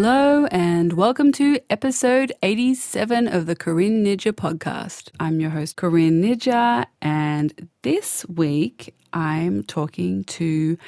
Hello, 0.00 0.46
and 0.52 0.92
welcome 0.92 1.32
to 1.32 1.58
episode 1.68 2.32
87 2.40 3.26
of 3.26 3.46
the 3.46 3.56
Corinne 3.56 4.04
Nijjer 4.04 4.30
podcast. 4.30 5.10
I'm 5.18 5.40
your 5.40 5.50
host, 5.50 5.74
Corinne 5.74 6.22
Nijjer, 6.22 6.86
and 7.02 7.68
this 7.82 8.24
week 8.26 8.94
I'm 9.12 9.64
talking 9.64 10.22
to 10.38 10.78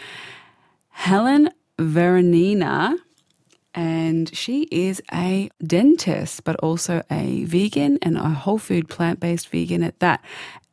Helen 0.90 1.50
Voronina, 1.76 2.98
and 3.74 4.32
she 4.32 4.68
is 4.70 5.02
a 5.12 5.50
dentist, 5.60 6.44
but 6.44 6.54
also 6.60 7.02
a 7.10 7.42
vegan 7.46 7.98
and 8.02 8.16
a 8.16 8.28
whole 8.28 8.58
food 8.58 8.88
plant 8.88 9.18
based 9.18 9.48
vegan 9.48 9.82
at 9.82 9.98
that. 9.98 10.24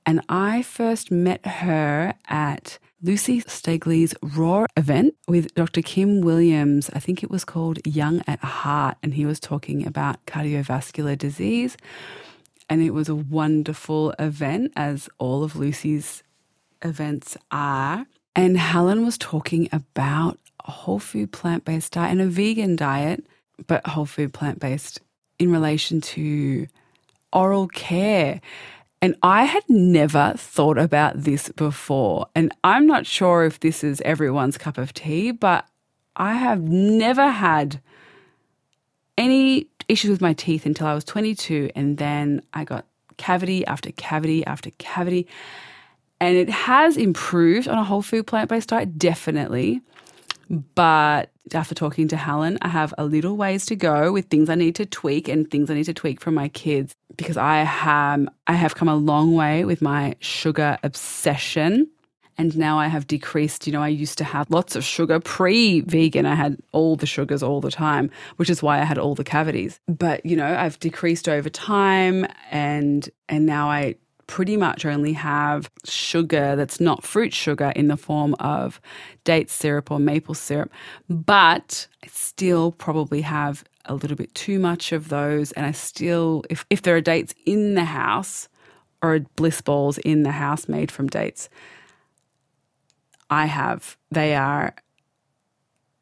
And 0.07 0.21
I 0.29 0.61
first 0.61 1.11
met 1.11 1.45
her 1.45 2.13
at 2.29 2.79
Lucy 3.03 3.41
Stegley's 3.41 4.15
Raw 4.21 4.65
event 4.77 5.15
with 5.27 5.53
Dr. 5.53 5.81
Kim 5.81 6.21
Williams. 6.21 6.89
I 6.93 6.99
think 6.99 7.23
it 7.23 7.29
was 7.29 7.43
called 7.43 7.85
Young 7.85 8.23
at 8.25 8.39
Heart, 8.39 8.97
and 9.03 9.15
he 9.15 9.25
was 9.25 9.41
talking 9.41 9.85
about 9.85 10.25
cardiovascular 10.25 11.17
disease. 11.17 11.75
And 12.69 12.81
it 12.81 12.91
was 12.91 13.09
a 13.09 13.15
wonderful 13.15 14.13
event, 14.17 14.71
as 14.77 15.09
all 15.19 15.43
of 15.43 15.57
Lucy's 15.57 16.23
events 16.81 17.35
are. 17.51 18.05
And 18.33 18.57
Helen 18.57 19.03
was 19.03 19.17
talking 19.17 19.67
about 19.73 20.39
a 20.65 20.71
whole 20.71 20.99
food 20.99 21.33
plant 21.33 21.65
based 21.65 21.91
diet 21.91 22.11
and 22.11 22.21
a 22.21 22.27
vegan 22.27 22.77
diet, 22.77 23.25
but 23.67 23.85
whole 23.85 24.05
food 24.05 24.33
plant 24.33 24.61
based 24.61 25.01
in 25.37 25.51
relation 25.51 25.99
to 25.99 26.67
oral 27.33 27.67
care. 27.67 28.39
And 29.01 29.15
I 29.21 29.43
had 29.43 29.63
never 29.69 30.33
thought 30.37 30.77
about 30.77 31.21
this 31.21 31.49
before. 31.49 32.27
And 32.33 32.51
I'm 32.63 32.87
not 32.87 33.05
sure 33.05 33.45
if 33.45 33.59
this 33.59 33.83
is 33.83 34.01
everyone's 34.01 34.57
cup 34.57 34.77
of 34.77 34.93
tea, 34.93 35.31
but 35.31 35.67
I 36.15 36.33
have 36.33 36.61
never 36.61 37.29
had 37.29 37.79
any 39.17 39.67
issues 39.87 40.09
with 40.09 40.21
my 40.21 40.33
teeth 40.33 40.65
until 40.65 40.87
I 40.87 40.95
was 40.95 41.03
22. 41.03 41.69
And 41.75 41.97
then 41.97 42.41
I 42.53 42.63
got 42.63 42.85
cavity 43.17 43.65
after 43.67 43.91
cavity 43.91 44.45
after 44.45 44.71
cavity. 44.71 45.27
And 46.19 46.35
it 46.35 46.49
has 46.49 46.97
improved 46.97 47.67
on 47.67 47.77
a 47.77 47.83
whole 47.83 48.01
food 48.01 48.25
plant 48.25 48.49
based 48.49 48.69
diet, 48.69 48.97
definitely. 48.97 49.81
But 50.49 51.29
after 51.53 51.75
talking 51.75 52.07
to 52.07 52.17
Helen, 52.17 52.57
I 52.61 52.69
have 52.69 52.93
a 52.97 53.05
little 53.05 53.37
ways 53.37 53.65
to 53.67 53.75
go 53.75 54.11
with 54.11 54.25
things 54.25 54.49
I 54.49 54.55
need 54.55 54.75
to 54.75 54.85
tweak 54.85 55.27
and 55.27 55.49
things 55.51 55.69
I 55.69 55.75
need 55.75 55.85
to 55.85 55.93
tweak 55.93 56.19
for 56.19 56.31
my 56.31 56.47
kids 56.49 56.95
because 57.17 57.37
I 57.37 57.57
have 57.63 58.27
I 58.45 58.53
have 58.53 58.75
come 58.75 58.87
a 58.87 58.95
long 58.95 59.35
way 59.35 59.65
with 59.65 59.81
my 59.81 60.15
sugar 60.19 60.77
obsession. 60.83 61.89
And 62.39 62.55
now 62.55 62.77
I 62.77 62.85
have 62.85 63.07
decreased. 63.07 63.65
You 63.65 63.73
know, 63.73 63.81
I 63.81 63.87
used 63.87 64.19
to 64.19 64.23
have 64.23 64.51
lots 64.51 64.75
of 64.75 64.83
sugar 64.83 65.19
pre 65.19 65.81
vegan. 65.81 66.27
I 66.27 66.35
had 66.35 66.59
all 66.71 66.95
the 66.95 67.07
sugars 67.07 67.41
all 67.41 67.61
the 67.61 67.71
time, 67.71 68.11
which 68.35 68.47
is 68.47 68.61
why 68.61 68.79
I 68.79 68.83
had 68.83 68.99
all 68.99 69.15
the 69.15 69.23
cavities. 69.23 69.79
But, 69.87 70.23
you 70.23 70.35
know, 70.35 70.55
I've 70.55 70.77
decreased 70.79 71.27
over 71.27 71.49
time 71.49 72.27
and 72.51 73.09
and 73.27 73.47
now 73.47 73.71
I 73.71 73.95
pretty 74.27 74.57
much 74.57 74.85
only 74.85 75.13
have 75.13 75.71
sugar 75.85 76.55
that's 76.55 76.79
not 76.79 77.03
fruit 77.03 77.33
sugar 77.33 77.71
in 77.75 77.87
the 77.87 77.97
form 77.97 78.35
of 78.39 78.79
date 79.23 79.49
syrup 79.49 79.89
or 79.89 79.99
maple 79.99 80.35
syrup, 80.35 80.71
but 81.09 81.87
I 82.03 82.07
still 82.07 82.73
probably 82.73 83.21
have 83.21 83.63
a 83.87 83.95
little 83.95 84.17
bit 84.17 84.33
too 84.35 84.59
much 84.59 84.91
of 84.91 85.09
those. 85.09 85.51
And 85.53 85.65
I 85.65 85.71
still, 85.71 86.43
if, 86.49 86.65
if 86.69 86.81
there 86.81 86.95
are 86.95 87.01
dates 87.01 87.33
in 87.45 87.75
the 87.75 87.85
house 87.85 88.47
or 89.01 89.19
bliss 89.35 89.61
balls 89.61 89.97
in 89.99 90.23
the 90.23 90.31
house 90.31 90.67
made 90.67 90.91
from 90.91 91.07
dates, 91.07 91.49
I 93.29 93.45
have, 93.45 93.97
they 94.11 94.35
are 94.35 94.75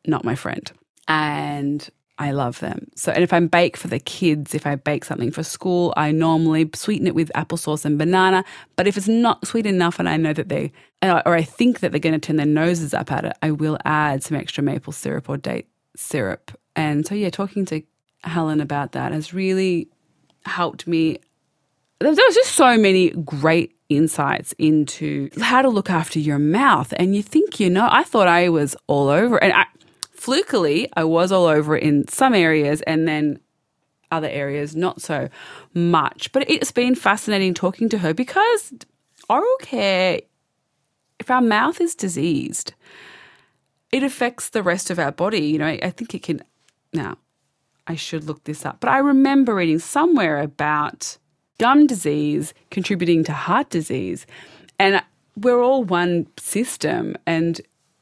not 0.06 0.24
my 0.24 0.36
friend. 0.36 0.72
And 1.08 1.88
I 2.18 2.32
love 2.32 2.60
them. 2.62 2.88
So, 2.96 3.12
and 3.12 3.24
if 3.24 3.34
I 3.34 3.40
bake 3.42 3.76
for 3.76 3.90
the 3.90 4.00
kids, 4.00 4.56
if 4.56 4.66
I 4.66 4.76
bake 4.76 5.04
something 5.04 5.32
for 5.32 5.44
school, 5.44 5.94
I 5.98 6.12
normally 6.12 6.70
sweeten 6.74 7.08
it 7.08 7.16
with 7.16 7.30
applesauce 7.36 7.84
and 7.84 7.98
banana. 7.98 8.46
But 8.78 8.88
if 8.88 8.96
it's 8.96 9.08
not 9.08 9.46
sweet 9.46 9.66
enough 9.66 10.00
and 10.00 10.08
I 10.08 10.16
know 10.16 10.32
that 10.32 10.48
they, 10.48 10.72
or 11.02 11.36
I 11.36 11.44
think 11.44 11.82
that 11.82 11.92
they're 11.92 12.00
going 12.00 12.20
to 12.20 12.26
turn 12.26 12.38
their 12.38 12.46
noses 12.46 12.94
up 12.94 13.12
at 13.12 13.26
it, 13.26 13.34
I 13.42 13.52
will 13.52 13.78
add 13.84 14.24
some 14.24 14.38
extra 14.38 14.64
maple 14.64 14.94
syrup 14.94 15.28
or 15.30 15.36
date 15.38 15.68
syrup. 15.96 16.52
And 16.76 17.06
so, 17.06 17.16
yeah, 17.16 17.30
talking 17.30 17.66
to 17.66 17.82
Helen 18.24 18.62
about 18.62 18.92
that 18.94 19.12
has 19.12 19.34
really 19.34 19.90
helped 20.46 20.88
me. 20.88 21.20
There 22.00 22.10
was 22.10 22.18
just 22.18 22.52
so 22.52 22.78
many 22.78 23.12
great 23.12 23.76
insights 23.88 24.54
into 24.58 25.30
how 25.42 25.62
to 25.62 25.70
look 25.70 25.90
after 25.90 26.20
your 26.20 26.40
mouth. 26.40 26.94
And 26.98 27.16
you 27.16 27.24
think, 27.24 27.60
you 27.60 27.70
know, 27.70 27.88
I 27.90 28.04
thought 28.04 28.28
I 28.28 28.50
was 28.50 28.76
all 28.88 29.10
over, 29.10 29.42
and 29.42 29.54
I, 29.54 29.66
flukily, 30.14 30.90
I 30.96 31.04
was 31.04 31.32
all 31.32 31.46
over 31.46 31.78
in 31.78 32.08
some 32.08 32.34
areas 32.34 32.82
and 32.82 33.08
then 33.08 33.40
other 34.12 34.28
areas 34.28 34.76
not 34.76 35.02
so 35.02 35.30
much. 35.74 36.32
But 36.32 36.50
it's 36.50 36.72
been 36.72 36.96
fascinating 36.96 37.54
talking 37.54 37.90
to 37.90 38.00
her 38.00 38.14
because 38.14 38.74
oral 39.30 39.58
care, 39.62 40.22
if 41.20 41.30
our 41.30 41.42
mouth 41.42 41.80
is 41.80 41.96
diseased, 41.96 42.74
it 43.96 44.04
affects 44.04 44.50
the 44.50 44.62
rest 44.62 44.92
of 44.92 45.00
our 45.00 45.14
body. 45.14 45.40
You 45.40 45.58
know, 45.58 45.68
I 45.68 45.90
think 45.90 46.14
it 46.14 46.22
can. 46.22 46.44
Now, 46.92 47.18
I 47.88 47.96
should 47.96 48.26
look 48.26 48.44
this 48.44 48.66
up, 48.66 48.82
but 48.82 48.90
I 48.90 48.98
remember 48.98 49.56
reading 49.56 49.80
somewhere 49.80 50.42
about 50.42 51.18
gum 51.60 51.88
disease 51.88 52.54
contributing 52.72 53.24
to 53.24 53.32
heart 53.32 53.70
disease. 53.70 54.26
And 54.80 55.02
we're 55.38 55.64
all 55.64 55.86
one 55.86 56.28
system. 56.38 57.16
And 57.26 57.62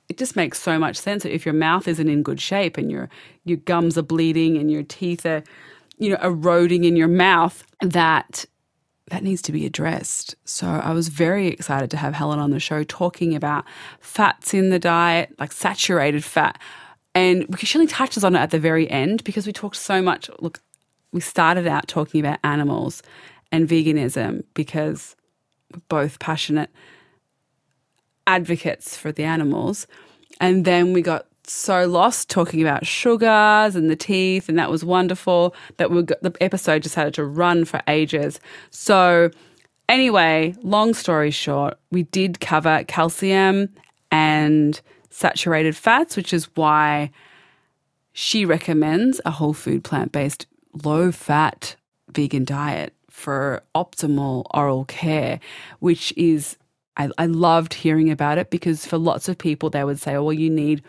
it 0.10 0.18
just 0.18 0.36
makes 0.36 0.60
so 0.60 0.80
much 0.80 0.96
sense 0.96 1.22
that 1.22 1.36
if 1.36 1.46
your 1.46 1.54
mouth 1.54 1.88
isn't 1.88 2.10
in 2.10 2.24
good 2.24 2.42
shape 2.42 2.76
and 2.76 2.90
your 2.92 3.08
your 3.46 3.58
gums 3.58 3.96
are 3.96 4.02
bleeding 4.04 4.58
and 4.58 4.72
your 4.72 4.84
teeth 4.84 5.28
are 5.28 5.44
you 6.00 6.10
know 6.10 6.18
eroding 6.24 6.86
in 6.86 6.96
your 6.96 7.08
mouth 7.08 7.64
that 7.82 8.46
that 9.08 9.24
needs 9.24 9.42
to 9.44 9.52
be 9.52 9.66
addressed. 9.66 10.36
So 10.46 10.68
I 10.68 10.92
was 10.92 11.10
very 11.10 11.48
excited 11.48 11.92
to 11.92 11.98
have 11.98 12.14
Helen 12.14 12.40
on 12.40 12.52
the 12.52 12.60
show 12.60 12.84
talking 12.84 13.36
about 13.36 13.66
fats 14.00 14.54
in 14.54 14.70
the 14.70 14.80
diet, 14.80 15.36
like 15.40 15.52
saturated 15.52 16.24
fat. 16.24 16.60
And 17.14 17.46
she 17.60 17.78
only 17.78 17.88
touches 17.88 18.24
on 18.24 18.36
it 18.36 18.40
at 18.40 18.52
the 18.52 18.60
very 18.60 18.90
end 18.90 19.24
because 19.24 19.46
we 19.46 19.54
talked 19.54 19.76
so 19.76 20.02
much. 20.02 20.30
Look, 20.40 20.62
we 21.12 21.20
started 21.20 21.68
out 21.68 21.88
talking 21.88 22.20
about 22.20 22.40
animals 22.44 23.04
and 23.52 23.68
veganism 23.68 24.44
because 24.54 25.16
we're 25.72 25.82
both 25.90 26.20
passionate 26.20 26.72
advocates 28.26 28.98
for 28.98 29.12
the 29.12 29.24
animals. 29.24 29.86
And 30.40 30.66
then 30.66 30.94
we 30.94 31.02
got 31.02 31.28
so 31.46 31.86
lost 31.86 32.30
talking 32.30 32.62
about 32.62 32.86
sugars 32.86 33.76
and 33.76 33.90
the 33.90 33.96
teeth, 33.96 34.50
and 34.50 34.58
that 34.58 34.72
was 34.72 34.86
wonderful. 34.86 35.56
That 35.78 35.92
we 35.92 36.04
got, 36.04 36.22
the 36.22 36.34
episode 36.42 36.84
just 36.84 36.96
had 36.96 37.14
to 37.16 37.26
run 37.26 37.66
for 37.66 37.82
ages. 37.88 38.40
So, 38.70 39.30
anyway, 39.90 40.56
long 40.62 40.94
story 40.94 41.32
short, 41.32 41.78
we 41.92 42.04
did 42.04 42.40
cover 42.40 42.84
calcium 42.88 43.70
and 44.12 44.80
saturated 45.10 45.76
fats, 45.76 46.16
which 46.16 46.34
is 46.34 46.46
why 46.56 47.12
she 48.14 48.46
recommends 48.46 49.20
a 49.26 49.32
whole 49.32 49.54
food 49.54 49.84
plant 49.84 50.12
based 50.12 50.46
low 50.84 51.12
fat 51.12 51.76
vegan 52.12 52.46
diet 52.46 52.94
for 53.10 53.62
optimal 53.76 54.46
oral 54.54 54.86
care, 54.86 55.40
which 55.80 56.14
is 56.16 56.58
I, 56.98 57.10
I 57.18 57.26
loved 57.26 57.74
hearing 57.74 58.12
about 58.12 58.38
it 58.38 58.50
because 58.50 58.86
for 58.86 58.98
lots 58.98 59.28
of 59.28 59.38
people, 59.38 59.70
they 59.70 59.84
would 59.84 60.00
say, 60.00 60.16
oh, 60.16 60.24
well, 60.24 60.34
you 60.34 60.50
need 60.50 60.84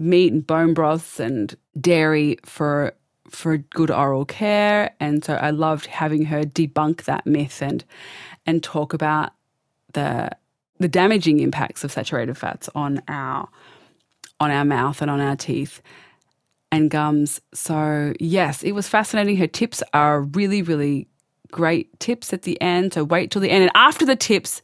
meat 0.00 0.32
and 0.32 0.46
bone 0.46 0.74
broths 0.74 1.20
and 1.20 1.54
dairy 1.78 2.38
for 2.44 2.94
for 3.28 3.58
good 3.58 3.90
oral 3.90 4.24
care. 4.24 4.92
And 4.98 5.24
so 5.24 5.34
I 5.34 5.50
loved 5.50 5.86
having 5.86 6.24
her 6.24 6.42
debunk 6.42 7.04
that 7.04 7.26
myth 7.26 7.62
and 7.62 7.84
and 8.46 8.62
talk 8.62 8.92
about 8.92 9.32
the 9.92 10.30
the 10.78 10.88
damaging 10.88 11.40
impacts 11.40 11.84
of 11.84 11.92
saturated 11.92 12.36
fats 12.36 12.68
on 12.74 13.02
our 13.08 13.48
on 14.40 14.50
our 14.50 14.64
mouth 14.64 15.02
and 15.02 15.10
on 15.10 15.20
our 15.20 15.36
teeth 15.36 15.82
and 16.72 16.90
gums. 16.90 17.40
So 17.52 18.14
yes, 18.18 18.62
it 18.62 18.72
was 18.72 18.88
fascinating. 18.88 19.36
Her 19.36 19.46
tips 19.46 19.82
are 19.92 20.22
really, 20.22 20.62
really 20.62 21.08
great 21.50 21.98
tips 22.00 22.32
at 22.32 22.42
the 22.42 22.60
end. 22.62 22.94
So 22.94 23.04
wait 23.04 23.30
till 23.30 23.42
the 23.42 23.50
end. 23.50 23.64
And 23.64 23.72
after 23.74 24.06
the 24.06 24.16
tips, 24.16 24.62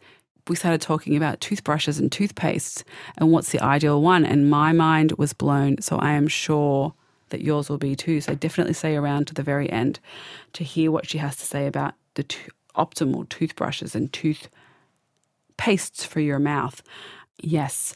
we 0.49 0.57
started 0.57 0.81
talking 0.81 1.17
about 1.17 1.41
toothbrushes 1.41 1.99
and 1.99 2.11
toothpastes 2.11 2.83
and 3.19 3.31
what's 3.33 3.51
the 3.51 3.61
ideal 3.61 4.01
one. 4.01 4.25
And 4.25 4.49
my 4.51 4.73
mind 4.73 5.13
was 5.13 5.33
blown. 5.33 5.81
So 5.81 5.99
I 5.99 6.13
am 6.13 6.29
sure 6.29 6.95
that 7.31 7.43
yours 7.43 7.69
will 7.69 7.79
be 7.79 7.97
too. 7.97 8.21
So 8.21 8.35
definitely 8.35 8.75
stay 8.75 8.97
around 8.97 9.27
to 9.27 9.35
the 9.35 9.43
very 9.43 9.71
end 9.71 9.99
to 10.53 10.65
hear 10.65 10.91
what 10.91 11.09
she 11.09 11.19
has 11.19 11.37
to 11.37 11.45
say 11.45 11.67
about 11.67 11.95
the 12.15 12.23
to- 12.23 12.51
optimal 12.77 13.29
toothbrushes 13.29 13.95
and 13.95 14.13
toothpastes 14.13 16.07
for 16.07 16.21
your 16.21 16.39
mouth. 16.39 16.83
Yes. 17.39 17.95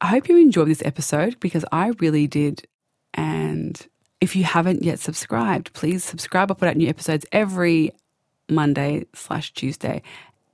I 0.00 0.08
hope 0.08 0.28
you 0.28 0.36
enjoyed 0.36 0.68
this 0.68 0.82
episode 0.84 1.40
because 1.40 1.64
I 1.72 1.88
really 1.98 2.26
did. 2.26 2.66
And 3.14 3.80
if 4.20 4.36
you 4.36 4.44
haven't 4.44 4.82
yet 4.82 4.98
subscribed, 4.98 5.72
please 5.72 6.04
subscribe. 6.04 6.50
I 6.50 6.54
put 6.54 6.68
out 6.68 6.76
new 6.76 6.88
episodes 6.88 7.24
every 7.32 7.92
Monday 8.50 9.06
slash 9.14 9.52
Tuesday 9.54 10.02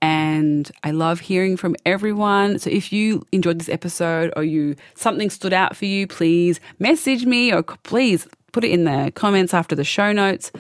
and 0.02 0.70
I 0.82 0.90
love 0.92 1.20
hearing 1.20 1.56
from 1.56 1.76
everyone. 1.84 2.58
So 2.58 2.70
if 2.70 2.92
you 2.92 3.26
enjoyed 3.32 3.58
this 3.58 3.68
episode 3.68 4.32
or 4.36 4.44
you 4.44 4.76
something 4.94 5.30
stood 5.30 5.52
out 5.52 5.76
for 5.76 5.84
you, 5.84 6.06
please 6.06 6.60
message 6.78 7.26
me 7.26 7.52
or 7.52 7.62
please 7.62 8.26
put 8.52 8.64
it 8.64 8.70
in 8.70 8.84
the 8.84 9.12
comments 9.14 9.52
after 9.52 9.74
the 9.74 9.84
show 9.84 10.12
notes 10.12 10.50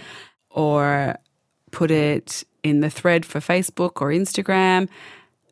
or 0.50 1.16
put 1.70 1.90
it 1.90 2.44
in 2.62 2.80
the 2.80 2.90
thread 2.90 3.24
for 3.24 3.40
Facebook 3.40 4.02
or 4.02 4.08
Instagram 4.08 4.88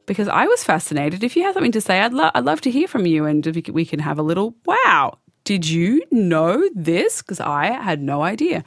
because 0.06 0.28
I 0.28 0.46
was 0.46 0.64
fascinated. 0.64 1.24
If 1.24 1.36
you 1.36 1.44
have 1.44 1.54
something 1.54 1.72
to 1.72 1.80
say, 1.80 2.00
I'd, 2.00 2.12
lo- 2.12 2.30
I'd 2.34 2.44
love 2.44 2.60
to 2.62 2.70
hear 2.70 2.88
from 2.88 3.06
you 3.06 3.24
and 3.24 3.46
we 3.72 3.84
can 3.84 4.00
have 4.00 4.18
a 4.18 4.22
little 4.22 4.54
wow. 4.66 5.18
Did 5.44 5.68
you 5.68 6.02
know 6.10 6.68
this? 6.74 7.22
Because 7.22 7.40
I 7.40 7.66
had 7.66 8.02
no 8.02 8.22
idea. 8.22 8.64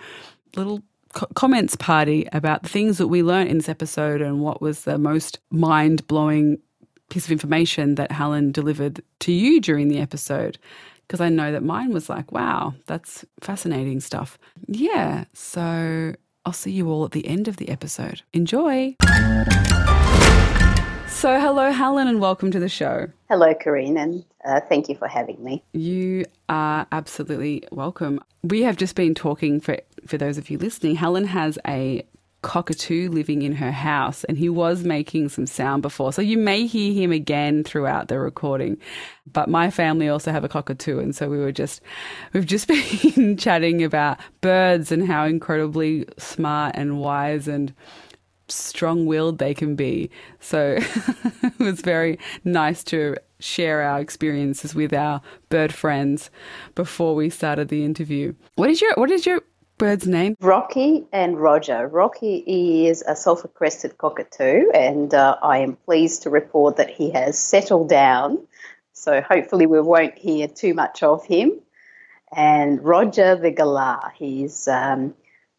Little 0.56 0.82
co- 1.14 1.28
comments 1.36 1.76
party 1.76 2.28
about 2.32 2.64
the 2.64 2.70
things 2.70 2.98
that 2.98 3.08
we 3.08 3.24
learned 3.24 3.50
in 3.50 3.58
this 3.58 3.70
episode 3.70 4.22
and 4.22 4.42
what 4.42 4.62
was 4.62 4.84
the 4.84 4.98
most 4.98 5.40
mind 5.52 6.06
blowing 6.08 6.58
piece 7.10 7.26
of 7.26 7.32
information 7.32 7.96
that 7.96 8.12
Helen 8.12 8.52
delivered 8.52 9.02
to 9.20 9.32
you 9.32 9.62
during 9.62 9.88
the 9.88 10.00
episode. 10.00 10.58
Because 11.08 11.22
I 11.22 11.30
know 11.30 11.52
that 11.52 11.64
mine 11.64 11.92
was 11.92 12.10
like, 12.10 12.32
wow, 12.32 12.74
that's 12.88 13.26
fascinating 13.42 14.00
stuff. 14.00 14.40
Yeah. 14.68 15.26
So 15.34 16.16
I'll 16.46 16.54
see 16.54 16.72
you 16.72 16.90
all 16.90 17.04
at 17.06 17.12
the 17.12 17.28
end 17.28 17.48
of 17.48 17.58
the 17.58 17.70
episode. 17.70 18.22
Enjoy. 18.34 18.96
So, 21.22 21.40
hello, 21.40 21.72
Helen, 21.72 22.08
and 22.08 22.20
welcome 22.20 22.50
to 22.50 22.60
the 22.60 22.70
show. 22.70 23.08
Hello, 23.30 23.54
Corinne, 23.54 23.98
and 23.98 24.26
uh, 24.44 24.60
thank 24.62 24.90
you 24.90 24.96
for 24.96 25.08
having 25.08 25.44
me. 25.44 25.64
You 25.74 26.26
are 26.50 26.88
absolutely 26.92 27.64
welcome. 27.72 28.22
We 28.42 28.64
have 28.64 28.76
just 28.76 28.96
been 28.96 29.14
talking 29.14 29.60
for 29.60 29.78
for 30.08 30.18
those 30.18 30.38
of 30.38 30.50
you 30.50 30.58
listening. 30.58 30.96
Helen 30.96 31.26
has 31.26 31.58
a 31.68 32.04
cockatoo 32.42 33.10
living 33.10 33.44
in 33.44 33.54
her 33.54 33.72
house, 33.72 34.24
and 34.24 34.38
he 34.38 34.50
was 34.50 34.84
making 34.84 35.30
some 35.30 35.46
sound 35.46 35.82
before, 35.82 36.12
so 36.12 36.22
you 36.22 36.38
may 36.38 36.66
hear 36.66 36.94
him 36.94 37.12
again 37.12 37.64
throughout 37.64 38.08
the 38.08 38.20
recording. 38.20 38.78
But 39.32 39.50
my 39.50 39.70
family 39.70 40.10
also 40.10 40.32
have 40.32 40.44
a 40.44 40.50
cockatoo, 40.50 41.00
and 41.00 41.16
so 41.16 41.30
we 41.30 41.38
were 41.38 41.52
just 41.52 41.82
we've 42.34 42.46
just 42.46 42.68
been 43.16 43.38
chatting 43.38 43.84
about 43.84 44.20
birds 44.42 44.92
and 44.92 45.08
how 45.08 45.26
incredibly 45.26 46.06
smart 46.18 46.76
and 46.76 47.00
wise 47.00 47.48
and 47.48 47.74
strong 48.52 49.06
willed 49.06 49.38
they 49.38 49.54
can 49.54 49.76
be. 49.76 50.10
So 50.40 50.78
it 51.44 51.60
was 51.60 51.82
very 51.82 52.20
nice 52.44 52.84
to 52.86 53.16
share 53.40 53.82
our 53.82 54.00
experiences 54.00 54.76
with 54.76 54.94
our 54.94 55.22
bird 55.50 55.74
friends 55.74 56.30
before 56.76 57.16
we 57.16 57.30
started 57.30 57.70
the 57.70 57.84
interview. 57.84 58.34
What 58.56 58.70
is 58.70 58.82
your 58.82 58.94
what 58.96 59.12
is 59.12 59.26
your 59.26 59.42
bird's 59.82 60.08
name? 60.08 60.38
Rocky 60.40 61.08
and 61.12 61.40
Roger. 61.40 61.88
Rocky 61.88 62.44
is 62.86 63.04
a 63.08 63.16
sulphur 63.16 63.48
crested 63.48 63.98
cockatoo, 63.98 64.70
and 64.76 65.12
uh, 65.12 65.38
I 65.42 65.58
am 65.58 65.76
pleased 65.76 66.22
to 66.24 66.30
report 66.30 66.78
that 66.78 66.92
he 66.92 67.10
has 67.12 67.40
settled 67.40 67.90
down. 67.90 68.38
So 68.94 69.22
hopefully 69.22 69.66
we 69.66 69.82
won't 69.82 70.16
hear 70.16 70.48
too 70.48 70.76
much 70.76 71.02
of 71.02 71.26
him. 71.26 71.54
And 72.32 72.84
Roger 72.84 73.36
the 73.36 73.52
galah, 73.52 74.12
he's 74.14 74.68
um, 74.68 75.16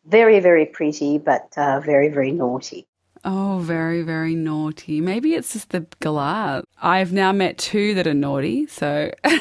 very, 0.07 0.39
very 0.39 0.67
pretty, 0.67 1.19
but 1.19 1.53
uh, 1.57 1.81
very, 1.81 2.09
very 2.09 2.31
naughty. 2.31 2.87
Oh, 3.25 3.59
very, 3.61 4.03
very 4.03 4.37
naughty. 4.37 5.01
Maybe 5.01 5.35
it's 5.35 5.53
just 5.53 5.71
the 5.71 5.81
galah. 6.01 6.63
I've 6.81 7.13
now 7.13 7.33
met 7.33 7.59
two 7.59 7.95
that 7.95 8.07
are 8.07 8.15
naughty, 8.15 8.69
so. 8.69 9.11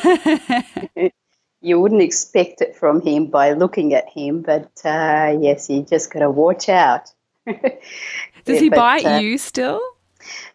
you 1.62 1.80
wouldn't 1.80 2.02
expect 2.02 2.62
it 2.62 2.76
from 2.76 3.02
him 3.02 3.28
by 3.28 3.54
looking 3.54 3.94
at 3.94 4.10
him, 4.10 4.42
but 4.42 4.72
uh, 4.84 5.38
yes, 5.40 5.70
you 5.70 5.84
just 5.84 6.12
got 6.12 6.20
to 6.20 6.30
watch 6.30 6.70
out. 6.70 7.14
Does 8.46 8.60
he 8.60 8.70
but, 8.70 8.76
bite 8.76 9.06
uh, 9.06 9.20
you 9.20 9.38
still? 9.38 9.82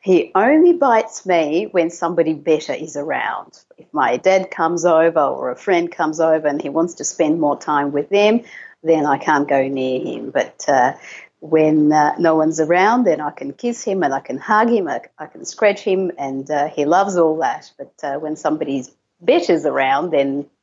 He 0.00 0.32
only 0.34 0.72
bites 0.72 1.26
me 1.26 1.68
when 1.70 1.90
somebody 1.90 2.34
better 2.34 2.72
is 2.72 2.96
around. 2.96 3.58
If 3.78 3.86
my 3.92 4.16
dad 4.16 4.50
comes 4.50 4.84
over 4.84 5.20
or 5.20 5.50
a 5.50 5.56
friend 5.56 5.90
comes 5.90 6.20
over 6.20 6.46
and 6.46 6.60
he 6.60 6.68
wants 6.68 6.94
to 6.94 7.04
spend 7.04 7.40
more 7.40 7.58
time 7.58 7.92
with 7.92 8.08
them, 8.08 8.42
then 8.82 9.06
I 9.06 9.18
can't 9.18 9.48
go 9.48 9.66
near 9.66 10.00
him. 10.00 10.30
But 10.30 10.64
uh, 10.68 10.94
when 11.40 11.92
uh, 11.92 12.14
no 12.18 12.34
one's 12.34 12.60
around, 12.60 13.04
then 13.04 13.20
I 13.20 13.30
can 13.30 13.52
kiss 13.52 13.82
him 13.82 14.02
and 14.02 14.14
I 14.14 14.20
can 14.20 14.38
hug 14.38 14.70
him, 14.70 14.88
I, 14.88 15.02
I 15.18 15.26
can 15.26 15.44
scratch 15.44 15.80
him, 15.80 16.12
and 16.18 16.48
uh, 16.50 16.68
he 16.68 16.84
loves 16.84 17.16
all 17.16 17.38
that. 17.38 17.70
But 17.76 17.94
uh, 18.02 18.18
when 18.18 18.36
somebody's 18.36 18.90
better's 19.20 19.66
around, 19.66 20.10
then 20.10 20.46
yeah, 20.46 20.55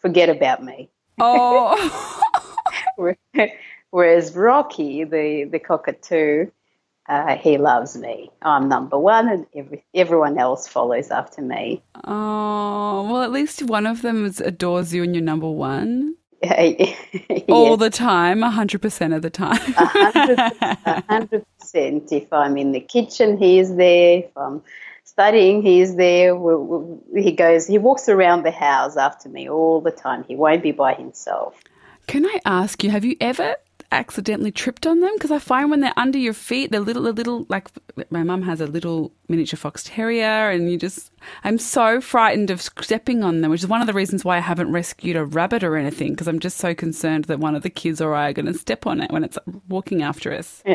forget 0.00 0.28
about 0.28 0.64
me. 0.64 0.90
Oh. 1.18 2.20
Whereas 3.90 4.34
Rocky, 4.36 5.04
the, 5.04 5.48
the 5.50 5.58
cockatoo, 5.58 6.46
uh, 7.08 7.36
he 7.36 7.58
loves 7.58 7.96
me. 7.96 8.30
I'm 8.42 8.68
number 8.68 8.98
one, 8.98 9.28
and 9.28 9.46
every, 9.54 9.84
everyone 9.94 10.38
else 10.38 10.68
follows 10.68 11.10
after 11.10 11.42
me. 11.42 11.82
Oh, 12.04 13.08
well, 13.10 13.22
at 13.22 13.32
least 13.32 13.62
one 13.62 13.86
of 13.86 14.02
them 14.02 14.32
adores 14.44 14.94
you 14.94 15.02
and 15.02 15.14
you're 15.14 15.24
number 15.24 15.50
one. 15.50 16.14
yes. 16.42 16.96
All 17.48 17.76
the 17.76 17.90
time, 17.90 18.40
100% 18.40 19.14
of 19.14 19.22
the 19.22 19.30
time. 19.30 19.58
100%, 19.58 21.44
100%. 21.72 22.12
If 22.12 22.32
I'm 22.32 22.56
in 22.56 22.72
the 22.72 22.80
kitchen, 22.80 23.36
he's 23.36 23.74
there. 23.74 24.20
If 24.20 24.36
I'm 24.36 24.62
studying, 25.10 25.62
he 25.62 25.80
is 25.80 25.96
there. 25.96 26.34
He 27.14 27.32
goes, 27.32 27.66
he 27.66 27.78
walks 27.78 28.08
around 28.08 28.44
the 28.44 28.50
house 28.50 28.96
after 28.96 29.28
me 29.28 29.48
all 29.48 29.80
the 29.80 29.90
time. 29.90 30.24
He 30.24 30.36
won't 30.36 30.62
be 30.62 30.72
by 30.72 30.94
himself. 30.94 31.60
Can 32.06 32.24
I 32.24 32.40
ask 32.44 32.82
you, 32.84 32.90
have 32.90 33.04
you 33.04 33.16
ever 33.20 33.56
accidentally 33.92 34.52
tripped 34.52 34.86
on 34.86 35.00
them 35.00 35.10
because 35.14 35.30
I 35.30 35.38
find 35.38 35.70
when 35.70 35.80
they're 35.80 35.92
under 35.96 36.18
your 36.18 36.32
feet, 36.32 36.70
they're 36.70 36.80
little, 36.80 37.06
a 37.06 37.10
little 37.10 37.46
like 37.48 37.68
my 38.10 38.22
mum 38.22 38.42
has 38.42 38.60
a 38.60 38.66
little 38.66 39.12
miniature 39.28 39.56
fox 39.56 39.82
terrier, 39.82 40.50
and 40.50 40.70
you 40.70 40.78
just 40.78 41.10
I'm 41.44 41.58
so 41.58 42.00
frightened 42.00 42.50
of 42.50 42.60
stepping 42.60 43.22
on 43.22 43.40
them, 43.40 43.50
which 43.50 43.62
is 43.62 43.68
one 43.68 43.80
of 43.80 43.86
the 43.86 43.92
reasons 43.92 44.24
why 44.24 44.36
I 44.36 44.40
haven't 44.40 44.72
rescued 44.72 45.16
a 45.16 45.24
rabbit 45.24 45.64
or 45.64 45.76
anything 45.76 46.10
because 46.12 46.28
I'm 46.28 46.38
just 46.38 46.58
so 46.58 46.74
concerned 46.74 47.24
that 47.24 47.40
one 47.40 47.54
of 47.54 47.62
the 47.62 47.70
kids 47.70 48.00
or 48.00 48.14
I 48.14 48.30
are 48.30 48.32
going 48.32 48.46
to 48.46 48.54
step 48.54 48.86
on 48.86 49.00
it 49.00 49.10
when 49.10 49.24
it's 49.24 49.38
walking 49.68 50.02
after 50.02 50.32
us. 50.32 50.62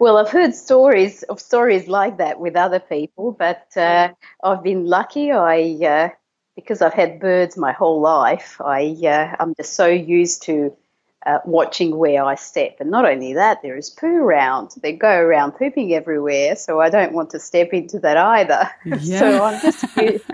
Well, 0.00 0.16
I've 0.16 0.30
heard 0.30 0.54
stories 0.54 1.22
of 1.24 1.40
stories 1.40 1.86
like 1.86 2.18
that 2.18 2.40
with 2.40 2.56
other 2.56 2.80
people, 2.80 3.30
but 3.30 3.68
uh, 3.76 4.12
I've 4.42 4.62
been 4.62 4.86
lucky. 4.86 5.30
I 5.30 5.78
uh, 5.86 6.08
because 6.56 6.82
I've 6.82 6.94
had 6.94 7.20
birds 7.20 7.56
my 7.56 7.72
whole 7.72 8.00
life, 8.00 8.60
I 8.60 8.96
uh, 9.04 9.36
I'm 9.38 9.54
just 9.54 9.74
so 9.74 9.86
used 9.86 10.42
to 10.44 10.76
uh, 11.26 11.38
watching 11.44 11.96
where 11.96 12.24
I 12.24 12.34
step. 12.34 12.76
And 12.80 12.90
not 12.90 13.04
only 13.04 13.34
that, 13.34 13.62
there 13.62 13.76
is 13.76 13.90
poo 13.90 14.16
around. 14.16 14.72
They 14.82 14.92
go 14.92 15.10
around 15.10 15.52
pooping 15.52 15.92
everywhere, 15.94 16.56
so 16.56 16.80
I 16.80 16.90
don't 16.90 17.12
want 17.12 17.30
to 17.30 17.40
step 17.40 17.72
into 17.72 17.98
that 18.00 18.16
either. 18.16 18.70
Yeah. 19.04 19.18
so 19.18 19.44
I'm 19.44 19.60
just 19.60 19.96
used, 19.96 20.24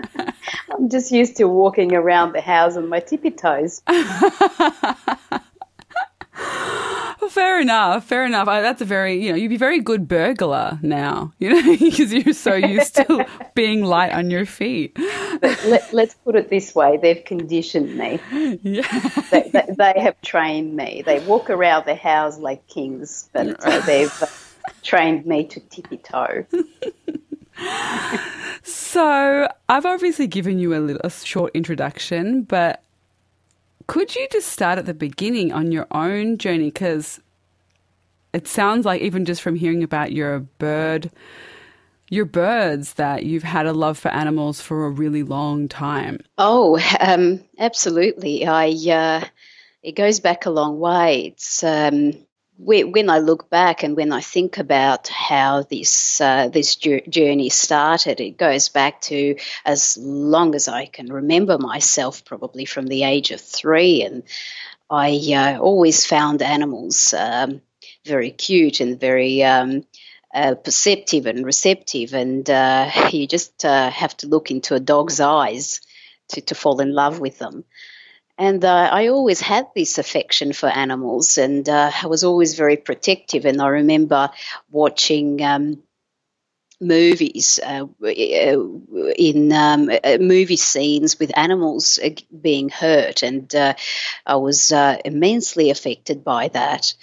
I'm 0.71 0.89
just 0.89 1.11
used 1.11 1.37
to 1.37 1.47
walking 1.47 1.93
around 1.93 2.33
the 2.33 2.41
house 2.41 2.77
on 2.77 2.87
my 2.89 2.99
tippy 2.99 3.31
toes. 3.31 3.81
Well, 7.21 7.29
fair 7.29 7.61
enough. 7.61 8.05
Fair 8.05 8.25
enough. 8.25 8.47
I, 8.47 8.61
that's 8.61 8.81
a 8.81 8.85
very, 8.85 9.23
you 9.23 9.29
know, 9.29 9.37
you'd 9.37 9.49
be 9.49 9.57
very 9.57 9.79
good 9.79 10.07
burglar 10.07 10.79
now, 10.81 11.31
you 11.37 11.53
know, 11.53 11.77
because 11.79 12.11
you're 12.11 12.33
so 12.33 12.55
used 12.55 12.95
to 12.95 13.27
being 13.53 13.83
light 13.83 14.11
on 14.11 14.31
your 14.31 14.47
feet. 14.47 14.95
But 15.39 15.63
let, 15.65 15.93
us 15.93 16.15
put 16.25 16.35
it 16.35 16.49
this 16.49 16.73
way 16.73 16.97
they've 16.97 17.23
conditioned 17.23 17.95
me. 17.95 18.19
Yeah. 18.63 19.09
They, 19.29 19.49
they, 19.53 19.65
they, 19.77 19.93
have 20.01 20.19
trained 20.23 20.75
me. 20.75 21.03
They 21.05 21.19
walk 21.19 21.51
around 21.51 21.85
the 21.85 21.93
house 21.93 22.39
like 22.39 22.67
kings, 22.67 23.29
but 23.33 23.63
uh, 23.63 23.79
they've 23.81 24.11
trained 24.81 25.27
me 25.27 25.45
to 25.45 25.59
tippy 25.59 25.97
toe. 25.97 26.47
so 28.63 29.47
I've 29.69 29.85
obviously 29.85 30.25
given 30.25 30.57
you 30.57 30.73
a, 30.73 30.79
little, 30.79 31.01
a 31.03 31.11
short 31.11 31.51
introduction, 31.53 32.41
but 32.41 32.83
could 33.91 34.15
you 34.15 34.25
just 34.31 34.47
start 34.47 34.79
at 34.79 34.85
the 34.85 34.93
beginning 34.93 35.51
on 35.51 35.73
your 35.73 35.85
own 35.91 36.37
journey? 36.37 36.67
Because 36.67 37.19
it 38.31 38.47
sounds 38.47 38.85
like, 38.85 39.01
even 39.01 39.25
just 39.25 39.41
from 39.41 39.57
hearing 39.57 39.83
about 39.83 40.13
your 40.13 40.39
bird, 40.39 41.11
your 42.09 42.23
birds, 42.23 42.93
that 42.93 43.25
you've 43.25 43.43
had 43.43 43.65
a 43.65 43.73
love 43.73 43.99
for 43.99 44.07
animals 44.07 44.61
for 44.61 44.85
a 44.85 44.89
really 44.89 45.23
long 45.23 45.67
time. 45.67 46.21
Oh, 46.37 46.79
um, 47.01 47.43
absolutely. 47.59 48.47
I 48.47 48.69
uh, 48.89 49.25
it 49.83 49.97
goes 49.97 50.21
back 50.21 50.45
a 50.45 50.51
long 50.51 50.79
way. 50.79 51.25
It's 51.25 51.61
um, 51.61 52.13
when 52.63 53.09
I 53.09 53.19
look 53.19 53.49
back 53.49 53.83
and 53.83 53.95
when 53.95 54.11
I 54.11 54.21
think 54.21 54.57
about 54.57 55.07
how 55.07 55.63
this 55.63 56.21
uh, 56.21 56.47
this 56.49 56.75
journey 56.75 57.49
started, 57.49 58.19
it 58.19 58.37
goes 58.37 58.69
back 58.69 59.01
to 59.01 59.35
as 59.65 59.97
long 59.97 60.53
as 60.55 60.67
I 60.67 60.85
can 60.85 61.11
remember 61.11 61.57
myself, 61.57 62.23
probably 62.23 62.65
from 62.65 62.87
the 62.87 63.03
age 63.03 63.31
of 63.31 63.41
three, 63.41 64.03
and 64.03 64.23
I 64.89 65.19
uh, 65.33 65.59
always 65.59 66.05
found 66.05 66.41
animals 66.41 67.13
um, 67.13 67.61
very 68.05 68.31
cute 68.31 68.79
and 68.79 68.99
very 68.99 69.43
um, 69.43 69.85
uh, 70.33 70.55
perceptive 70.55 71.25
and 71.25 71.45
receptive, 71.45 72.13
and 72.13 72.47
uh, 72.49 72.91
you 73.11 73.27
just 73.27 73.65
uh, 73.65 73.89
have 73.89 74.15
to 74.17 74.27
look 74.27 74.51
into 74.51 74.75
a 74.75 74.79
dog's 74.79 75.19
eyes 75.19 75.81
to, 76.29 76.41
to 76.41 76.55
fall 76.55 76.79
in 76.79 76.93
love 76.93 77.19
with 77.19 77.39
them. 77.39 77.63
And 78.41 78.65
uh, 78.65 78.89
I 78.91 79.07
always 79.07 79.39
had 79.39 79.67
this 79.75 79.97
affection 79.99 80.51
for 80.51 80.67
animals, 80.67 81.37
and 81.37 81.67
uh, 81.69 81.91
I 82.03 82.07
was 82.07 82.23
always 82.23 82.55
very 82.55 82.75
protective. 82.75 83.45
And 83.45 83.61
I 83.61 83.67
remember 83.67 84.31
watching 84.71 85.41
um, 85.43 85.83
movies 86.81 87.59
uh, 87.63 87.85
in 89.15 89.53
um, 89.53 89.89
uh, 90.03 90.17
movie 90.19 90.57
scenes 90.57 91.19
with 91.19 91.37
animals 91.37 91.99
uh, 92.03 92.09
being 92.41 92.69
hurt, 92.69 93.21
and 93.21 93.53
uh, 93.53 93.75
I 94.25 94.37
was 94.37 94.71
uh, 94.71 94.97
immensely 95.05 95.69
affected 95.69 96.23
by 96.23 96.47
that. 96.47 96.95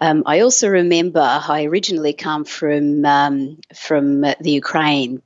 Um, 0.00 0.24
I 0.26 0.40
also 0.40 0.68
remember 0.68 1.20
I 1.20 1.64
originally 1.64 2.14
come 2.14 2.44
from 2.44 3.04
um, 3.04 3.60
from 3.74 4.22
the 4.22 4.50
Ukraine, 4.64 5.22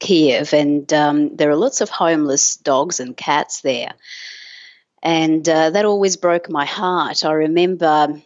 Kiev, 0.00 0.52
and 0.52 0.92
um, 0.92 1.36
there 1.36 1.50
are 1.50 1.56
lots 1.56 1.80
of 1.80 1.90
homeless 1.90 2.56
dogs 2.56 2.98
and 2.98 3.16
cats 3.16 3.60
there. 3.60 3.94
And 5.06 5.44
that 5.44 5.84
always 5.84 6.16
broke 6.16 6.50
my 6.50 6.64
heart. 6.64 7.24
I 7.24 7.30
remember 7.30 8.20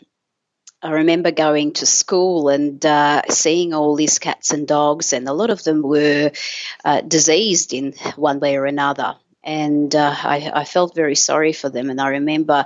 I 0.83 0.93
remember 0.93 1.31
going 1.31 1.75
to 1.75 1.87
school 1.87 2.49
and 2.49 2.85
uh, 2.87 3.23
seeing 3.29 3.75
all 3.75 3.97
these 3.97 4.19
cats 4.19 4.51
and 4.51 4.67
dogs, 4.67 5.13
and 5.13 5.29
a 5.29 5.35
lot 5.35 5.51
of 5.51 5.63
them 5.63 5.83
were 5.83 6.33
uh, 6.85 7.03
diseased 7.03 7.75
in 7.75 7.93
one 8.17 8.41
way 8.41 8.57
or 8.57 8.65
another. 8.65 9.17
And 9.45 9.95
uh, 9.95 10.15
I, 10.17 10.51
I, 10.55 10.65
felt 10.65 10.95
very 10.95 11.17
sorry 11.17 11.53
for 11.53 11.69
them. 11.69 11.91
And 11.91 12.01
I 12.01 12.09
remember 12.09 12.65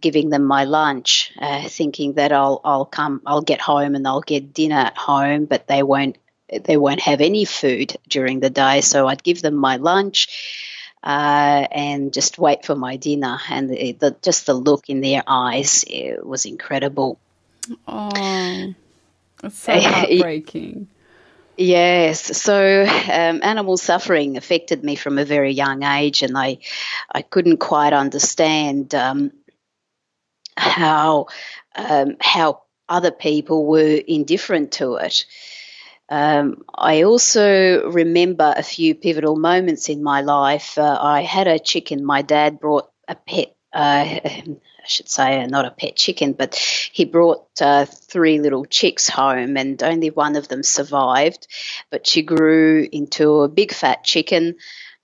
giving 0.00 0.30
them 0.30 0.44
my 0.44 0.64
lunch, 0.64 1.32
uh, 1.38 1.68
thinking 1.68 2.14
that 2.14 2.32
I'll 2.32 2.60
I'll 2.64 2.84
come, 2.84 3.22
I'll 3.26 3.42
get 3.42 3.60
home 3.60 3.94
and 3.96 4.06
I'll 4.06 4.20
get 4.20 4.52
dinner 4.54 4.76
at 4.76 4.96
home, 4.96 5.46
but 5.46 5.66
they 5.66 5.82
won't 5.82 6.18
they 6.64 6.76
won't 6.76 7.00
have 7.00 7.20
any 7.20 7.44
food 7.44 7.96
during 8.08 8.40
the 8.40 8.50
day. 8.50 8.80
So 8.80 9.08
I'd 9.08 9.24
give 9.24 9.42
them 9.42 9.54
my 9.54 9.76
lunch. 9.76 10.75
Uh, 11.02 11.66
and 11.70 12.12
just 12.12 12.36
wait 12.38 12.64
for 12.64 12.74
my 12.74 12.96
dinner. 12.96 13.38
And 13.48 13.70
the, 13.70 13.92
the, 13.92 14.16
just 14.22 14.46
the 14.46 14.54
look 14.54 14.88
in 14.88 15.00
their 15.00 15.22
eyes 15.26 15.84
was 16.22 16.44
incredible. 16.46 17.20
Oh, 17.86 18.74
that's 19.40 19.58
so 19.58 19.72
heartbreaking. 19.80 20.88
Yes, 21.58 22.36
so 22.36 22.82
um, 22.84 23.40
animal 23.42 23.78
suffering 23.78 24.36
affected 24.36 24.84
me 24.84 24.94
from 24.94 25.18
a 25.18 25.24
very 25.24 25.52
young 25.52 25.82
age, 25.84 26.22
and 26.22 26.36
I, 26.36 26.58
I 27.10 27.22
couldn't 27.22 27.58
quite 27.58 27.94
understand 27.94 28.94
um, 28.94 29.32
how 30.56 31.28
um, 31.74 32.16
how 32.20 32.62
other 32.90 33.10
people 33.10 33.64
were 33.64 34.00
indifferent 34.06 34.72
to 34.72 34.96
it. 34.96 35.24
Um, 36.08 36.62
I 36.74 37.02
also 37.02 37.90
remember 37.90 38.54
a 38.56 38.62
few 38.62 38.94
pivotal 38.94 39.36
moments 39.36 39.88
in 39.88 40.02
my 40.02 40.20
life. 40.20 40.78
Uh, 40.78 40.98
I 41.00 41.22
had 41.22 41.48
a 41.48 41.58
chicken. 41.58 42.04
My 42.04 42.22
dad 42.22 42.60
brought 42.60 42.90
a 43.08 43.16
pet 43.16 43.56
uh, 43.72 44.20
I 44.86 44.88
should 44.88 45.08
say, 45.08 45.42
uh, 45.42 45.46
not 45.46 45.64
a 45.66 45.70
pet 45.70 45.96
chicken, 45.96 46.32
but 46.32 46.54
he 46.54 47.04
brought 47.04 47.46
uh, 47.60 47.84
three 47.84 48.38
little 48.40 48.64
chicks 48.64 49.08
home, 49.08 49.56
and 49.56 49.82
only 49.82 50.10
one 50.10 50.36
of 50.36 50.48
them 50.48 50.62
survived. 50.62 51.48
But 51.90 52.06
she 52.06 52.22
grew 52.22 52.88
into 52.90 53.40
a 53.40 53.48
big 53.48 53.72
fat 53.72 54.04
chicken. 54.04 54.56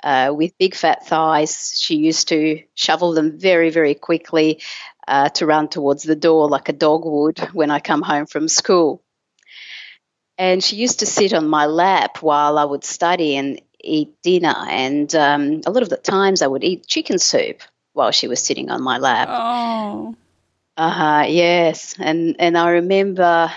Uh, 0.04 0.32
with 0.36 0.58
big 0.58 0.74
fat 0.74 1.06
thighs. 1.06 1.78
She 1.80 1.94
used 1.94 2.26
to 2.28 2.60
shovel 2.74 3.12
them 3.12 3.38
very, 3.38 3.70
very 3.70 3.94
quickly 3.94 4.60
uh, 5.06 5.28
to 5.28 5.46
run 5.46 5.68
towards 5.68 6.02
the 6.02 6.16
door 6.16 6.48
like 6.48 6.68
a 6.68 6.72
dog 6.72 7.04
would 7.04 7.38
when 7.52 7.70
I 7.70 7.78
come 7.78 8.02
home 8.02 8.26
from 8.26 8.48
school. 8.48 9.00
And 10.38 10.62
she 10.62 10.76
used 10.76 11.00
to 11.00 11.06
sit 11.06 11.34
on 11.34 11.48
my 11.48 11.66
lap 11.66 12.22
while 12.22 12.58
I 12.58 12.64
would 12.64 12.84
study 12.84 13.36
and 13.36 13.60
eat 13.82 14.14
dinner. 14.22 14.54
And 14.56 15.14
um, 15.14 15.60
a 15.66 15.70
lot 15.70 15.82
of 15.82 15.88
the 15.88 15.96
times 15.96 16.42
I 16.42 16.46
would 16.46 16.64
eat 16.64 16.86
chicken 16.86 17.18
soup 17.18 17.62
while 17.92 18.10
she 18.10 18.28
was 18.28 18.42
sitting 18.42 18.70
on 18.70 18.82
my 18.82 18.98
lap. 18.98 19.28
Oh. 19.30 20.16
Uh 20.76 20.90
huh. 20.90 21.24
Yes, 21.28 21.96
and 21.98 22.36
and 22.38 22.56
I 22.56 22.70
remember, 22.70 23.52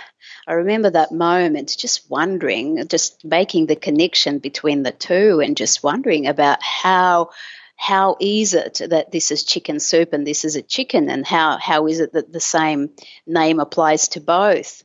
I 0.48 0.53
remember 0.53 0.89
that 0.89 1.13
moment, 1.13 1.75
just 1.77 2.10
wondering, 2.10 2.86
just 2.89 3.24
making 3.24 3.67
the 3.67 3.77
connection 3.77 4.39
between 4.39 4.84
the 4.84 4.91
two, 4.91 5.39
and 5.39 5.55
just 5.55 5.82
wondering 5.82 6.27
about 6.27 6.62
how 6.62 7.29
how 7.75 8.15
is 8.20 8.53
it 8.53 8.82
that 8.89 9.12
this 9.12 9.32
is 9.32 9.44
chicken 9.44 9.79
soup 9.79 10.13
and 10.13 10.25
this 10.25 10.46
is 10.46 10.55
a 10.55 10.62
chicken 10.62 11.10
and 11.10 11.25
how, 11.25 11.58
how 11.58 11.88
is 11.88 12.00
it 12.00 12.13
that 12.13 12.32
the 12.32 12.39
same 12.39 12.89
name 13.27 13.60
applies 13.60 14.08
to 14.10 14.22
both 14.22 14.84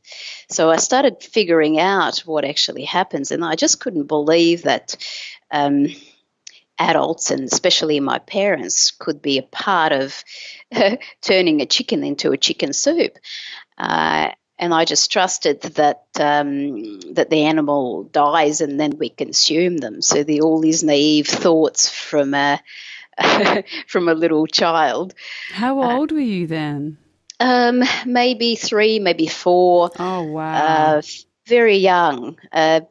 so 0.49 0.69
i 0.69 0.75
started 0.75 1.23
figuring 1.23 1.79
out 1.79 2.19
what 2.19 2.45
actually 2.45 2.83
happens 2.83 3.31
and 3.31 3.43
i 3.45 3.55
just 3.55 3.79
couldn't 3.79 4.07
believe 4.07 4.63
that 4.63 4.97
um, 5.51 5.87
adults 6.81 7.29
and 7.29 7.43
especially 7.43 7.99
my 7.99 8.17
parents 8.17 8.91
could 8.91 9.21
be 9.21 9.37
a 9.37 9.43
part 9.43 9.91
of 9.91 10.23
turning 11.21 11.61
a 11.61 11.65
chicken 11.65 12.03
into 12.03 12.31
a 12.31 12.37
chicken 12.37 12.73
soup. 12.73 13.17
Uh, 13.77 14.31
and 14.61 14.75
I 14.75 14.85
just 14.85 15.11
trusted 15.11 15.61
that 15.61 16.03
um, 16.19 16.99
that 17.15 17.31
the 17.31 17.45
animal 17.45 18.03
dies 18.03 18.61
and 18.61 18.79
then 18.79 18.97
we 18.97 19.09
consume 19.09 19.77
them. 19.77 20.03
So 20.03 20.23
the, 20.23 20.41
all 20.41 20.61
these 20.61 20.83
naive 20.83 21.27
thoughts 21.27 21.89
from 21.89 22.35
a 22.35 22.61
from 23.87 24.07
a 24.07 24.13
little 24.13 24.45
child. 24.45 25.15
How 25.51 25.81
uh, 25.81 25.95
old 25.97 26.11
uh, 26.11 26.15
were 26.15 26.21
you 26.21 26.45
then? 26.45 26.99
Um, 27.39 27.83
maybe 28.05 28.55
three, 28.55 28.99
maybe 28.99 29.25
four. 29.25 29.89
Oh 29.97 30.23
wow! 30.23 30.97
Uh, 30.97 31.01
very 31.47 31.77
young. 31.77 32.37
Uh, 32.51 32.81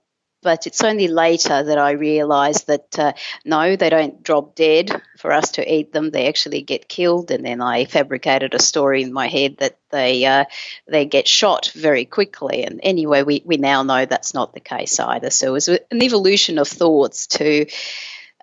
but 0.42 0.66
it's 0.66 0.82
only 0.82 1.08
later 1.08 1.62
that 1.62 1.78
I 1.78 1.92
realised 1.92 2.66
that 2.66 2.98
uh, 2.98 3.12
no, 3.44 3.76
they 3.76 3.90
don't 3.90 4.22
drop 4.22 4.54
dead 4.54 4.90
for 5.18 5.32
us 5.32 5.52
to 5.52 5.74
eat 5.74 5.92
them. 5.92 6.10
They 6.10 6.28
actually 6.28 6.62
get 6.62 6.88
killed, 6.88 7.30
and 7.30 7.44
then 7.44 7.60
I 7.60 7.84
fabricated 7.84 8.54
a 8.54 8.58
story 8.58 9.02
in 9.02 9.12
my 9.12 9.28
head 9.28 9.58
that 9.58 9.78
they 9.90 10.24
uh, 10.24 10.44
they 10.86 11.04
get 11.04 11.28
shot 11.28 11.70
very 11.74 12.04
quickly. 12.04 12.64
And 12.64 12.80
anyway, 12.82 13.22
we, 13.22 13.42
we 13.44 13.56
now 13.56 13.82
know 13.82 14.06
that's 14.06 14.34
not 14.34 14.54
the 14.54 14.60
case 14.60 14.98
either. 14.98 15.30
So 15.30 15.48
it 15.48 15.52
was 15.52 15.68
an 15.68 16.02
evolution 16.02 16.58
of 16.58 16.68
thoughts 16.68 17.26
to 17.28 17.66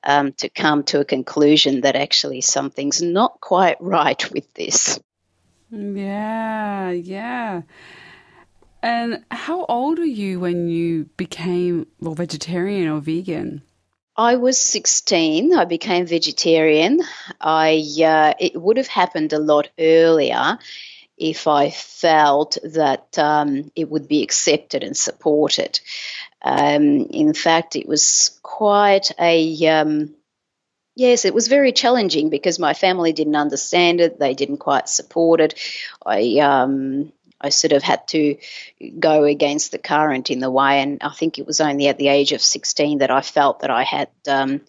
um, 0.04 0.34
to 0.34 0.50
come 0.50 0.84
to 0.86 1.00
a 1.00 1.06
conclusion 1.06 1.82
that 1.82 1.96
actually 1.96 2.42
something's 2.42 3.02
not 3.02 3.40
quite 3.42 3.78
right 3.82 4.32
with 4.32 4.54
this. 4.54 5.00
Yeah, 5.70 6.92
yeah. 6.92 7.64
And 8.82 9.24
how 9.32 9.66
old 9.66 10.00
were 10.00 10.06
you 10.06 10.40
when 10.40 10.70
you 10.70 11.06
became 11.18 11.88
well 12.00 12.14
vegetarian 12.14 12.88
or 12.88 13.00
vegan? 13.00 13.64
I 14.16 14.36
was 14.36 14.60
16. 14.60 15.54
I 15.54 15.66
became 15.66 16.06
vegetarian. 16.06 17.02
I 17.40 17.84
uh, 18.04 18.34
it 18.40 18.60
would 18.60 18.78
have 18.78 18.88
happened 18.88 19.34
a 19.34 19.40
lot 19.40 19.70
earlier 19.80 20.58
if 21.18 21.48
I 21.48 21.72
felt 21.72 22.58
that 22.64 23.18
um, 23.18 23.72
it 23.76 23.90
would 23.90 24.08
be 24.08 24.24
accepted 24.24 24.84
and 24.84 24.96
supported. 24.96 25.80
Um, 26.42 27.08
in 27.10 27.34
fact, 27.34 27.76
it 27.76 27.88
was 27.88 28.40
quite 28.44 29.12
a 29.20 29.68
um, 29.68 30.16
Yes, 30.98 31.26
it 31.26 31.34
was 31.36 31.48
very 31.48 31.74
challenging 31.74 32.32
because 32.32 32.58
my 32.58 32.74
family 32.74 33.14
didn't 33.14 33.36
understand 33.36 34.02
it. 34.02 34.18
They 34.18 34.34
didn't 34.34 34.58
quite 34.58 34.90
support 34.90 35.40
it. 35.40 35.54
I 36.04 36.40
um, 36.40 37.14
I 37.40 37.50
sort 37.50 37.74
of 37.74 37.84
had 37.84 38.08
to 38.10 38.38
go 39.00 39.24
against 39.24 39.72
the 39.72 39.78
current 39.78 40.30
in 40.30 40.40
the 40.40 40.52
way, 40.52 40.82
and 40.82 41.02
I 41.02 41.14
think 41.14 41.38
it 41.38 41.46
was 41.46 41.62
only 41.62 41.88
at 41.88 41.98
the 41.98 42.08
age 42.08 42.32
of 42.32 42.42
16 42.42 43.00
that 43.00 43.12
I 43.12 43.22
felt 43.22 43.60
that 43.60 43.70
I 43.70 43.84
had 43.84 44.10
um, 44.28 44.62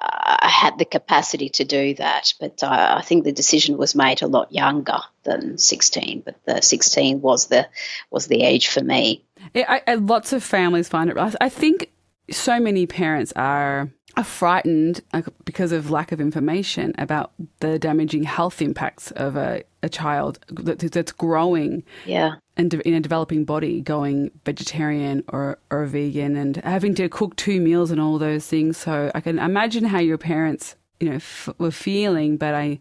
I 0.00 0.48
had 0.48 0.78
the 0.78 0.84
capacity 0.84 1.48
to 1.50 1.64
do 1.64 1.94
that. 1.94 2.34
But 2.38 2.62
I, 2.62 2.98
I, 2.98 3.02
think 3.02 3.24
the 3.24 3.32
decision 3.32 3.76
was 3.76 3.94
made 3.94 4.22
a 4.22 4.28
lot 4.28 4.52
younger 4.52 4.98
than 5.24 5.58
16. 5.58 6.22
But 6.24 6.36
the 6.44 6.60
16 6.62 7.20
was 7.20 7.46
the 7.46 7.68
was 8.10 8.28
the 8.28 8.42
age 8.42 8.68
for 8.68 8.82
me. 8.82 9.24
I, 9.54 9.82
I, 9.86 9.94
lots 9.94 10.32
of 10.32 10.44
families 10.44 10.88
find 10.88 11.10
it. 11.10 11.16
I 11.18 11.48
think 11.48 11.90
so 12.30 12.60
many 12.60 12.86
parents 12.86 13.32
are 13.34 13.90
are 14.18 14.24
frightened 14.24 15.00
because 15.44 15.70
of 15.70 15.92
lack 15.92 16.10
of 16.10 16.20
information 16.20 16.92
about 16.98 17.30
the 17.60 17.78
damaging 17.78 18.24
health 18.24 18.60
impacts 18.60 19.12
of 19.12 19.36
a, 19.36 19.62
a 19.84 19.88
child 19.88 20.40
that's 20.50 21.12
growing 21.12 21.84
yeah. 22.04 22.32
and 22.56 22.74
in 22.74 22.94
a 22.94 23.00
developing 23.00 23.44
body 23.44 23.80
going 23.80 24.28
vegetarian 24.44 25.22
or, 25.28 25.56
or 25.70 25.86
vegan 25.86 26.34
and 26.34 26.56
having 26.58 26.96
to 26.96 27.08
cook 27.08 27.36
two 27.36 27.60
meals 27.60 27.92
and 27.92 28.00
all 28.00 28.18
those 28.18 28.44
things. 28.44 28.76
So 28.76 29.12
I 29.14 29.20
can 29.20 29.38
imagine 29.38 29.84
how 29.84 30.00
your 30.00 30.18
parents, 30.18 30.74
you 30.98 31.10
know, 31.10 31.16
f- 31.16 31.50
were 31.58 31.70
feeling, 31.70 32.36
but 32.38 32.54
I, 32.54 32.80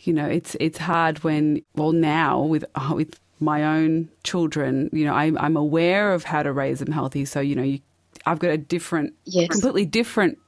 you 0.00 0.12
know, 0.12 0.26
it's 0.26 0.56
it's 0.58 0.78
hard 0.78 1.22
when 1.22 1.62
well 1.76 1.92
now 1.92 2.42
with 2.42 2.64
uh, 2.74 2.92
with 2.92 3.20
my 3.38 3.62
own 3.62 4.08
children, 4.24 4.90
you 4.92 5.04
know, 5.04 5.14
I'm 5.14 5.38
I'm 5.38 5.56
aware 5.56 6.12
of 6.12 6.24
how 6.24 6.42
to 6.42 6.52
raise 6.52 6.80
them 6.80 6.90
healthy. 6.90 7.24
So 7.24 7.38
you 7.38 7.54
know, 7.54 7.62
you, 7.62 7.80
I've 8.24 8.40
got 8.40 8.50
a 8.50 8.58
different, 8.58 9.14
yes. 9.24 9.48
completely 9.48 9.84
different 9.84 10.38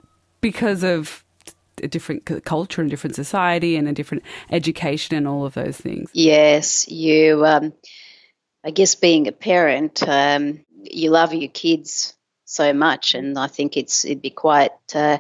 because 0.41 0.83
of 0.83 1.25
a 1.83 1.89
different 1.89 2.45
culture 2.45 2.81
and 2.81 2.91
different 2.91 3.17
society 3.17 3.77
and 3.77 3.89
a 3.89 3.93
different 3.93 4.25
education 4.51 5.17
and 5.17 5.29
all 5.29 5.45
of 5.45 5.55
those 5.55 5.77
things. 5.77 6.11
Yes, 6.13 6.89
you. 6.89 7.45
Um, 7.47 7.73
I 8.65 8.71
guess 8.71 8.95
being 8.97 9.29
a 9.29 9.33
parent, 9.33 10.07
um, 10.07 10.65
you 10.83 11.11
love 11.11 11.33
your 11.33 11.51
kids 11.51 12.15
so 12.45 12.73
much, 12.73 13.15
and 13.15 13.39
I 13.39 13.47
think 13.47 13.77
it's 13.77 14.05
it'd 14.05 14.23
be 14.23 14.31
quite 14.31 14.73
uh, 14.95 15.19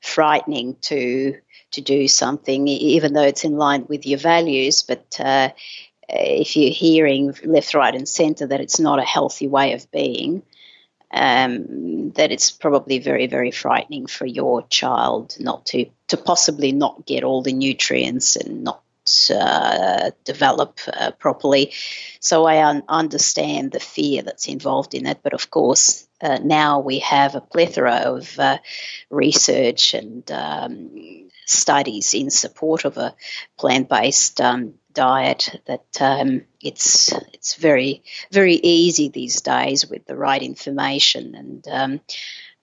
frightening 0.00 0.76
to 0.82 1.36
to 1.72 1.80
do 1.80 2.08
something, 2.08 2.66
even 2.66 3.12
though 3.12 3.22
it's 3.22 3.44
in 3.44 3.56
line 3.56 3.86
with 3.88 4.06
your 4.06 4.18
values. 4.18 4.82
But 4.82 5.20
uh, 5.20 5.50
if 6.08 6.56
you're 6.56 6.72
hearing 6.72 7.34
left, 7.44 7.74
right, 7.74 7.94
and 7.94 8.08
centre 8.08 8.46
that 8.46 8.60
it's 8.60 8.80
not 8.80 8.98
a 8.98 9.04
healthy 9.04 9.48
way 9.48 9.74
of 9.74 9.90
being, 9.90 10.42
um, 11.10 12.10
that 12.12 12.32
it's 12.32 12.50
probably 12.50 12.98
very, 12.98 13.26
very 13.26 13.50
frightening 13.50 14.06
for 14.06 14.26
your 14.26 14.66
child 14.68 15.36
not 15.40 15.66
to, 15.66 15.86
to 16.08 16.16
possibly 16.16 16.72
not 16.72 17.06
get 17.06 17.24
all 17.24 17.42
the 17.42 17.52
nutrients 17.52 18.36
and 18.36 18.64
not 18.64 18.82
uh, 19.30 20.10
develop 20.24 20.80
uh, 20.92 21.10
properly. 21.12 21.72
So 22.20 22.44
I 22.44 22.64
un- 22.64 22.82
understand 22.88 23.72
the 23.72 23.80
fear 23.80 24.22
that's 24.22 24.48
involved 24.48 24.94
in 24.94 25.06
it. 25.06 25.20
But 25.22 25.32
of 25.32 25.50
course, 25.50 26.06
uh, 26.20 26.38
now 26.42 26.80
we 26.80 26.98
have 26.98 27.34
a 27.34 27.40
plethora 27.40 28.02
of 28.04 28.38
uh, 28.38 28.58
research 29.08 29.94
and 29.94 30.30
um, 30.30 31.30
studies 31.46 32.12
in 32.12 32.30
support 32.30 32.84
of 32.84 32.98
a 32.98 33.14
plant-based 33.56 34.40
um, 34.40 34.74
diet 34.98 35.62
that 35.66 36.02
um, 36.02 36.42
it's 36.60 37.12
it's 37.32 37.54
very 37.54 38.02
very 38.32 38.56
easy 38.56 39.08
these 39.08 39.42
days 39.42 39.88
with 39.88 40.04
the 40.06 40.16
right 40.16 40.42
information 40.42 41.36
and 41.36 41.68
um, 41.70 42.00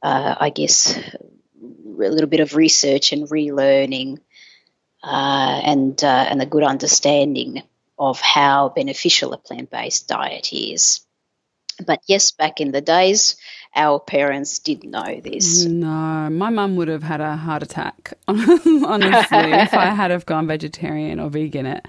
uh, 0.03 0.35
I 0.37 0.49
guess 0.49 0.97
a 0.97 1.17
little 1.63 2.27
bit 2.27 2.41
of 2.41 2.53
research 2.53 3.13
and 3.13 3.29
relearning 3.29 4.19
uh, 5.01 5.61
and 5.63 6.03
uh, 6.03 6.25
and 6.29 6.41
a 6.41 6.45
good 6.45 6.63
understanding 6.63 7.63
of 7.97 8.19
how 8.19 8.67
beneficial 8.67 9.31
a 9.31 9.37
plant 9.37 9.69
based 9.71 10.09
diet 10.09 10.51
is. 10.51 11.05
But 11.87 12.01
yes, 12.05 12.33
back 12.33 12.59
in 12.59 12.73
the 12.73 12.81
days, 12.81 13.37
our 13.75 13.99
parents 13.99 14.59
did 14.59 14.83
know 14.83 15.19
this. 15.21 15.65
No, 15.65 16.29
my 16.29 16.49
mum 16.49 16.75
would 16.77 16.87
have 16.87 17.03
had 17.03 17.21
a 17.21 17.35
heart 17.35 17.63
attack, 17.63 18.13
honestly, 18.27 18.47
if 19.31 19.73
I 19.73 19.87
had 19.87 20.11
have 20.11 20.25
gone 20.25 20.47
vegetarian 20.47 21.19
or 21.19 21.29
vegan. 21.29 21.65
It, 21.65 21.85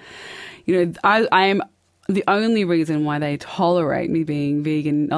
you 0.65 0.85
know, 0.85 0.93
I, 1.05 1.29
I 1.31 1.47
am 1.47 1.63
the 2.09 2.25
only 2.29 2.65
reason 2.65 3.05
why 3.05 3.19
they 3.19 3.37
tolerate 3.37 4.11
me 4.11 4.25
being 4.25 4.63
vegan 4.63 5.09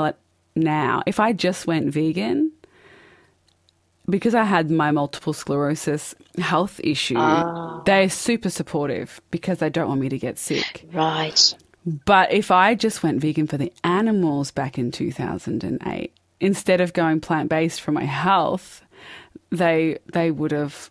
now. 0.55 1.03
If 1.07 1.21
I 1.21 1.33
just 1.33 1.67
went 1.67 1.93
vegan, 1.93 2.53
because 4.09 4.35
I 4.35 4.45
had 4.45 4.71
my 4.71 4.91
multiple 4.91 5.33
sclerosis 5.33 6.15
health 6.39 6.81
issue, 6.83 7.17
ah. 7.17 7.83
they're 7.85 8.09
super 8.09 8.51
supportive 8.51 9.21
because 9.31 9.59
they 9.59 9.71
don't 9.71 9.89
want 9.89 10.01
me 10.01 10.09
to 10.09 10.19
get 10.19 10.39
sick. 10.39 10.87
Right. 10.93 11.55
But 12.05 12.33
if 12.33 12.51
I 12.51 12.75
just 12.75 13.03
went 13.03 13.21
vegan 13.21 13.47
for 13.47 13.57
the 13.57 13.73
animals 13.85 14.51
back 14.51 14.79
in 14.79 14.91
2008, 14.91 16.13
instead 16.41 16.81
of 16.81 16.93
going 16.93 17.21
plant 17.21 17.49
based 17.49 17.81
for 17.81 17.93
my 17.93 18.05
health, 18.05 18.83
they 19.51 19.99
they 20.13 20.31
would 20.31 20.53
have 20.53 20.91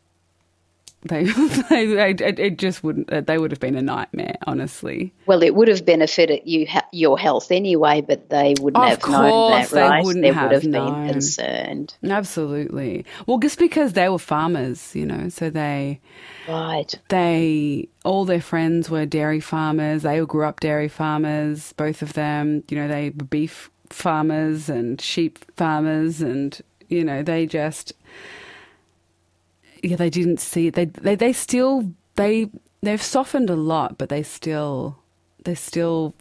they, 1.03 1.23
they, 1.69 2.15
it 2.17 2.57
just 2.57 2.83
wouldn't. 2.83 3.11
Uh, 3.11 3.21
they 3.21 3.37
would 3.37 3.51
have 3.51 3.59
been 3.59 3.75
a 3.75 3.81
nightmare, 3.81 4.35
honestly. 4.45 5.13
Well, 5.25 5.43
it 5.43 5.53
would 5.53 5.67
have 5.67 5.85
benefited 5.85 6.41
you 6.45 6.67
your 6.91 7.17
health 7.17 7.51
anyway, 7.51 8.01
but 8.01 8.29
they 8.29 8.55
wouldn't 8.59 8.83
of 8.83 9.01
have 9.01 9.09
known 9.09 9.51
that, 9.51 9.71
right? 9.71 10.01
They, 10.01 10.05
wouldn't 10.05 10.23
they 10.23 10.31
have 10.31 10.43
would 10.43 10.51
have 10.53 10.63
known. 10.63 11.03
been 11.03 11.13
concerned. 11.13 11.95
Absolutely. 12.03 13.05
Well, 13.25 13.37
just 13.37 13.59
because 13.59 13.93
they 13.93 14.09
were 14.09 14.19
farmers, 14.19 14.95
you 14.95 15.05
know, 15.05 15.29
so 15.29 15.49
they 15.49 15.99
right. 16.47 16.93
They 17.09 17.89
all 18.03 18.25
their 18.25 18.41
friends 18.41 18.89
were 18.89 19.05
dairy 19.05 19.39
farmers. 19.39 20.03
They 20.03 20.19
all 20.19 20.25
grew 20.25 20.45
up 20.45 20.59
dairy 20.59 20.89
farmers. 20.89 21.73
Both 21.73 22.01
of 22.01 22.13
them, 22.13 22.63
you 22.69 22.77
know, 22.77 22.87
they 22.87 23.11
were 23.11 23.25
beef 23.25 23.69
farmers 23.89 24.69
and 24.69 24.99
sheep 25.01 25.39
farmers, 25.55 26.21
and 26.21 26.59
you 26.87 27.03
know, 27.03 27.23
they 27.23 27.45
just 27.45 27.93
yeah, 29.83 29.95
they 29.95 30.09
didn't 30.09 30.39
see 30.39 30.67
it. 30.67 30.75
They 30.75 30.85
they 30.85 31.15
they 31.15 31.33
still 31.33 31.91
they 32.15 32.49
they've 32.81 33.01
softened 33.01 33.49
a 33.49 33.55
lot, 33.55 33.97
but 33.97 34.09
they 34.09 34.23
still 34.23 34.97
they 35.43 35.55
still 35.55 36.13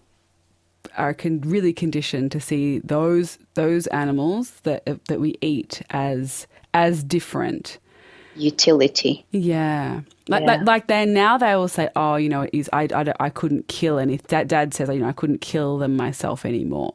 are 0.97 1.15
con- 1.15 1.41
really 1.41 1.73
conditioned 1.73 2.33
to 2.33 2.41
see 2.41 2.79
those 2.81 3.39
those 3.55 3.87
animals 3.89 4.61
that 4.63 4.85
that 5.07 5.21
we 5.21 5.37
eat 5.41 5.83
as 5.91 6.47
as 6.75 7.03
different 7.03 7.79
utility. 8.37 9.25
Yeah. 9.31 10.03
Like, 10.29 10.43
yeah. 10.43 10.47
like, 10.47 10.67
like 10.67 10.87
they 10.89 11.07
now 11.07 11.39
they 11.39 11.55
will 11.57 11.69
say, 11.69 11.89
oh, 11.97 12.17
you 12.17 12.29
know, 12.29 12.47
is 12.53 12.69
I, 12.73 12.89
I, 12.95 13.13
I 13.21 13.31
couldn't 13.31 13.69
kill 13.69 13.99
any. 13.99 14.17
that 14.29 14.49
dad 14.49 14.75
says, 14.75 14.89
you 14.89 14.99
know, 14.99 15.09
I 15.09 15.13
couldn't 15.13 15.41
kill 15.41 15.79
them 15.79 15.97
myself 15.97 16.45
anymore, 16.45 16.95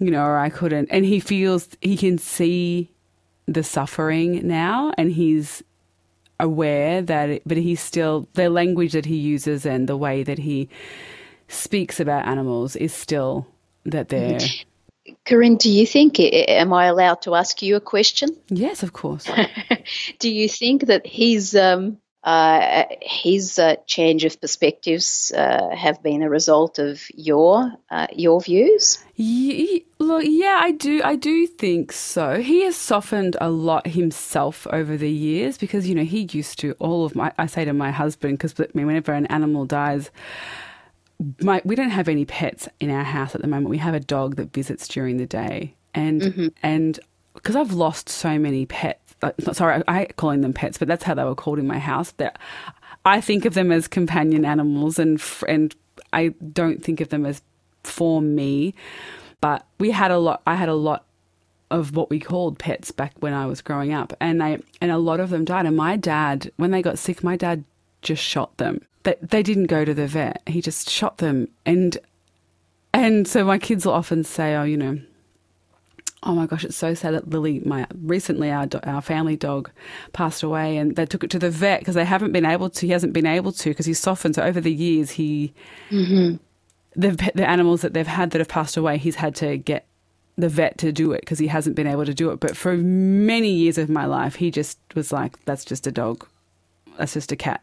you 0.00 0.10
know, 0.10 0.24
or 0.24 0.38
I 0.38 0.50
couldn't. 0.50 0.88
And 0.90 1.04
he 1.04 1.20
feels 1.20 1.68
he 1.80 1.96
can 1.96 2.18
see 2.18 2.90
the 3.46 3.62
suffering 3.62 4.46
now, 4.46 4.92
and 4.98 5.12
he's 5.12 5.62
aware 6.40 7.02
that, 7.02 7.30
it, 7.30 7.42
but 7.46 7.58
he's 7.58 7.80
still, 7.80 8.26
the 8.32 8.48
language 8.48 8.92
that 8.92 9.06
he 9.06 9.16
uses 9.16 9.66
and 9.66 9.88
the 9.88 9.96
way 9.96 10.22
that 10.22 10.38
he 10.38 10.68
speaks 11.48 12.00
about 12.00 12.26
animals 12.26 12.76
is 12.76 12.94
still 12.94 13.46
that 13.84 14.08
they're. 14.08 14.38
Corinne, 15.26 15.56
do 15.56 15.70
you 15.70 15.86
think, 15.86 16.18
am 16.20 16.72
I 16.72 16.86
allowed 16.86 17.22
to 17.22 17.34
ask 17.34 17.62
you 17.62 17.76
a 17.76 17.80
question? 17.80 18.30
Yes, 18.48 18.82
of 18.82 18.92
course. 18.92 19.28
do 20.18 20.32
you 20.32 20.48
think 20.48 20.86
that 20.86 21.06
his 21.06 21.54
um, 21.54 21.98
uh, 22.22 22.84
his 23.00 23.58
uh, 23.58 23.76
change 23.86 24.24
of 24.24 24.38
perspectives 24.40 25.32
uh, 25.34 25.74
have 25.74 26.02
been 26.02 26.22
a 26.22 26.28
result 26.28 26.78
of 26.78 27.02
your 27.14 27.72
uh, 27.90 28.08
your 28.12 28.40
views? 28.42 28.98
Yeah, 29.16 29.78
look, 29.98 30.24
yeah, 30.26 30.58
I 30.60 30.72
do. 30.72 31.00
I 31.02 31.16
do 31.16 31.46
think 31.46 31.92
so. 31.92 32.40
He 32.42 32.64
has 32.64 32.76
softened 32.76 33.36
a 33.40 33.48
lot 33.48 33.86
himself 33.86 34.66
over 34.70 34.98
the 34.98 35.10
years 35.10 35.56
because 35.56 35.88
you 35.88 35.94
know 35.94 36.04
he 36.04 36.28
used 36.30 36.58
to 36.58 36.72
all 36.78 37.06
of 37.06 37.14
my. 37.14 37.32
I 37.38 37.46
say 37.46 37.64
to 37.64 37.72
my 37.72 37.90
husband 37.90 38.38
because 38.38 38.54
I 38.60 38.66
mean, 38.74 38.86
whenever 38.86 39.12
an 39.12 39.26
animal 39.26 39.64
dies. 39.64 40.10
My, 41.42 41.60
we 41.66 41.74
don't 41.74 41.90
have 41.90 42.08
any 42.08 42.24
pets 42.24 42.66
in 42.80 42.90
our 42.90 43.04
house 43.04 43.34
at 43.34 43.42
the 43.42 43.46
moment. 43.46 43.68
We 43.68 43.76
have 43.76 43.92
a 43.92 44.00
dog 44.00 44.36
that 44.36 44.54
visits 44.54 44.88
during 44.88 45.18
the 45.18 45.26
day, 45.26 45.74
and 45.92 46.22
mm-hmm. 46.22 46.46
and 46.62 46.98
because 47.34 47.56
I've 47.56 47.72
lost 47.74 48.08
so 48.08 48.38
many 48.38 48.64
pets 48.64 49.09
sorry, 49.52 49.82
I 49.88 50.06
calling 50.16 50.40
them 50.40 50.52
pets, 50.52 50.78
but 50.78 50.88
that's 50.88 51.04
how 51.04 51.14
they 51.14 51.24
were 51.24 51.34
called 51.34 51.58
in 51.58 51.66
my 51.66 51.78
house. 51.78 52.12
That 52.12 52.38
I 53.04 53.20
think 53.20 53.44
of 53.44 53.54
them 53.54 53.72
as 53.72 53.88
companion 53.88 54.44
animals, 54.44 54.98
and 54.98 55.22
and 55.48 55.74
I 56.12 56.28
don't 56.52 56.82
think 56.82 57.00
of 57.00 57.08
them 57.08 57.26
as 57.26 57.42
for 57.84 58.20
me. 58.20 58.74
But 59.40 59.66
we 59.78 59.90
had 59.90 60.10
a 60.10 60.18
lot. 60.18 60.42
I 60.46 60.54
had 60.54 60.68
a 60.68 60.74
lot 60.74 61.04
of 61.70 61.94
what 61.94 62.10
we 62.10 62.18
called 62.18 62.58
pets 62.58 62.90
back 62.90 63.14
when 63.20 63.32
I 63.32 63.46
was 63.46 63.60
growing 63.60 63.92
up, 63.92 64.12
and 64.20 64.42
I 64.42 64.58
and 64.80 64.90
a 64.90 64.98
lot 64.98 65.20
of 65.20 65.30
them 65.30 65.44
died. 65.44 65.66
And 65.66 65.76
my 65.76 65.96
dad, 65.96 66.50
when 66.56 66.70
they 66.70 66.82
got 66.82 66.98
sick, 66.98 67.22
my 67.22 67.36
dad 67.36 67.64
just 68.02 68.22
shot 68.22 68.56
them. 68.58 68.80
They 69.02 69.16
they 69.22 69.42
didn't 69.42 69.66
go 69.66 69.84
to 69.84 69.94
the 69.94 70.06
vet. 70.06 70.42
He 70.46 70.60
just 70.60 70.90
shot 70.90 71.18
them, 71.18 71.48
and 71.64 71.96
and 72.92 73.26
so 73.26 73.44
my 73.44 73.58
kids 73.58 73.86
will 73.86 73.92
often 73.92 74.24
say, 74.24 74.54
"Oh, 74.56 74.64
you 74.64 74.76
know." 74.76 75.00
Oh 76.22 76.34
my 76.34 76.46
gosh, 76.46 76.64
it's 76.64 76.76
so 76.76 76.92
sad 76.92 77.14
that 77.14 77.30
Lily, 77.30 77.60
my 77.64 77.86
recently 78.02 78.50
our 78.50 78.68
our 78.84 79.00
family 79.00 79.36
dog, 79.36 79.70
passed 80.12 80.42
away, 80.42 80.76
and 80.76 80.94
they 80.94 81.06
took 81.06 81.24
it 81.24 81.30
to 81.30 81.38
the 81.38 81.50
vet 81.50 81.80
because 81.80 81.94
they 81.94 82.04
haven't 82.04 82.32
been 82.32 82.44
able 82.44 82.68
to. 82.70 82.86
He 82.86 82.92
hasn't 82.92 83.14
been 83.14 83.26
able 83.26 83.52
to 83.52 83.70
because 83.70 83.86
he's 83.86 83.98
softened. 83.98 84.34
So 84.34 84.42
over 84.42 84.60
the 84.60 84.72
years, 84.72 85.12
he 85.12 85.54
mm-hmm. 85.90 86.36
the 86.94 87.32
the 87.34 87.48
animals 87.48 87.80
that 87.80 87.94
they've 87.94 88.06
had 88.06 88.32
that 88.32 88.38
have 88.38 88.48
passed 88.48 88.76
away, 88.76 88.98
he's 88.98 89.16
had 89.16 89.34
to 89.36 89.56
get 89.56 89.86
the 90.36 90.50
vet 90.50 90.76
to 90.78 90.92
do 90.92 91.12
it 91.12 91.22
because 91.22 91.38
he 91.38 91.46
hasn't 91.46 91.74
been 91.74 91.86
able 91.86 92.04
to 92.04 92.14
do 92.14 92.30
it. 92.30 92.40
But 92.40 92.54
for 92.54 92.76
many 92.76 93.50
years 93.50 93.78
of 93.78 93.88
my 93.88 94.04
life, 94.04 94.34
he 94.36 94.50
just 94.50 94.78
was 94.94 95.12
like, 95.12 95.42
"That's 95.46 95.64
just 95.64 95.86
a 95.86 95.92
dog. 95.92 96.26
That's 96.98 97.14
just 97.14 97.32
a 97.32 97.36
cat." 97.36 97.62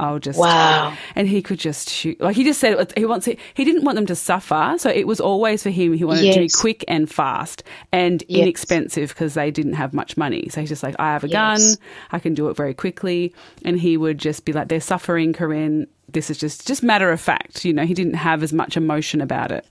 I'll 0.00 0.18
just 0.18 0.38
wow. 0.38 0.96
And 1.14 1.28
he 1.28 1.42
could 1.42 1.58
just 1.58 1.90
shoot. 1.90 2.18
Like 2.20 2.34
he 2.34 2.42
just 2.42 2.58
said, 2.58 2.92
he 2.96 3.04
wants. 3.04 3.28
it. 3.28 3.38
He 3.52 3.64
didn't 3.66 3.84
want 3.84 3.96
them 3.96 4.06
to 4.06 4.16
suffer, 4.16 4.74
so 4.78 4.88
it 4.88 5.06
was 5.06 5.20
always 5.20 5.62
for 5.62 5.68
him. 5.68 5.92
He 5.92 6.04
wanted 6.04 6.24
yes. 6.24 6.36
it 6.36 6.38
to 6.38 6.44
be 6.46 6.48
quick 6.48 6.84
and 6.88 7.10
fast 7.10 7.62
and 7.92 8.24
yes. 8.26 8.42
inexpensive 8.42 9.10
because 9.10 9.34
they 9.34 9.50
didn't 9.50 9.74
have 9.74 9.92
much 9.92 10.16
money. 10.16 10.48
So 10.48 10.60
he's 10.60 10.70
just 10.70 10.82
like, 10.82 10.96
I 10.98 11.12
have 11.12 11.24
a 11.24 11.28
yes. 11.28 11.76
gun, 11.76 11.84
I 12.12 12.18
can 12.18 12.32
do 12.32 12.48
it 12.48 12.56
very 12.56 12.72
quickly, 12.72 13.34
and 13.62 13.78
he 13.78 13.98
would 13.98 14.16
just 14.16 14.46
be 14.46 14.54
like, 14.54 14.68
they're 14.68 14.80
suffering, 14.80 15.34
Corinne. 15.34 15.86
This 16.08 16.30
is 16.30 16.38
just 16.38 16.66
just 16.66 16.82
matter 16.82 17.12
of 17.12 17.20
fact. 17.20 17.64
You 17.64 17.74
know, 17.74 17.84
he 17.84 17.94
didn't 17.94 18.14
have 18.14 18.42
as 18.42 18.54
much 18.54 18.78
emotion 18.78 19.20
about 19.20 19.52
it. 19.52 19.66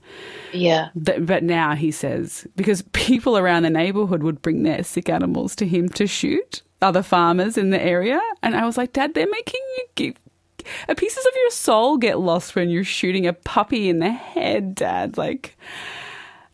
Yeah. 0.52 0.88
But, 0.94 1.26
but 1.26 1.42
now 1.42 1.74
he 1.74 1.90
says 1.90 2.46
because 2.54 2.82
people 2.92 3.36
around 3.36 3.64
the 3.64 3.70
neighborhood 3.70 4.22
would 4.22 4.40
bring 4.40 4.62
their 4.62 4.84
sick 4.84 5.08
animals 5.08 5.56
to 5.56 5.66
him 5.66 5.88
to 5.90 6.06
shoot 6.06 6.62
other 6.82 7.02
farmers 7.02 7.56
in 7.56 7.70
the 7.70 7.80
area. 7.80 8.20
And 8.42 8.56
I 8.56 8.64
was 8.64 8.76
like, 8.76 8.92
Dad, 8.92 9.14
they're 9.14 9.30
making 9.30 9.60
you 9.76 9.84
give 9.94 10.14
pieces 10.96 11.24
of 11.24 11.32
your 11.36 11.50
soul 11.50 11.96
get 11.96 12.18
lost 12.18 12.54
when 12.54 12.70
you're 12.70 12.84
shooting 12.84 13.26
a 13.26 13.32
puppy 13.32 13.88
in 13.88 13.98
the 13.98 14.10
head, 14.10 14.74
Dad. 14.74 15.16
Like, 15.16 15.56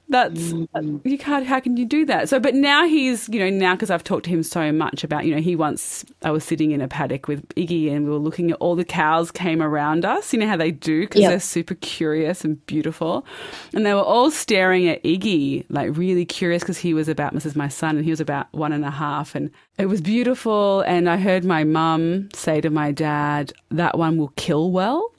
that's 0.09 0.53
mm. 0.53 1.01
you 1.05 1.19
can't. 1.19 1.47
How 1.47 1.59
can 1.59 1.77
you 1.77 1.85
do 1.85 2.05
that? 2.05 2.29
So, 2.29 2.39
but 2.39 2.55
now 2.55 2.87
he's 2.87 3.29
you 3.29 3.41
know 3.41 3.51
now 3.51 3.75
because 3.75 3.91
I've 3.91 4.05
talked 4.05 4.25
to 4.27 4.31
him 4.31 4.45
so 4.45 4.71
much 4.71 5.03
about 5.03 5.27
you 5.27 5.35
know 5.35 5.41
he 5.41 5.57
once 5.57 6.05
I 6.23 6.31
was 6.31 6.45
sitting 6.45 6.71
in 6.71 6.81
a 6.81 6.87
paddock 6.87 7.27
with 7.27 7.47
Iggy 7.57 7.91
and 7.91 8.05
we 8.05 8.11
were 8.13 8.19
looking 8.19 8.53
at 8.53 8.57
all 8.59 8.77
the 8.77 8.85
cows 8.85 9.33
came 9.33 9.61
around 9.61 10.05
us. 10.05 10.33
You 10.33 10.39
know 10.39 10.47
how 10.47 10.57
they 10.57 10.71
do 10.71 11.01
because 11.01 11.23
yep. 11.23 11.31
they're 11.31 11.41
super 11.41 11.75
curious 11.75 12.45
and 12.45 12.65
beautiful, 12.67 13.27
and 13.75 13.85
they 13.85 13.95
were 13.95 14.01
all 14.01 14.31
staring 14.31 14.87
at 14.89 15.03
Iggy 15.03 15.65
like 15.71 15.97
really 15.97 16.25
curious 16.25 16.63
because 16.63 16.79
he 16.79 16.95
was 16.95 17.09
about 17.09 17.35
Mrs. 17.35 17.57
My 17.57 17.69
son 17.69 17.97
and 17.97 18.05
he 18.05 18.11
was 18.11 18.21
about 18.21 18.53
one 18.53 18.73
and 18.73 18.85
a 18.85 18.91
half 18.91 19.35
and 19.35 19.51
it 19.79 19.87
was 19.87 20.01
beautiful. 20.01 20.81
And 20.83 21.09
I 21.09 21.17
heard 21.17 21.45
my 21.45 21.65
mum 21.65 22.29
say 22.35 22.61
to 22.61 22.71
my 22.71 22.93
dad 22.93 23.53
that 23.71 23.99
one 23.99 24.17
will 24.17 24.33
kill 24.37 24.71
well. 24.71 25.13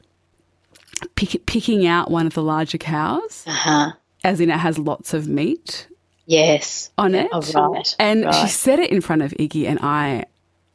Pick, 1.16 1.46
picking 1.46 1.86
out 1.86 2.10
one 2.10 2.26
of 2.26 2.34
the 2.34 2.42
larger 2.42 2.78
cows. 2.78 3.44
Uh-huh 3.46 3.92
as 4.24 4.42
in 4.42 4.50
it 4.50 4.58
has 4.60 4.78
lots 4.78 5.14
of 5.14 5.28
meat. 5.28 5.88
Yes. 6.26 6.92
On 6.98 7.16
it. 7.16 7.30
Oh, 7.32 7.42
right. 7.54 7.96
And 7.98 8.26
right. 8.26 8.36
she 8.36 8.48
said 8.48 8.80
it 8.80 8.92
in 8.92 9.00
front 9.00 9.22
of 9.22 9.32
Iggy, 9.32 9.66
and 9.66 9.80
I 9.82 10.26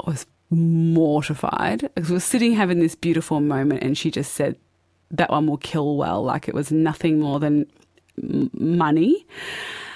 was 0.07 0.27
mortified 0.51 1.91
because 1.95 2.09
we 2.09 2.15
were 2.15 2.21
sitting 2.21 2.55
having 2.55 2.81
this 2.81 2.95
beautiful 2.95 3.41
moment, 3.41 3.83
and 3.83 3.97
she 3.97 4.11
just 4.11 4.33
said, 4.33 4.57
That 5.11 5.31
one 5.31 5.47
will 5.47 5.59
kill 5.59 5.97
well, 5.97 6.23
like 6.23 6.49
it 6.49 6.55
was 6.55 6.73
nothing 6.73 7.21
more 7.21 7.39
than 7.39 7.67
m- 8.23 8.51
money. 8.55 9.27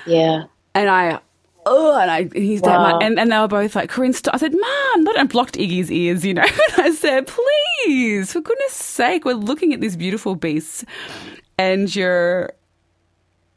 Yeah. 0.06 0.44
And 0.74 0.90
I, 0.90 1.20
oh, 1.66 1.98
and 1.98 2.10
I, 2.10 2.28
he's 2.32 2.62
Wow. 2.62 2.98
and, 3.00 3.18
and 3.18 3.30
they 3.30 3.38
were 3.38 3.48
both 3.48 3.74
like, 3.76 3.90
Corinne, 3.90 4.12
stop. 4.12 4.34
I 4.34 4.38
said, 4.38 4.52
Mom, 4.52 5.04
not, 5.04 5.18
and 5.18 5.28
blocked 5.28 5.56
Iggy's 5.56 5.90
ears, 5.90 6.24
you 6.24 6.32
know. 6.34 6.42
And 6.78 6.86
I 6.86 6.90
said, 6.92 7.26
please, 7.26 8.32
for 8.32 8.40
goodness 8.40 8.72
sake, 8.72 9.24
we're 9.24 9.34
looking 9.34 9.74
at 9.74 9.80
these 9.80 9.96
beautiful 9.96 10.34
beasts 10.36 10.84
and 11.58 11.94
you're, 11.94 12.50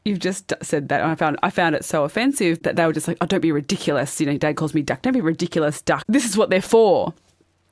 you've 0.06 0.20
just 0.20 0.52
said 0.62 0.90
that. 0.90 1.02
And 1.02 1.12
I 1.12 1.16
found, 1.16 1.38
I 1.44 1.50
found 1.50 1.76
it 1.76 1.86
so 1.86 2.04
offensive 2.04 2.64
that 2.64 2.76
they 2.76 2.86
were 2.86 2.94
just 2.94 3.08
like, 3.08 3.18
oh, 3.22 3.26
don't 3.26 3.42
be 3.42 3.52
ridiculous. 3.52 4.20
You 4.20 4.28
know, 4.28 4.38
dad 4.38 4.56
calls 4.56 4.74
me 4.74 4.82
duck. 4.82 5.02
Don't 5.04 5.14
be 5.14 5.22
ridiculous, 5.22 5.82
duck. 5.82 6.04
This 6.08 6.26
is 6.26 6.36
what 6.36 6.50
they're 6.50 6.62
for. 6.62 7.14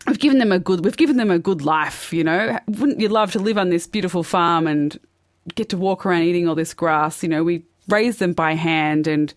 We've 0.05 0.19
given 0.19 0.37
them 0.37 0.51
a 0.51 0.59
good, 0.59 0.85
we've 0.85 0.95
given 0.97 1.17
them 1.17 1.31
a 1.31 1.39
good 1.39 1.63
life, 1.63 2.13
you 2.13 2.23
know. 2.23 2.57
Wouldn't 2.67 2.99
you 2.99 3.09
love 3.09 3.31
to 3.33 3.39
live 3.39 3.57
on 3.57 3.69
this 3.69 3.87
beautiful 3.87 4.23
farm 4.23 4.67
and 4.67 4.97
get 5.55 5.69
to 5.69 5.77
walk 5.77 6.05
around 6.05 6.23
eating 6.23 6.47
all 6.47 6.55
this 6.55 6.73
grass? 6.73 7.23
You 7.23 7.29
know, 7.29 7.43
we 7.43 7.63
raise 7.89 8.17
them 8.17 8.33
by 8.33 8.53
hand 8.53 9.07
and 9.07 9.33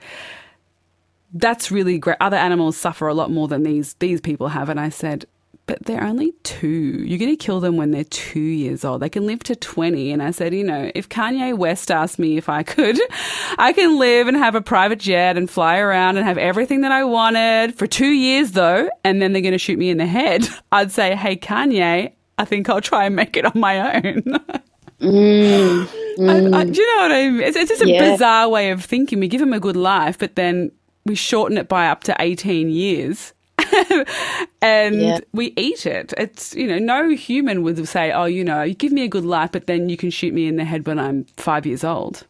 that's 1.32 1.70
really 1.70 1.98
great. 1.98 2.16
Other 2.20 2.36
animals 2.36 2.76
suffer 2.76 3.08
a 3.08 3.14
lot 3.14 3.30
more 3.30 3.48
than 3.48 3.62
these 3.62 3.94
these 3.94 4.20
people 4.20 4.48
have. 4.48 4.68
And 4.68 4.80
I 4.80 4.88
said, 4.88 5.26
but 5.66 5.84
they're 5.84 6.02
only 6.02 6.32
two. 6.42 6.66
You're 7.06 7.18
going 7.18 7.30
to 7.30 7.36
kill 7.36 7.60
them 7.60 7.76
when 7.76 7.92
they're 7.92 8.02
two 8.02 8.40
years 8.40 8.84
old. 8.84 9.02
They 9.02 9.08
can 9.08 9.24
live 9.26 9.44
to 9.44 9.54
20. 9.54 10.10
And 10.10 10.20
I 10.20 10.32
said, 10.32 10.52
you 10.52 10.64
know, 10.64 10.90
if 10.96 11.08
Kanye 11.08 11.56
West 11.56 11.92
asked 11.92 12.18
me 12.18 12.36
if 12.36 12.48
I 12.48 12.64
could, 12.64 12.98
I 13.58 13.72
can 13.72 13.96
live 13.96 14.26
and 14.26 14.36
have 14.36 14.56
a 14.56 14.60
private 14.60 14.98
jet 14.98 15.36
and 15.36 15.48
fly 15.48 15.78
around 15.78 16.16
and 16.16 16.26
have 16.26 16.38
everything 16.38 16.80
that 16.80 16.90
I 16.90 17.04
wanted 17.04 17.76
for 17.76 17.86
two 17.86 18.08
years, 18.10 18.50
though. 18.52 18.90
And 19.04 19.22
then 19.22 19.32
they're 19.32 19.42
going 19.42 19.52
to 19.52 19.58
shoot 19.58 19.78
me 19.78 19.90
in 19.90 19.98
the 19.98 20.06
head. 20.06 20.44
I'd 20.72 20.90
say, 20.90 21.14
hey, 21.14 21.36
Kanye, 21.36 22.14
I 22.36 22.44
think 22.44 22.68
I'll 22.68 22.80
try 22.80 23.04
and 23.04 23.14
make 23.14 23.36
it 23.36 23.44
on 23.44 23.52
my 23.60 23.94
own. 24.02 24.24
Mm, 25.00 25.88
I, 26.28 26.58
I, 26.60 26.64
do 26.64 26.78
you 26.78 26.86
know 26.96 27.02
what 27.04 27.12
I 27.12 27.30
mean? 27.30 27.40
It's, 27.40 27.56
it's 27.56 27.70
just 27.70 27.80
a 27.82 27.88
Yeah. 27.88 28.12
bizarre 28.12 28.50
way 28.50 28.70
of 28.70 28.84
thinking. 28.84 29.18
We 29.18 29.28
give 29.28 29.40
them 29.40 29.54
a 29.54 29.58
good 29.60 29.76
life, 29.76 30.18
but 30.18 30.36
then 30.36 30.72
we 31.10 31.16
shorten 31.16 31.58
it 31.58 31.66
by 31.68 31.88
up 31.88 32.04
to 32.04 32.14
18 32.20 32.70
years. 32.70 33.32
and 34.62 35.00
Yeah. 35.00 35.18
we 35.32 35.52
eat 35.56 35.84
it. 35.84 36.14
It's, 36.16 36.54
you 36.54 36.68
know, 36.68 36.78
no 36.78 37.08
human 37.10 37.64
would 37.64 37.88
say, 37.88 38.12
oh, 38.12 38.26
you 38.26 38.44
know, 38.44 38.62
you 38.62 38.74
give 38.74 38.92
me 38.92 39.02
a 39.02 39.08
good 39.08 39.24
life, 39.24 39.50
but 39.50 39.66
then 39.66 39.88
you 39.88 39.96
can 39.96 40.10
shoot 40.10 40.32
me 40.32 40.46
in 40.46 40.54
the 40.54 40.64
head 40.64 40.86
when 40.86 41.00
I'm 41.00 41.24
five 41.36 41.66
years 41.66 41.82
old. 41.82 42.24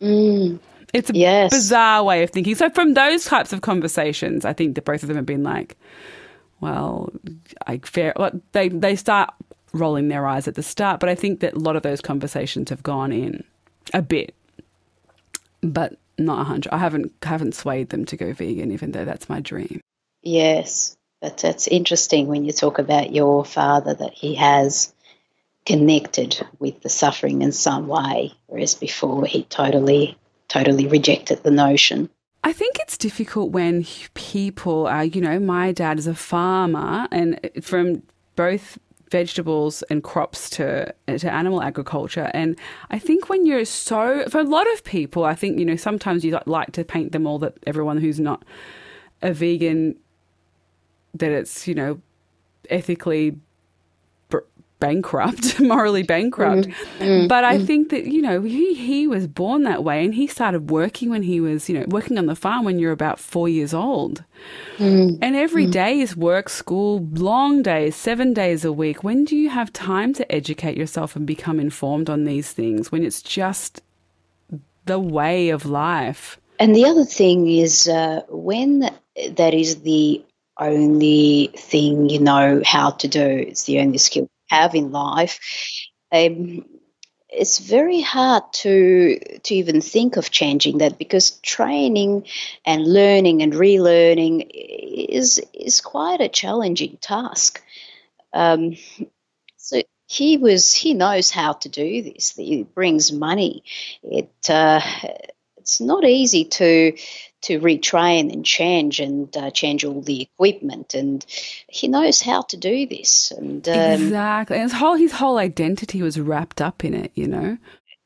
mm, 0.00 0.58
It's 0.92 1.10
a 1.10 1.14
Yes. 1.14 1.52
bizarre 1.52 2.02
way 2.02 2.24
of 2.24 2.30
thinking. 2.30 2.56
So, 2.56 2.70
from 2.70 2.94
those 2.94 3.24
types 3.24 3.52
of 3.52 3.60
conversations, 3.60 4.44
I 4.44 4.52
think 4.52 4.74
that 4.74 4.84
both 4.84 5.02
of 5.04 5.06
them 5.06 5.16
have 5.16 5.26
been 5.26 5.44
like, 5.44 5.76
well, 6.60 7.12
I 7.68 7.78
fair. 7.84 8.12
Well, 8.16 8.32
they 8.50 8.68
they 8.68 8.96
start 8.96 9.32
rolling 9.72 10.08
their 10.08 10.26
eyes 10.26 10.48
at 10.48 10.56
the 10.56 10.62
start, 10.62 10.98
but 10.98 11.08
I 11.08 11.14
think 11.14 11.38
that 11.40 11.54
a 11.54 11.58
lot 11.60 11.76
of 11.76 11.82
those 11.84 12.00
conversations 12.00 12.68
have 12.70 12.82
gone 12.82 13.12
in 13.12 13.44
a 13.94 14.02
bit, 14.02 14.34
but 15.62 15.98
not 16.18 16.40
a 16.40 16.44
hundred. 16.44 16.72
I 16.72 16.78
haven't 16.78 17.12
haven't 17.22 17.54
swayed 17.54 17.90
them 17.90 18.04
to 18.06 18.16
go 18.16 18.32
vegan, 18.32 18.72
even 18.72 18.92
though 18.92 19.04
that's 19.04 19.28
my 19.28 19.40
dream. 19.40 19.80
yes. 20.22 20.96
But 21.20 21.38
that's 21.38 21.68
interesting 21.68 22.26
when 22.26 22.44
you 22.44 22.50
talk 22.52 22.80
about 22.80 23.14
your 23.14 23.44
father 23.44 23.94
that 23.94 24.12
he 24.12 24.34
has 24.34 24.92
connected 25.64 26.44
with 26.58 26.82
the 26.82 26.88
suffering 26.88 27.42
in 27.42 27.52
some 27.52 27.86
way, 27.86 28.32
whereas 28.48 28.74
before 28.74 29.24
he 29.24 29.44
totally, 29.44 30.18
totally 30.48 30.88
rejected 30.88 31.44
the 31.44 31.52
notion. 31.52 32.10
I 32.44 32.52
think 32.52 32.80
it's 32.80 32.98
difficult 32.98 33.52
when 33.52 33.86
people 34.14 34.88
are, 34.88 35.04
you 35.04 35.20
know, 35.20 35.38
my 35.38 35.70
dad 35.70 36.00
is 36.00 36.08
a 36.08 36.14
farmer 36.14 37.06
and 37.12 37.38
uh, 37.44 37.60
from 37.60 38.02
both 38.34 38.78
vegetables 39.12 39.82
and 39.90 40.02
crops 40.02 40.48
to 40.48 40.92
to 41.06 41.30
animal 41.30 41.62
agriculture. 41.62 42.30
And 42.32 42.58
I 42.90 42.98
think 42.98 43.28
when 43.28 43.44
you're 43.46 43.66
so 43.66 44.24
for 44.30 44.40
a 44.40 44.44
lot 44.44 44.66
of 44.72 44.82
people 44.82 45.24
I 45.24 45.34
think 45.34 45.58
you 45.58 45.66
know 45.66 45.76
sometimes 45.76 46.24
you 46.24 46.36
like 46.46 46.72
to 46.72 46.84
paint 46.84 47.12
them 47.12 47.26
all 47.26 47.38
that 47.40 47.58
everyone 47.66 47.98
who's 47.98 48.18
not 48.18 48.42
a 49.20 49.32
vegan 49.32 49.96
that 51.14 51.30
it's 51.30 51.68
you 51.68 51.74
know 51.74 52.00
ethically 52.70 53.38
bankrupt 54.82 55.60
morally 55.72 56.02
mm-hmm. 56.02 56.08
bankrupt. 56.08 56.68
Mm-hmm. 56.98 57.28
But 57.28 57.44
i 57.44 57.56
mm-hmm. 57.56 57.66
think 57.66 57.90
that 57.90 58.06
you 58.06 58.20
know 58.20 58.42
he, 58.42 58.74
he 58.74 59.06
was 59.06 59.28
born 59.28 59.62
that 59.62 59.84
way 59.84 60.04
and 60.04 60.12
he 60.12 60.26
started 60.26 60.70
working 60.70 61.08
when 61.08 61.22
he 61.22 61.40
was 61.40 61.68
you 61.68 61.78
know 61.78 61.86
working 61.88 62.18
on 62.18 62.26
the 62.26 62.34
farm 62.34 62.64
when 62.64 62.80
you're 62.80 62.98
about 63.00 63.20
four 63.20 63.48
years 63.48 63.72
old. 63.72 64.24
And 64.78 65.36
every 65.36 65.66
day 65.66 66.00
is 66.00 66.16
work 66.16 66.48
school 66.48 67.08
long 67.12 67.62
days 67.62 67.94
seven 67.94 68.34
days 68.34 68.64
a 68.64 68.72
week. 68.72 69.04
When 69.04 69.24
do 69.24 69.36
you 69.36 69.48
have 69.48 69.72
time 69.72 70.12
to 70.14 70.24
educate 70.32 70.76
yourself 70.76 71.14
and 71.14 71.24
become 71.24 71.60
informed 71.60 72.10
on 72.10 72.24
these 72.24 72.50
things 72.50 72.90
when 72.90 73.04
it's 73.04 73.22
just 73.22 73.82
the 74.86 74.98
way 74.98 75.50
of 75.50 75.64
life? 75.64 76.40
And 76.58 76.74
the 76.74 76.86
other 76.86 77.04
thing 77.04 77.46
is 77.46 77.86
uh, 77.86 78.22
when 78.28 78.90
that 79.36 79.54
is 79.54 79.82
the 79.82 80.24
only 80.58 81.50
thing 81.56 82.08
you 82.08 82.20
know 82.20 82.62
how 82.64 82.90
to 82.90 83.08
do, 83.08 83.24
it's 83.48 83.64
the 83.64 83.80
only 83.80 83.98
skill 83.98 84.28
have 84.52 84.74
in 84.74 84.92
life, 84.92 85.40
um, 86.12 86.64
it's 87.32 87.58
very 87.58 88.00
hard 88.02 88.42
to 88.52 89.18
to 89.42 89.54
even 89.54 89.80
think 89.80 90.16
of 90.16 90.30
changing 90.30 90.78
that 90.78 90.98
because 90.98 91.30
training 91.40 92.26
and 92.66 92.84
learning 92.86 93.42
and 93.42 93.54
relearning 93.54 94.50
is 94.52 95.40
is 95.54 95.80
quite 95.80 96.20
a 96.20 96.28
challenging 96.28 96.98
task. 97.00 97.62
Um, 98.34 98.76
so 99.56 99.82
he 100.08 100.36
was 100.36 100.74
he 100.74 100.92
knows 100.94 101.30
how 101.30 101.54
to 101.54 101.68
do 101.68 102.02
this. 102.02 102.34
It 102.36 102.74
brings 102.74 103.12
money. 103.12 103.64
It 104.02 104.30
uh, 104.50 104.80
it's 105.56 105.80
not 105.80 106.04
easy 106.04 106.44
to 106.44 106.92
to 107.42 107.58
retrain 107.60 108.32
and 108.32 108.44
change 108.44 109.00
and 109.00 109.36
uh, 109.36 109.50
change 109.50 109.84
all 109.84 110.00
the 110.00 110.22
equipment. 110.22 110.94
And 110.94 111.24
he 111.68 111.88
knows 111.88 112.20
how 112.20 112.42
to 112.42 112.56
do 112.56 112.86
this. 112.86 113.30
And 113.30 113.66
um, 113.68 113.74
exactly. 113.74 114.56
And 114.56 114.70
his 114.70 114.78
whole 114.78 114.96
his 114.96 115.12
whole 115.12 115.38
identity 115.38 116.02
was 116.02 116.18
wrapped 116.18 116.60
up 116.60 116.84
in 116.84 116.94
it 116.94 117.12
you 117.14 117.28
know? 117.28 117.58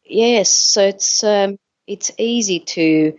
Yes. 0.05 0.51
So 0.51 0.87
it's 0.87 1.25
um, 1.25 1.59
it's 1.87 2.11
easy 2.19 2.61
to 2.61 3.17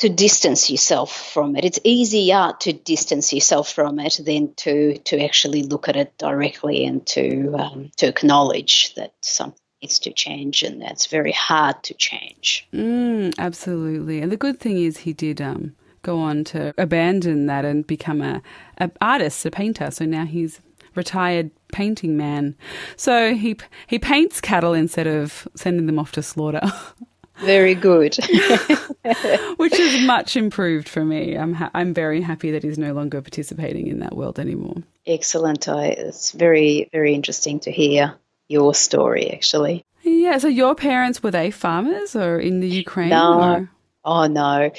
to 0.00 0.08
distance 0.08 0.70
yourself 0.70 1.14
from 1.14 1.56
it. 1.56 1.64
It's 1.64 1.78
easier 1.84 2.52
to 2.60 2.72
distance 2.72 3.34
yourself 3.34 3.70
from 3.70 3.98
it 3.98 4.18
than 4.24 4.54
to 4.56 4.96
to 4.98 5.22
actually 5.22 5.62
look 5.62 5.88
at 5.88 5.96
it 5.96 6.16
directly 6.18 6.86
and 6.86 7.06
to 7.08 7.54
um, 7.54 7.90
to 7.98 8.06
acknowledge 8.06 8.94
that 8.94 9.12
something 9.20 9.59
needs 9.82 9.98
to 9.98 10.12
change 10.12 10.62
and 10.62 10.80
that's 10.80 11.06
very 11.06 11.32
hard 11.32 11.82
to 11.82 11.94
change 11.94 12.66
Mm, 12.72 13.34
absolutely. 13.38 14.20
And 14.20 14.30
the 14.30 14.36
good 14.36 14.58
thing 14.60 14.78
is 14.78 14.98
he 14.98 15.12
did 15.12 15.40
um, 15.40 15.74
go 16.02 16.18
on 16.18 16.44
to 16.44 16.74
abandon 16.78 17.46
that 17.46 17.64
and 17.64 17.86
become 17.86 18.20
a, 18.22 18.42
a 18.78 18.90
artist, 19.00 19.44
a 19.46 19.50
painter. 19.50 19.90
So 19.90 20.04
now 20.04 20.24
he's 20.24 20.60
retired 20.94 21.50
painting 21.72 22.16
man. 22.16 22.56
So 22.96 23.34
he 23.34 23.56
he 23.86 23.98
paints 23.98 24.40
cattle 24.40 24.72
instead 24.72 25.06
of 25.06 25.46
sending 25.54 25.86
them 25.86 25.98
off 25.98 26.12
to 26.12 26.22
slaughter, 26.22 26.60
very 27.36 27.74
good 27.74 28.16
which 29.56 29.74
is 29.74 30.06
much 30.06 30.36
improved 30.36 30.88
for 30.88 31.04
me. 31.04 31.36
I'm 31.36 31.54
ha- 31.54 31.70
I'm 31.74 31.94
very 31.94 32.20
happy 32.20 32.50
that 32.52 32.62
he's 32.62 32.78
no 32.78 32.92
longer 32.92 33.20
participating 33.20 33.86
in 33.86 34.00
that 34.00 34.16
world 34.16 34.38
anymore. 34.38 34.82
Excellent. 35.06 35.68
I, 35.68 35.86
it's 35.86 36.32
very, 36.32 36.88
very 36.92 37.14
interesting 37.14 37.60
to 37.60 37.70
hear 37.70 38.14
your 38.50 38.74
story, 38.74 39.30
actually. 39.30 39.84
Yeah. 40.02 40.38
So 40.38 40.48
your 40.48 40.74
parents 40.74 41.22
were 41.22 41.30
they 41.30 41.50
farmers 41.50 42.16
or 42.16 42.38
in 42.38 42.60
the 42.60 42.68
Ukraine? 42.68 43.10
No. 43.10 43.40
or- 43.42 43.70
Oh 44.02 44.26
no, 44.28 44.70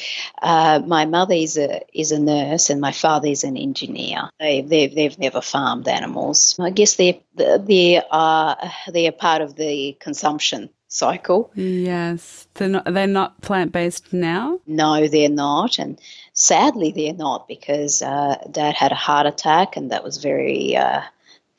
uh, 0.42 0.82
my 0.88 1.06
mother 1.06 1.36
is 1.36 1.56
a 1.56 1.82
is 1.94 2.12
a 2.12 2.18
nurse 2.20 2.72
and 2.72 2.82
my 2.82 2.92
father 2.92 3.28
is 3.28 3.44
an 3.44 3.56
engineer. 3.56 4.32
They 4.40 4.62
they've 4.62 4.94
they've 4.96 5.20
never 5.20 5.42
farmed 5.42 5.88
animals. 5.88 6.56
I 6.60 6.72
guess 6.72 6.96
they 6.96 7.22
they 7.36 8.02
are 8.10 8.58
they 8.92 9.08
are 9.08 9.12
part 9.12 9.44
of 9.44 9.56
the 9.56 9.96
consumption 10.00 10.72
cycle. 10.88 11.52
Yes. 11.54 12.48
They're 12.56 12.70
not. 12.70 12.86
They're 12.86 13.06
not 13.06 13.40
plant 13.42 13.72
based 13.72 14.12
now. 14.12 14.60
No, 14.66 15.08
they're 15.08 15.30
not, 15.30 15.78
and 15.78 16.00
sadly 16.34 16.92
they're 16.92 17.14
not 17.14 17.48
because 17.48 18.02
uh, 18.02 18.38
Dad 18.50 18.74
had 18.74 18.92
a 18.92 18.96
heart 18.96 19.28
attack 19.28 19.78
and 19.78 19.92
that 19.92 20.04
was 20.04 20.18
very 20.18 20.76
uh, 20.76 21.02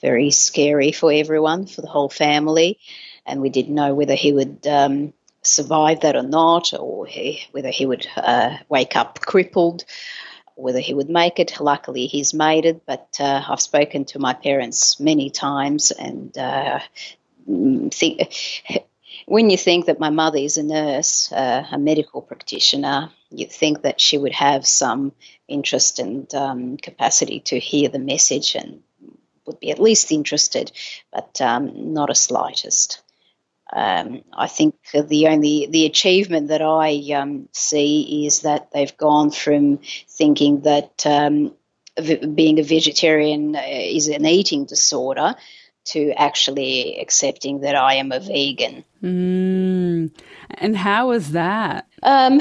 very 0.03 0.31
scary 0.31 0.93
for 0.93 1.13
everyone, 1.13 1.67
for 1.67 1.81
the 1.81 1.89
whole 1.89 2.11
family, 2.11 2.79
and 3.25 3.41
we 3.41 3.49
didn't 3.49 3.75
know 3.75 3.95
whether 3.95 4.15
he 4.15 4.33
would. 4.33 4.67
Um, 4.67 5.13
survive 5.45 6.03
that 6.03 6.15
or 6.15 6.23
not, 6.23 6.73
or 6.73 7.05
he, 7.05 7.43
whether 7.51 7.71
he 7.71 7.85
would 7.85 8.07
uh, 8.17 8.57
wake 8.69 8.95
up 8.95 9.19
crippled, 9.19 9.85
whether 10.55 10.79
he 10.79 10.95
would 10.95 11.11
make 11.11 11.41
it. 11.41 11.61
Luckily, 11.61 12.07
he's 12.07 12.33
made 12.33 12.65
it, 12.65 12.87
but 12.87 13.17
uh, 13.19 13.43
I've 13.49 13.61
spoken 13.61 14.05
to 14.05 14.21
my 14.21 14.35
parents 14.35 15.01
many 15.01 15.31
times 15.31 15.91
and 15.91 16.39
uh, 16.39 16.79
think 17.91 18.33
when 19.27 19.51
you 19.51 19.57
think 19.57 19.87
that 19.87 20.01
my 20.01 20.11
mother 20.11 20.39
is 20.39 20.57
a 20.57 20.63
nurse, 20.63 21.31
uh, 21.33 21.65
a 21.71 21.79
medical 21.79 22.23
practitioner, 22.23 23.11
you 23.31 23.47
think 23.47 23.83
that 23.83 24.01
she 24.01 24.19
would 24.19 24.33
have 24.33 24.67
some 24.67 25.13
interest 25.49 25.99
and 25.99 26.33
um, 26.35 26.77
capacity 26.77 27.41
to 27.41 27.59
hear 27.59 27.89
the 27.89 27.99
message 27.99 28.55
and 28.55 28.83
would 29.47 29.61
be 29.61 29.71
at 29.71 29.81
least 29.81 30.13
interested, 30.13 30.73
but 31.13 31.41
um, 31.41 31.93
not 31.95 32.11
a 32.11 32.15
slightest. 32.15 33.03
Um, 33.73 34.23
I 34.33 34.49
think 34.49 34.75
the 34.93 35.29
only 35.29 35.67
the 35.67 35.87
achievement 35.87 36.49
that 36.49 36.61
I 36.61 37.13
um, 37.15 37.49
see 37.53 38.27
is 38.27 38.41
that 38.41 38.71
they've 38.73 38.97
gone 38.97 39.31
from 39.31 39.79
thinking 40.09 40.61
that 40.63 41.07
um, 41.07 41.55
being 41.97 42.59
a 42.59 42.63
vegetarian 42.63 43.57
uh, 43.57 43.63
is 43.65 44.09
an 44.09 44.27
eating 44.27 44.67
disorder 44.67 45.35
to 45.85 46.13
actually 46.13 47.01
accepting 47.01 47.61
that 47.61 47.75
I 47.75 47.95
am 47.95 48.13
a 48.13 48.21
vegan. 48.21 48.85
Mm. 49.03 50.11
And 50.59 50.77
how 50.77 51.09
was 51.09 51.33
that? 51.33 51.87
Um, 52.03 52.41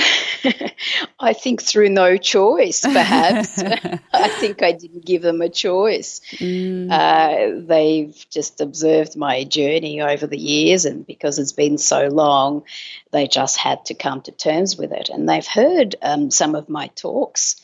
I 1.19 1.33
think 1.33 1.61
through 1.61 1.89
no 1.89 2.17
choice, 2.17 2.81
perhaps. 2.81 3.59
I 4.13 4.27
think 4.27 4.63
I 4.63 4.71
didn't 4.71 5.05
give 5.05 5.21
them 5.21 5.41
a 5.41 5.49
choice. 5.49 6.21
Mm. 6.33 6.91
Uh, 6.91 7.65
they've 7.65 8.25
just 8.29 8.61
observed 8.61 9.15
my 9.15 9.43
journey 9.43 10.01
over 10.01 10.27
the 10.27 10.37
years, 10.37 10.85
and 10.85 11.05
because 11.05 11.39
it's 11.39 11.53
been 11.53 11.77
so 11.77 12.07
long, 12.07 12.63
they 13.11 13.27
just 13.27 13.57
had 13.57 13.85
to 13.85 13.93
come 13.93 14.21
to 14.21 14.31
terms 14.31 14.77
with 14.77 14.91
it. 14.91 15.09
And 15.09 15.27
they've 15.27 15.45
heard 15.45 15.95
um, 16.01 16.31
some 16.31 16.55
of 16.55 16.69
my 16.69 16.87
talks, 16.95 17.61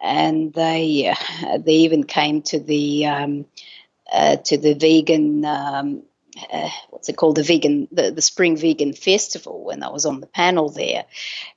and 0.00 0.52
they 0.52 1.14
uh, 1.42 1.58
they 1.58 1.74
even 1.74 2.04
came 2.04 2.42
to 2.42 2.58
the 2.58 3.06
um, 3.06 3.46
uh, 4.12 4.36
to 4.36 4.58
the 4.58 4.74
vegan 4.74 5.44
um, 5.44 6.02
uh, 6.52 6.68
what's 6.90 7.08
it 7.08 7.16
called? 7.16 7.36
The 7.36 7.42
vegan 7.42 7.88
the, 7.92 8.10
the 8.10 8.22
spring 8.22 8.56
vegan 8.56 8.92
festival 8.92 9.64
when 9.64 9.82
I 9.82 9.88
was 9.88 10.06
on 10.06 10.20
the 10.20 10.26
panel 10.26 10.68
there, 10.68 11.04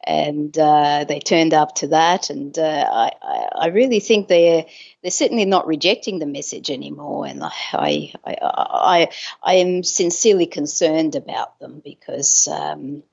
and 0.04 0.58
uh, 0.58 1.06
they 1.08 1.20
turned 1.20 1.54
up 1.54 1.76
to 1.76 1.88
that, 1.88 2.30
and 2.30 2.58
uh, 2.58 2.89
I, 2.91 3.12
I 3.56 3.67
really 3.67 4.00
think 4.00 4.28
they're 4.28 4.65
they're 5.02 5.12
certainly 5.12 5.46
not 5.46 5.67
rejecting 5.67 6.20
the 6.20 6.26
message 6.26 6.70
anymore, 6.70 7.26
and 7.26 7.44
I 7.44 7.52
I 7.74 8.38
I, 8.41 9.10
I 9.44 9.54
am 9.56 9.84
sincerely 9.84 10.46
concerned 10.48 11.15
about 11.15 11.60
them 11.60 11.82
because. 11.84 12.48
Um, 12.48 13.04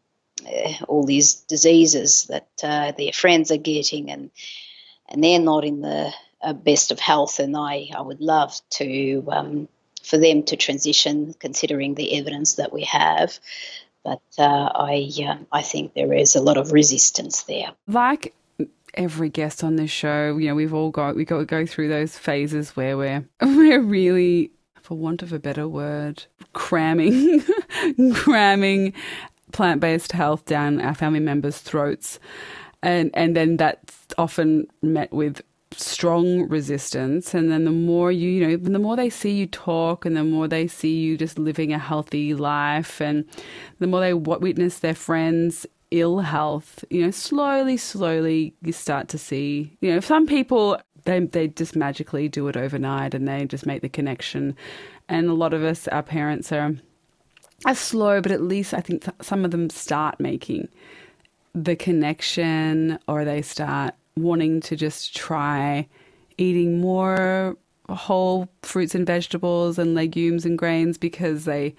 uh, 0.46 0.72
all 0.86 1.04
these 1.04 1.34
diseases 1.34 2.26
that 2.28 2.46
uh, 2.62 2.92
their 2.92 3.12
friends 3.12 3.50
are 3.50 3.56
getting, 3.56 4.08
and 4.08 4.30
and 5.08 5.24
they're 5.24 5.40
not 5.40 5.64
in 5.64 5.80
the 5.80 6.12
uh, 6.40 6.52
best 6.52 6.92
of 6.92 7.00
health, 7.00 7.40
and 7.40 7.56
I, 7.56 7.88
I 7.94 8.00
would 8.00 8.20
love 8.20 8.54
to 8.70 9.24
um, 9.32 9.68
for 10.08 10.18
them 10.18 10.42
to 10.44 10.56
transition, 10.56 11.34
considering 11.38 11.94
the 11.94 12.18
evidence 12.18 12.54
that 12.54 12.72
we 12.72 12.84
have. 12.84 13.38
But 14.04 14.22
uh, 14.38 14.70
I 14.74 15.10
uh, 15.26 15.36
I 15.52 15.62
think 15.62 15.94
there 15.94 16.12
is 16.14 16.34
a 16.34 16.40
lot 16.40 16.56
of 16.56 16.72
resistance 16.72 17.42
there. 17.42 17.72
Like 17.86 18.34
every 18.94 19.28
guest 19.28 19.62
on 19.62 19.76
this 19.76 19.90
show, 19.90 20.38
you 20.38 20.48
know, 20.48 20.54
we've 20.54 20.72
all 20.72 20.90
got 20.90 21.14
we 21.14 21.24
got 21.24 21.38
to 21.38 21.44
go 21.44 21.66
through 21.66 21.88
those 21.88 22.16
phases 22.16 22.70
where 22.70 22.96
we're 22.96 23.28
we're 23.42 23.82
really, 23.82 24.50
for 24.80 24.96
want 24.96 25.22
of 25.22 25.32
a 25.32 25.38
better 25.38 25.68
word, 25.68 26.24
cramming, 26.54 27.44
cramming 28.14 28.94
plant 29.52 29.80
based 29.80 30.12
health 30.12 30.44
down 30.46 30.80
our 30.80 30.94
family 30.94 31.20
members' 31.20 31.58
throats. 31.58 32.18
And 32.82 33.10
and 33.12 33.36
then 33.36 33.56
that's 33.56 34.06
often 34.16 34.68
met 34.80 35.12
with 35.12 35.42
strong 35.72 36.48
resistance 36.48 37.34
and 37.34 37.50
then 37.50 37.64
the 37.64 37.70
more 37.70 38.10
you 38.10 38.28
you 38.30 38.46
know 38.46 38.56
the 38.56 38.78
more 38.78 38.96
they 38.96 39.10
see 39.10 39.32
you 39.32 39.46
talk 39.46 40.06
and 40.06 40.16
the 40.16 40.24
more 40.24 40.48
they 40.48 40.66
see 40.66 40.98
you 40.98 41.16
just 41.16 41.38
living 41.38 41.72
a 41.72 41.78
healthy 41.78 42.34
life 42.34 43.00
and 43.00 43.24
the 43.78 43.86
more 43.86 44.00
they 44.00 44.14
witness 44.14 44.78
their 44.78 44.94
friends 44.94 45.66
ill 45.90 46.20
health 46.20 46.84
you 46.90 47.04
know 47.04 47.10
slowly 47.10 47.76
slowly 47.76 48.54
you 48.62 48.72
start 48.72 49.08
to 49.08 49.18
see 49.18 49.76
you 49.80 49.92
know 49.92 50.00
some 50.00 50.26
people 50.26 50.78
they 51.04 51.20
they 51.20 51.48
just 51.48 51.76
magically 51.76 52.28
do 52.28 52.48
it 52.48 52.56
overnight 52.56 53.14
and 53.14 53.28
they 53.28 53.44
just 53.44 53.66
make 53.66 53.82
the 53.82 53.88
connection 53.88 54.56
and 55.08 55.28
a 55.28 55.34
lot 55.34 55.54
of 55.54 55.62
us 55.62 55.86
our 55.88 56.02
parents 56.02 56.50
are 56.50 56.74
are 57.66 57.74
slow 57.74 58.20
but 58.20 58.32
at 58.32 58.42
least 58.42 58.72
i 58.72 58.80
think 58.80 59.04
some 59.20 59.44
of 59.44 59.50
them 59.50 59.68
start 59.68 60.18
making 60.18 60.68
the 61.54 61.76
connection 61.76 62.98
or 63.08 63.24
they 63.24 63.42
start 63.42 63.94
wanting 64.22 64.60
to 64.62 64.76
just 64.76 65.14
try 65.16 65.86
eating 66.36 66.80
more 66.80 67.56
whole 67.88 68.48
fruits 68.62 68.94
and 68.94 69.06
vegetables 69.06 69.78
and 69.78 69.94
legumes 69.94 70.44
and 70.44 70.58
grains 70.58 70.98
because 70.98 71.44
they 71.44 71.74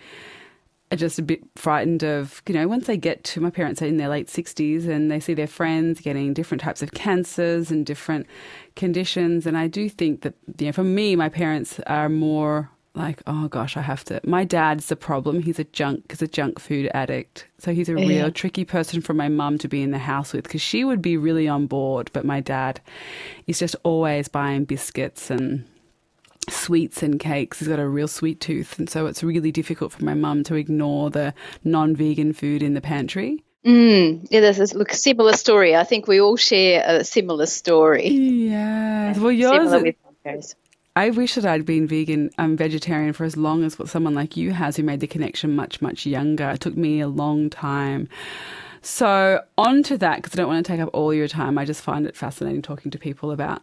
are 0.91 0.97
just 0.97 1.19
a 1.19 1.21
bit 1.21 1.43
frightened 1.55 2.03
of, 2.03 2.41
you 2.47 2.55
know, 2.55 2.67
once 2.67 2.87
they 2.87 2.97
get 2.97 3.23
to 3.23 3.39
my 3.39 3.51
parents 3.51 3.81
are 3.81 3.85
in 3.85 3.97
their 3.97 4.09
late 4.09 4.27
60s 4.27 4.87
and 4.87 5.11
they 5.11 5.19
see 5.19 5.35
their 5.35 5.47
friends 5.47 6.01
getting 6.01 6.33
different 6.33 6.61
types 6.61 6.81
of 6.81 6.93
cancers 6.93 7.69
and 7.69 7.85
different 7.85 8.25
conditions. 8.75 9.45
And 9.45 9.55
I 9.57 9.67
do 9.67 9.87
think 9.87 10.21
that, 10.21 10.33
you 10.57 10.65
know, 10.65 10.71
for 10.71 10.83
me, 10.83 11.15
my 11.15 11.29
parents 11.29 11.79
are 11.85 12.09
more 12.09 12.71
like, 12.95 13.21
oh 13.27 13.47
gosh, 13.47 13.77
I 13.77 13.81
have 13.81 14.03
to. 14.05 14.19
My 14.23 14.43
dad's 14.43 14.87
the 14.87 14.95
problem. 14.95 15.41
He's 15.41 15.59
a 15.59 15.63
junk, 15.63 16.05
he's 16.09 16.21
a 16.21 16.27
junk 16.27 16.59
food 16.59 16.89
addict. 16.93 17.47
So 17.59 17.73
he's 17.73 17.89
a 17.89 17.93
yeah. 17.93 18.07
real 18.07 18.31
tricky 18.31 18.65
person 18.65 19.01
for 19.01 19.13
my 19.13 19.29
mum 19.29 19.57
to 19.59 19.67
be 19.67 19.81
in 19.81 19.91
the 19.91 19.97
house 19.99 20.33
with 20.33 20.43
because 20.43 20.61
she 20.61 20.83
would 20.83 21.01
be 21.01 21.17
really 21.17 21.47
on 21.47 21.67
board. 21.67 22.09
But 22.13 22.25
my 22.25 22.39
dad 22.39 22.81
is 23.47 23.59
just 23.59 23.75
always 23.83 24.27
buying 24.27 24.65
biscuits 24.65 25.29
and 25.29 25.65
sweets 26.49 27.03
and 27.03 27.19
cakes. 27.19 27.59
He's 27.59 27.67
got 27.67 27.79
a 27.79 27.87
real 27.87 28.07
sweet 28.07 28.39
tooth. 28.41 28.79
And 28.79 28.89
so 28.89 29.05
it's 29.05 29.23
really 29.23 29.51
difficult 29.51 29.91
for 29.91 30.03
my 30.03 30.13
mum 30.13 30.43
to 30.45 30.55
ignore 30.55 31.09
the 31.09 31.33
non 31.63 31.95
vegan 31.95 32.33
food 32.33 32.63
in 32.63 32.73
the 32.73 32.81
pantry. 32.81 33.43
Mm, 33.65 34.27
yeah, 34.31 34.39
there's 34.39 34.59
a 34.59 34.77
look, 34.77 34.91
similar 34.93 35.33
story. 35.33 35.75
I 35.75 35.83
think 35.83 36.07
we 36.07 36.21
all 36.21 36.37
share 36.37 36.83
a 36.85 37.03
similar 37.03 37.45
story. 37.45 38.07
Yeah. 38.07 39.17
Well, 39.17 39.31
yours. 39.31 39.69
Similar 39.69 39.83
with 39.83 39.95
I 40.95 41.11
wish 41.11 41.35
that 41.35 41.45
I'd 41.45 41.65
been 41.65 41.87
vegan, 41.87 42.29
um, 42.37 42.57
vegetarian 42.57 43.13
for 43.13 43.23
as 43.23 43.37
long 43.37 43.63
as 43.63 43.79
what 43.79 43.89
someone 43.89 44.15
like 44.15 44.35
you 44.35 44.51
has, 44.51 44.75
who 44.75 44.83
made 44.83 44.99
the 44.99 45.07
connection 45.07 45.55
much, 45.55 45.81
much 45.81 46.05
younger. 46.05 46.49
It 46.49 46.59
took 46.59 46.75
me 46.75 46.99
a 46.99 47.07
long 47.07 47.49
time. 47.49 48.09
So 48.81 49.41
on 49.57 49.83
to 49.83 49.97
that, 49.97 50.17
because 50.17 50.33
I 50.33 50.37
don't 50.37 50.47
want 50.47 50.65
to 50.65 50.71
take 50.71 50.81
up 50.81 50.89
all 50.93 51.13
your 51.13 51.27
time. 51.27 51.57
I 51.57 51.65
just 51.65 51.81
find 51.81 52.05
it 52.05 52.15
fascinating 52.15 52.61
talking 52.61 52.91
to 52.91 52.97
people 52.97 53.31
about 53.31 53.61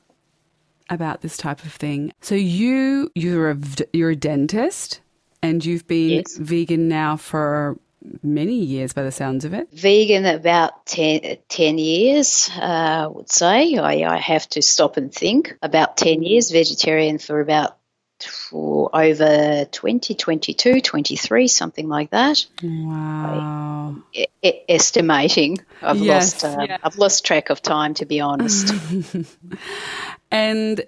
about 0.88 1.20
this 1.20 1.36
type 1.36 1.64
of 1.64 1.72
thing. 1.72 2.12
So 2.20 2.34
you 2.34 3.10
you're 3.14 3.50
a 3.50 3.58
you're 3.92 4.10
a 4.10 4.16
dentist, 4.16 5.00
and 5.42 5.64
you've 5.64 5.86
been 5.86 6.10
yes. 6.10 6.36
vegan 6.36 6.88
now 6.88 7.16
for 7.16 7.78
many 8.22 8.54
years 8.54 8.92
by 8.92 9.02
the 9.02 9.12
sounds 9.12 9.44
of 9.44 9.54
it. 9.54 9.68
Vegan 9.72 10.26
about 10.26 10.86
10, 10.86 11.38
10 11.48 11.78
years, 11.78 12.50
uh, 12.56 12.60
I 12.60 13.06
would 13.06 13.30
say. 13.30 13.76
I, 13.76 14.14
I, 14.14 14.18
have 14.18 14.48
to 14.50 14.62
stop 14.62 14.96
and 14.96 15.12
think. 15.12 15.56
About 15.62 15.96
10 15.96 16.22
years, 16.22 16.50
vegetarian 16.50 17.18
for 17.18 17.40
about 17.40 17.76
for 18.24 18.88
over 18.94 19.66
20, 19.66 20.14
22, 20.14 20.80
23, 20.80 21.48
something 21.48 21.88
like 21.88 22.10
that. 22.10 22.46
Wow. 22.62 23.96
I, 24.16 24.26
I, 24.42 24.62
estimating. 24.68 25.58
I've 25.82 25.98
yes, 25.98 26.42
lost 26.42 26.58
uh. 26.58 26.78
I've 26.82 26.96
lost 26.96 27.26
track 27.26 27.50
of 27.50 27.60
time 27.60 27.94
to 27.94 28.06
be 28.06 28.20
honest. 28.20 28.72
and 30.30 30.84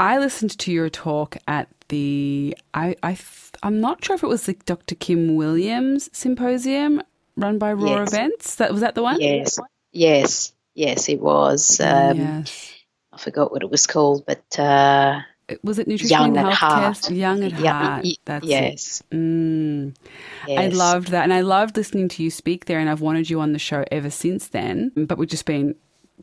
I 0.00 0.18
listened 0.18 0.58
to 0.58 0.72
your 0.72 0.90
talk 0.90 1.36
at 1.46 1.68
the 1.88 2.56
I 2.74 2.96
I 3.02 3.14
I'm 3.62 3.80
not 3.80 4.04
sure 4.04 4.16
if 4.16 4.22
it 4.22 4.28
was 4.28 4.46
the 4.46 4.54
Dr. 4.54 4.94
Kim 4.94 5.36
Williams 5.36 6.10
symposium 6.12 7.02
run 7.36 7.58
by 7.58 7.72
Raw 7.72 8.00
yes. 8.00 8.12
Events. 8.12 8.54
That 8.56 8.72
was 8.72 8.80
that 8.80 8.94
the 8.94 9.02
one? 9.02 9.20
Yes, 9.20 9.58
yes, 9.92 10.52
yes. 10.74 11.08
It 11.08 11.20
was. 11.20 11.80
Um, 11.80 12.18
yes. 12.18 12.72
I 13.12 13.18
forgot 13.18 13.52
what 13.52 13.62
it 13.62 13.70
was 13.70 13.86
called, 13.86 14.24
but 14.26 14.58
uh, 14.58 15.20
was 15.62 15.78
it 15.78 15.86
nutrition 15.86 16.16
young 16.16 16.36
and 16.36 16.48
health 16.48 17.10
Young 17.10 17.44
at 17.44 17.52
heart. 17.52 18.06
That's 18.24 18.46
yes. 18.46 19.02
It. 19.10 19.16
Mm. 19.16 19.96
yes. 20.48 20.58
I 20.58 20.68
loved 20.68 21.08
that, 21.08 21.24
and 21.24 21.32
I 21.32 21.42
loved 21.42 21.76
listening 21.76 22.08
to 22.10 22.22
you 22.22 22.30
speak 22.30 22.66
there, 22.66 22.78
and 22.78 22.88
I've 22.88 23.00
wanted 23.00 23.28
you 23.28 23.40
on 23.40 23.52
the 23.52 23.58
show 23.58 23.84
ever 23.90 24.10
since 24.10 24.48
then. 24.48 24.92
But 24.96 25.18
we've 25.18 25.28
just 25.28 25.44
been 25.44 25.74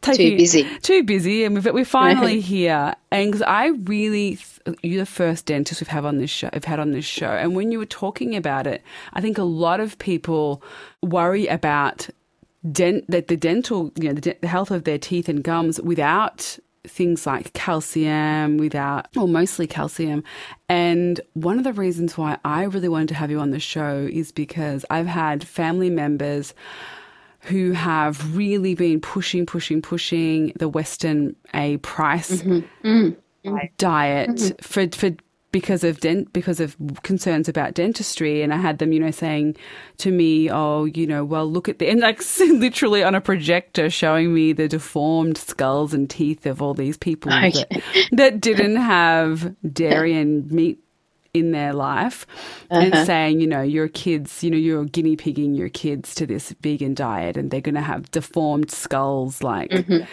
taking, 0.00 0.30
too 0.30 0.36
busy. 0.36 0.78
Too 0.80 1.02
busy, 1.02 1.44
and 1.44 1.64
we're 1.64 1.84
finally 1.84 2.40
here. 2.54 2.94
And 3.10 3.30
because 3.30 3.42
I 3.42 3.68
really, 3.68 4.38
you're 4.82 5.00
the 5.00 5.06
first 5.06 5.46
dentist 5.46 5.80
we've 5.80 5.88
had 5.88 6.04
on 6.04 6.18
this 6.18 6.30
show. 6.30 6.50
I've 6.52 6.64
had 6.64 6.80
on 6.80 6.92
this 6.92 7.04
show, 7.04 7.30
and 7.30 7.54
when 7.54 7.72
you 7.72 7.78
were 7.78 7.86
talking 7.86 8.36
about 8.36 8.66
it, 8.66 8.82
I 9.12 9.20
think 9.20 9.38
a 9.38 9.44
lot 9.44 9.80
of 9.80 9.98
people 9.98 10.62
worry 11.02 11.46
about 11.46 12.08
dent 12.70 13.04
that 13.08 13.28
the 13.28 13.36
dental, 13.36 13.92
you 13.96 14.08
know, 14.08 14.14
the, 14.14 14.36
the 14.40 14.48
health 14.48 14.70
of 14.70 14.84
their 14.84 14.98
teeth 14.98 15.28
and 15.28 15.42
gums 15.42 15.80
without 15.80 16.58
things 16.86 17.26
like 17.26 17.52
calcium 17.54 18.58
without, 18.58 19.08
or 19.16 19.26
mostly 19.26 19.66
calcium. 19.66 20.22
And 20.68 21.20
one 21.34 21.58
of 21.58 21.64
the 21.64 21.72
reasons 21.72 22.16
why 22.16 22.38
I 22.44 22.64
really 22.64 22.88
wanted 22.88 23.08
to 23.08 23.14
have 23.14 23.30
you 23.30 23.40
on 23.40 23.50
the 23.50 23.60
show 23.60 24.08
is 24.10 24.32
because 24.32 24.84
I've 24.90 25.06
had 25.06 25.46
family 25.46 25.90
members 25.90 26.54
who 27.44 27.72
have 27.72 28.36
really 28.36 28.74
been 28.74 29.00
pushing, 29.00 29.46
pushing, 29.46 29.82
pushing 29.82 30.52
the 30.58 30.68
Weston 30.68 31.36
A. 31.52 31.76
Price 31.78 32.42
mm-hmm. 32.42 32.86
Mm-hmm. 32.86 33.66
diet 33.76 34.30
mm-hmm. 34.30 34.62
for 34.62 34.88
for 34.96 35.16
because 35.54 35.84
of 35.84 36.00
dent 36.00 36.32
because 36.32 36.58
of 36.58 36.76
concerns 37.04 37.48
about 37.48 37.74
dentistry 37.74 38.42
and 38.42 38.52
I 38.52 38.56
had 38.56 38.78
them 38.78 38.92
you 38.92 38.98
know 38.98 39.12
saying 39.12 39.56
to 39.98 40.10
me 40.10 40.50
oh 40.50 40.84
you 40.84 41.06
know 41.06 41.24
well 41.24 41.48
look 41.48 41.68
at 41.68 41.78
the 41.78 41.88
and 41.88 42.00
like 42.00 42.20
literally 42.40 43.04
on 43.04 43.14
a 43.14 43.20
projector 43.20 43.88
showing 43.88 44.34
me 44.34 44.52
the 44.52 44.66
deformed 44.66 45.38
skulls 45.38 45.94
and 45.94 46.10
teeth 46.10 46.44
of 46.44 46.60
all 46.60 46.74
these 46.74 46.96
people 46.96 47.32
okay. 47.44 47.52
that, 47.52 47.82
that 48.10 48.40
didn't 48.40 48.74
have 48.74 49.54
dairy 49.72 50.16
and 50.16 50.50
meat 50.50 50.83
in 51.34 51.50
their 51.50 51.72
life 51.72 52.26
uh-huh. 52.70 52.80
and 52.80 53.06
saying, 53.06 53.40
you 53.40 53.46
know, 53.46 53.60
your 53.60 53.88
kids, 53.88 54.42
you 54.42 54.50
know, 54.50 54.56
you're 54.56 54.84
guinea 54.84 55.16
pigging 55.16 55.54
your 55.54 55.68
kids 55.68 56.14
to 56.14 56.26
this 56.26 56.54
vegan 56.60 56.94
diet 56.94 57.36
and 57.36 57.50
they're 57.50 57.60
going 57.60 57.74
to 57.74 57.80
have 57.80 58.10
deformed 58.12 58.70
skulls 58.70 59.42
like. 59.42 59.70
Mm-hmm 59.70 60.04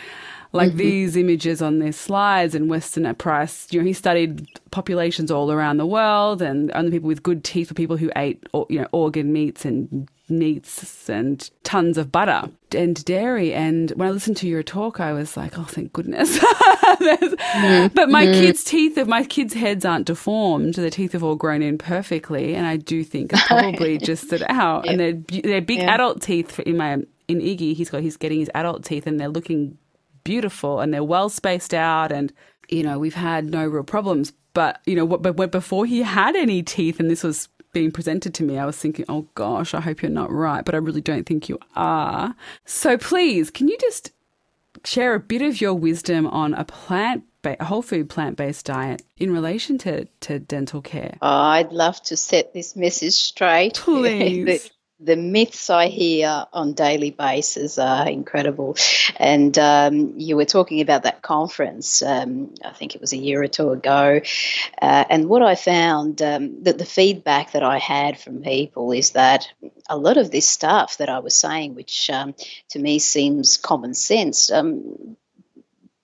like 0.54 0.70
mm-hmm. 0.70 0.78
these 0.80 1.16
images 1.16 1.62
on 1.62 1.80
these 1.80 1.96
slides 1.96 2.56
and 2.56 2.70
Weston 2.70 3.06
A. 3.06 3.14
Price, 3.14 3.68
you 3.72 3.80
know, 3.80 3.86
he 3.86 3.94
studied 3.94 4.48
populations 4.72 5.32
all 5.32 5.52
around 5.52 5.78
the 5.78 5.86
world 5.86 6.42
and 6.42 6.72
only 6.74 6.92
people 6.92 7.08
with 7.08 7.24
good 7.24 7.44
teeth 7.44 7.72
were 7.72 7.76
people 7.76 7.98
who 7.98 8.12
ate, 8.16 8.44
you 8.70 8.82
know, 8.82 8.88
organ 8.92 9.32
meats 9.32 9.64
and 9.64 10.10
meats 10.32 11.10
and 11.10 11.50
tons 11.64 11.98
of 11.98 12.12
butter 12.12 12.50
and 12.74 13.04
dairy. 13.06 13.54
And 13.54 13.92
when 13.92 14.08
I 14.08 14.12
listened 14.12 14.38
to 14.38 14.48
your 14.48 14.64
talk, 14.64 15.00
I 15.00 15.14
was 15.14 15.38
like, 15.38 15.58
oh, 15.58 15.64
thank 15.64 15.94
goodness. 15.94 16.38
mm. 16.40 17.94
But 17.94 18.10
my 18.10 18.26
mm. 18.26 18.34
kids' 18.34 18.64
teeth, 18.64 18.98
my 19.08 19.24
kids' 19.24 19.54
heads 19.54 19.86
aren't 19.86 20.08
deformed. 20.08 20.76
Their 20.76 20.90
teeth 20.90 21.12
have 21.12 21.24
all 21.24 21.36
grown 21.36 21.62
in 21.62 21.78
perfectly. 21.78 22.56
And 22.56 22.66
I 22.66 22.78
do 22.78 23.04
think 23.04 23.34
it's 23.34 23.44
probably 23.48 23.98
just 23.98 24.30
that 24.30 24.50
out. 24.50 24.88
And 24.88 25.00
they're, 25.00 25.42
they're 25.42 25.62
big 25.62 25.80
yeah. 25.80 25.94
adult 25.94 26.22
teeth 26.22 26.60
in 26.62 26.78
my, 26.78 26.94
in 27.28 27.40
Iggy. 27.40 27.76
He's 27.76 27.90
got, 27.90 28.02
he's 28.02 28.18
getting 28.18 28.40
his 28.40 28.52
adult 28.56 28.86
teeth 28.86 29.06
and 29.06 29.20
they're 29.20 29.30
looking 29.30 29.78
beautiful 30.24 30.80
and 30.80 30.94
they're 30.94 31.04
well 31.04 31.30
spaced 31.30 31.74
out 31.74 32.12
and 32.12 32.32
you 32.70 32.84
know 32.84 33.00
we've 33.00 33.16
had 33.16 33.46
no 33.46 33.66
real 33.66 33.84
problems 33.84 34.32
but 34.54 34.80
you 34.86 34.96
know 34.96 35.06
but 35.06 35.52
before 35.52 35.86
he 35.86 36.02
had 36.02 36.36
any 36.36 36.62
teeth 36.62 37.00
and 37.00 37.10
this 37.10 37.24
was 37.24 37.50
being 37.72 37.92
presented 37.92 38.34
to 38.34 38.44
me 38.44 38.58
i 38.58 38.66
was 38.66 38.78
thinking 38.78 39.06
oh 39.10 39.28
gosh 39.36 39.74
i 39.74 39.80
hope 39.80 40.02
you're 40.02 40.12
not 40.12 40.32
right 40.32 40.66
but 40.66 40.76
i 40.76 40.78
really 40.78 41.02
don't 41.02 41.26
think 41.26 41.50
you 41.50 41.58
are 41.76 42.36
so 42.66 42.98
please 42.98 43.50
can 43.50 43.68
you 43.68 43.78
just 43.80 44.12
share 44.84 45.14
a 45.14 45.20
bit 45.20 45.42
of 45.42 45.62
your 45.62 45.74
wisdom 45.74 46.26
on 46.28 46.54
a 46.54 46.64
plant 46.64 47.24
a 47.44 47.66
whole 47.66 47.82
food 47.82 48.10
plant 48.10 48.38
based 48.38 48.66
diet 48.66 49.02
in 49.18 49.34
relation 49.34 49.78
to, 49.80 50.06
to 50.22 50.40
dental 50.40 50.82
care? 50.82 51.18
Oh, 51.22 51.28
I'd 51.28 51.72
love 51.72 52.02
to 52.04 52.18
set 52.18 52.54
this 52.54 52.76
message 52.76 53.14
straight. 53.14 53.74
Please. 53.78 54.72
The 55.04 55.16
myths 55.16 55.70
I 55.70 55.88
hear 55.88 56.46
on 56.54 56.74
daily 56.74 57.10
basis 57.10 57.80
are 57.80 58.08
incredible. 58.08 58.76
And 59.18 59.58
um, 59.58 60.14
you 60.18 60.36
were 60.36 60.46
talking 60.46 60.82
about 60.82 61.04
that 61.04 61.24
conference, 61.24 62.04
um, 62.04 62.54
I 62.64 62.72
think 62.72 62.94
it 62.94 63.02
was 63.02 63.12
a 63.12 63.18
year 63.18 63.42
or 63.42 63.48
two 63.48 63.72
ago. 63.72 64.22
Uh, 64.82 65.04
and 65.10 65.28
what 65.28 65.42
I 65.42 65.56
found 65.56 66.22
um, 66.22 66.64
that 66.64 66.78
the 66.78 66.86
feedback 66.86 67.54
that 67.54 67.64
I 67.64 67.80
had 67.80 68.20
from 68.20 68.44
people 68.44 68.92
is 68.92 69.12
that 69.12 69.48
a 69.90 69.98
lot 69.98 70.18
of 70.18 70.30
this 70.30 70.48
stuff 70.48 70.98
that 70.98 71.10
I 71.10 71.20
was 71.20 71.36
saying, 71.36 71.74
which 71.74 72.10
um, 72.12 72.36
to 72.70 72.80
me 72.80 73.00
seems 73.00 73.58
common 73.58 73.96
sense, 73.96 74.52
um, 74.52 75.18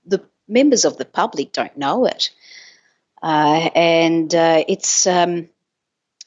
the 0.05 0.23
members 0.47 0.85
of 0.85 0.97
the 0.97 1.05
public 1.05 1.51
don't 1.51 1.77
know 1.77 2.05
it. 2.05 2.31
Uh, 3.21 3.69
and 3.75 4.33
uh, 4.33 4.63
it's 4.67 5.05
um, 5.05 5.49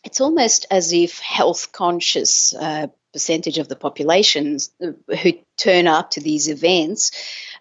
it's 0.04 0.20
almost 0.20 0.66
as 0.70 0.92
if 0.92 1.18
health 1.18 1.72
conscious 1.72 2.54
uh, 2.54 2.88
percentage 3.12 3.58
of 3.58 3.68
the 3.68 3.76
population 3.76 4.58
who 4.78 5.32
turn 5.56 5.86
up 5.86 6.12
to 6.12 6.20
these 6.20 6.48
events, 6.48 7.10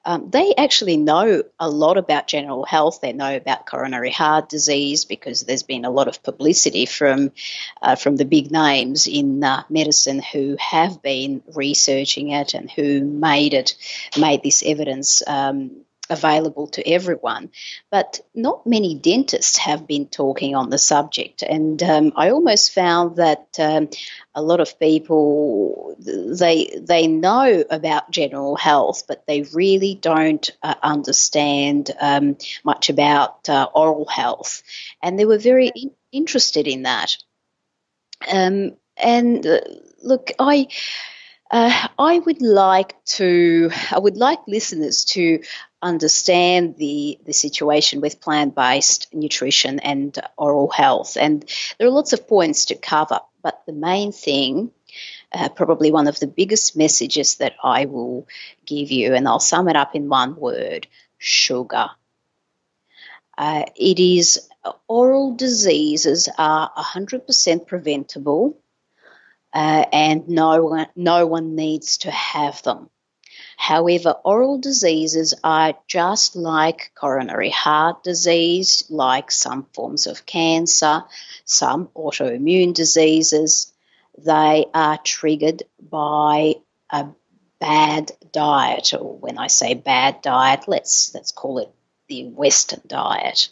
um, 0.06 0.30
they 0.30 0.54
actually 0.56 0.96
know 0.96 1.44
a 1.60 1.70
lot 1.70 1.98
about 1.98 2.28
general 2.28 2.64
health. 2.64 3.02
They 3.02 3.12
know 3.12 3.36
about 3.36 3.66
coronary 3.66 4.12
heart 4.12 4.48
disease 4.48 5.06
because 5.06 5.42
there's 5.42 5.64
been 5.64 5.84
a 5.84 5.90
lot 5.90 6.08
of 6.08 6.24
publicity 6.24 6.86
from 6.86 7.32
uh, 7.82 7.96
from 7.96 8.16
the 8.16 8.26
big 8.26 8.52
names 8.52 9.08
in 9.08 9.44
uh, 9.44 9.64
medicine 9.70 10.22
who 10.22 10.56
have 10.60 11.02
been 11.02 11.44
researching 11.54 12.30
it 12.30 12.54
and 12.54 12.72
who 12.72 13.02
made 13.04 13.54
it 13.54 13.76
made 14.18 14.42
this 14.42 14.64
evidence 14.66 15.22
um, 15.28 15.84
available 16.10 16.68
to 16.68 16.88
everyone. 16.88 17.52
But 17.92 18.20
not 18.34 18.66
many 18.66 18.96
dentists 18.96 19.58
have 19.58 19.88
been 19.88 20.08
talking 20.08 20.56
on 20.56 20.70
the 20.70 20.78
subject, 20.78 21.44
and 21.44 21.82
um, 21.84 22.14
I 22.16 22.32
almost 22.32 22.74
found 22.74 23.18
that 23.18 23.48
um, 23.60 23.90
a 24.36 24.42
lot 24.42 24.60
of 24.60 24.80
people 24.80 25.96
they 26.00 26.80
they 26.82 27.08
know 27.08 27.64
about 27.70 28.12
general 28.12 28.56
health, 28.56 29.04
but 29.08 29.26
they 29.28 29.44
really 29.54 29.96
don't 29.96 30.50
uh, 30.64 30.76
understand 30.82 31.92
um, 32.00 32.38
much 32.64 32.90
about 32.90 33.50
uh, 33.50 33.68
oral 33.74 34.06
health, 34.06 34.64
and 35.04 35.18
they 35.18 35.26
were 35.26 35.38
very 35.38 35.72
in- 35.76 35.92
interested 36.12 36.68
in 36.68 36.84
that. 36.84 37.18
Um, 38.32 38.78
and 38.98 39.46
uh, 39.46 39.62
look, 40.04 40.32
I. 40.40 40.68
Uh, 41.52 41.88
I 41.98 42.20
would 42.20 42.44
like 42.44 42.94
to, 43.18 43.72
I 43.90 43.98
would 43.98 44.18
like 44.18 44.38
listeners 44.48 45.04
to 45.06 45.42
understand 45.82 46.76
the, 46.78 47.20
the 47.26 47.34
situation 47.34 48.02
with 48.02 48.22
plant 48.22 48.56
based 48.56 49.14
nutrition 49.14 49.80
and 49.80 50.18
oral 50.38 50.70
health. 50.70 51.18
And 51.20 51.50
there 51.78 51.88
are 51.88 51.92
lots 51.92 52.14
of 52.14 52.28
points 52.28 52.66
to 52.66 52.76
cover, 52.76 53.20
but 53.42 53.62
the 53.66 53.74
main 53.74 54.12
thing, 54.12 54.72
uh, 55.32 55.50
probably 55.50 55.92
one 55.92 56.08
of 56.08 56.20
the 56.20 56.28
biggest 56.28 56.76
messages 56.76 57.36
that 57.36 57.54
I 57.64 57.86
will 57.86 58.28
give 58.66 58.92
you, 58.92 59.14
and 59.14 59.28
I'll 59.28 59.40
sum 59.40 59.70
it 59.70 59.76
up 59.76 59.96
in 59.96 60.10
one 60.10 60.36
word 60.36 60.88
sugar. 61.18 61.90
Uh, 63.38 63.64
it 63.76 64.00
is 64.00 64.50
oral 64.88 65.36
diseases 65.36 66.28
are 66.38 66.72
100% 66.78 67.68
preventable, 67.68 68.58
uh, 69.54 69.86
and 69.94 70.28
no 70.28 70.66
one, 70.66 70.88
no 70.96 71.26
one 71.26 71.56
needs 71.56 72.00
to 72.00 72.12
have 72.12 72.62
them. 72.64 72.90
However, 73.62 74.16
oral 74.24 74.58
diseases 74.58 75.34
are 75.44 75.76
just 75.86 76.38
like 76.38 76.92
coronary 76.96 77.50
heart 77.50 78.06
disease, 78.06 78.86
like 78.90 79.32
some 79.32 79.68
forms 79.74 80.08
of 80.08 80.26
cancer, 80.26 81.04
some 81.44 81.90
autoimmune 81.90 82.74
diseases. 82.74 83.74
They 84.18 84.66
are 84.74 84.98
triggered 85.04 85.64
by 85.78 86.56
a 86.90 87.10
bad 87.60 88.14
diet, 88.32 88.94
or 88.94 89.18
when 89.18 89.38
I 89.38 89.48
say 89.48 89.74
bad 89.74 90.22
diet, 90.22 90.70
let's 90.70 91.14
let's 91.14 91.34
call 91.34 91.60
it 91.60 91.70
the 92.08 92.30
Western 92.30 92.82
diet 92.88 93.50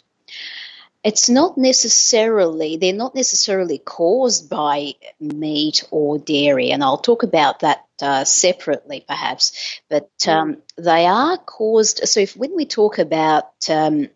it's 1.08 1.30
not 1.30 1.56
necessarily 1.56 2.76
they're 2.76 2.92
not 2.92 3.14
necessarily 3.14 3.78
caused 3.78 4.50
by 4.50 4.92
meat 5.18 5.82
or 5.90 6.18
dairy 6.18 6.70
and 6.70 6.84
i'll 6.84 6.98
talk 6.98 7.22
about 7.22 7.60
that 7.60 7.86
uh, 8.02 8.24
separately 8.24 9.02
perhaps 9.08 9.80
but 9.88 10.10
um, 10.28 10.58
they 10.76 11.06
are 11.06 11.38
caused 11.38 12.06
so 12.06 12.20
if 12.20 12.36
when 12.36 12.54
we 12.54 12.66
talk 12.66 12.98
about 12.98 13.48
um, 13.70 14.08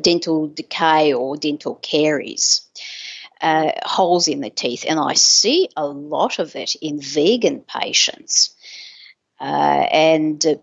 dental 0.00 0.46
decay 0.46 1.12
or 1.12 1.36
dental 1.36 1.74
caries 1.74 2.68
uh, 3.40 3.72
holes 3.82 4.28
in 4.28 4.40
the 4.40 4.50
teeth 4.50 4.84
and 4.88 5.00
i 5.00 5.14
see 5.14 5.68
a 5.76 5.84
lot 5.84 6.38
of 6.38 6.54
it 6.54 6.76
in 6.76 7.00
vegan 7.00 7.60
patients 7.60 8.54
uh, 9.40 9.86
and 9.90 10.60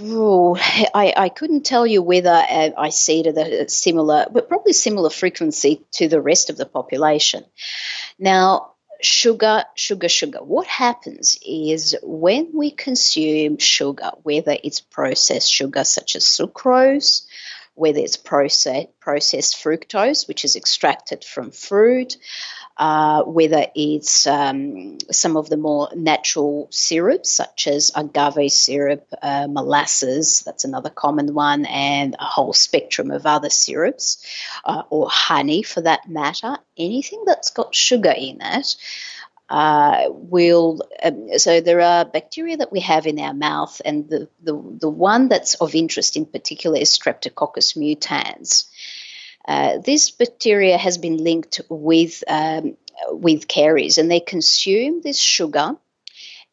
Oh, 0.00 0.56
I, 0.94 1.12
I 1.16 1.28
couldn't 1.28 1.64
tell 1.64 1.86
you 1.86 2.02
whether 2.02 2.30
uh, 2.30 2.70
I 2.76 2.90
see 2.90 3.20
it 3.20 3.26
at 3.26 3.36
a 3.36 3.68
similar, 3.68 4.26
but 4.30 4.48
probably 4.48 4.72
similar 4.72 5.10
frequency 5.10 5.84
to 5.92 6.08
the 6.08 6.20
rest 6.20 6.50
of 6.50 6.56
the 6.56 6.66
population. 6.66 7.44
Now, 8.18 8.74
sugar, 9.00 9.64
sugar, 9.74 10.08
sugar. 10.08 10.38
What 10.38 10.66
happens 10.66 11.38
is 11.46 11.96
when 12.02 12.50
we 12.54 12.70
consume 12.70 13.58
sugar, 13.58 14.10
whether 14.22 14.56
it's 14.62 14.80
processed 14.80 15.52
sugar 15.52 15.84
such 15.84 16.16
as 16.16 16.24
sucrose, 16.24 17.26
whether 17.74 18.00
it's 18.00 18.16
processed 18.16 19.56
fructose, 19.62 20.26
which 20.26 20.44
is 20.44 20.56
extracted 20.56 21.24
from 21.24 21.52
fruit, 21.52 22.16
uh, 22.78 23.24
whether 23.24 23.66
it's 23.74 24.26
um, 24.26 24.98
some 25.10 25.36
of 25.36 25.48
the 25.50 25.56
more 25.56 25.88
natural 25.96 26.68
syrups, 26.70 27.30
such 27.30 27.66
as 27.66 27.90
agave 27.96 28.52
syrup, 28.52 29.12
uh, 29.20 29.48
molasses, 29.50 30.42
that's 30.46 30.64
another 30.64 30.90
common 30.90 31.34
one, 31.34 31.66
and 31.66 32.14
a 32.18 32.24
whole 32.24 32.52
spectrum 32.52 33.10
of 33.10 33.26
other 33.26 33.50
syrups, 33.50 34.24
uh, 34.64 34.82
or 34.90 35.08
honey 35.10 35.64
for 35.64 35.80
that 35.80 36.08
matter, 36.08 36.56
anything 36.76 37.24
that's 37.26 37.50
got 37.50 37.74
sugar 37.74 38.14
in 38.16 38.38
it. 38.40 38.76
Uh, 39.50 40.04
will 40.10 40.82
um, 41.02 41.30
so 41.38 41.62
there 41.62 41.80
are 41.80 42.04
bacteria 42.04 42.58
that 42.58 42.70
we 42.70 42.80
have 42.80 43.06
in 43.06 43.18
our 43.18 43.32
mouth, 43.32 43.80
and 43.82 44.06
the, 44.10 44.28
the 44.42 44.52
the 44.80 44.90
one 44.90 45.28
that's 45.28 45.54
of 45.54 45.74
interest 45.74 46.18
in 46.18 46.26
particular 46.26 46.78
is 46.78 46.96
Streptococcus 46.96 47.74
mutans, 47.74 48.66
uh, 49.48 49.78
this 49.78 50.10
bacteria 50.10 50.76
has 50.76 50.98
been 50.98 51.16
linked 51.16 51.62
with 51.70 52.22
um, 52.28 52.76
with 53.10 53.48
caries, 53.48 53.98
and 53.98 54.10
they 54.10 54.20
consume 54.20 55.00
this 55.00 55.20
sugar 55.20 55.76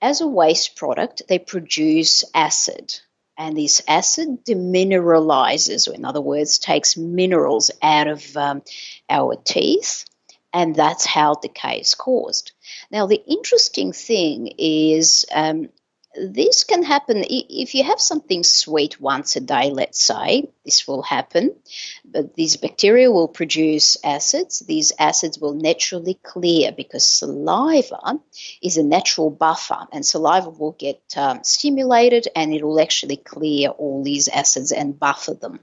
as 0.02 0.22
a 0.22 0.28
waste 0.28 0.76
product. 0.76 1.24
They 1.28 1.40
produce 1.40 2.24
acid, 2.34 3.02
And 3.38 3.58
this 3.58 3.82
acid 3.88 4.46
demineralizes, 4.46 5.90
or 5.90 5.94
in 5.94 6.06
other 6.06 6.22
words, 6.22 6.58
takes 6.58 6.96
minerals 6.96 7.70
out 7.82 8.08
of 8.08 8.38
um, 8.38 8.62
our 9.10 9.36
teeth, 9.36 10.06
and 10.54 10.74
that's 10.74 11.06
how 11.06 11.36
decay 11.36 11.80
is 11.82 11.96
caused. 11.96 12.54
Now, 12.92 13.08
the 13.08 13.22
interesting 13.28 13.92
thing 13.92 14.54
is 14.58 15.26
um, 15.34 15.70
this 16.18 16.64
can 16.64 16.84
happen 16.84 17.24
if 17.28 17.76
you 17.76 17.84
have 17.84 18.00
something 18.00 18.44
sweet 18.44 19.00
once 19.00 19.36
a 19.36 19.42
day, 19.42 19.70
let's 19.72 20.02
say, 20.02 20.50
this 20.64 20.88
will 20.88 21.02
happen. 21.02 21.56
But 22.04 22.36
these 22.36 22.58
bacteria 22.58 23.12
will 23.12 23.28
produce 23.28 23.98
acids. 24.04 24.60
These 24.60 24.94
acids 24.98 25.40
will 25.40 25.54
naturally 25.54 26.20
clear 26.24 26.72
because 26.72 27.08
saliva 27.08 28.20
is 28.62 28.78
a 28.78 28.84
natural 28.84 29.30
buffer, 29.30 29.88
and 29.92 30.06
saliva 30.06 30.50
will 30.50 30.76
get 30.78 31.02
um, 31.18 31.44
stimulated 31.44 32.28
and 32.36 32.54
it 32.54 32.64
will 32.64 32.80
actually 32.80 33.18
clear 33.18 33.70
all 33.70 34.04
these 34.04 34.28
acids 34.28 34.72
and 34.72 34.98
buffer 35.00 35.34
them. 35.34 35.60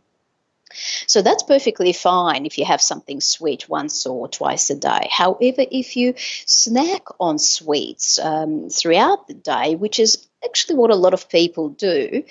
So 1.07 1.20
that's 1.20 1.42
perfectly 1.42 1.92
fine 1.92 2.46
if 2.46 2.57
you 2.57 2.64
have 2.64 2.80
something 2.80 3.20
sweet 3.20 3.68
once 3.68 4.07
or 4.07 4.28
twice 4.28 4.70
a 4.70 4.74
day. 4.74 5.09
However, 5.11 5.64
if 5.70 5.96
you 5.96 6.14
snack 6.16 7.03
on 7.20 7.38
sweets 7.38 8.18
um, 8.18 8.70
throughout 8.70 9.28
the 9.28 9.34
day, 9.34 9.74
which 9.74 9.98
is 9.98 10.28
actually 10.45 10.76
what 10.76 10.90
a 10.90 10.97
lot 10.97 11.14
of 11.14 11.28
people 11.28 11.70
do, 11.70 12.24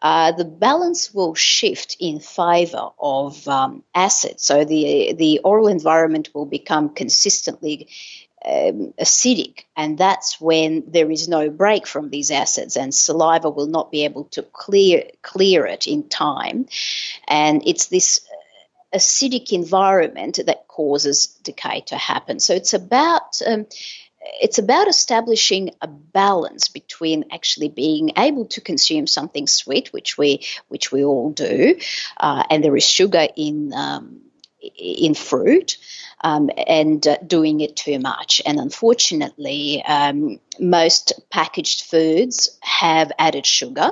uh, 0.00 0.32
the 0.32 0.44
balance 0.44 1.14
will 1.14 1.34
shift 1.34 1.96
in 2.00 2.20
favor 2.20 2.90
of 2.98 3.46
um. 3.48 3.82
So 4.36 4.64
the 4.64 5.14
the 5.16 5.40
oral 5.44 5.68
environment 5.68 6.30
will 6.34 6.46
become 6.46 6.90
consistently 6.90 7.88
um, 8.44 8.92
acidic, 9.00 9.64
and 9.76 9.96
that's 9.96 10.40
when 10.40 10.84
there 10.88 11.10
is 11.10 11.28
no 11.28 11.50
break 11.50 11.86
from 11.86 12.10
these 12.10 12.30
acids, 12.30 12.76
and 12.76 12.94
saliva 12.94 13.50
will 13.50 13.68
not 13.68 13.92
be 13.92 14.04
able 14.04 14.24
to 14.32 14.42
clear 14.42 15.04
clear 15.22 15.66
it 15.66 15.86
in 15.86 16.08
time, 16.08 16.66
and 17.28 17.62
it's 17.66 17.86
this 17.86 18.20
acidic 18.94 19.52
environment 19.52 20.38
that 20.44 20.68
causes 20.68 21.26
decay 21.42 21.80
to 21.86 21.96
happen. 21.96 22.40
So 22.40 22.54
it's 22.54 22.74
about 22.74 23.40
um, 23.46 23.66
it's 24.40 24.58
about 24.58 24.88
establishing 24.88 25.70
a 25.80 25.88
balance 25.88 26.68
between 26.68 27.24
actually 27.32 27.68
being 27.68 28.12
able 28.16 28.46
to 28.46 28.60
consume 28.60 29.06
something 29.06 29.46
sweet, 29.46 29.92
which 29.92 30.16
we 30.16 30.44
which 30.68 30.92
we 30.92 31.04
all 31.04 31.30
do, 31.30 31.78
uh, 32.18 32.44
and 32.50 32.62
there 32.62 32.76
is 32.76 32.84
sugar 32.84 33.26
in 33.36 33.72
um, 33.74 34.20
in 34.76 35.14
fruit, 35.14 35.76
um, 36.22 36.50
and 36.66 37.06
uh, 37.06 37.16
doing 37.26 37.60
it 37.60 37.76
too 37.76 37.98
much. 37.98 38.40
And 38.46 38.58
unfortunately, 38.58 39.82
um, 39.84 40.38
most 40.58 41.12
packaged 41.30 41.82
foods 41.82 42.58
have 42.60 43.12
added 43.18 43.46
sugar. 43.46 43.90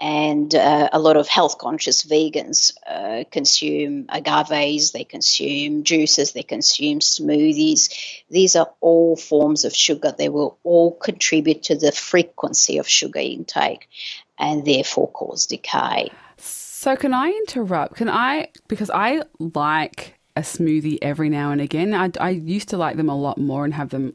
And 0.00 0.54
uh, 0.54 0.88
a 0.92 0.98
lot 0.98 1.18
of 1.18 1.28
health 1.28 1.58
conscious 1.58 2.04
vegans 2.04 2.72
uh, 2.86 3.24
consume 3.30 4.06
agaves, 4.08 4.92
they 4.92 5.04
consume 5.04 5.84
juices, 5.84 6.32
they 6.32 6.42
consume 6.42 7.00
smoothies. 7.00 7.92
These 8.30 8.56
are 8.56 8.70
all 8.80 9.16
forms 9.16 9.66
of 9.66 9.76
sugar. 9.76 10.14
They 10.16 10.30
will 10.30 10.58
all 10.64 10.92
contribute 10.92 11.64
to 11.64 11.76
the 11.76 11.92
frequency 11.92 12.78
of 12.78 12.88
sugar 12.88 13.20
intake 13.20 13.88
and 14.38 14.64
therefore 14.64 15.10
cause 15.10 15.44
decay. 15.44 16.10
So, 16.38 16.96
can 16.96 17.12
I 17.12 17.28
interrupt? 17.28 17.96
Can 17.96 18.08
I, 18.08 18.48
because 18.68 18.88
I 18.88 19.24
like 19.38 20.18
a 20.36 20.42
smoothie 20.42 20.98
every 21.02 21.28
now 21.28 21.50
and 21.50 21.60
again. 21.60 21.94
I, 21.94 22.10
I 22.20 22.30
used 22.30 22.68
to 22.70 22.76
like 22.76 22.96
them 22.96 23.08
a 23.08 23.16
lot 23.16 23.38
more 23.38 23.64
and 23.64 23.74
have 23.74 23.90
them 23.90 24.14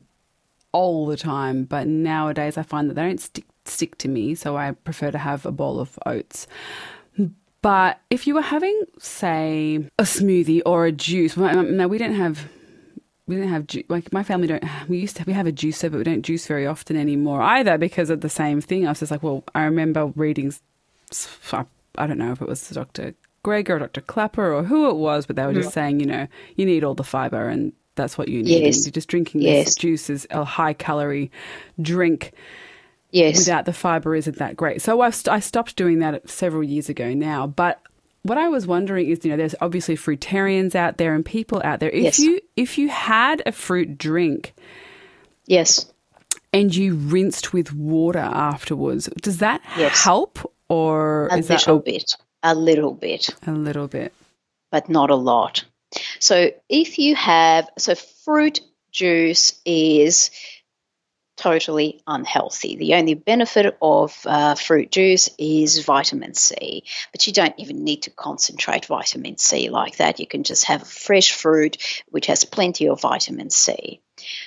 all 0.71 1.05
the 1.05 1.17
time, 1.17 1.63
but 1.63 1.87
nowadays 1.87 2.57
I 2.57 2.63
find 2.63 2.89
that 2.89 2.95
they 2.95 3.03
don't 3.03 3.21
stick 3.21 3.45
stick 3.65 3.97
to 3.99 4.07
me, 4.07 4.35
so 4.35 4.57
I 4.57 4.71
prefer 4.71 5.11
to 5.11 5.17
have 5.17 5.45
a 5.45 5.51
bowl 5.51 5.79
of 5.79 5.97
oats. 6.05 6.47
But 7.61 7.99
if 8.11 8.27
you 8.27 8.35
were 8.35 8.41
having, 8.41 8.79
say, 8.99 9.89
a 9.97 10.03
smoothie 10.03 10.61
or 10.65 10.85
a 10.85 10.91
juice, 10.91 11.35
now 11.35 11.87
we 11.87 11.97
don't 11.97 12.13
have 12.13 12.47
we 13.27 13.37
don't 13.37 13.47
have 13.47 13.65
ju- 13.65 13.83
like 13.89 14.13
my 14.13 14.21
family 14.21 14.47
don't 14.47 14.63
we 14.87 14.99
used 14.99 15.15
to 15.15 15.23
we 15.23 15.33
have 15.33 15.47
a 15.47 15.51
juicer 15.51 15.89
but 15.91 15.97
we 15.97 16.03
don't 16.03 16.21
juice 16.21 16.45
very 16.45 16.67
often 16.67 16.95
anymore 16.95 17.41
either 17.41 17.75
because 17.75 18.11
of 18.11 18.21
the 18.21 18.29
same 18.29 18.61
thing 18.61 18.85
i 18.85 18.89
was 18.89 18.99
just 18.99 19.11
like 19.11 19.23
well 19.23 19.43
i 19.55 19.63
remember 19.63 20.05
reading 20.15 20.53
i 21.51 22.05
don't 22.05 22.19
know 22.19 22.31
if 22.31 22.39
it 22.39 22.47
was 22.47 22.69
dr 22.69 23.15
Greg 23.45 23.69
or 23.69 23.77
Dr. 23.77 24.01
Klaper 24.01 24.51
or 24.51 24.63
who 24.63 24.89
it 24.89 24.95
was, 24.95 25.27
but 25.27 25.35
they 25.35 25.45
were 25.45 25.53
just 25.53 25.69
mm. 25.69 25.73
saying, 25.73 25.99
you 25.99 26.07
know, 26.07 26.27
you 26.55 26.65
need 26.65 26.83
all 26.83 26.95
the 26.95 27.03
fiber 27.03 27.47
and 27.47 27.73
that's 27.93 28.17
what 28.17 28.27
you 28.27 28.41
need. 28.41 28.63
Yes. 28.63 28.87
You're 28.87 28.91
just 28.91 29.07
drinking 29.07 29.41
yes. 29.41 29.65
this 29.65 29.75
juice 29.75 30.09
is 30.09 30.25
a 30.31 30.43
high 30.43 30.73
calorie 30.73 31.29
drink. 31.79 32.33
Yes. 33.11 33.37
Without 33.37 33.65
the 33.65 33.73
fiber 33.73 34.15
isn't 34.15 34.37
that 34.37 34.57
great. 34.57 34.81
So 34.81 35.01
I've 35.01 35.15
st- 35.15 35.33
I 35.33 35.39
stopped 35.39 35.75
doing 35.75 35.99
that 35.99 36.29
several 36.29 36.63
years 36.63 36.89
ago 36.89 37.13
now. 37.13 37.47
But 37.47 37.81
what 38.23 38.37
I 38.37 38.49
was 38.49 38.67
wondering 38.67 39.09
is, 39.09 39.23
you 39.23 39.31
know, 39.31 39.37
there's 39.37 39.55
obviously 39.61 39.95
fruitarians 39.95 40.75
out 40.75 40.97
there 40.97 41.13
and 41.13 41.25
people 41.25 41.61
out 41.63 41.79
there. 41.79 41.89
If 41.91 42.03
yes. 42.03 42.19
you 42.19 42.41
if 42.55 42.77
you 42.77 42.89
had 42.89 43.41
a 43.45 43.51
fruit 43.51 43.97
drink, 43.97 44.53
yes, 45.45 45.91
and 46.51 46.75
you 46.75 46.95
rinsed 46.95 47.53
with 47.53 47.73
water 47.73 48.19
afterwards, 48.19 49.07
does 49.21 49.37
that 49.37 49.61
yes. 49.77 50.03
help 50.03 50.39
or 50.67 51.27
a 51.27 51.37
is 51.37 51.49
little 51.49 51.79
that 51.79 51.89
a- 51.89 51.91
bit? 51.91 52.15
A 52.43 52.53
little 52.53 52.93
bit. 52.93 53.29
A 53.47 53.51
little 53.51 53.87
bit. 53.87 54.13
But 54.71 54.89
not 54.89 55.09
a 55.09 55.15
lot. 55.15 55.63
So 56.19 56.51
if 56.69 56.99
you 56.99 57.15
have, 57.15 57.69
so 57.77 57.95
fruit 57.95 58.59
juice 58.91 59.59
is 59.65 60.31
totally 61.37 62.01
unhealthy. 62.07 62.75
The 62.75 62.95
only 62.95 63.13
benefit 63.13 63.77
of 63.81 64.17
uh, 64.25 64.55
fruit 64.55 64.91
juice 64.91 65.29
is 65.37 65.83
vitamin 65.83 66.33
C, 66.33 66.83
but 67.11 67.27
you 67.27 67.33
don't 67.33 67.55
even 67.57 67.83
need 67.83 68.03
to 68.03 68.09
concentrate 68.09 68.85
vitamin 68.85 69.37
C 69.37 69.69
like 69.69 69.97
that. 69.97 70.19
You 70.19 70.27
can 70.27 70.43
just 70.43 70.65
have 70.65 70.81
a 70.81 70.85
fresh 70.85 71.31
fruit 71.33 71.77
which 72.09 72.27
has 72.27 72.45
plenty 72.45 72.87
of 72.87 73.01
vitamin 73.01 73.49
C. 73.49 74.01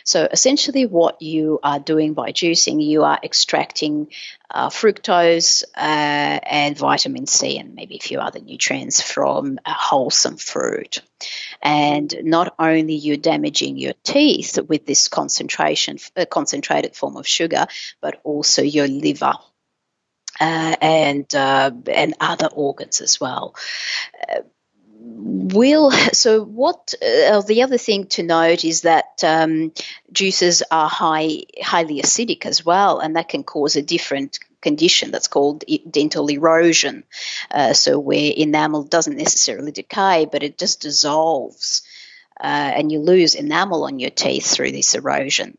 So 0.05 0.27
essentially, 0.31 0.87
what 0.87 1.21
you 1.21 1.61
are 1.63 1.79
doing 1.79 2.15
by 2.15 2.33
juicing, 2.33 2.83
you 2.83 3.05
are 3.05 3.19
extracting 3.23 4.09
uh, 4.51 4.71
fructose 4.71 5.65
uh, 5.77 6.41
and 6.43 6.77
vitamin 6.77 7.27
C 7.27 7.59
and 7.59 7.75
maybe 7.75 7.97
a 7.97 8.03
few 8.03 8.19
other 8.19 8.41
nutrients 8.41 9.03
from 9.03 9.59
a 9.65 9.73
wholesome 9.73 10.37
fruit. 10.37 11.03
And 11.61 12.15
not 12.23 12.55
only 12.59 12.95
you're 12.95 13.17
damaging 13.17 13.77
your 13.77 13.95
teeth 14.03 14.59
with 14.69 14.87
this 14.87 15.09
concentration, 15.09 15.99
uh, 16.17 16.25
concentrated 16.25 16.97
form 16.97 17.17
of 17.17 17.27
sugar, 17.27 17.67
but 18.01 18.21
also 18.25 18.63
your 18.63 18.89
liver. 18.89 19.35
Uh, 20.41 20.77
and 20.81 21.35
uh, 21.35 21.73
and 21.91 22.15
other 22.21 22.47
organs 22.47 23.01
as 23.01 23.21
well. 23.21 23.57
Will 25.21 25.91
so 25.91 26.45
what 26.45 26.95
uh, 27.03 27.41
the 27.43 27.63
other 27.63 27.79
thing 27.79 28.07
to 28.07 28.23
note 28.23 28.65
is 28.65 28.83
that 28.83 29.25
um, 29.25 29.73
juices 30.13 30.63
are 30.71 30.89
high 30.89 31.43
highly 31.61 32.01
acidic 32.01 32.47
as 32.47 32.65
well 32.65 33.01
and 33.01 33.17
that 33.17 33.29
can 33.29 33.43
cause 33.43 33.75
a 33.75 33.83
different 33.83 34.39
condition 34.61 35.11
that's 35.11 35.29
called 35.29 35.65
dental 35.91 36.29
erosion. 36.29 37.05
Uh, 37.51 37.73
so 37.73 37.99
where 37.99 38.33
enamel 38.37 38.85
doesn't 38.85 39.17
necessarily 39.17 39.73
decay 39.73 40.27
but 40.31 40.43
it 40.43 40.57
just 40.57 40.83
dissolves 40.83 41.83
uh, 42.41 42.71
and 42.77 42.93
you 42.93 43.01
lose 43.01 43.35
enamel 43.35 43.85
on 43.85 43.99
your 43.99 44.11
teeth 44.11 44.47
through 44.47 44.71
this 44.71 44.95
erosion 44.95 45.59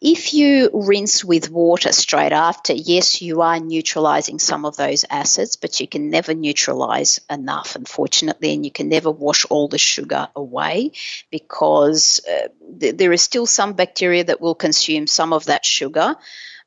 if 0.00 0.32
you 0.32 0.70
rinse 0.72 1.22
with 1.22 1.50
water 1.50 1.92
straight 1.92 2.32
after, 2.32 2.72
yes, 2.72 3.20
you 3.20 3.42
are 3.42 3.60
neutralizing 3.60 4.38
some 4.38 4.64
of 4.64 4.76
those 4.76 5.04
acids, 5.10 5.56
but 5.56 5.78
you 5.78 5.86
can 5.86 6.08
never 6.08 6.32
neutralize 6.32 7.20
enough, 7.28 7.76
unfortunately, 7.76 8.54
and 8.54 8.64
you 8.64 8.70
can 8.70 8.88
never 8.88 9.10
wash 9.10 9.44
all 9.50 9.68
the 9.68 9.76
sugar 9.76 10.28
away 10.34 10.92
because 11.30 12.20
uh, 12.26 12.48
th- 12.80 12.96
there 12.96 13.12
is 13.12 13.20
still 13.20 13.44
some 13.44 13.74
bacteria 13.74 14.24
that 14.24 14.40
will 14.40 14.54
consume 14.54 15.06
some 15.06 15.34
of 15.34 15.46
that 15.46 15.64
sugar. 15.64 16.16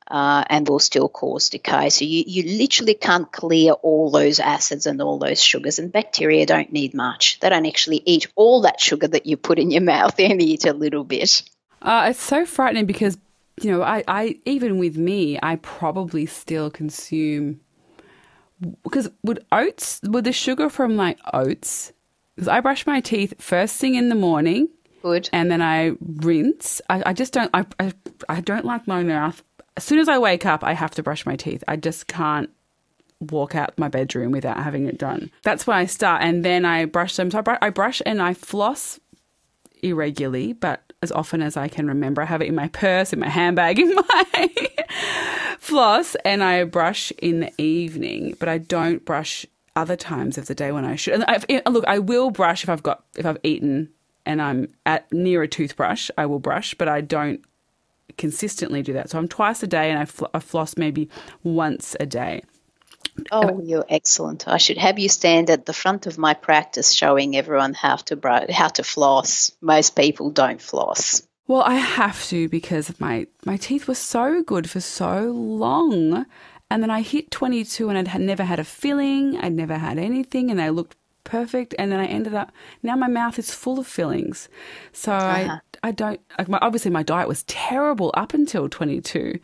Uh, 0.06 0.44
and 0.50 0.68
will 0.68 0.78
still 0.78 1.08
cause 1.08 1.48
decay. 1.48 1.88
So 1.88 2.04
you, 2.04 2.24
you 2.26 2.58
literally 2.58 2.92
can't 2.92 3.32
clear 3.32 3.72
all 3.72 4.10
those 4.10 4.38
acids 4.38 4.84
and 4.84 5.00
all 5.00 5.18
those 5.18 5.42
sugars. 5.42 5.78
And 5.78 5.90
bacteria 5.90 6.44
don't 6.44 6.70
need 6.70 6.92
much. 6.92 7.40
They 7.40 7.48
don't 7.48 7.64
actually 7.64 8.02
eat 8.04 8.26
all 8.36 8.60
that 8.62 8.82
sugar 8.82 9.08
that 9.08 9.24
you 9.24 9.38
put 9.38 9.58
in 9.58 9.70
your 9.70 9.80
mouth. 9.80 10.14
They 10.16 10.30
only 10.30 10.44
eat 10.44 10.66
a 10.66 10.74
little 10.74 11.04
bit. 11.04 11.42
Uh, 11.80 12.08
it's 12.10 12.22
so 12.22 12.44
frightening 12.44 12.84
because 12.84 13.16
you 13.60 13.70
know, 13.70 13.82
I, 13.82 14.02
I 14.08 14.38
even 14.44 14.78
with 14.78 14.96
me, 14.96 15.38
I 15.42 15.56
probably 15.56 16.26
still 16.26 16.70
consume 16.70 17.60
because 18.82 19.10
would 19.22 19.44
oats, 19.52 20.00
would 20.04 20.24
the 20.24 20.32
sugar 20.32 20.68
from 20.68 20.96
like 20.96 21.18
oats, 21.32 21.92
because 22.34 22.48
I 22.48 22.60
brush 22.60 22.86
my 22.86 23.00
teeth 23.00 23.34
first 23.38 23.76
thing 23.76 23.94
in 23.94 24.08
the 24.08 24.14
morning. 24.14 24.68
Good. 25.02 25.28
And 25.32 25.50
then 25.50 25.60
I 25.60 25.92
rinse. 26.00 26.80
I, 26.88 27.02
I 27.06 27.12
just 27.12 27.32
don't, 27.32 27.50
I, 27.52 27.66
I, 27.78 27.92
I 28.28 28.40
don't 28.40 28.64
like 28.64 28.86
my 28.86 29.02
mouth. 29.02 29.42
As 29.76 29.84
soon 29.84 29.98
as 29.98 30.08
I 30.08 30.18
wake 30.18 30.46
up, 30.46 30.64
I 30.64 30.72
have 30.72 30.92
to 30.92 31.02
brush 31.02 31.26
my 31.26 31.36
teeth. 31.36 31.62
I 31.68 31.76
just 31.76 32.06
can't 32.06 32.48
walk 33.20 33.54
out 33.54 33.78
my 33.78 33.88
bedroom 33.88 34.32
without 34.32 34.56
having 34.56 34.86
it 34.86 34.98
done. 34.98 35.30
That's 35.42 35.66
when 35.66 35.76
I 35.76 35.84
start. 35.84 36.22
And 36.22 36.42
then 36.42 36.64
I 36.64 36.86
brush 36.86 37.16
them. 37.16 37.30
So 37.30 37.38
I 37.38 37.42
brush, 37.42 37.58
I 37.60 37.70
brush 37.70 38.02
and 38.06 38.22
I 38.22 38.32
floss 38.32 38.98
irregularly, 39.82 40.54
but 40.54 40.93
as 41.04 41.12
often 41.12 41.40
as 41.40 41.56
I 41.56 41.68
can 41.68 41.86
remember. 41.86 42.22
I 42.22 42.24
have 42.24 42.42
it 42.42 42.48
in 42.48 42.56
my 42.56 42.66
purse, 42.68 43.12
in 43.12 43.20
my 43.20 43.28
handbag, 43.28 43.78
in 43.84 43.94
my 43.94 44.50
floss 45.60 46.16
and 46.24 46.42
I 46.42 46.64
brush 46.64 47.12
in 47.18 47.40
the 47.40 47.52
evening, 47.62 48.36
but 48.40 48.48
I 48.48 48.58
don't 48.58 49.04
brush 49.04 49.46
other 49.76 49.96
times 49.96 50.36
of 50.36 50.46
the 50.46 50.54
day 50.54 50.72
when 50.72 50.84
I 50.84 50.96
should. 50.96 51.14
And 51.14 51.24
I've, 51.24 51.44
eh, 51.48 51.60
look, 51.68 51.84
I 51.86 51.98
will 52.00 52.30
brush 52.30 52.64
if 52.64 52.68
I've 52.68 52.82
got 52.82 53.04
if 53.16 53.24
I've 53.24 53.38
eaten 53.42 53.90
and 54.26 54.40
I'm 54.40 54.68
at 54.86 55.10
near 55.12 55.42
a 55.42 55.48
toothbrush. 55.48 56.10
I 56.16 56.26
will 56.26 56.38
brush, 56.38 56.74
but 56.74 56.88
I 56.88 57.00
don't 57.00 57.44
consistently 58.16 58.82
do 58.82 58.92
that. 58.92 59.10
So 59.10 59.18
I'm 59.18 59.28
twice 59.28 59.62
a 59.62 59.66
day, 59.66 59.90
and 59.90 59.98
I, 59.98 60.04
fl- 60.04 60.26
I 60.32 60.40
floss 60.40 60.76
maybe 60.76 61.08
once 61.42 61.96
a 62.00 62.06
day. 62.06 62.42
Oh, 63.30 63.60
you're 63.62 63.86
excellent. 63.88 64.48
I 64.48 64.58
should 64.58 64.78
have 64.78 64.98
you 64.98 65.08
stand 65.08 65.50
at 65.50 65.66
the 65.66 65.72
front 65.72 66.06
of 66.06 66.18
my 66.18 66.34
practice 66.34 66.92
showing 66.92 67.36
everyone 67.36 67.74
how 67.74 67.96
to 67.96 68.16
br- 68.16 68.50
how 68.50 68.68
to 68.68 68.82
floss. 68.82 69.52
Most 69.60 69.96
people 69.96 70.30
don't 70.30 70.60
floss. 70.60 71.22
Well, 71.46 71.62
I 71.62 71.74
have 71.74 72.24
to 72.26 72.48
because 72.48 72.98
my 72.98 73.26
my 73.44 73.56
teeth 73.56 73.86
were 73.86 73.94
so 73.94 74.42
good 74.42 74.68
for 74.68 74.80
so 74.80 75.30
long. 75.30 76.26
And 76.70 76.82
then 76.82 76.90
I 76.90 77.02
hit 77.02 77.30
22 77.30 77.88
and 77.88 78.08
I'd 78.08 78.20
never 78.20 78.42
had 78.42 78.58
a 78.58 78.64
filling, 78.64 79.36
I'd 79.38 79.52
never 79.52 79.76
had 79.78 79.98
anything, 79.98 80.50
and 80.50 80.58
they 80.58 80.70
looked 80.70 80.96
perfect. 81.22 81.74
And 81.78 81.92
then 81.92 82.00
I 82.00 82.06
ended 82.06 82.34
up, 82.34 82.52
now 82.82 82.96
my 82.96 83.08
mouth 83.08 83.38
is 83.38 83.52
full 83.52 83.78
of 83.78 83.86
fillings. 83.86 84.48
So 84.92 85.12
uh-huh. 85.12 85.58
I, 85.82 85.88
I 85.88 85.90
don't, 85.90 86.20
like 86.38 86.48
my, 86.48 86.58
obviously 86.62 86.90
my 86.90 87.02
diet 87.02 87.28
was 87.28 87.42
terrible 87.44 88.10
up 88.14 88.34
until 88.34 88.68
22. 88.68 89.38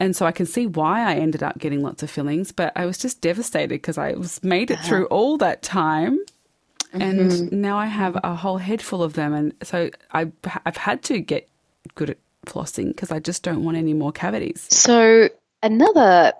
And 0.00 0.16
so 0.16 0.24
I 0.24 0.32
can 0.32 0.46
see 0.46 0.66
why 0.66 1.02
I 1.02 1.16
ended 1.16 1.42
up 1.42 1.58
getting 1.58 1.82
lots 1.82 2.02
of 2.02 2.10
fillings, 2.10 2.52
but 2.52 2.72
I 2.74 2.86
was 2.86 2.96
just 2.96 3.20
devastated 3.20 3.68
because 3.68 3.98
I 3.98 4.14
was 4.14 4.42
made 4.42 4.70
it 4.70 4.78
uh-huh. 4.78 4.88
through 4.88 5.06
all 5.06 5.36
that 5.36 5.62
time. 5.62 6.18
And 6.92 7.30
mm-hmm. 7.30 7.60
now 7.60 7.78
I 7.78 7.86
have 7.86 8.18
a 8.24 8.34
whole 8.34 8.56
head 8.56 8.82
full 8.82 9.02
of 9.02 9.12
them. 9.12 9.34
And 9.34 9.54
so 9.62 9.90
I, 10.12 10.32
I've 10.64 10.78
had 10.78 11.02
to 11.04 11.20
get 11.20 11.48
good 11.94 12.10
at 12.10 12.18
flossing 12.46 12.88
because 12.88 13.12
I 13.12 13.20
just 13.20 13.42
don't 13.42 13.62
want 13.62 13.76
any 13.76 13.92
more 13.92 14.10
cavities. 14.10 14.66
So, 14.70 15.28
another 15.62 16.32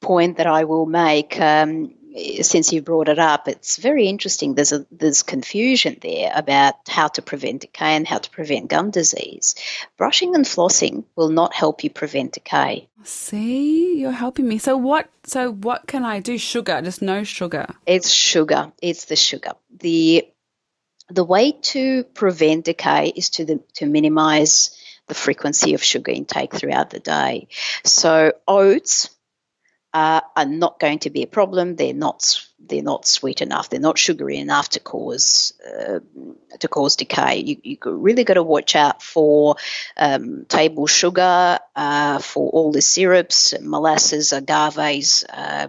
point 0.00 0.38
that 0.38 0.46
I 0.46 0.64
will 0.64 0.86
make 0.86 1.38
um, 1.40 1.94
since 2.42 2.72
you 2.72 2.82
brought 2.82 3.08
it 3.08 3.18
up, 3.18 3.48
it's 3.48 3.76
very 3.76 4.08
interesting. 4.08 4.54
There's 4.54 4.72
a 4.72 4.86
there's 4.90 5.22
confusion 5.22 5.98
there 6.00 6.32
about 6.34 6.74
how 6.88 7.08
to 7.08 7.22
prevent 7.22 7.62
decay 7.62 7.96
and 7.96 8.06
how 8.06 8.18
to 8.18 8.30
prevent 8.30 8.68
gum 8.68 8.90
disease. 8.90 9.54
Brushing 9.96 10.34
and 10.34 10.44
flossing 10.44 11.04
will 11.14 11.28
not 11.28 11.54
help 11.54 11.84
you 11.84 11.90
prevent 11.90 12.32
decay. 12.32 12.88
See, 13.02 13.98
you're 13.98 14.12
helping 14.12 14.48
me. 14.48 14.58
So 14.58 14.76
what? 14.76 15.08
So 15.24 15.52
what 15.52 15.86
can 15.86 16.04
I 16.04 16.20
do? 16.20 16.38
Sugar, 16.38 16.80
just 16.82 17.02
no 17.02 17.24
sugar. 17.24 17.66
It's 17.86 18.10
sugar. 18.10 18.72
It's 18.80 19.06
the 19.06 19.16
sugar. 19.16 19.52
the 19.78 20.26
The 21.10 21.24
way 21.24 21.52
to 21.52 22.04
prevent 22.04 22.64
decay 22.64 23.12
is 23.14 23.30
to 23.30 23.44
the, 23.44 23.60
to 23.74 23.86
minimize 23.86 24.76
the 25.08 25.14
frequency 25.14 25.74
of 25.74 25.82
sugar 25.82 26.12
intake 26.12 26.54
throughout 26.54 26.90
the 26.90 26.98
day. 26.98 27.48
So 27.84 28.32
oats 28.48 29.10
uh, 29.92 30.20
are 30.34 30.46
not 30.46 30.78
going 30.78 30.98
to 31.00 31.10
be 31.10 31.22
a 31.22 31.26
problem. 31.26 31.76
They're 31.76 31.94
not 31.94 32.40
they're 32.58 32.82
not 32.82 33.06
sweet 33.06 33.42
enough. 33.42 33.70
They're 33.70 33.80
not 33.80 33.98
sugary 33.98 34.38
enough 34.38 34.70
to 34.70 34.80
cause 34.80 35.52
uh, 35.64 36.00
to 36.58 36.68
cause 36.68 36.96
decay. 36.96 37.38
You 37.38 37.56
you 37.62 37.78
really 37.84 38.24
got 38.24 38.34
to 38.34 38.42
watch 38.42 38.76
out 38.76 39.02
for 39.02 39.56
um, 39.96 40.44
table 40.46 40.86
sugar, 40.86 41.58
uh, 41.74 42.18
for 42.18 42.50
all 42.50 42.72
the 42.72 42.82
syrups, 42.82 43.54
molasses, 43.60 44.32
agaves, 44.32 45.24
uh, 45.28 45.68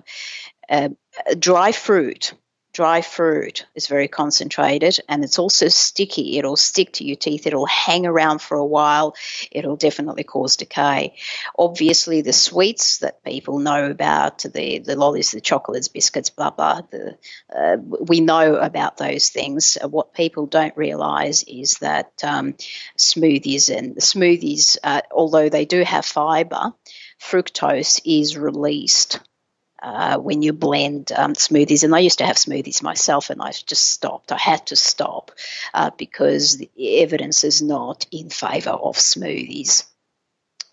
uh, 0.70 0.89
dry 1.38 1.72
fruit 1.72 2.34
dry 2.78 3.01
fruit 3.01 3.65
is 3.73 3.88
very 3.88 4.07
concentrated 4.07 4.99
and 5.09 5.23
it's 5.23 5.39
also 5.39 5.67
sticky. 5.67 6.38
It'll 6.38 6.55
stick 6.55 6.93
to 6.93 7.03
your 7.03 7.15
teeth, 7.15 7.47
it'll 7.47 7.65
hang 7.65 8.05
around 8.05 8.39
for 8.39 8.55
a 8.55 8.63
while, 8.63 9.15
it'll 9.51 9.78
definitely 9.78 10.23
cause 10.23 10.57
decay. 10.57 11.15
Obviously, 11.57 12.21
the 12.21 12.34
sweets 12.34 12.99
that 12.99 13.23
people 13.23 13.57
know 13.57 13.89
about, 13.89 14.43
the, 14.43 14.78
the 14.78 14.95
lollies, 14.95 15.32
the 15.32 15.41
chocolates, 15.41 15.88
biscuits, 15.88 16.30
blah, 16.30 16.51
blah, 16.51 16.82
the, 16.91 17.17
uh, 17.51 17.78
we 17.80 18.19
know 18.19 18.57
about 18.57 18.97
those 18.97 19.30
things. 19.30 19.80
What 19.82 20.13
people 20.13 20.45
don't 20.45 20.78
realize 20.78 21.43
is 21.47 21.80
that 21.82 22.23
um, 22.23 22.53
smoothies 22.95 23.75
and 23.75 23.95
smoothies, 23.95 24.78
uh, 24.84 25.01
although 25.09 25.49
they 25.49 25.65
do 25.65 25.84
have 25.84 26.05
fiber, 26.05 26.73
fructose 27.19 27.99
is 28.05 28.38
released 28.38 29.19
uh, 29.82 30.17
when 30.17 30.41
you 30.41 30.53
blend 30.53 31.11
um, 31.11 31.34
smoothies. 31.34 31.84
And 31.84 31.95
I 31.95 31.99
used 31.99 32.19
to 32.19 32.25
have 32.25 32.38
smoothies 32.38 32.84
myself, 32.84 33.30
and 33.30 33.41
I 33.41 33.51
just 33.51 33.88
stopped. 33.89 34.32
I 34.32 34.38
had 34.38 34.65
to 34.67 34.75
stop 34.75 35.32
uh, 35.73 35.91
because 35.97 36.57
the 36.57 36.69
evidence 37.01 37.43
is 37.43 37.61
not 37.61 38.05
in 38.11 38.30
favor 38.30 38.71
of 38.71 38.95
smoothies. 38.95 39.86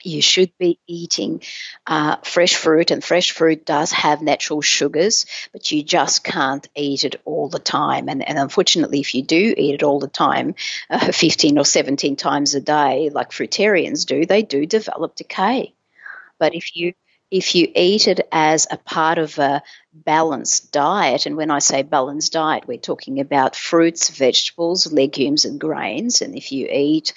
You 0.03 0.21
should 0.21 0.53
be 0.59 0.79
eating 0.87 1.43
uh, 1.87 2.17
fresh 2.25 2.55
fruit, 2.57 2.91
and 2.91 3.03
fresh 3.03 3.31
fruit 3.31 3.65
does 3.65 3.91
have 3.93 4.21
natural 4.21 4.61
sugars, 4.61 5.25
but 5.53 5.73
you 5.73 5.83
just 5.83 6.23
can't 6.23 6.69
eat 6.75 7.05
it 7.05 7.21
all 7.25 7.49
the 7.49 7.59
time. 7.59 8.11
And, 8.11 8.27
and 8.27 8.39
unfortunately, 8.39 9.01
if 9.01 9.15
you 9.15 9.23
do 9.23 9.55
eat 9.57 9.75
it 9.75 9.83
all 9.83 9.99
the 10.01 10.09
time, 10.09 10.57
uh, 10.91 11.11
15 11.13 11.59
or 11.59 11.65
17 11.65 12.17
times 12.17 12.55
a 12.55 12.61
day, 12.61 13.11
like 13.11 13.31
fruitarians 13.31 14.05
do, 14.05 14.27
they 14.27 14.43
do 14.43 14.67
develop 14.67 15.15
decay. 15.17 15.73
But 16.39 16.55
if 16.55 16.77
you 16.77 16.93
if 17.35 17.57
you 17.57 17.69
eat 17.75 18.07
it 18.07 18.21
as 18.31 18.69
a 18.71 18.77
part 18.77 19.19
of 19.19 19.41
a 19.41 19.61
balanced 19.93 20.71
diet, 20.71 21.27
and 21.27 21.37
when 21.37 21.51
I 21.51 21.59
say 21.59 21.83
balanced 21.83 22.33
diet, 22.33 22.69
we're 22.69 22.79
talking 22.79 23.19
about 23.19 23.57
fruits, 23.57 24.09
vegetables, 24.09 24.93
legumes, 24.93 25.45
and 25.45 25.59
grains. 25.59 26.23
And 26.23 26.37
if 26.37 26.53
you 26.53 26.69
eat 26.71 27.13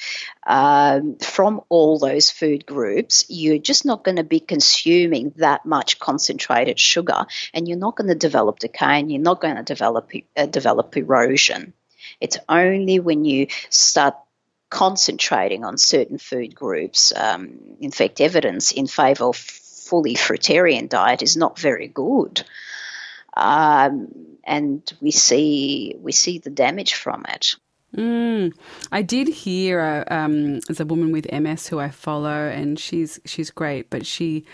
um, 0.48 1.18
from 1.18 1.62
all 1.70 2.00
those 2.00 2.32
food 2.32 2.66
groups, 2.66 3.26
you're 3.30 3.60
just 3.60 3.86
not 3.86 4.04
going 4.04 4.16
to 4.16 4.24
be 4.24 4.40
consuming 4.40 5.34
that 5.38 5.68
much 5.68 6.00
concentrated 6.00 6.80
sugar, 6.80 7.28
and 7.54 7.68
you're 7.68 7.78
not 7.78 7.96
going 7.96 8.10
to 8.10 8.16
develop 8.16 8.58
decay, 8.58 9.00
and 9.00 9.12
you're 9.12 9.22
not 9.22 9.40
going 9.40 9.58
to 9.58 9.62
develop 9.62 10.12
uh, 10.36 10.48
develop 10.48 10.98
erosion. 10.98 11.74
It's 12.20 12.40
only 12.50 13.00
when 13.00 13.24
you 13.24 13.48
start 13.70 14.16
concentrating 14.72 15.64
on 15.64 15.78
certain 15.78 16.18
food 16.18 16.56
groups, 16.56 17.14
um, 17.16 17.60
in 17.80 17.92
fact, 17.92 18.20
evidence 18.20 18.72
in 18.72 18.88
favour 18.88 19.26
of 19.26 19.38
fully 19.88 20.16
fruitarian 20.16 20.90
diet 20.90 21.22
is 21.22 21.38
not 21.38 21.60
very 21.60 21.88
good. 21.88 22.44
Um, 23.36 24.08
and 24.44 24.82
we 25.02 25.12
see 25.12 25.96
we 26.00 26.12
see 26.12 26.40
the 26.40 26.50
damage 26.50 26.96
from 26.96 27.26
it. 27.30 27.56
Mm. 27.96 28.54
I 28.92 29.02
did 29.02 29.28
hear 29.28 29.80
uh, 29.80 30.14
um, 30.14 30.60
there's 30.62 30.80
a 30.80 30.86
woman 30.86 31.12
with 31.12 31.32
MS 31.32 31.68
who 31.68 31.80
I 31.80 31.90
follow, 31.90 32.50
and 32.50 32.80
she's 32.80 33.20
she's 33.26 33.52
great, 33.52 33.90
but 33.90 34.06
she 34.06 34.46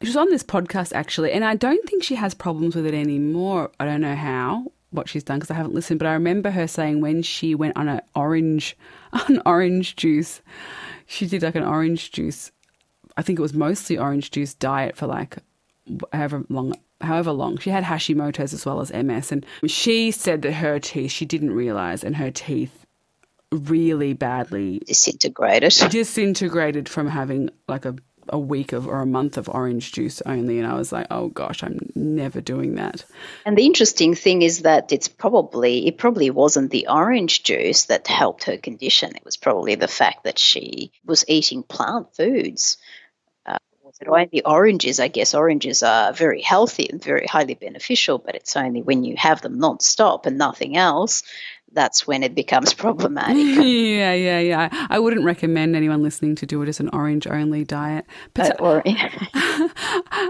she 0.00 0.08
was 0.08 0.16
on 0.16 0.30
this 0.30 0.42
podcast 0.42 0.92
actually, 0.94 1.32
and 1.32 1.44
I 1.44 1.54
don't 1.54 1.86
think 1.88 2.02
she 2.02 2.14
has 2.14 2.34
problems 2.34 2.74
with 2.74 2.86
it 2.86 2.94
anymore. 2.94 3.70
I 3.78 3.84
don't 3.84 4.00
know 4.00 4.16
how 4.16 4.72
what 4.90 5.08
she's 5.08 5.24
done 5.24 5.38
because 5.38 5.50
I 5.50 5.54
haven't 5.54 5.74
listened, 5.74 5.98
but 5.98 6.06
I 6.06 6.14
remember 6.14 6.50
her 6.50 6.66
saying 6.66 7.00
when 7.00 7.22
she 7.22 7.54
went 7.54 7.76
on 7.76 7.88
an 7.88 8.00
orange 8.14 8.76
an 9.12 9.42
orange 9.44 9.96
juice, 9.96 10.40
she 11.06 11.26
did 11.26 11.42
like 11.42 11.54
an 11.54 11.64
orange 11.64 12.12
juice 12.12 12.50
I 13.16 13.22
think 13.22 13.38
it 13.38 13.42
was 13.42 13.54
mostly 13.54 13.98
orange 13.98 14.30
juice 14.30 14.54
diet 14.54 14.96
for 14.96 15.06
like 15.06 15.38
however 16.12 16.44
long 16.48 16.74
however 17.00 17.32
long. 17.32 17.58
She 17.58 17.70
had 17.70 17.84
Hashimoto's 17.84 18.52
as 18.52 18.66
well 18.66 18.80
as 18.80 18.92
MS 18.92 19.32
and 19.32 19.46
she 19.66 20.10
said 20.10 20.42
that 20.42 20.52
her 20.52 20.78
teeth 20.78 21.12
she 21.12 21.24
didn't 21.24 21.52
realize 21.52 22.04
and 22.04 22.16
her 22.16 22.30
teeth 22.30 22.86
really 23.52 24.12
badly 24.12 24.80
disintegrated. 24.86 25.72
Disintegrated 25.90 26.88
from 26.88 27.08
having 27.08 27.50
like 27.68 27.84
a 27.84 27.96
a 28.28 28.38
week 28.38 28.72
of 28.72 28.86
or 28.86 29.00
a 29.00 29.06
month 29.06 29.36
of 29.36 29.48
orange 29.48 29.92
juice 29.92 30.20
only 30.26 30.58
and 30.58 30.66
I 30.66 30.74
was 30.74 30.92
like, 30.92 31.06
"Oh 31.10 31.28
gosh, 31.28 31.62
I'm 31.62 31.78
never 31.94 32.40
doing 32.40 32.74
that." 32.74 33.04
And 33.44 33.56
the 33.56 33.66
interesting 33.66 34.14
thing 34.14 34.42
is 34.42 34.62
that 34.62 34.92
it's 34.92 35.08
probably 35.08 35.86
it 35.86 35.98
probably 35.98 36.30
wasn't 36.30 36.70
the 36.70 36.88
orange 36.88 37.42
juice 37.42 37.84
that 37.84 38.06
helped 38.06 38.44
her 38.44 38.56
condition. 38.56 39.14
It 39.14 39.24
was 39.24 39.36
probably 39.36 39.74
the 39.74 39.88
fact 39.88 40.24
that 40.24 40.38
she 40.38 40.92
was 41.04 41.24
eating 41.28 41.62
plant 41.62 42.14
foods 42.16 42.78
it 44.00 44.08
only 44.08 44.44
oranges, 44.44 45.00
I 45.00 45.08
guess 45.08 45.34
oranges 45.34 45.82
are 45.82 46.12
very 46.12 46.42
healthy 46.42 46.88
and 46.90 47.02
very 47.02 47.26
highly 47.26 47.54
beneficial, 47.54 48.18
but 48.18 48.34
it's 48.34 48.56
only 48.56 48.82
when 48.82 49.04
you 49.04 49.16
have 49.16 49.40
them 49.42 49.58
non-stop 49.58 50.26
and 50.26 50.38
nothing 50.38 50.76
else 50.76 51.22
that's 51.76 52.06
when 52.06 52.22
it 52.22 52.34
becomes 52.34 52.74
problematic. 52.74 53.36
yeah, 53.36 54.12
yeah, 54.12 54.40
yeah. 54.40 54.86
I 54.88 54.98
wouldn't 54.98 55.24
recommend 55.24 55.76
anyone 55.76 56.02
listening 56.02 56.34
to 56.36 56.46
do 56.46 56.62
it 56.62 56.68
as 56.68 56.80
an 56.80 56.88
orange 56.92 57.26
only 57.26 57.64
diet. 57.64 58.06
But 58.34 58.60
uh, 58.60 58.82
I'll, 59.34 59.70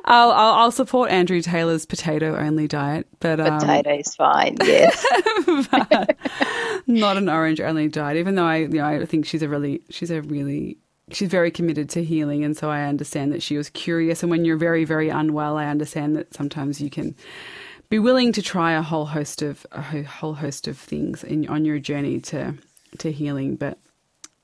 I'll, 0.04 0.32
I'll 0.32 0.70
support 0.72 1.10
Andrew 1.10 1.40
Taylor's 1.40 1.86
potato 1.86 2.36
only 2.36 2.66
diet, 2.66 3.06
but 3.20 3.40
um, 3.40 3.60
potato 3.60 3.96
is 3.96 4.14
fine. 4.14 4.56
Yes, 4.62 5.06
not 6.86 7.16
an 7.16 7.28
orange 7.28 7.60
only 7.60 7.88
diet. 7.88 8.16
Even 8.16 8.34
though 8.34 8.44
I, 8.44 8.56
you 8.56 8.68
know, 8.68 8.84
I 8.84 9.06
think 9.06 9.24
she's 9.24 9.42
a 9.42 9.48
really, 9.48 9.82
she's 9.88 10.10
a 10.10 10.22
really 10.22 10.78
she's 11.12 11.28
very 11.28 11.50
committed 11.50 11.88
to 11.90 12.04
healing 12.04 12.44
and 12.44 12.56
so 12.56 12.70
I 12.70 12.84
understand 12.84 13.32
that 13.32 13.42
she 13.42 13.56
was 13.56 13.70
curious 13.70 14.22
and 14.22 14.30
when 14.30 14.44
you're 14.44 14.56
very 14.56 14.84
very 14.84 15.08
unwell 15.08 15.56
I 15.56 15.66
understand 15.66 16.16
that 16.16 16.34
sometimes 16.34 16.80
you 16.80 16.90
can 16.90 17.14
be 17.88 17.98
willing 17.98 18.32
to 18.32 18.42
try 18.42 18.72
a 18.72 18.82
whole 18.82 19.06
host 19.06 19.42
of 19.42 19.66
a 19.72 20.02
whole 20.02 20.34
host 20.34 20.66
of 20.66 20.78
things 20.78 21.22
in 21.22 21.48
on 21.48 21.64
your 21.64 21.78
journey 21.78 22.20
to 22.20 22.54
to 22.98 23.12
healing 23.12 23.56
but 23.56 23.78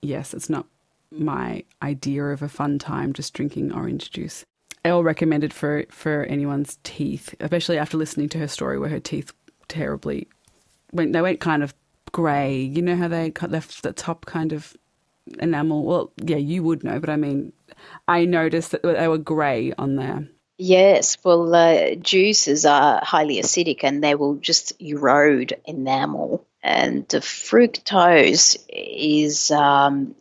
yes 0.02 0.34
it's 0.34 0.50
not 0.50 0.66
my 1.12 1.64
idea 1.82 2.24
of 2.24 2.42
a 2.42 2.48
fun 2.48 2.78
time 2.78 3.12
just 3.12 3.34
drinking 3.34 3.72
orange 3.72 4.10
juice. 4.10 4.44
Elle 4.84 5.04
recommended 5.04 5.52
for 5.52 5.84
for 5.90 6.24
anyone's 6.24 6.78
teeth, 6.82 7.34
especially 7.40 7.78
after 7.78 7.96
listening 7.96 8.28
to 8.30 8.38
her 8.38 8.48
story 8.48 8.78
where 8.78 8.90
her 8.90 9.00
teeth 9.00 9.32
terribly 9.68 10.28
went. 10.92 11.12
They 11.12 11.22
went 11.22 11.40
kind 11.40 11.62
of 11.62 11.74
grey. 12.10 12.60
You 12.60 12.82
know 12.82 12.96
how 12.96 13.08
they 13.08 13.30
the 13.30 13.94
top 13.94 14.26
kind 14.26 14.52
of 14.52 14.76
enamel. 15.38 15.84
Well, 15.84 16.12
yeah, 16.22 16.36
you 16.36 16.62
would 16.62 16.84
know, 16.84 17.00
but 17.00 17.10
I 17.10 17.16
mean, 17.16 17.52
I 18.08 18.24
noticed 18.24 18.72
that 18.72 18.82
they 18.82 19.08
were 19.08 19.18
grey 19.18 19.72
on 19.76 19.96
there. 19.96 20.28
Yes, 20.58 21.16
well, 21.24 21.52
uh, 21.54 21.94
juices 21.96 22.64
are 22.64 23.00
highly 23.02 23.40
acidic 23.40 23.80
and 23.82 24.02
they 24.02 24.14
will 24.14 24.36
just 24.36 24.80
erode 24.80 25.60
enamel. 25.64 26.46
And 26.62 27.08
the 27.08 27.18
fructose 27.18 28.56
is 28.68 29.50
um, 29.50 30.14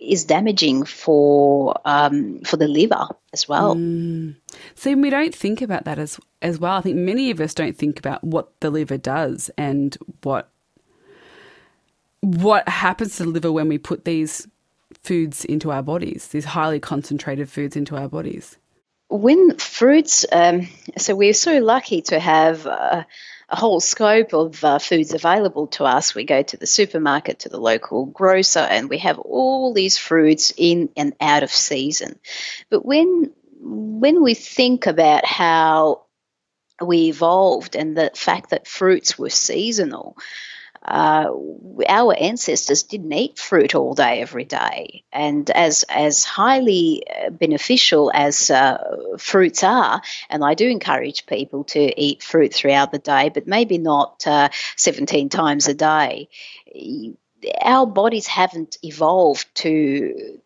is 0.00 0.24
damaging 0.24 0.84
for 0.84 1.80
um, 1.84 2.40
for 2.40 2.56
the 2.56 2.66
liver 2.66 3.06
as 3.32 3.48
well. 3.48 3.76
Mm. 3.76 4.36
See, 4.74 4.94
we 4.94 5.10
don't 5.10 5.34
think 5.34 5.62
about 5.62 5.84
that 5.84 5.98
as 5.98 6.18
as 6.42 6.58
well. 6.58 6.76
I 6.76 6.80
think 6.80 6.96
many 6.96 7.30
of 7.30 7.40
us 7.40 7.54
don't 7.54 7.76
think 7.76 7.98
about 7.98 8.24
what 8.24 8.60
the 8.60 8.70
liver 8.70 8.98
does 8.98 9.50
and 9.56 9.96
what 10.22 10.50
what 12.24 12.68
happens 12.68 13.16
to 13.16 13.24
the 13.24 13.30
liver 13.30 13.52
when 13.52 13.68
we 13.68 13.78
put 13.78 14.04
these 14.04 14.46
foods 15.02 15.44
into 15.44 15.70
our 15.70 15.82
bodies, 15.82 16.28
these 16.28 16.44
highly 16.44 16.80
concentrated 16.80 17.48
foods 17.48 17.76
into 17.76 17.96
our 17.96 18.08
bodies. 18.08 18.56
When 19.08 19.56
fruits, 19.58 20.24
um, 20.32 20.68
so 20.96 21.14
we're 21.14 21.34
so 21.34 21.58
lucky 21.58 22.02
to 22.02 22.18
have. 22.18 22.66
Uh, 22.66 23.04
a 23.46 23.56
whole 23.56 23.78
scope 23.78 24.32
of 24.32 24.64
uh, 24.64 24.78
foods 24.78 25.12
available 25.12 25.66
to 25.66 25.84
us. 25.84 26.14
We 26.14 26.24
go 26.24 26.42
to 26.42 26.56
the 26.56 26.66
supermarket, 26.66 27.40
to 27.40 27.50
the 27.50 27.60
local 27.60 28.06
grocer, 28.06 28.60
and 28.60 28.88
we 28.88 28.98
have 28.98 29.18
all 29.18 29.74
these 29.74 29.98
fruits 29.98 30.52
in 30.56 30.88
and 30.96 31.14
out 31.20 31.42
of 31.42 31.50
season. 31.50 32.18
But 32.70 32.84
when 32.86 33.32
when 33.60 34.22
we 34.22 34.34
think 34.34 34.86
about 34.86 35.24
how 35.24 36.06
we 36.84 37.08
evolved 37.08 37.76
and 37.76 37.96
the 37.96 38.10
fact 38.14 38.50
that 38.50 38.66
fruits 38.66 39.18
were 39.18 39.30
seasonal, 39.30 40.16
uh, 40.84 41.30
our 41.88 42.14
ancestors 42.14 42.82
didn't 42.82 43.12
eat 43.12 43.38
fruit 43.38 43.74
all 43.74 43.94
day 43.94 44.20
every 44.20 44.44
day, 44.44 45.04
and 45.12 45.48
as 45.50 45.84
as 45.88 46.24
highly 46.24 47.04
uh, 47.08 47.30
beneficial 47.30 48.10
as 48.14 48.50
uh, 48.50 49.16
fruits 49.18 49.64
are, 49.64 50.02
and 50.28 50.44
I 50.44 50.54
do 50.54 50.68
encourage 50.68 51.26
people 51.26 51.64
to 51.64 52.00
eat 52.00 52.22
fruit 52.22 52.52
throughout 52.52 52.92
the 52.92 52.98
day, 52.98 53.30
but 53.30 53.46
maybe 53.46 53.78
not 53.78 54.26
uh, 54.26 54.50
17 54.76 55.30
times 55.30 55.68
a 55.68 55.74
day. 55.74 56.28
Our 57.62 57.86
bodies 57.86 58.26
haven't 58.26 58.78
evolved 58.82 59.46
to 59.56 60.38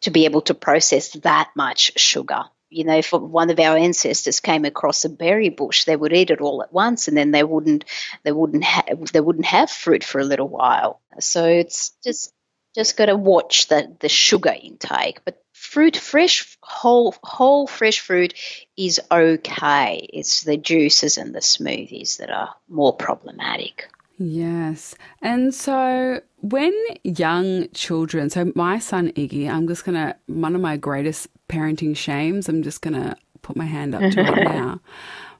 to 0.00 0.10
be 0.10 0.24
able 0.24 0.42
to 0.42 0.54
process 0.54 1.10
that 1.10 1.50
much 1.54 1.92
sugar 1.96 2.44
you 2.68 2.84
know, 2.84 2.96
if 2.96 3.12
one 3.12 3.50
of 3.50 3.60
our 3.60 3.76
ancestors 3.76 4.40
came 4.40 4.64
across 4.64 5.04
a 5.04 5.08
berry 5.08 5.50
bush, 5.50 5.84
they 5.84 5.96
would 5.96 6.12
eat 6.12 6.30
it 6.30 6.40
all 6.40 6.62
at 6.62 6.72
once, 6.72 7.08
and 7.08 7.16
then 7.16 7.30
they 7.30 7.44
wouldn't, 7.44 7.84
they 8.24 8.32
wouldn't 8.32 8.64
have, 8.64 9.12
they 9.12 9.20
wouldn't 9.20 9.46
have 9.46 9.70
fruit 9.70 10.04
for 10.04 10.20
a 10.20 10.24
little 10.24 10.48
while. 10.48 11.00
So 11.20 11.46
it's 11.46 11.90
just, 12.02 12.32
just 12.74 12.96
got 12.96 13.06
to 13.06 13.16
watch 13.16 13.68
the 13.68 13.96
the 14.00 14.08
sugar 14.08 14.54
intake. 14.62 15.24
But 15.24 15.42
fruit, 15.52 15.96
fresh, 15.96 16.58
whole, 16.60 17.14
whole 17.22 17.66
fresh 17.66 18.00
fruit 18.00 18.34
is 18.76 19.00
okay. 19.10 20.06
It's 20.12 20.42
the 20.42 20.56
juices 20.56 21.16
and 21.16 21.34
the 21.34 21.40
smoothies 21.40 22.18
that 22.18 22.30
are 22.30 22.54
more 22.68 22.94
problematic. 22.94 23.88
Yes. 24.18 24.94
And 25.20 25.54
so 25.54 26.20
when 26.50 26.74
young 27.04 27.68
children, 27.72 28.30
so 28.30 28.52
my 28.54 28.78
son 28.78 29.10
Iggy, 29.12 29.48
I'm 29.48 29.66
just 29.66 29.84
going 29.84 29.94
to, 29.94 30.16
one 30.26 30.54
of 30.54 30.60
my 30.60 30.76
greatest 30.76 31.28
parenting 31.48 31.96
shames, 31.96 32.48
I'm 32.48 32.62
just 32.62 32.82
going 32.82 32.94
to 32.94 33.16
put 33.42 33.56
my 33.56 33.64
hand 33.64 33.94
up 33.94 34.00
to 34.12 34.20
it 34.20 34.44
now. 34.44 34.80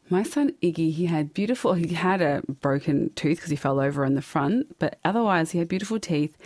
My 0.08 0.22
son 0.22 0.52
Iggy, 0.62 0.92
he 0.92 1.06
had 1.06 1.34
beautiful, 1.34 1.74
he 1.74 1.94
had 1.94 2.22
a 2.22 2.42
broken 2.60 3.10
tooth 3.14 3.38
because 3.38 3.50
he 3.50 3.56
fell 3.56 3.80
over 3.80 4.04
in 4.04 4.14
the 4.14 4.22
front, 4.22 4.78
but 4.78 4.98
otherwise 5.04 5.50
he 5.50 5.58
had 5.58 5.68
beautiful 5.68 5.98
teeth. 5.98 6.36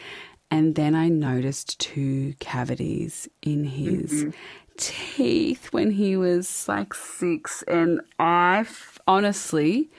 And 0.51 0.75
then 0.75 0.95
I 0.95 1.09
noticed 1.09 1.79
two 1.79 2.35
cavities 2.41 3.29
in 3.43 3.65
his 3.65 4.25
mm-hmm. 4.25 4.31
teeth 4.77 5.73
when 5.73 5.93
he 5.93 6.17
was 6.17 6.67
like 6.67 6.95
six. 6.95 7.63
And 7.69 8.01
I 8.19 8.67
honestly, 9.07 9.91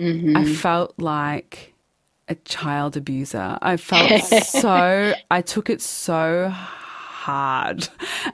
Mm-hmm. 0.00 0.36
I 0.36 0.44
felt 0.46 0.98
like 0.98 1.74
a 2.30 2.36
child 2.36 2.96
abuser. 2.96 3.58
I 3.60 3.76
felt 3.76 4.22
so, 4.44 5.12
I 5.30 5.42
took 5.42 5.68
it 5.68 5.82
so 5.82 6.48
hard. 6.48 7.88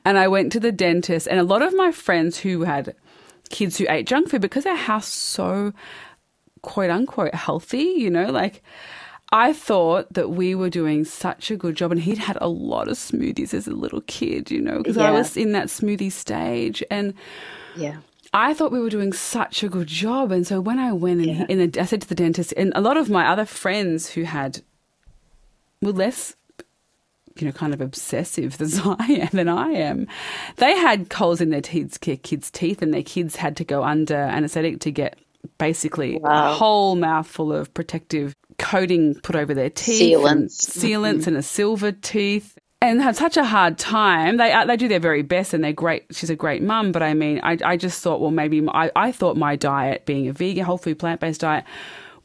And 0.05 0.19
I 0.19 0.29
went 0.29 0.53
to 0.53 0.61
the 0.61 0.71
dentist, 0.71 1.27
and 1.27 1.41
a 1.41 1.45
lot 1.45 1.63
of 1.63 1.75
my 1.75 1.91
friends 1.91 2.39
who 2.39 2.63
had 2.63 2.95
kids 3.49 3.79
who 3.79 3.87
ate 3.89 4.07
junk 4.07 4.29
food, 4.29 4.43
because 4.43 4.67
our 4.67 4.77
house 4.77 5.09
so 5.09 5.73
quote 6.63 6.91
unquote 6.91 7.35
healthy, 7.35 7.95
you 7.97 8.11
know, 8.11 8.31
like 8.31 8.63
I 9.33 9.53
thought 9.53 10.13
that 10.15 10.31
we 10.31 10.55
were 10.55 10.71
doing 10.71 11.05
such 11.05 11.51
a 11.51 11.57
good 11.57 11.75
job, 11.75 11.91
and 11.91 12.01
he'd 12.01 12.19
had 12.19 12.39
a 12.41 12.49
lot 12.49 12.89
of 12.89 12.97
smoothies 12.97 13.55
as 13.55 13.67
a 13.67 13.73
little 13.73 14.03
kid, 14.03 14.51
you 14.51 14.61
know, 14.61 14.79
because 14.79 14.97
yeah. 14.97 15.09
I 15.09 15.11
was 15.11 15.37
in 15.37 15.53
that 15.53 15.67
smoothie 15.69 16.13
stage. 16.13 16.85
And 16.91 17.15
yeah. 17.77 17.97
I 18.37 18.53
thought 18.53 18.71
we 18.71 18.81
were 18.81 18.91
doing 18.91 19.15
such 19.15 19.63
a 19.63 19.69
good 19.69 19.87
job. 19.87 20.31
And 20.31 20.47
so 20.47 20.61
when 20.61 20.79
I 20.79 20.93
went 20.93 21.21
and, 21.21 21.37
yeah. 21.39 21.47
and 21.49 21.79
I 21.79 21.85
said 21.87 22.03
to 22.03 22.09
the 22.09 22.15
dentist, 22.15 22.53
and 22.55 22.71
a 22.75 22.83
lot 22.83 22.99
of 22.99 23.09
my 23.09 23.27
other 23.27 23.47
friends 23.47 24.11
who 24.11 24.25
had 24.25 24.61
were 25.81 25.93
less 25.93 26.37
you 27.39 27.47
know, 27.47 27.53
kind 27.53 27.73
of 27.73 27.81
obsessive 27.81 28.61
as 28.61 28.79
I 28.85 29.07
am 29.09 29.29
than 29.33 29.49
I 29.49 29.69
am. 29.71 30.07
They 30.57 30.77
had 30.77 31.09
coals 31.09 31.41
in 31.41 31.49
their 31.49 31.63
kids' 31.63 31.97
kids' 31.97 32.51
teeth, 32.51 32.83
and 32.83 32.93
their 32.93 33.03
kids 33.03 33.37
had 33.37 33.57
to 33.57 33.65
go 33.65 33.83
under 33.83 34.15
anaesthetic 34.15 34.81
to 34.81 34.91
get 34.91 35.19
basically 35.57 36.19
wow. 36.19 36.51
a 36.51 36.55
whole 36.55 36.95
mouthful 36.95 37.55
of 37.55 37.73
protective 37.73 38.35
coating 38.59 39.15
put 39.21 39.35
over 39.35 39.55
their 39.55 39.71
teeth, 39.71 40.19
sealants, 40.19 40.29
and 40.29 40.49
sealants, 40.51 41.21
mm-hmm. 41.21 41.29
and 41.29 41.37
a 41.39 41.43
silver 41.43 41.93
teeth 41.93 42.59
and 42.83 43.03
had 43.03 43.17
such 43.17 43.37
a 43.37 43.45
hard 43.45 43.79
time. 43.79 44.37
They 44.37 44.53
uh, 44.53 44.65
they 44.65 44.77
do 44.77 44.89
their 44.89 45.01
very 45.01 45.23
best, 45.23 45.55
and 45.55 45.65
they're 45.65 45.73
great. 45.73 46.05
She's 46.11 46.31
a 46.31 46.37
great 46.37 46.63
mum, 46.63 46.93
but 46.93 47.03
I 47.03 47.15
mean, 47.15 47.41
I 47.43 47.59
I 47.65 47.77
just 47.77 48.03
thought, 48.03 48.21
well, 48.21 48.31
maybe 48.31 48.67
I 48.69 48.91
I 48.95 49.13
thought 49.13 49.37
my 49.37 49.57
diet, 49.57 50.07
being 50.07 50.29
a 50.29 50.33
vegan, 50.33 50.65
whole 50.65 50.79
food, 50.79 50.99
plant 50.99 51.21
based 51.21 51.41
diet, 51.41 51.65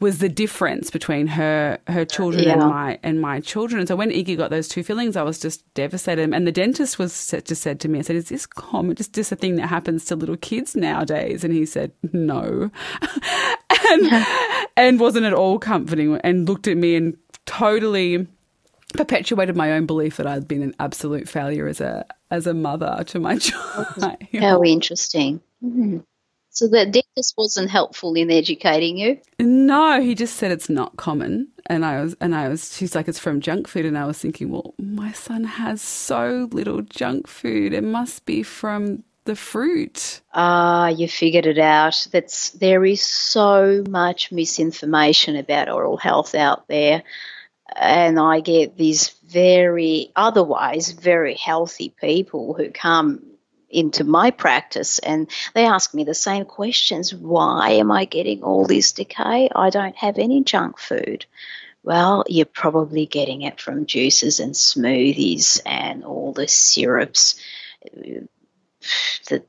was 0.01 0.17
the 0.17 0.27
difference 0.27 0.89
between 0.89 1.27
her 1.27 1.79
her 1.87 2.03
children 2.03 2.43
yeah. 2.43 2.53
and 2.53 2.61
my 2.61 2.99
and 3.03 3.21
my 3.21 3.39
children. 3.39 3.79
And 3.79 3.87
so 3.87 3.95
when 3.95 4.09
Iggy 4.09 4.35
got 4.35 4.49
those 4.49 4.67
two 4.67 4.83
fillings, 4.83 5.15
I 5.15 5.23
was 5.23 5.39
just 5.39 5.71
devastated. 5.73 6.33
And 6.33 6.45
the 6.45 6.51
dentist 6.51 6.99
was 6.99 7.27
just 7.45 7.61
said 7.61 7.79
to 7.79 7.87
me, 7.87 7.99
I 7.99 8.01
said, 8.01 8.17
"Is 8.17 8.29
this 8.29 8.45
common? 8.45 8.95
Just 8.95 9.13
just 9.13 9.31
a 9.31 9.35
thing 9.35 9.55
that 9.55 9.67
happens 9.67 10.03
to 10.05 10.15
little 10.15 10.37
kids 10.37 10.75
nowadays?" 10.75 11.43
And 11.43 11.53
he 11.53 11.65
said, 11.65 11.93
"No," 12.11 12.71
and 13.89 14.25
and 14.75 14.99
wasn't 14.99 15.27
at 15.27 15.33
all 15.33 15.59
comforting. 15.59 16.19
And 16.23 16.47
looked 16.47 16.67
at 16.67 16.77
me 16.77 16.95
and 16.95 17.15
totally 17.45 18.27
perpetuated 18.91 19.55
my 19.55 19.71
own 19.71 19.85
belief 19.85 20.17
that 20.17 20.27
I'd 20.27 20.47
been 20.47 20.61
an 20.61 20.75
absolute 20.79 21.27
failure 21.27 21.67
as 21.67 21.81
a 21.81 22.05
as 22.29 22.47
a 22.47 22.53
mother 22.53 23.03
to 23.07 23.19
my 23.19 23.37
child. 23.39 24.19
How 24.39 24.63
interesting. 24.63 25.41
Mm-hmm. 25.63 25.99
So 26.53 26.67
the 26.67 26.85
dentist 26.85 27.35
wasn't 27.37 27.69
helpful 27.69 28.13
in 28.15 28.29
educating 28.29 28.97
you. 28.97 29.19
No, 29.39 30.01
he 30.01 30.13
just 30.15 30.35
said 30.35 30.51
it's 30.51 30.69
not 30.69 30.97
common, 30.97 31.47
and 31.67 31.85
I 31.85 32.01
was 32.01 32.15
and 32.19 32.35
I 32.35 32.49
was. 32.49 32.75
She's 32.75 32.93
like, 32.93 33.07
it's 33.07 33.19
from 33.19 33.39
junk 33.39 33.69
food, 33.69 33.85
and 33.85 33.97
I 33.97 34.05
was 34.05 34.17
thinking, 34.17 34.49
well, 34.49 34.73
my 34.77 35.13
son 35.13 35.45
has 35.45 35.81
so 35.81 36.49
little 36.51 36.81
junk 36.81 37.27
food. 37.27 37.71
It 37.71 37.85
must 37.85 38.25
be 38.25 38.43
from 38.43 39.03
the 39.23 39.35
fruit. 39.35 40.19
Ah, 40.33 40.89
you 40.89 41.07
figured 41.07 41.45
it 41.45 41.57
out. 41.57 42.05
That's 42.11 42.49
there 42.49 42.83
is 42.83 43.01
so 43.01 43.83
much 43.87 44.29
misinformation 44.31 45.37
about 45.37 45.69
oral 45.69 45.95
health 45.95 46.35
out 46.35 46.67
there 46.67 47.03
and 47.75 48.19
I 48.19 48.39
get 48.41 48.77
these 48.77 49.09
very 49.27 50.11
otherwise 50.15 50.91
very 50.91 51.35
healthy 51.35 51.93
people 51.99 52.53
who 52.53 52.69
come 52.69 53.23
into 53.69 54.03
my 54.03 54.31
practice 54.31 54.99
and 54.99 55.29
they 55.53 55.65
ask 55.65 55.93
me 55.93 56.03
the 56.03 56.13
same 56.13 56.45
questions 56.45 57.13
why 57.13 57.71
am 57.71 57.91
I 57.91 58.05
getting 58.05 58.43
all 58.43 58.65
this 58.65 58.91
decay? 58.91 59.49
I 59.55 59.69
don't 59.69 59.95
have 59.95 60.17
any 60.17 60.43
junk 60.43 60.77
food. 60.77 61.25
Well, 61.83 62.25
you're 62.27 62.45
probably 62.45 63.05
getting 63.07 63.41
it 63.41 63.59
from 63.59 63.87
juices 63.87 64.39
and 64.39 64.53
smoothies 64.53 65.61
and 65.65 66.03
all 66.03 66.31
the 66.31 66.47
syrups, 66.47 67.41
uh, 67.85 67.89
the, 67.95 68.27
the 69.29 69.43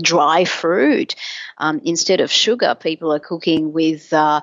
dry 0.00 0.44
fruit. 0.44 1.14
Um, 1.58 1.80
instead 1.84 2.20
of 2.20 2.30
sugar, 2.30 2.74
people 2.74 3.12
are 3.12 3.20
cooking 3.20 3.72
with 3.72 4.12
uh, 4.12 4.40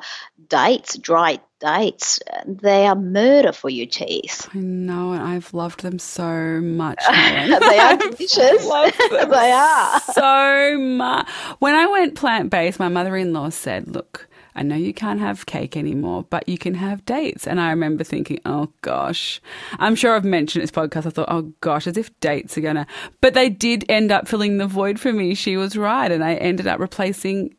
dates, 0.48 0.98
dried 0.98 1.42
dates. 1.60 2.20
They 2.46 2.88
are 2.88 2.96
murder 2.96 3.52
for 3.52 3.70
your 3.70 3.86
teeth. 3.86 4.50
I 4.54 4.60
know, 4.60 5.12
and 5.14 5.22
I've 5.22 5.54
loved 5.54 5.82
them 5.82 6.00
so 6.00 6.62
much. 6.62 7.00
they 7.10 7.80
are 7.80 7.98
delicious. 7.98 8.30
they 9.10 9.52
are 9.52 10.00
so 10.00 10.78
much. 10.80 11.30
When 11.60 11.76
I 11.76 11.88
went 11.88 12.16
plant 12.16 12.50
based, 12.50 12.80
my 12.80 12.90
mother 12.90 13.16
in 13.16 13.34
law 13.34 13.50
said, 13.50 13.88
"Look." 13.88 14.29
I 14.60 14.62
know 14.62 14.76
you 14.76 14.94
can't 14.94 15.22
have 15.22 15.46
cake 15.46 15.78
anymore, 15.78 16.26
but 16.30 16.50
you 16.50 16.58
can 16.58 16.74
have 16.74 17.06
dates. 17.06 17.48
And 17.48 17.62
I 17.62 17.70
remember 17.70 18.04
thinking, 18.04 18.42
oh 18.44 18.68
gosh, 18.82 19.40
I'm 19.80 19.96
sure 19.96 20.14
I've 20.14 20.26
mentioned 20.26 20.62
this 20.62 20.70
podcast. 20.70 21.06
I 21.06 21.12
thought, 21.12 21.30
oh 21.32 21.54
gosh, 21.62 21.88
as 21.88 21.96
if 21.96 22.20
dates 22.20 22.58
are 22.58 22.62
going 22.62 22.76
to, 22.76 22.86
but 23.22 23.34
they 23.34 23.50
did 23.50 23.86
end 23.88 24.12
up 24.12 24.28
filling 24.28 24.58
the 24.58 24.68
void 24.68 25.00
for 25.00 25.14
me. 25.14 25.34
She 25.34 25.56
was 25.56 25.78
right. 25.78 26.12
And 26.12 26.22
I 26.26 26.34
ended 26.34 26.68
up 26.68 26.82
replacing 26.82 27.56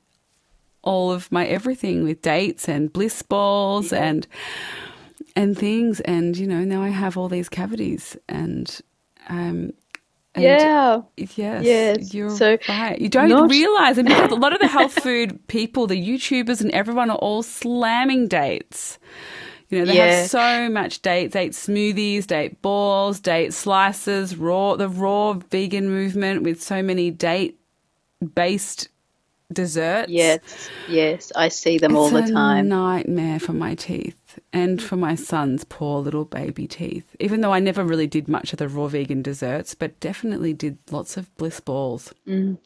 all 0.83 1.11
of 1.11 1.33
my 1.33 1.47
everything 1.47 2.05
with 2.05 2.21
dates 2.21 2.69
and 2.69 2.93
bliss 2.93 3.23
balls 3.23 3.93
yeah. 3.93 4.05
and, 4.05 4.27
and 5.35 5.57
things. 5.57 6.01
And, 6.01 6.37
you 6.37 6.47
know, 6.47 6.65
now 6.65 6.83
I 6.83 6.91
have 6.91 7.17
all 7.17 7.31
these 7.31 7.49
cavities 7.49 8.15
and, 8.29 8.79
um, 9.31 9.73
and 10.35 10.45
yeah. 10.45 11.01
Yes. 11.17 11.65
Yes. 11.65 12.15
You're 12.15 12.31
so 12.31 12.57
right. 12.69 13.01
You 13.01 13.09
don't 13.09 13.29
not- 13.29 13.51
realize 13.51 13.97
because 13.97 14.31
a 14.31 14.37
lot 14.37 14.53
of 14.53 14.61
the 14.61 14.69
health 14.69 14.93
food 15.03 15.47
people, 15.49 15.87
the 15.87 16.01
YouTubers 16.01 16.61
and 16.61 16.71
everyone 16.71 17.11
are 17.11 17.19
all 17.19 17.43
slamming 17.43 18.29
dates. 18.29 18.99
You 19.69 19.81
know, 19.81 19.85
they 19.87 19.97
yeah. 19.97 20.21
have 20.23 20.31
so 20.31 20.69
much 20.69 21.01
dates, 21.03 21.33
date 21.33 21.53
smoothies, 21.53 22.27
date 22.27 22.61
balls, 22.61 23.21
date 23.21 23.55
slices, 23.55 24.37
raw 24.37 24.77
the 24.77 24.89
raw 24.89 25.35
vegan 25.35 25.89
movement 25.89 26.43
with 26.43 26.61
so 26.61 26.83
many 26.83 27.11
date 27.11 27.59
based 28.35 28.89
desserts. 29.53 30.11
Yes, 30.11 30.41
yes, 30.89 31.33
I 31.37 31.49
see 31.49 31.79
them 31.79 31.93
it's 31.93 31.99
all 31.99 32.11
the 32.11 32.23
time. 32.23 32.69
nightmare 32.69 33.39
for 33.39 33.53
my 33.53 33.77
teeth 33.77 34.20
and 34.53 34.83
for 34.83 34.97
my 34.97 35.15
son's 35.15 35.65
poor 35.65 36.01
little 36.01 36.25
baby 36.25 36.67
teeth. 36.67 37.05
Even 37.21 37.41
though 37.41 37.53
I 37.53 37.61
never 37.61 37.85
really 37.85 38.07
did 38.07 38.29
much 38.29 38.53
of 38.53 38.59
the 38.59 38.69
raw 38.69 38.89
vegan 38.89 39.23
desserts, 39.23 39.75
but 39.75 39.99
definitely 40.01 40.53
did 40.53 40.79
lots 40.91 41.17
of 41.17 41.35
bliss 41.37 41.61
balls. 41.61 42.13
Mm. 42.27 42.59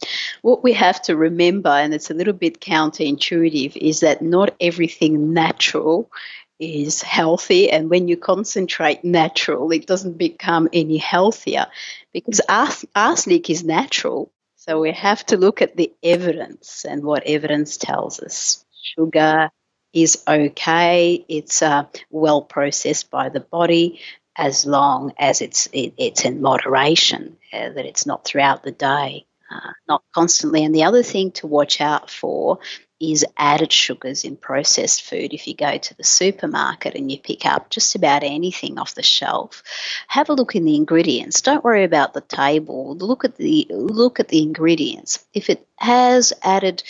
What 0.43 0.62
we 0.62 0.72
have 0.72 1.01
to 1.03 1.16
remember, 1.16 1.70
and 1.70 1.93
it's 1.93 2.11
a 2.11 2.14
little 2.14 2.32
bit 2.32 2.61
counterintuitive, 2.61 3.76
is 3.76 4.01
that 4.01 4.22
not 4.22 4.55
everything 4.61 5.32
natural 5.32 6.11
is 6.61 7.03
healthy 7.03 7.68
and 7.68 7.91
when 7.91 8.07
you 8.07 8.16
concentrate 8.16 9.03
natural 9.03 9.72
it 9.72 9.89
doesn't 9.89 10.16
become 10.16 10.68
any 10.72 10.97
healthier 10.97 11.66
because 12.12 12.41
arsenic 12.49 13.51
is 13.51 13.64
natural 13.64 14.30
so 14.66 14.80
we 14.80 14.93
have 14.93 15.26
to 15.26 15.37
look 15.37 15.61
at 15.61 15.76
the 15.76 15.93
evidence 16.03 16.87
and 16.89 17.05
what 17.05 17.24
evidence 17.26 17.76
tells 17.76 18.18
us. 18.20 18.64
Sugar 18.82 19.51
is 19.95 20.23
okay. 20.27 21.25
It's 21.29 21.63
uh, 21.63 21.85
well 22.11 22.43
processed 22.43 23.11
by 23.11 23.29
the 23.29 23.41
body 23.41 24.01
as 24.37 24.67
long 24.67 25.13
as 25.19 25.41
it's 25.41 25.69
it, 25.73 25.95
it's 25.97 26.25
in 26.25 26.43
moderation, 26.43 27.37
uh, 27.53 27.71
that 27.71 27.87
it's 27.87 28.05
not 28.05 28.25
throughout 28.25 28.65
the 28.65 28.73
day, 28.73 29.27
uh, 29.51 29.73
not 29.89 30.03
constantly. 30.13 30.65
And 30.65 30.75
the 30.75 30.85
other 30.85 31.03
thing 31.05 31.31
to 31.33 31.47
watch 31.47 31.81
out 31.81 32.11
for 32.11 32.59
is 33.13 33.25
added 33.37 33.73
sugars 33.73 34.25
in 34.25 34.37
processed 34.37 35.03
food. 35.03 35.33
If 35.33 35.47
you 35.47 35.55
go 35.55 35.77
to 35.77 35.95
the 35.95 36.05
supermarket 36.05 36.95
and 36.95 37.11
you 37.11 37.19
pick 37.19 37.47
up 37.47 37.71
just 37.71 37.95
about 37.95 38.23
anything 38.23 38.79
off 38.79 38.95
the 38.95 39.03
shelf, 39.03 39.63
have 40.09 40.29
a 40.29 40.35
look 40.35 40.55
in 40.55 40.65
the 40.65 40.77
ingredients. 40.77 41.41
Don't 41.41 41.65
worry 41.65 41.85
about 41.85 42.15
the 42.15 42.21
table. 42.21 42.97
Look 42.97 43.25
at 43.25 43.37
the 43.37 43.67
look 43.71 44.21
at 44.21 44.29
the 44.29 44.43
ingredients. 44.43 45.25
If 45.33 45.51
it 45.51 45.67
has 45.77 46.33
added, 46.43 46.83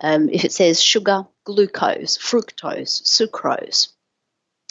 um, 0.00 0.28
if 0.30 0.44
it 0.44 0.52
says 0.52 0.82
sugar, 0.82 1.26
glucose, 1.44 2.18
fructose, 2.18 3.02
sucrose, 3.02 3.88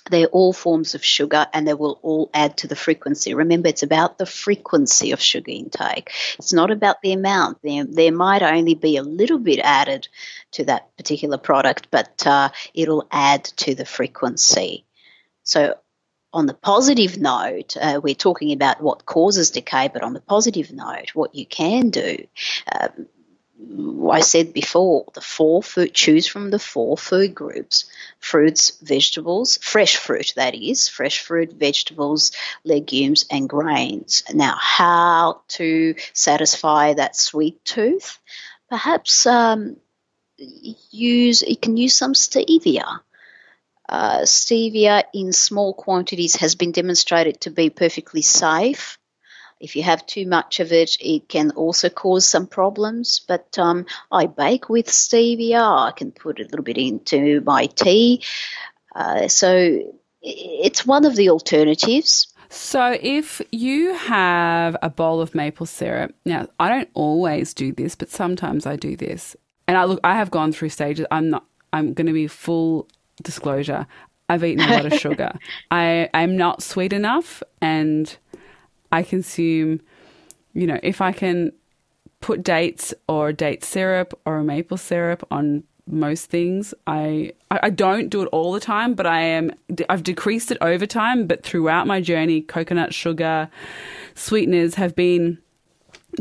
they're 0.09 0.27
all 0.27 0.53
forms 0.53 0.95
of 0.95 1.03
sugar 1.03 1.47
and 1.53 1.67
they 1.67 1.73
will 1.73 1.99
all 2.01 2.29
add 2.33 2.57
to 2.57 2.67
the 2.67 2.75
frequency. 2.75 3.33
Remember, 3.33 3.67
it's 3.67 3.83
about 3.83 4.17
the 4.17 4.25
frequency 4.25 5.11
of 5.11 5.21
sugar 5.21 5.51
intake. 5.51 6.11
It's 6.37 6.53
not 6.53 6.71
about 6.71 7.01
the 7.01 7.13
amount. 7.13 7.61
There, 7.61 7.85
there 7.85 8.11
might 8.11 8.41
only 8.41 8.75
be 8.75 8.97
a 8.97 9.03
little 9.03 9.39
bit 9.39 9.59
added 9.63 10.07
to 10.51 10.65
that 10.65 10.95
particular 10.97 11.37
product, 11.37 11.87
but 11.91 12.25
uh, 12.25 12.49
it'll 12.73 13.07
add 13.11 13.45
to 13.57 13.75
the 13.75 13.85
frequency. 13.85 14.85
So, 15.43 15.75
on 16.33 16.45
the 16.45 16.53
positive 16.53 17.17
note, 17.17 17.77
uh, 17.79 18.01
we're 18.03 18.13
talking 18.13 18.51
about 18.51 18.81
what 18.81 19.05
causes 19.05 19.49
decay, 19.49 19.89
but 19.91 20.03
on 20.03 20.13
the 20.13 20.19
positive 20.19 20.71
note, 20.71 21.15
what 21.15 21.33
you 21.33 21.45
can 21.45 21.89
do. 21.89 22.27
Um, 22.71 23.07
I 24.11 24.19
said 24.21 24.53
before, 24.53 25.05
the 25.13 25.21
four 25.21 25.63
food, 25.63 25.93
choose 25.93 26.27
from 26.27 26.51
the 26.51 26.59
four 26.59 26.97
food 26.97 27.33
groups 27.33 27.85
fruits, 28.19 28.77
vegetables, 28.81 29.57
fresh 29.61 29.95
fruit, 29.97 30.33
that 30.35 30.53
is, 30.53 30.87
fresh 30.87 31.19
fruit, 31.19 31.53
vegetables, 31.53 32.31
legumes, 32.63 33.25
and 33.31 33.49
grains. 33.49 34.23
Now, 34.33 34.55
how 34.59 35.41
to 35.49 35.95
satisfy 36.13 36.93
that 36.93 37.15
sweet 37.15 37.63
tooth? 37.65 38.19
Perhaps 38.69 39.25
um, 39.25 39.77
use, 40.37 41.41
you 41.41 41.57
can 41.57 41.77
use 41.77 41.95
some 41.95 42.13
stevia. 42.13 42.99
Uh, 43.89 44.21
stevia 44.21 45.03
in 45.13 45.31
small 45.31 45.73
quantities 45.73 46.35
has 46.35 46.55
been 46.55 46.71
demonstrated 46.71 47.41
to 47.41 47.51
be 47.51 47.69
perfectly 47.69 48.21
safe 48.21 48.96
if 49.59 49.75
you 49.75 49.83
have 49.83 50.05
too 50.05 50.27
much 50.27 50.59
of 50.59 50.71
it, 50.71 50.97
it 50.99 51.27
can 51.29 51.51
also 51.51 51.89
cause 51.89 52.27
some 52.27 52.47
problems. 52.47 53.21
But 53.27 53.57
um, 53.57 53.85
I 54.11 54.27
bake 54.27 54.69
with 54.69 54.87
stevia. 54.87 55.87
I 55.87 55.91
can 55.91 56.11
put 56.11 56.39
a 56.39 56.43
little 56.43 56.63
bit 56.63 56.77
into 56.77 57.41
my 57.41 57.67
tea. 57.67 58.23
Uh, 58.95 59.27
so 59.27 59.79
it's 60.21 60.85
one 60.85 61.05
of 61.05 61.15
the 61.15 61.29
alternatives. 61.29 62.33
So, 62.49 62.97
if 63.01 63.41
you 63.51 63.93
have 63.93 64.77
a 64.81 64.89
bowl 64.89 65.19
of 65.19 65.35
maple 65.35 65.65
syrup, 65.65 66.15
now 66.25 66.47
I 66.59 66.69
don't 66.69 66.89
always 66.93 67.53
do 67.53 67.73
this, 67.73 67.95
but 67.95 68.09
sometimes 68.09 68.65
I 68.65 68.77
do 68.77 68.95
this. 68.95 69.35
And 69.67 69.75
I 69.75 69.83
look, 69.83 69.99
I 70.03 70.15
have 70.15 70.31
gone 70.31 70.53
through 70.53 70.69
stages. 70.69 71.05
I'm 71.11 71.29
not. 71.29 71.45
I'm 71.73 71.93
going 71.93 72.07
to 72.07 72.13
be 72.13 72.27
full 72.27 72.87
disclosure. 73.21 73.85
I've 74.29 74.43
eaten 74.43 74.63
a 74.69 74.71
lot 74.71 74.85
of 74.85 74.93
sugar. 74.99 75.37
I 75.71 76.09
I'm 76.13 76.37
not 76.37 76.63
sweet 76.63 76.93
enough, 76.93 77.43
and 77.61 78.15
I 78.91 79.03
consume, 79.03 79.81
you 80.53 80.67
know, 80.67 80.79
if 80.83 81.01
I 81.01 81.11
can 81.11 81.51
put 82.21 82.43
dates 82.43 82.93
or 83.07 83.31
date 83.31 83.63
syrup 83.63 84.19
or 84.25 84.37
a 84.37 84.43
maple 84.43 84.77
syrup 84.77 85.25
on 85.29 85.63
most 85.87 86.29
things. 86.29 86.73
I 86.85 87.31
I 87.49 87.69
don't 87.69 88.09
do 88.09 88.21
it 88.21 88.27
all 88.33 88.51
the 88.51 88.59
time, 88.59 88.93
but 88.93 89.05
I 89.05 89.21
am 89.21 89.51
I've 89.89 90.03
decreased 90.03 90.51
it 90.51 90.57
over 90.61 90.85
time, 90.85 91.27
but 91.27 91.43
throughout 91.43 91.87
my 91.87 92.01
journey 92.01 92.41
coconut 92.41 92.93
sugar 92.93 93.49
sweeteners 94.15 94.75
have 94.75 94.95
been 94.95 95.37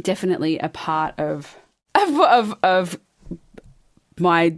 definitely 0.02 0.58
a 0.58 0.68
part 0.68 1.18
of 1.18 1.56
of 1.94 2.20
of, 2.20 2.54
of 2.62 3.00
my 4.18 4.56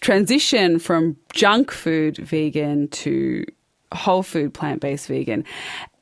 transition 0.00 0.78
from 0.78 1.16
junk 1.32 1.70
food 1.70 2.16
vegan 2.18 2.88
to 2.88 3.44
whole 3.92 4.22
food 4.22 4.52
plant-based 4.52 5.08
vegan. 5.08 5.44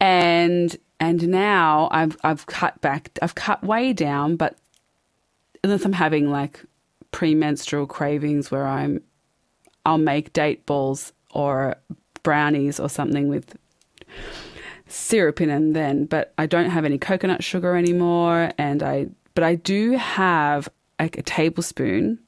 And 0.01 0.77
and 1.01 1.29
now 1.29 1.89
I've 1.91 2.17
I've 2.23 2.47
cut 2.47 2.81
back. 2.81 3.19
I've 3.23 3.35
cut 3.35 3.63
way 3.63 3.93
down, 3.93 4.37
but 4.37 4.57
unless 5.63 5.85
I'm 5.85 5.93
having 5.93 6.31
like 6.31 6.65
premenstrual 7.11 7.87
cravings 7.87 8.51
where 8.51 8.67
I'm, 8.67 9.03
I'll 9.85 9.99
make 9.99 10.33
date 10.33 10.67
balls 10.67 11.13
or 11.31 11.77
brownies 12.23 12.81
or 12.81 12.89
something 12.89 13.29
with 13.29 13.57
syrup 14.89 15.41
in 15.41 15.49
them 15.49 15.73
then. 15.73 16.05
But 16.07 16.33
I 16.39 16.47
don't 16.47 16.71
have 16.71 16.85
any 16.85 16.99
coconut 16.99 17.43
sugar 17.45 17.77
anymore, 17.77 18.53
and 18.59 18.83
I 18.83 19.09
but 19.35 19.45
I 19.45 19.57
do 19.57 19.93
have 19.93 20.69
like 20.99 21.19
a 21.19 21.23
tablespoon 21.23 22.19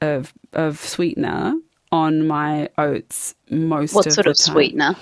of 0.00 0.32
of 0.52 0.78
sweetener 0.78 1.54
on 1.92 2.26
my 2.26 2.68
oats 2.78 3.34
most 3.50 3.94
what 3.94 4.06
of 4.06 4.12
sort 4.12 4.26
of 4.26 4.36
time. 4.36 4.54
sweetener 4.54 4.96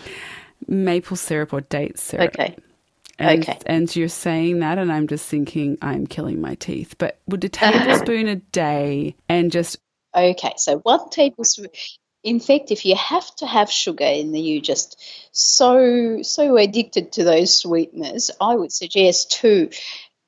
maple 0.67 1.17
syrup 1.17 1.53
or 1.53 1.61
date 1.61 1.99
syrup 1.99 2.35
okay 2.35 2.57
and, 3.19 3.43
okay. 3.43 3.59
And 3.67 3.95
you're 3.95 4.09
saying 4.09 4.61
that, 4.61 4.79
and 4.79 4.93
I'm 4.93 5.07
just 5.07 5.27
thinking, 5.27 5.79
I'm 5.83 6.07
killing 6.07 6.41
my 6.41 6.55
teeth. 6.55 6.95
But 6.99 7.19
would 7.27 7.45
a 7.45 7.49
tablespoon 7.49 8.29
a 8.29 8.37
day 8.37 9.17
and 9.29 9.51
just. 9.51 9.79
Okay, 10.15 10.55
so 10.57 10.79
one 10.79 11.11
tablespoon. 11.11 11.69
In 12.25 12.41
fact, 12.41 12.71
if 12.71 12.85
you 12.85 12.97
have 12.97 13.35
to 13.37 13.47
have 13.47 13.71
sugar 13.71 14.05
in 14.05 14.35
and 14.35 14.45
you 14.45 14.61
just 14.61 15.01
so 15.33 16.23
so 16.23 16.57
addicted 16.57 17.13
to 17.13 17.25
those 17.25 17.55
sweeteners, 17.55 18.31
I 18.41 18.55
would 18.55 18.73
suggest 18.73 19.33
two 19.33 19.71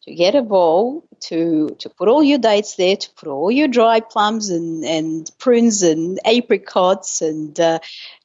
to 0.03 0.15
get 0.15 0.35
a 0.35 0.43
bowl 0.43 1.05
to 1.21 1.77
to 1.79 1.91
put 1.91 2.09
all 2.09 2.23
your 2.23 2.39
dates 2.39 2.77
there, 2.77 2.97
to 2.97 3.11
put 3.17 3.29
all 3.29 3.51
your 3.51 3.69
dried 3.69 4.09
plums 4.09 4.51
and, 4.51 4.85
and 4.85 5.31
prunes 5.39 5.83
and 5.83 6.19
apricots 6.25 7.21
and 7.21 7.59
uh, 7.61 7.79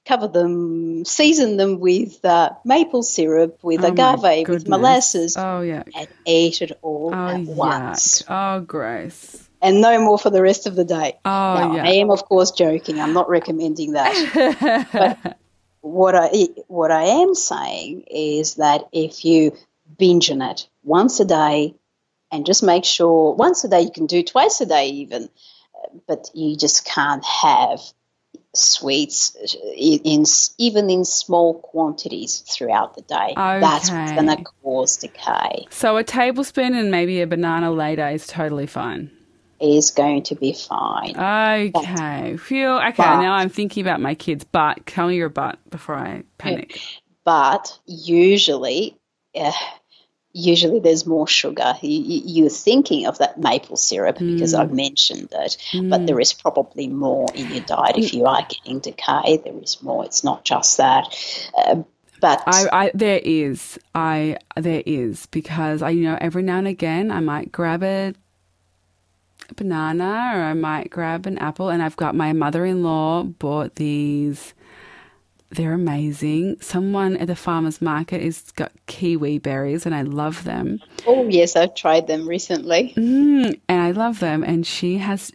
cover 0.05 0.27
them, 0.27 1.03
season 1.03 1.57
them 1.57 1.79
with 1.79 2.23
uh, 2.23 2.51
maple 2.63 3.03
syrup, 3.03 3.59
with 3.63 3.83
oh 3.83 3.87
agave, 3.87 4.47
with 4.47 4.67
molasses. 4.67 5.35
Oh 5.37 5.61
yeah, 5.61 5.83
and 5.95 6.07
eat 6.25 6.61
it 6.61 6.77
all 6.81 7.11
oh, 7.13 7.27
at 7.27 7.41
once. 7.41 8.23
Oh, 8.29 8.61
gross. 8.61 9.41
And 9.61 9.81
no 9.81 9.99
more 9.99 10.19
for 10.19 10.29
the 10.29 10.41
rest 10.41 10.67
of 10.67 10.75
the 10.75 10.85
day. 10.85 11.17
Oh 11.25 11.29
now, 11.29 11.75
yeah. 11.75 11.83
I 11.83 11.93
am 11.95 12.11
of 12.11 12.23
course 12.25 12.51
joking. 12.51 13.01
I'm 13.01 13.13
not 13.13 13.29
recommending 13.29 13.93
that. 13.93 15.17
but 15.23 15.37
what 15.81 16.15
I 16.15 16.29
what 16.67 16.91
I 16.91 17.03
am 17.03 17.35
saying 17.35 18.05
is 18.11 18.55
that 18.55 18.87
if 18.91 19.25
you 19.25 19.55
binge 19.97 20.29
on 20.29 20.41
it 20.41 20.67
once 20.85 21.19
a 21.19 21.25
day, 21.25 21.75
and 22.31 22.45
just 22.45 22.63
make 22.63 22.85
sure 22.85 23.33
once 23.33 23.63
a 23.63 23.67
day 23.67 23.81
you 23.81 23.91
can 23.91 24.05
do 24.05 24.23
twice 24.23 24.61
a 24.61 24.65
day 24.65 24.87
even, 24.89 25.29
but 26.07 26.29
you 26.33 26.55
just 26.55 26.85
can't 26.85 27.25
have 27.25 27.79
sweets 28.53 29.35
in, 29.77 29.99
in 30.03 30.23
even 30.57 30.89
in 30.89 31.05
small 31.05 31.55
quantities 31.59 32.39
throughout 32.39 32.95
the 32.95 33.01
day. 33.01 33.31
Okay. 33.31 33.59
That's 33.59 33.91
what's 33.91 34.11
going 34.13 34.27
to 34.27 34.43
cause 34.63 34.97
decay. 34.97 35.67
So 35.69 35.97
a 35.97 36.03
tablespoon 36.03 36.73
and 36.73 36.89
maybe 36.91 37.21
a 37.21 37.27
banana 37.27 37.71
later 37.71 38.07
is 38.07 38.27
totally 38.27 38.67
fine. 38.67 39.11
Is 39.59 39.91
going 39.91 40.23
to 40.23 40.35
be 40.35 40.53
fine. 40.53 41.15
Okay. 41.17 42.37
Phew. 42.37 42.67
Okay. 42.67 42.93
But- 42.97 43.21
now 43.21 43.33
I'm 43.33 43.49
thinking 43.49 43.85
about 43.85 44.01
my 44.01 44.13
kids. 44.15 44.43
But 44.43 44.85
tell 44.85 45.07
me 45.07 45.15
your 45.15 45.29
butt 45.29 45.59
before 45.69 45.95
I 45.95 46.23
panic. 46.37 46.79
but 47.23 47.77
usually, 47.85 48.97
uh, 49.33 49.51
usually 50.35 50.79
there's 50.81 51.05
more 51.05 51.27
sugar. 51.27 51.75
You, 51.81 52.21
you're 52.25 52.49
thinking 52.49 53.07
of 53.07 53.19
that 53.19 53.39
maple 53.39 53.77
syrup 53.77 54.17
because 54.19 54.53
Mm. 54.53 54.59
I've 54.59 54.73
mentioned 54.73 55.29
it, 55.31 55.57
but 55.89 56.05
there 56.05 56.19
is 56.19 56.33
probably 56.33 56.87
more 56.87 57.27
in 57.33 57.49
your 57.51 57.63
diet. 57.63 57.97
If 57.97 58.13
you 58.13 58.25
are 58.25 58.45
getting 58.47 58.79
decay, 58.79 59.37
there 59.43 59.57
is 59.63 59.81
more. 59.81 60.03
It's 60.03 60.23
not 60.25 60.43
just 60.43 60.77
that. 60.77 61.07
Uh, 61.57 61.83
but 62.19 62.43
I, 62.47 62.67
I 62.71 62.91
there 62.93 63.21
is 63.23 63.79
I 63.93 64.37
there 64.57 64.83
is 64.85 65.25
because 65.27 65.81
I 65.81 65.91
you 65.91 66.03
know 66.03 66.17
every 66.19 66.43
now 66.43 66.57
and 66.57 66.67
again 66.67 67.11
I 67.11 67.21
might 67.21 67.51
grab 67.51 67.81
a, 67.83 68.13
a 69.49 69.53
banana 69.53 70.31
or 70.35 70.41
I 70.43 70.53
might 70.53 70.89
grab 70.89 71.27
an 71.27 71.37
apple 71.37 71.69
and 71.69 71.81
I've 71.81 71.97
got 71.97 72.15
my 72.15 72.33
mother-in-law 72.33 73.23
bought 73.23 73.75
these 73.75 74.53
they're 75.51 75.73
amazing. 75.73 76.57
Someone 76.61 77.17
at 77.17 77.27
the 77.27 77.35
farmers 77.35 77.81
market 77.81 78.21
has 78.21 78.51
got 78.51 78.71
kiwi 78.87 79.39
berries 79.39 79.85
and 79.85 79.93
I 79.93 80.01
love 80.01 80.43
them. 80.43 80.79
oh 81.05 81.27
yes, 81.27 81.55
I've 81.55 81.75
tried 81.75 82.07
them 82.07 82.27
recently. 82.27 82.93
Mm, 82.97 83.59
and 83.69 83.81
I 83.81 83.91
love 83.91 84.19
them. 84.19 84.43
And 84.43 84.65
she 84.65 84.97
has 84.97 85.31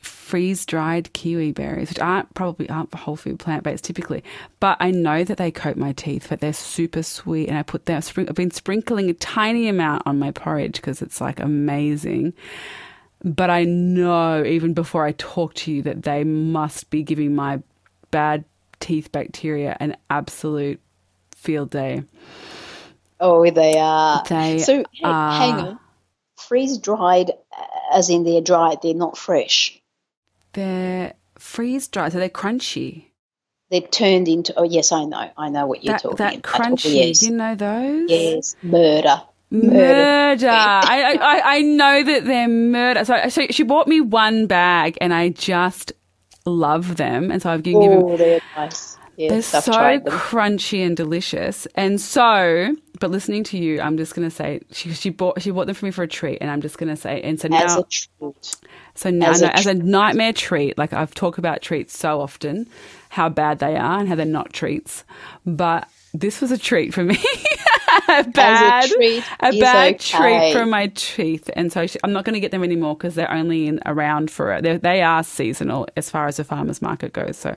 freeze 0.00 0.66
dried 0.66 1.12
kiwi 1.12 1.52
berries, 1.52 1.88
which 1.88 2.00
aren't 2.00 2.32
probably 2.34 2.68
aren't 2.68 2.90
for 2.90 2.96
whole 2.96 3.16
food 3.16 3.38
plant 3.38 3.62
based 3.62 3.84
typically, 3.84 4.24
but 4.60 4.76
I 4.80 4.90
know 4.90 5.24
that 5.24 5.38
they 5.38 5.50
coat 5.50 5.76
my 5.76 5.92
teeth, 5.92 6.26
but 6.28 6.40
they're 6.40 6.52
super 6.52 7.02
sweet. 7.02 7.48
And 7.48 7.56
I 7.56 7.62
put 7.62 7.86
them, 7.86 8.02
I've 8.16 8.34
been 8.34 8.50
sprinkling 8.50 9.10
a 9.10 9.14
tiny 9.14 9.68
amount 9.68 10.02
on 10.06 10.18
my 10.18 10.32
porridge 10.32 10.76
because 10.76 11.02
it's 11.02 11.20
like 11.20 11.38
amazing. 11.38 12.32
But 13.24 13.50
I 13.50 13.64
know 13.64 14.42
even 14.44 14.74
before 14.74 15.06
I 15.06 15.12
talk 15.12 15.54
to 15.54 15.72
you 15.72 15.82
that 15.82 16.02
they 16.02 16.24
must 16.24 16.90
be 16.90 17.04
giving 17.04 17.36
my 17.36 17.62
bad 18.10 18.44
teeth 18.82 19.10
bacteria 19.12 19.76
an 19.80 19.96
absolute 20.10 20.80
field 21.34 21.70
day. 21.70 22.02
Oh, 23.20 23.48
they 23.50 23.78
are. 23.78 24.22
They 24.28 24.58
so 24.58 24.84
are- 25.04 25.32
hang 25.32 25.54
on, 25.54 25.78
freeze 26.36 26.78
dried, 26.78 27.30
uh, 27.30 27.64
as 27.94 28.10
in 28.10 28.24
they're 28.24 28.40
dried. 28.40 28.78
They're 28.82 28.94
not 28.94 29.16
fresh. 29.16 29.80
They're 30.52 31.14
freeze 31.38 31.88
dried, 31.88 32.12
so 32.12 32.18
they're 32.18 32.28
crunchy. 32.28 33.04
They're 33.70 33.80
turned 33.80 34.28
into. 34.28 34.52
Oh 34.58 34.64
yes, 34.64 34.92
I 34.92 35.04
know. 35.04 35.30
I 35.36 35.48
know 35.48 35.66
what 35.66 35.82
you're 35.82 35.94
that 35.94 36.02
talking 36.02 36.16
that 36.18 36.34
about. 36.38 36.60
Oh, 36.60 36.74
crunchy. 36.74 36.94
yes. 36.94 37.22
You 37.22 37.30
know 37.30 37.54
those? 37.54 38.10
Yes, 38.10 38.56
murder. 38.62 39.22
Murder. 39.50 40.48
I, 40.50 41.02
I 41.02 41.12
I- 41.14 41.56
I 41.56 41.60
know 41.62 42.02
that 42.02 42.24
they're 42.24 42.48
murder. 42.48 43.04
So 43.04 43.28
so 43.28 43.46
she 43.50 43.62
bought 43.62 43.86
me 43.88 44.00
one 44.00 44.46
bag, 44.46 44.98
and 45.00 45.14
I 45.14 45.28
just 45.30 45.92
love 46.46 46.96
them, 46.96 47.30
and 47.30 47.42
so 47.42 47.50
I've 47.50 47.62
given. 47.62 48.04
Oh, 48.04 48.16
they're 48.16 48.40
nice. 48.56 48.98
They're 49.28 49.42
I've 49.54 49.64
so 49.64 49.72
tried 49.72 50.04
them. 50.04 50.14
crunchy 50.14 50.84
and 50.86 50.96
delicious, 50.96 51.66
and 51.74 52.00
so. 52.00 52.74
But 53.00 53.10
listening 53.10 53.44
to 53.44 53.58
you, 53.58 53.80
I'm 53.80 53.96
just 53.96 54.14
gonna 54.14 54.30
say 54.30 54.60
she 54.72 54.92
she 54.94 55.10
bought 55.10 55.42
she 55.42 55.50
bought 55.50 55.66
them 55.66 55.74
for 55.74 55.86
me 55.86 55.90
for 55.90 56.02
a 56.02 56.08
treat, 56.08 56.38
and 56.40 56.50
I'm 56.50 56.60
just 56.60 56.78
gonna 56.78 56.96
say, 56.96 57.20
and 57.22 57.40
so 57.40 57.48
As 57.52 57.76
now 57.76 57.78
a 57.78 57.84
treat. 57.84 58.56
so 58.94 59.10
now 59.10 59.30
as 59.30 59.42
as 59.42 59.42
a 59.42 59.46
a, 59.46 59.48
as 59.48 59.66
a 59.66 59.74
nightmare 59.74 60.32
treat, 60.32 60.78
like 60.78 60.92
I've 60.92 61.14
talked 61.14 61.38
about 61.38 61.62
treats 61.62 61.96
so 61.96 62.20
often, 62.20 62.68
how 63.10 63.28
bad 63.28 63.58
they 63.58 63.76
are 63.76 63.98
and 64.00 64.08
how 64.08 64.14
they're 64.14 64.26
not 64.26 64.52
treats. 64.52 65.04
But 65.46 65.88
this 66.14 66.40
was 66.40 66.50
a 66.50 66.58
treat 66.58 66.92
for 66.94 67.04
me. 67.04 67.18
a 68.08 68.24
bad, 68.24 68.90
treat 68.90 69.24
a 69.40 69.58
bad 69.58 69.94
okay. 69.94 69.96
treat 69.96 70.52
for 70.52 70.66
my 70.66 70.88
teeth. 70.94 71.48
And 71.54 71.72
so 71.72 71.86
she, 71.86 71.98
I'm 72.04 72.12
not 72.12 72.24
going 72.24 72.34
to 72.34 72.40
get 72.40 72.50
them 72.50 72.64
anymore 72.64 72.96
because 72.96 73.14
they're 73.14 73.30
only 73.30 73.66
in 73.66 73.80
around 73.86 74.30
for 74.30 74.52
it. 74.52 74.62
They're, 74.62 74.78
they 74.78 75.02
are 75.02 75.22
seasonal 75.22 75.88
as 75.96 76.10
far 76.10 76.26
as 76.26 76.36
the 76.36 76.44
farmers 76.44 76.82
market 76.82 77.12
goes. 77.12 77.36
So 77.36 77.56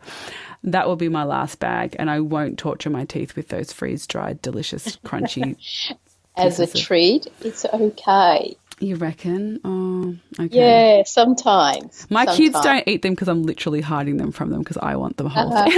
that 0.63 0.87
will 0.87 0.95
be 0.95 1.09
my 1.09 1.23
last 1.23 1.59
bag, 1.59 1.95
and 1.99 2.09
I 2.09 2.19
won't 2.19 2.57
torture 2.57 2.89
my 2.89 3.05
teeth 3.05 3.35
with 3.35 3.49
those 3.49 3.71
freeze 3.71 4.07
dried, 4.07 4.41
delicious, 4.41 4.97
crunchy. 4.97 5.55
As 6.37 6.59
a 6.59 6.67
treat, 6.67 7.27
it's 7.39 7.63
okay. 7.63 8.57
You 8.79 8.95
reckon? 8.97 9.59
Oh, 9.63 10.15
okay. 10.43 10.97
Yeah, 10.97 11.03
sometimes. 11.05 12.07
My 12.09 12.25
sometimes. 12.25 12.37
kids 12.37 12.61
don't 12.61 12.83
eat 12.87 13.01
them 13.01 13.13
because 13.13 13.29
I'm 13.29 13.43
literally 13.43 13.81
hiding 13.81 14.17
them 14.17 14.31
from 14.31 14.49
them 14.49 14.59
because 14.59 14.77
I 14.77 14.95
want 14.97 15.17
the 15.17 15.29
whole 15.29 15.49
thing. 15.49 15.77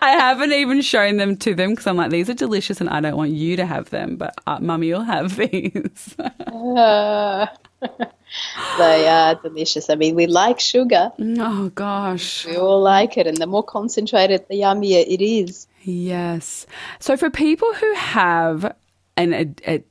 I 0.00 0.16
haven't 0.18 0.52
even 0.52 0.80
shown 0.80 1.16
them 1.16 1.36
to 1.38 1.54
them 1.54 1.70
because 1.70 1.86
I'm 1.86 1.96
like, 1.96 2.10
these 2.10 2.30
are 2.30 2.34
delicious 2.34 2.80
and 2.80 2.88
I 2.88 3.00
don't 3.00 3.16
want 3.16 3.30
you 3.30 3.56
to 3.56 3.66
have 3.66 3.90
them, 3.90 4.16
but 4.16 4.34
uh, 4.46 4.58
mummy 4.60 4.92
will 4.92 5.02
have 5.02 5.36
these. 5.36 6.14
Uh, 6.18 7.46
they 8.78 9.08
are 9.08 9.34
delicious. 9.34 9.90
I 9.90 9.96
mean, 9.96 10.14
we 10.14 10.26
like 10.26 10.60
sugar. 10.60 11.10
oh, 11.18 11.70
gosh. 11.74 12.46
We 12.46 12.56
all 12.56 12.80
like 12.80 13.16
it, 13.16 13.26
and 13.26 13.36
the 13.36 13.46
more 13.46 13.64
concentrated, 13.64 14.46
the 14.48 14.60
yummier 14.60 15.04
it 15.06 15.20
is. 15.20 15.66
Yes. 15.82 16.66
So 17.00 17.16
for 17.16 17.28
people 17.28 17.72
who 17.74 17.92
have, 17.94 18.74
and 19.16 19.34
a, 19.34 19.54
a, 19.66 19.84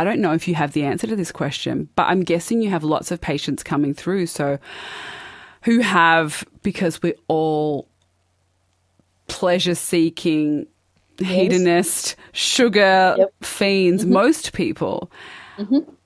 I 0.00 0.04
don't 0.04 0.20
know 0.20 0.32
if 0.32 0.48
you 0.48 0.54
have 0.54 0.72
the 0.72 0.84
answer 0.84 1.06
to 1.06 1.14
this 1.14 1.30
question, 1.30 1.90
but 1.94 2.04
I'm 2.04 2.22
guessing 2.22 2.62
you 2.62 2.70
have 2.70 2.82
lots 2.82 3.10
of 3.10 3.20
patients 3.20 3.62
coming 3.62 3.92
through. 3.92 4.26
So 4.26 4.58
who 5.64 5.80
have, 5.80 6.42
because 6.62 7.02
we're 7.02 7.20
all 7.28 7.86
pleasure 9.28 9.74
seeking, 9.74 10.66
hedonist, 11.18 12.16
sugar 12.32 13.14
Yep. 13.18 13.34
fiends, 13.42 14.06
most 14.06 14.54
people. 14.54 15.10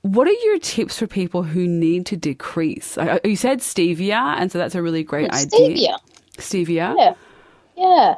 What 0.03 0.27
are 0.27 0.33
your 0.33 0.59
tips 0.59 0.99
for 0.99 1.07
people 1.07 1.45
who 1.45 1.69
need 1.69 2.07
to 2.07 2.17
decrease? 2.17 2.99
You 3.23 3.37
said 3.37 3.61
stevia, 3.61 4.35
and 4.37 4.51
so 4.51 4.59
that's 4.59 4.75
a 4.75 4.83
really 4.83 5.05
great 5.05 5.31
idea. 5.31 5.49
Stevia. 5.77 5.99
Stevia. 6.39 6.95
Yeah. 6.99 7.15
Yeah. 7.77 8.15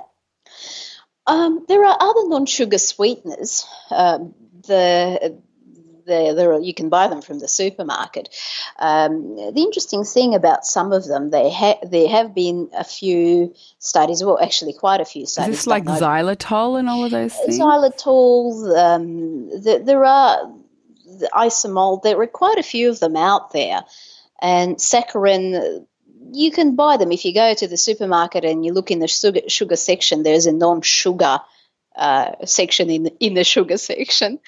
Um, 1.26 1.66
there 1.68 1.84
are 1.84 1.96
other 2.00 2.28
non-sugar 2.28 2.78
sweeteners. 2.78 3.66
Um, 3.90 4.34
the 4.66 5.38
the 6.06 6.32
there 6.34 6.52
are, 6.52 6.60
you 6.60 6.72
can 6.72 6.88
buy 6.88 7.08
them 7.08 7.20
from 7.20 7.38
the 7.38 7.48
supermarket. 7.48 8.28
Um, 8.78 9.36
the 9.36 9.62
interesting 9.62 10.04
thing 10.04 10.34
about 10.34 10.64
some 10.64 10.92
of 10.92 11.06
them, 11.06 11.30
they 11.30 11.50
ha- 11.52 11.80
there 11.82 12.08
have 12.08 12.34
been 12.34 12.70
a 12.76 12.84
few 12.84 13.54
studies. 13.78 14.22
Well, 14.24 14.38
actually, 14.40 14.72
quite 14.72 15.00
a 15.00 15.04
few 15.04 15.26
studies. 15.26 15.54
Is 15.54 15.58
this 15.60 15.66
like 15.66 15.84
xylitol 15.84 16.78
and 16.78 16.88
all 16.88 17.04
of 17.04 17.10
those 17.10 17.34
things? 17.34 17.58
xylitol. 17.58 18.76
Um, 18.76 19.48
the, 19.48 19.82
there 19.84 20.04
are 20.04 20.52
the 21.06 21.30
isomalt. 21.34 22.02
There 22.02 22.20
are 22.20 22.26
quite 22.26 22.58
a 22.58 22.62
few 22.62 22.90
of 22.90 23.00
them 23.00 23.16
out 23.16 23.52
there, 23.52 23.80
and 24.40 24.76
saccharin. 24.76 25.86
You 26.32 26.50
can 26.50 26.74
buy 26.74 26.96
them 26.96 27.12
if 27.12 27.24
you 27.24 27.32
go 27.32 27.54
to 27.54 27.68
the 27.68 27.76
supermarket 27.76 28.44
and 28.44 28.64
you 28.64 28.72
look 28.72 28.90
in 28.90 28.98
the 28.98 29.06
sugar, 29.06 29.42
sugar 29.48 29.76
section. 29.76 30.24
There's 30.24 30.46
a 30.46 30.52
non-sugar 30.52 31.38
uh, 31.94 32.32
section 32.44 32.90
in 32.90 33.04
the, 33.04 33.16
in 33.20 33.34
the 33.34 33.44
sugar 33.44 33.76
section, 33.90 34.40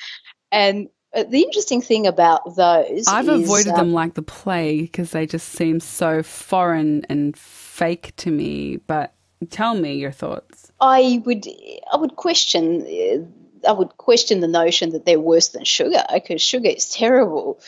and 0.51 0.89
the 1.15 1.43
interesting 1.43 1.81
thing 1.81 2.07
about 2.07 2.57
those, 2.57 3.07
I've 3.09 3.29
is, 3.29 3.43
avoided 3.43 3.69
um, 3.69 3.77
them 3.77 3.93
like 3.93 4.15
the 4.15 4.23
plague 4.23 4.93
because 4.93 5.11
they 5.11 5.27
just 5.27 5.49
seem 5.49 5.81
so 5.81 6.23
foreign 6.23 7.05
and 7.09 7.37
fake 7.37 8.15
to 8.17 8.31
me. 8.31 8.77
But 8.77 9.15
tell 9.51 9.75
me 9.75 9.95
your 9.95 10.13
thoughts. 10.13 10.71
I 10.81 11.23
would 11.25 11.47
I 11.93 11.97
would 11.97 12.17
question 12.17 12.83
uh, 12.83 13.69
I 13.69 13.73
would 13.73 13.97
question 13.97 14.41
the 14.41 14.49
notion 14.49 14.91
that 14.91 15.05
they're 15.05 15.19
worse 15.19 15.49
than 15.49 15.65
sugar 15.65 16.05
because 16.13 16.43
sugar 16.43 16.69
is 16.69 16.91
terrible. 16.91 17.61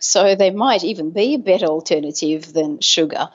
So 0.00 0.34
they 0.34 0.50
might 0.50 0.84
even 0.84 1.10
be 1.10 1.34
a 1.34 1.38
better 1.38 1.66
alternative 1.66 2.52
than 2.52 2.80
sugar. 2.80 3.28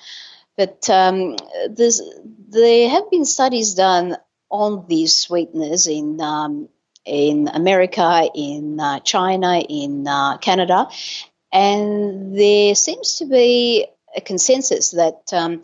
But 0.57 0.89
um, 0.89 1.37
there's 1.69 2.01
there 2.49 2.89
have 2.89 3.09
been 3.09 3.25
studies 3.25 3.75
done 3.75 4.17
on 4.49 4.85
these 4.87 5.15
sweeteners 5.15 5.87
in 5.87 6.19
um, 6.19 6.67
in 7.05 7.47
America, 7.47 8.29
in 8.33 8.79
uh, 8.79 8.99
China, 8.99 9.59
in 9.59 10.07
uh, 10.07 10.37
Canada, 10.37 10.87
and 11.51 12.37
there 12.37 12.75
seems 12.75 13.15
to 13.15 13.25
be 13.25 13.87
a 14.15 14.21
consensus 14.21 14.91
that 14.91 15.21
um, 15.33 15.61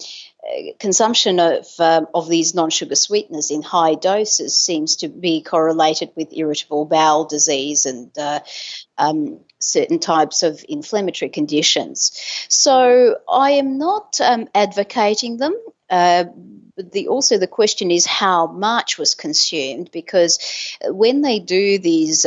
consumption 0.80 1.40
of 1.40 1.68
um, 1.80 2.08
of 2.14 2.30
these 2.30 2.56
non-sugar 2.56 2.96
sweeteners 2.96 3.52
in 3.52 3.62
high 3.62 3.96
doses 3.96 4.60
seems 4.60 4.98
to 4.98 5.10
be 5.10 5.42
correlated 5.42 6.12
with 6.16 6.30
irritable 6.32 6.86
bowel 6.86 7.26
disease 7.26 7.86
and 7.86 8.18
uh, 8.18 8.40
um, 8.98 9.40
certain 9.60 10.00
types 10.00 10.44
of 10.44 10.64
inflammatory 10.68 11.30
conditions. 11.30 12.12
So 12.50 13.18
I 13.30 13.52
am 13.52 13.78
not 13.78 14.20
um, 14.22 14.48
advocating 14.56 15.38
them. 15.38 15.54
Uh, 15.90 16.26
but 16.76 16.92
the, 16.92 17.08
also, 17.08 17.38
the 17.38 17.48
question 17.48 17.90
is 17.92 18.06
how 18.06 18.48
much 18.48 18.98
was 18.98 19.16
consumed 19.16 19.90
because 19.92 20.40
when 20.84 21.22
they 21.22 21.40
do 21.40 21.80
these 21.80 22.26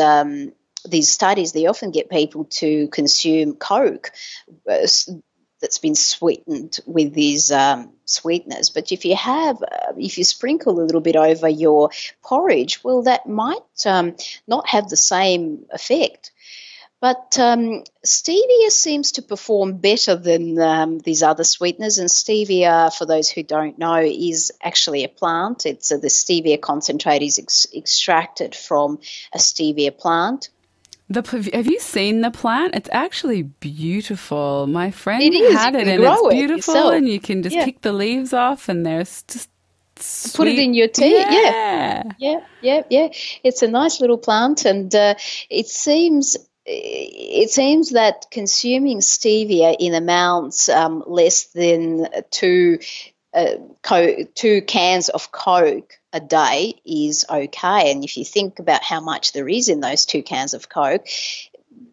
these 0.89 1.11
studies, 1.11 1.53
they 1.53 1.67
often 1.67 1.91
get 1.91 2.11
people 2.11 2.45
to 2.45 2.89
consume 2.89 3.55
Coke. 3.55 4.13
Uh, 4.69 4.87
that's 5.61 5.79
been 5.79 5.95
sweetened 5.95 6.79
with 6.87 7.13
these 7.13 7.51
um, 7.51 7.93
sweeteners. 8.07 8.71
But 8.71 8.93
if 8.93 9.05
you 9.05 9.15
have, 9.15 9.63
uh, 9.63 9.93
if 9.99 10.17
you 10.17 10.25
sprinkle 10.25 10.81
a 10.81 10.83
little 10.83 11.03
bit 11.03 11.17
over 11.17 11.49
your 11.49 11.91
porridge, 12.23 12.83
well, 12.83 13.03
that 13.03 13.29
might 13.29 13.59
um, 13.85 14.17
not 14.47 14.67
have 14.69 14.89
the 14.89 14.97
same 14.97 15.67
effect. 15.71 16.33
But 17.01 17.39
um, 17.39 17.83
stevia 18.05 18.69
seems 18.71 19.13
to 19.13 19.23
perform 19.23 19.79
better 19.79 20.17
than 20.17 20.59
um, 20.61 20.99
these 20.99 21.23
other 21.23 21.45
sweeteners. 21.45 21.97
And 21.97 22.11
stevia, 22.11 22.95
for 22.95 23.07
those 23.07 23.31
who 23.31 23.43
don't 23.43 23.79
know, 23.79 23.97
is 24.03 24.53
actually 24.63 25.05
a 25.05 25.09
plant. 25.09 25.65
It's 25.65 25.91
uh, 25.91 25.97
the 25.97 26.09
stevia 26.09 26.61
concentrate 26.61 27.23
is 27.23 27.39
ex- 27.39 27.67
extracted 27.75 28.55
from 28.55 28.99
a 29.33 29.39
stevia 29.39 29.97
plant. 29.97 30.51
The, 31.09 31.23
have 31.55 31.67
you 31.67 31.81
seen 31.81 32.21
the 32.21 32.31
plant? 32.31 32.75
It's 32.75 32.91
actually 32.93 33.43
beautiful. 33.43 34.67
My 34.69 34.91
friend 34.91 35.23
It 35.23 35.53
had 35.53 35.75
it, 35.75 35.89
and 35.89 36.05
it's 36.05 36.29
beautiful, 36.29 36.75
yourself. 36.75 36.95
and 36.95 37.09
you 37.09 37.19
can 37.19 37.43
just 37.43 37.57
Yeah. 37.57 37.65
pick 37.65 37.81
the 37.81 37.93
leaves 37.93 38.33
off, 38.33 38.69
and 38.69 38.85
there's 38.85 39.23
just 39.23 39.49
Put 40.35 40.49
it 40.49 40.59
in 40.59 40.73
your 40.73 40.89
tea, 40.89 41.13
yeah. 41.13 41.31
yeah. 41.31 42.03
Yeah, 42.19 42.41
yeah, 42.63 42.83
yeah. 42.89 43.09
It's 43.45 43.63
a 43.63 43.69
nice 43.69 44.01
little 44.01 44.17
plant, 44.17 44.65
and 44.65 44.95
uh, 44.95 45.15
it 45.51 45.67
seems 45.67 46.39
it 46.67 47.51
seems 47.51 47.91
that 47.91 48.27
consuming 48.31 48.99
stevia 48.99 49.75
in 49.79 49.95
amounts 49.95 50.69
um, 50.69 51.03
less 51.07 51.45
than 51.47 52.07
two 52.31 52.79
uh, 53.33 53.55
co- 53.83 54.25
two 54.35 54.63
cans 54.63 55.09
of 55.09 55.31
Coke 55.31 55.99
a 56.13 56.21
day 56.21 56.75
is 56.85 57.25
okay. 57.31 57.93
And 57.93 58.05
if 58.05 58.17
you 58.17 58.25
think 58.25 58.59
about 58.59 58.83
how 58.83 59.01
much 59.01 59.33
there 59.33 59.49
is 59.49 59.69
in 59.69 59.81
those 59.81 60.05
two 60.05 60.23
cans 60.23 60.55
of 60.55 60.69
Coke, 60.69 61.07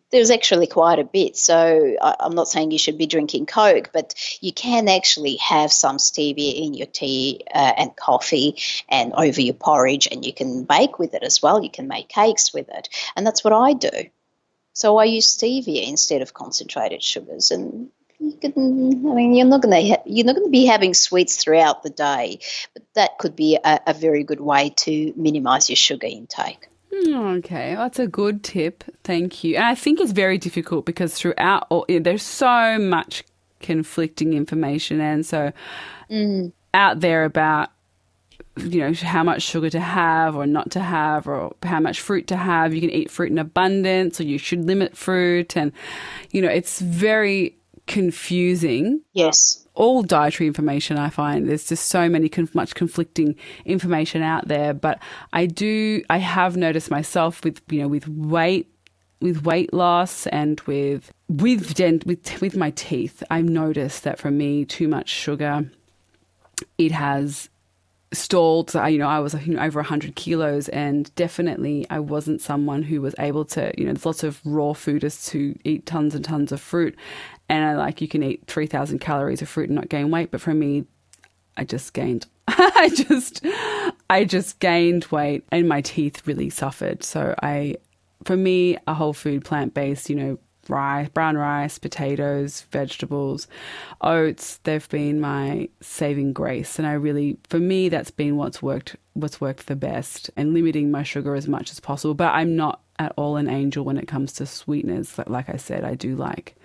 there's 0.10 0.32
actually 0.32 0.68
quite 0.68 1.00
a 1.00 1.04
bit. 1.04 1.38
So 1.38 1.96
I, 2.02 2.16
I'm 2.20 2.34
not 2.34 2.48
saying 2.48 2.72
you 2.72 2.80
should 2.80 2.98
be 2.98 3.06
drinking 3.06 3.46
Coke, 3.46 3.92
but 3.94 4.16
you 4.42 4.52
can 4.52 4.88
actually 4.88 5.36
have 5.36 5.72
some 5.72 5.98
stevia 5.98 6.66
in 6.66 6.74
your 6.74 6.88
tea 6.88 7.42
uh, 7.54 7.74
and 7.78 7.96
coffee 7.96 8.58
and 8.90 9.14
over 9.14 9.42
your 9.42 9.54
porridge, 9.54 10.08
and 10.12 10.26
you 10.26 10.34
can 10.34 10.64
bake 10.64 10.98
with 10.98 11.14
it 11.14 11.24
as 11.24 11.42
well. 11.42 11.64
You 11.64 11.70
can 11.70 11.88
make 11.88 12.10
cakes 12.10 12.54
with 12.54 12.70
it, 12.70 12.90
and 13.16 13.28
that's 13.28 13.44
what 13.44 13.54
I 13.54 13.74
do. 13.74 14.10
So 14.78 14.98
I 14.98 15.06
use 15.06 15.36
stevia 15.36 15.88
instead 15.88 16.22
of 16.22 16.36
concentrated 16.36 17.02
sugars, 17.02 17.50
and 17.50 17.90
you 18.20 18.38
can. 18.40 18.54
I 19.10 19.16
mean, 19.16 19.34
you're 19.34 19.48
not 19.48 19.64
going 19.64 19.74
to 19.76 19.90
ha- 19.90 20.04
you're 20.06 20.24
not 20.24 20.36
going 20.36 20.46
to 20.46 20.52
be 20.52 20.68
having 20.68 20.94
sweets 20.94 21.36
throughout 21.36 21.82
the 21.82 21.90
day, 21.90 22.42
but 22.76 22.84
that 22.94 23.18
could 23.18 23.36
be 23.36 23.56
a, 23.56 23.80
a 23.88 23.96
very 23.96 24.24
good 24.24 24.40
way 24.40 24.70
to 24.86 25.14
minimise 25.16 25.68
your 25.68 25.78
sugar 25.78 26.06
intake. 26.06 26.68
Mm, 26.94 27.40
Okay, 27.40 27.74
that's 27.74 27.98
a 27.98 28.06
good 28.06 28.44
tip. 28.44 28.84
Thank 29.04 29.44
you. 29.44 29.56
And 29.56 29.66
I 29.66 29.74
think 29.74 30.00
it's 30.00 30.12
very 30.12 30.38
difficult 30.38 30.86
because 30.86 31.16
throughout, 31.16 31.66
all, 31.70 31.88
there's 31.90 32.22
so 32.22 32.78
much 32.78 33.24
conflicting 33.60 34.34
information, 34.34 35.02
and 35.02 35.26
so 35.26 35.54
out 36.76 37.00
there 37.00 37.26
about 37.26 37.72
you 38.58 38.80
know 38.80 38.94
how 38.94 39.24
much 39.24 39.44
sugar 39.44 39.70
to 39.70 39.80
have 39.80 40.36
or 40.36 40.46
not 40.48 40.72
to 40.72 40.80
have 40.80 41.28
or 41.28 41.56
how 41.64 41.80
much 41.80 42.02
fruit 42.02 42.28
to 42.28 42.36
have. 42.36 42.74
You 42.74 42.82
can 42.82 42.90
eat 42.90 43.12
fruit 43.12 43.32
in 43.32 43.38
abundance 43.38 44.20
or 44.20 44.24
you 44.24 44.38
should 44.38 44.66
limit 44.66 44.98
fruit. 44.98 45.56
And 45.56 45.72
you 46.32 46.42
know 46.42 46.50
it's 46.50 46.80
very 46.82 47.56
confusing. 47.88 49.02
Yes. 49.14 49.66
all 49.76 50.02
dietary 50.02 50.48
information 50.48 50.98
I 50.98 51.10
find 51.10 51.48
there's 51.48 51.70
just 51.70 51.88
so 51.88 52.10
many 52.10 52.28
conf- 52.30 52.56
much 52.56 52.74
conflicting 52.76 53.36
information 53.64 54.24
out 54.24 54.48
there. 54.48 54.74
But 54.74 55.00
I 55.34 55.46
do 55.46 56.04
I 56.10 56.18
have 56.18 56.58
noticed 56.58 56.90
myself 56.92 57.44
with 57.44 57.62
you 57.70 57.82
know 57.82 57.88
with 57.88 58.08
weight 58.08 58.68
with 59.22 59.44
weight 59.46 59.74
loss 59.74 60.28
and 60.28 60.60
with 60.62 61.12
with 61.30 61.74
dent 61.76 62.06
with 62.06 62.42
with 62.42 62.56
my 62.56 62.72
teeth 62.72 63.24
I've 63.32 63.50
noticed 63.50 64.04
that 64.04 64.20
for 64.20 64.32
me 64.32 64.66
too 64.66 64.88
much 64.88 65.10
sugar 65.10 65.72
it 66.78 66.92
has 66.92 67.50
stalled. 68.14 68.74
You 68.74 68.98
know, 68.98 69.08
I 69.08 69.20
was 69.20 69.34
you 69.34 69.56
know, 69.56 69.62
over 69.62 69.80
100 69.80 70.16
kilos, 70.16 70.70
and 70.70 71.14
definitely 71.16 71.86
I 71.90 72.00
wasn't 72.00 72.42
someone 72.42 72.84
who 72.84 73.02
was 73.02 73.16
able 73.20 73.46
to, 73.46 73.72
you 73.78 73.86
know, 73.86 73.94
there's 73.94 74.06
lots 74.06 74.24
of 74.24 74.40
raw 74.46 74.74
foodists 74.74 75.30
who 75.30 75.56
eat 75.64 75.86
tons 75.86 76.16
and 76.16 76.24
tons 76.24 76.52
of 76.52 76.62
fruit. 76.62 76.96
And 77.50 77.64
I 77.64 77.76
like, 77.76 78.02
you 78.02 78.08
can 78.08 78.24
eat 78.24 78.44
3,000 78.48 79.00
calories 79.00 79.42
of 79.42 79.50
fruit 79.50 79.70
and 79.70 79.76
not 79.76 79.90
gain 79.90 80.12
weight. 80.12 80.32
But 80.32 80.42
for 80.42 80.54
me, 80.54 80.86
I 81.56 81.64
just 81.64 81.94
gained. 81.94 82.28
I 82.48 82.90
just, 82.94 83.46
I 84.10 84.24
just 84.24 84.60
gained 84.60 85.06
weight, 85.06 85.46
and 85.52 85.68
my 85.68 85.82
teeth 85.82 86.26
really 86.26 86.50
suffered. 86.50 87.04
So 87.04 87.36
I, 87.42 87.78
for 88.24 88.38
me, 88.38 88.78
a 88.88 88.94
whole 88.94 89.14
food, 89.14 89.44
plant 89.44 89.74
based, 89.74 90.10
you 90.10 90.16
know, 90.16 90.40
rice, 90.70 91.10
brown 91.10 91.38
rice, 91.38 91.78
potatoes, 91.78 92.62
vegetables, 92.72 93.48
oats. 94.02 94.58
They've 94.64 94.88
been 94.90 95.20
my 95.20 95.70
saving 95.82 96.34
grace, 96.34 96.78
and 96.80 96.88
I 96.88 96.94
really, 96.94 97.38
for 97.50 97.60
me, 97.60 97.90
that's 97.90 98.12
been 98.12 98.36
what's 98.38 98.62
worked, 98.62 98.96
what's 99.14 99.42
worked 99.42 99.68
the 99.68 99.76
best, 99.76 100.30
and 100.36 100.54
limiting 100.54 100.92
my 100.92 101.04
sugar 101.04 101.36
as 101.36 101.48
much 101.48 101.72
as 101.72 101.80
possible. 101.80 102.14
But 102.14 102.34
I'm 102.34 102.56
not 102.56 102.82
at 103.00 103.14
all 103.16 103.38
an 103.38 103.50
angel 103.50 103.86
when 103.86 103.98
it 103.98 104.08
comes 104.08 104.34
to 104.34 104.46
sweeteners. 104.46 105.18
Like, 105.18 105.30
like 105.30 105.50
I 105.50 105.58
said, 105.58 105.84
I 105.84 105.96
do 105.96 106.16
like 106.16 106.56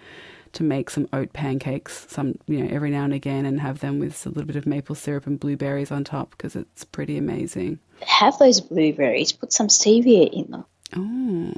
to 0.52 0.62
make 0.62 0.90
some 0.90 1.08
oat 1.14 1.32
pancakes 1.32 2.04
some 2.10 2.34
you 2.46 2.58
know 2.62 2.68
every 2.70 2.90
now 2.90 3.04
and 3.04 3.14
again 3.14 3.46
and 3.46 3.58
have 3.58 3.80
them 3.80 3.98
with 3.98 4.26
a 4.26 4.28
little 4.28 4.44
bit 4.44 4.54
of 4.54 4.66
maple 4.66 4.94
syrup 4.94 5.26
and 5.26 5.40
blueberries 5.40 5.90
on 5.90 6.04
top 6.04 6.30
because 6.32 6.54
it's 6.54 6.84
pretty 6.84 7.16
amazing 7.16 7.78
Have 8.00 8.38
those 8.38 8.60
blueberries. 8.60 9.32
Put 9.32 9.50
some 9.50 9.68
stevia 9.68 10.30
in 10.30 10.50
them. 10.50 10.64
oh 10.94 11.52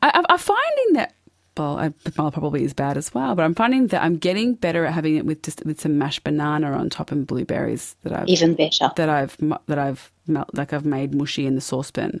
I, 0.00 0.24
i'm 0.30 0.38
finding 0.38 0.94
that 0.94 1.12
well, 1.56 1.78
I, 1.78 1.90
probably 2.16 2.64
is 2.64 2.72
bad 2.72 2.96
as 2.96 3.12
well, 3.12 3.34
but 3.34 3.42
I'm 3.44 3.54
finding 3.54 3.88
that 3.88 4.02
I'm 4.02 4.16
getting 4.16 4.54
better 4.54 4.86
at 4.86 4.94
having 4.94 5.16
it 5.16 5.26
with 5.26 5.42
just 5.42 5.64
with 5.66 5.80
some 5.80 5.98
mashed 5.98 6.24
banana 6.24 6.72
on 6.72 6.88
top 6.90 7.12
and 7.12 7.26
blueberries 7.26 7.94
that 8.02 8.12
I've 8.12 8.28
Even 8.28 8.54
better. 8.54 8.90
that 8.96 9.08
I've 9.08 9.36
that 9.66 9.78
I've 9.78 10.10
melt, 10.26 10.50
like 10.54 10.72
I've 10.72 10.84
made 10.86 11.14
mushy 11.14 11.46
in 11.46 11.54
the 11.54 11.60
saucepan, 11.60 12.20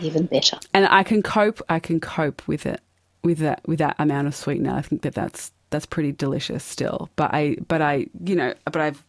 Even 0.00 0.26
better. 0.26 0.58
and 0.72 0.86
I 0.86 1.02
can 1.04 1.22
cope. 1.22 1.60
I 1.68 1.78
can 1.78 2.00
cope 2.00 2.46
with 2.48 2.66
it 2.66 2.80
with 3.22 3.38
that 3.38 3.60
with 3.66 3.78
that 3.78 3.96
amount 3.98 4.26
of 4.26 4.34
sweetener. 4.34 4.74
I 4.74 4.82
think 4.82 5.02
that 5.02 5.14
that's 5.14 5.52
that's 5.70 5.86
pretty 5.86 6.12
delicious 6.12 6.64
still. 6.64 7.10
But 7.16 7.32
I 7.32 7.56
but 7.68 7.80
I 7.80 8.06
you 8.24 8.34
know 8.36 8.54
but 8.64 8.76
I've 8.76 9.04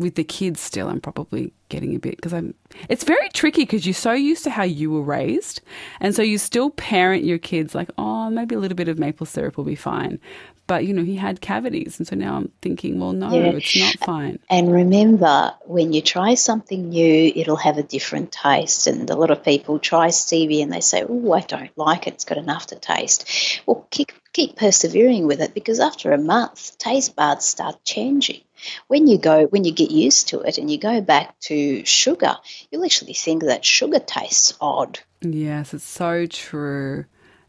with 0.00 0.14
the 0.16 0.24
kids 0.24 0.60
still 0.60 0.88
I'm 0.88 1.00
probably 1.00 1.52
getting 1.68 1.94
a 1.94 1.98
bit 1.98 2.16
because 2.16 2.32
I'm 2.32 2.54
it's 2.88 3.04
very 3.04 3.28
tricky 3.30 3.62
because 3.62 3.86
you're 3.86 3.94
so 3.94 4.12
used 4.12 4.44
to 4.44 4.50
how 4.50 4.64
you 4.64 4.90
were 4.90 5.02
raised 5.02 5.60
and 6.00 6.14
so 6.14 6.22
you 6.22 6.38
still 6.38 6.70
parent 6.70 7.24
your 7.24 7.38
kids 7.38 7.74
like 7.74 7.90
oh 7.98 8.30
maybe 8.30 8.54
a 8.54 8.58
little 8.58 8.76
bit 8.76 8.88
of 8.88 8.98
maple 8.98 9.26
syrup 9.26 9.56
will 9.56 9.64
be 9.64 9.76
fine 9.76 10.18
but 10.66 10.84
you 10.86 10.92
know 10.94 11.02
he 11.04 11.16
had 11.16 11.40
cavities 11.40 11.98
and 11.98 12.06
so 12.08 12.16
now 12.16 12.36
I'm 12.36 12.50
thinking 12.62 12.98
well 12.98 13.12
no 13.12 13.30
Yeah. 13.32 13.50
it's 13.52 13.76
not 13.76 13.98
fine 14.06 14.38
And 14.50 14.72
remember, 14.72 15.52
when 15.66 15.92
you 15.92 16.00
try 16.00 16.34
something 16.34 16.88
new, 16.90 17.32
it'll 17.34 17.56
have 17.56 17.76
a 17.78 17.82
different 17.82 18.30
taste. 18.32 18.86
And 18.86 19.08
a 19.10 19.16
lot 19.16 19.30
of 19.30 19.44
people 19.44 19.78
try 19.80 20.08
stevia 20.08 20.62
and 20.62 20.72
they 20.72 20.80
say, 20.80 21.04
Oh, 21.08 21.32
I 21.32 21.40
don't 21.40 21.76
like 21.76 22.06
it. 22.06 22.14
It's 22.14 22.24
got 22.24 22.38
enough 22.38 22.66
to 22.68 22.76
taste. 22.76 23.60
Well, 23.66 23.86
keep, 23.90 24.12
keep 24.32 24.56
persevering 24.56 25.26
with 25.26 25.40
it 25.40 25.54
because 25.54 25.80
after 25.80 26.12
a 26.12 26.18
month, 26.18 26.78
taste 26.78 27.16
buds 27.16 27.44
start 27.46 27.82
changing. 27.84 28.40
When 28.88 29.06
you 29.06 29.18
go, 29.18 29.46
when 29.46 29.64
you 29.64 29.72
get 29.72 29.90
used 29.90 30.28
to 30.28 30.40
it 30.40 30.58
and 30.58 30.70
you 30.70 30.78
go 30.78 31.00
back 31.00 31.38
to 31.40 31.84
sugar, 31.84 32.36
you'll 32.70 32.84
actually 32.84 33.14
think 33.14 33.44
that 33.44 33.64
sugar 33.64 34.00
tastes 34.00 34.54
odd. 34.60 35.00
Yes, 35.20 35.74
it's 35.74 35.84
so 35.84 36.26
true. 36.26 37.04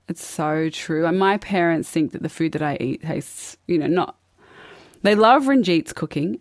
It's 0.07 0.26
so 0.26 0.70
true. 0.70 1.05
And 1.05 1.18
my 1.18 1.38
parents 1.38 1.89
think 1.89 2.12
that 2.12 2.22
the 2.22 2.30
food 2.30 2.51
that 2.53 2.62
I 2.62 2.78
eat 2.80 3.03
tastes, 3.03 3.57
you 3.68 3.78
know, 3.78 3.88
not. 3.88 4.18
They 5.03 5.16
love 5.16 5.43
Ranjit's 5.43 5.93
cooking, 5.93 6.39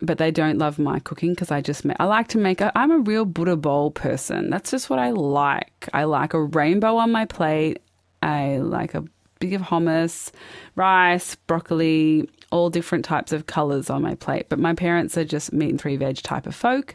but 0.00 0.18
they 0.18 0.30
don't 0.30 0.58
love 0.58 0.78
my 0.78 0.98
cooking 0.98 1.30
because 1.30 1.50
I 1.50 1.60
just 1.60 1.84
make. 1.84 1.96
I 2.00 2.04
like 2.04 2.28
to 2.28 2.38
make. 2.38 2.60
A, 2.60 2.72
I'm 2.76 2.90
a 2.90 2.98
real 2.98 3.24
Buddha 3.24 3.56
bowl 3.56 3.90
person. 3.90 4.50
That's 4.50 4.70
just 4.70 4.90
what 4.90 4.98
I 4.98 5.10
like. 5.10 5.88
I 5.92 6.04
like 6.04 6.34
a 6.34 6.42
rainbow 6.42 6.96
on 6.96 7.12
my 7.12 7.24
plate. 7.24 7.80
I 8.22 8.58
like 8.58 8.94
a 8.94 9.04
bit 9.38 9.54
of 9.54 9.62
hummus, 9.62 10.30
rice, 10.76 11.34
broccoli, 11.34 12.28
all 12.54 12.70
different 12.70 13.04
types 13.04 13.32
of 13.32 13.46
colors 13.46 13.90
on 13.90 14.00
my 14.00 14.14
plate. 14.14 14.48
But 14.48 14.60
my 14.60 14.74
parents 14.74 15.18
are 15.18 15.24
just 15.24 15.52
meat 15.52 15.70
and 15.70 15.80
three 15.80 15.96
veg 15.96 16.18
type 16.18 16.46
of 16.46 16.54
folk 16.54 16.94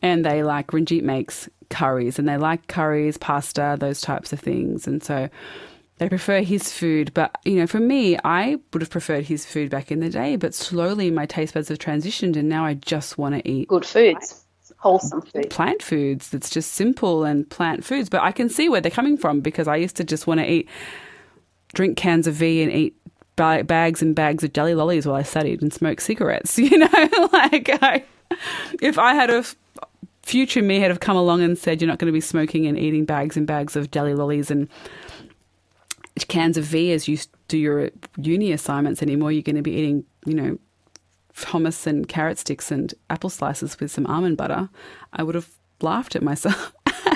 and 0.00 0.24
they 0.24 0.42
like 0.42 0.68
Ranjit 0.68 1.02
makes 1.02 1.50
curries 1.68 2.18
and 2.18 2.26
they 2.26 2.38
like 2.38 2.66
curries, 2.66 3.18
pasta, 3.18 3.76
those 3.78 4.00
types 4.00 4.32
of 4.32 4.40
things. 4.40 4.86
And 4.86 5.04
so 5.04 5.28
they 5.98 6.08
prefer 6.08 6.40
his 6.40 6.72
food. 6.72 7.12
But, 7.12 7.36
you 7.44 7.56
know, 7.56 7.66
for 7.66 7.78
me, 7.78 8.16
I 8.24 8.58
would 8.72 8.80
have 8.80 8.88
preferred 8.88 9.26
his 9.26 9.44
food 9.44 9.68
back 9.68 9.92
in 9.92 10.00
the 10.00 10.08
day, 10.08 10.36
but 10.36 10.54
slowly 10.54 11.10
my 11.10 11.26
taste 11.26 11.52
buds 11.52 11.68
have 11.68 11.78
transitioned 11.78 12.36
and 12.36 12.48
now 12.48 12.64
I 12.64 12.72
just 12.72 13.18
want 13.18 13.34
to 13.34 13.46
eat 13.46 13.68
Good 13.68 13.84
foods, 13.84 14.46
wholesome 14.78 15.20
food. 15.20 15.50
plant 15.50 15.82
foods 15.82 16.30
that's 16.30 16.48
just 16.48 16.72
simple 16.72 17.24
and 17.24 17.48
plant 17.50 17.84
foods. 17.84 18.08
But 18.08 18.22
I 18.22 18.32
can 18.32 18.48
see 18.48 18.70
where 18.70 18.80
they're 18.80 18.90
coming 18.90 19.18
from 19.18 19.42
because 19.42 19.68
I 19.68 19.76
used 19.76 19.96
to 19.96 20.04
just 20.04 20.26
want 20.26 20.40
to 20.40 20.50
eat, 20.50 20.70
drink 21.74 21.98
cans 21.98 22.26
of 22.26 22.32
V 22.34 22.62
and 22.62 22.72
eat 22.72 22.96
ba- 23.40 23.64
bags 23.64 24.02
and 24.02 24.14
bags 24.14 24.44
of 24.44 24.52
jelly 24.52 24.74
lollies 24.74 25.06
while 25.06 25.16
I 25.16 25.22
studied 25.22 25.62
and 25.62 25.72
smoked 25.72 26.02
cigarettes. 26.02 26.58
You 26.70 26.78
know, 26.78 26.88
like 27.32 27.70
I, 27.82 28.04
if 28.82 28.98
I 28.98 29.14
had 29.14 29.30
a 29.30 29.44
future 30.22 30.62
me 30.62 30.78
had 30.78 30.90
have 30.90 31.00
come 31.00 31.16
along 31.16 31.42
and 31.42 31.58
said 31.58 31.80
you're 31.80 31.88
not 31.88 31.98
going 31.98 32.06
to 32.06 32.12
be 32.12 32.20
smoking 32.20 32.66
and 32.66 32.78
eating 32.78 33.04
bags 33.04 33.36
and 33.36 33.46
bags 33.46 33.74
of 33.74 33.90
jelly 33.90 34.14
lollies 34.14 34.50
and 34.50 34.68
cans 36.28 36.58
of 36.58 36.64
V 36.64 36.92
as 36.92 37.08
you 37.08 37.18
do 37.48 37.56
your 37.56 37.90
uni 38.18 38.52
assignments 38.52 39.02
anymore. 39.02 39.32
You're 39.32 39.42
going 39.42 39.56
to 39.56 39.62
be 39.62 39.72
eating, 39.72 40.04
you 40.26 40.34
know, 40.34 40.58
hummus 41.34 41.86
and 41.86 42.06
carrot 42.06 42.38
sticks 42.38 42.70
and 42.70 42.92
apple 43.08 43.30
slices 43.30 43.80
with 43.80 43.90
some 43.90 44.06
almond 44.06 44.36
butter. 44.36 44.68
I 45.14 45.22
would 45.22 45.34
have 45.34 45.48
laughed 45.80 46.14
at 46.14 46.22
myself, 46.22 46.74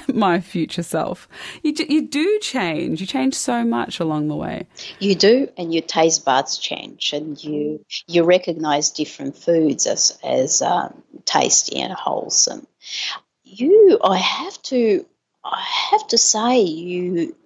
my 0.15 0.41
future 0.41 0.83
self. 0.83 1.29
You, 1.63 1.75
you 1.89 2.09
do 2.09 2.39
change. 2.41 3.01
You 3.01 3.07
change 3.07 3.35
so 3.35 3.65
much 3.65 4.01
along 4.01 4.29
the 4.29 4.37
way. 4.37 4.67
You 4.99 5.15
do, 5.15 5.49
and 5.57 5.73
your 5.73 5.83
taste 5.83 6.25
buds 6.25 6.59
change, 6.59 7.13
and 7.13 7.43
you 7.43 7.85
you 8.07 8.25
recognize 8.25 8.91
different 8.91 9.37
foods 9.37 9.87
as 9.87 10.19
as 10.23 10.63
um, 10.63 11.03
tasty 11.25 11.81
and 11.81 11.93
wholesome. 11.93 12.67
You, 13.45 13.99
I 14.03 14.17
have 14.17 14.61
to, 14.63 15.07
I 15.45 15.63
have 15.91 16.07
to 16.09 16.19
say, 16.19 16.61
you 16.63 17.37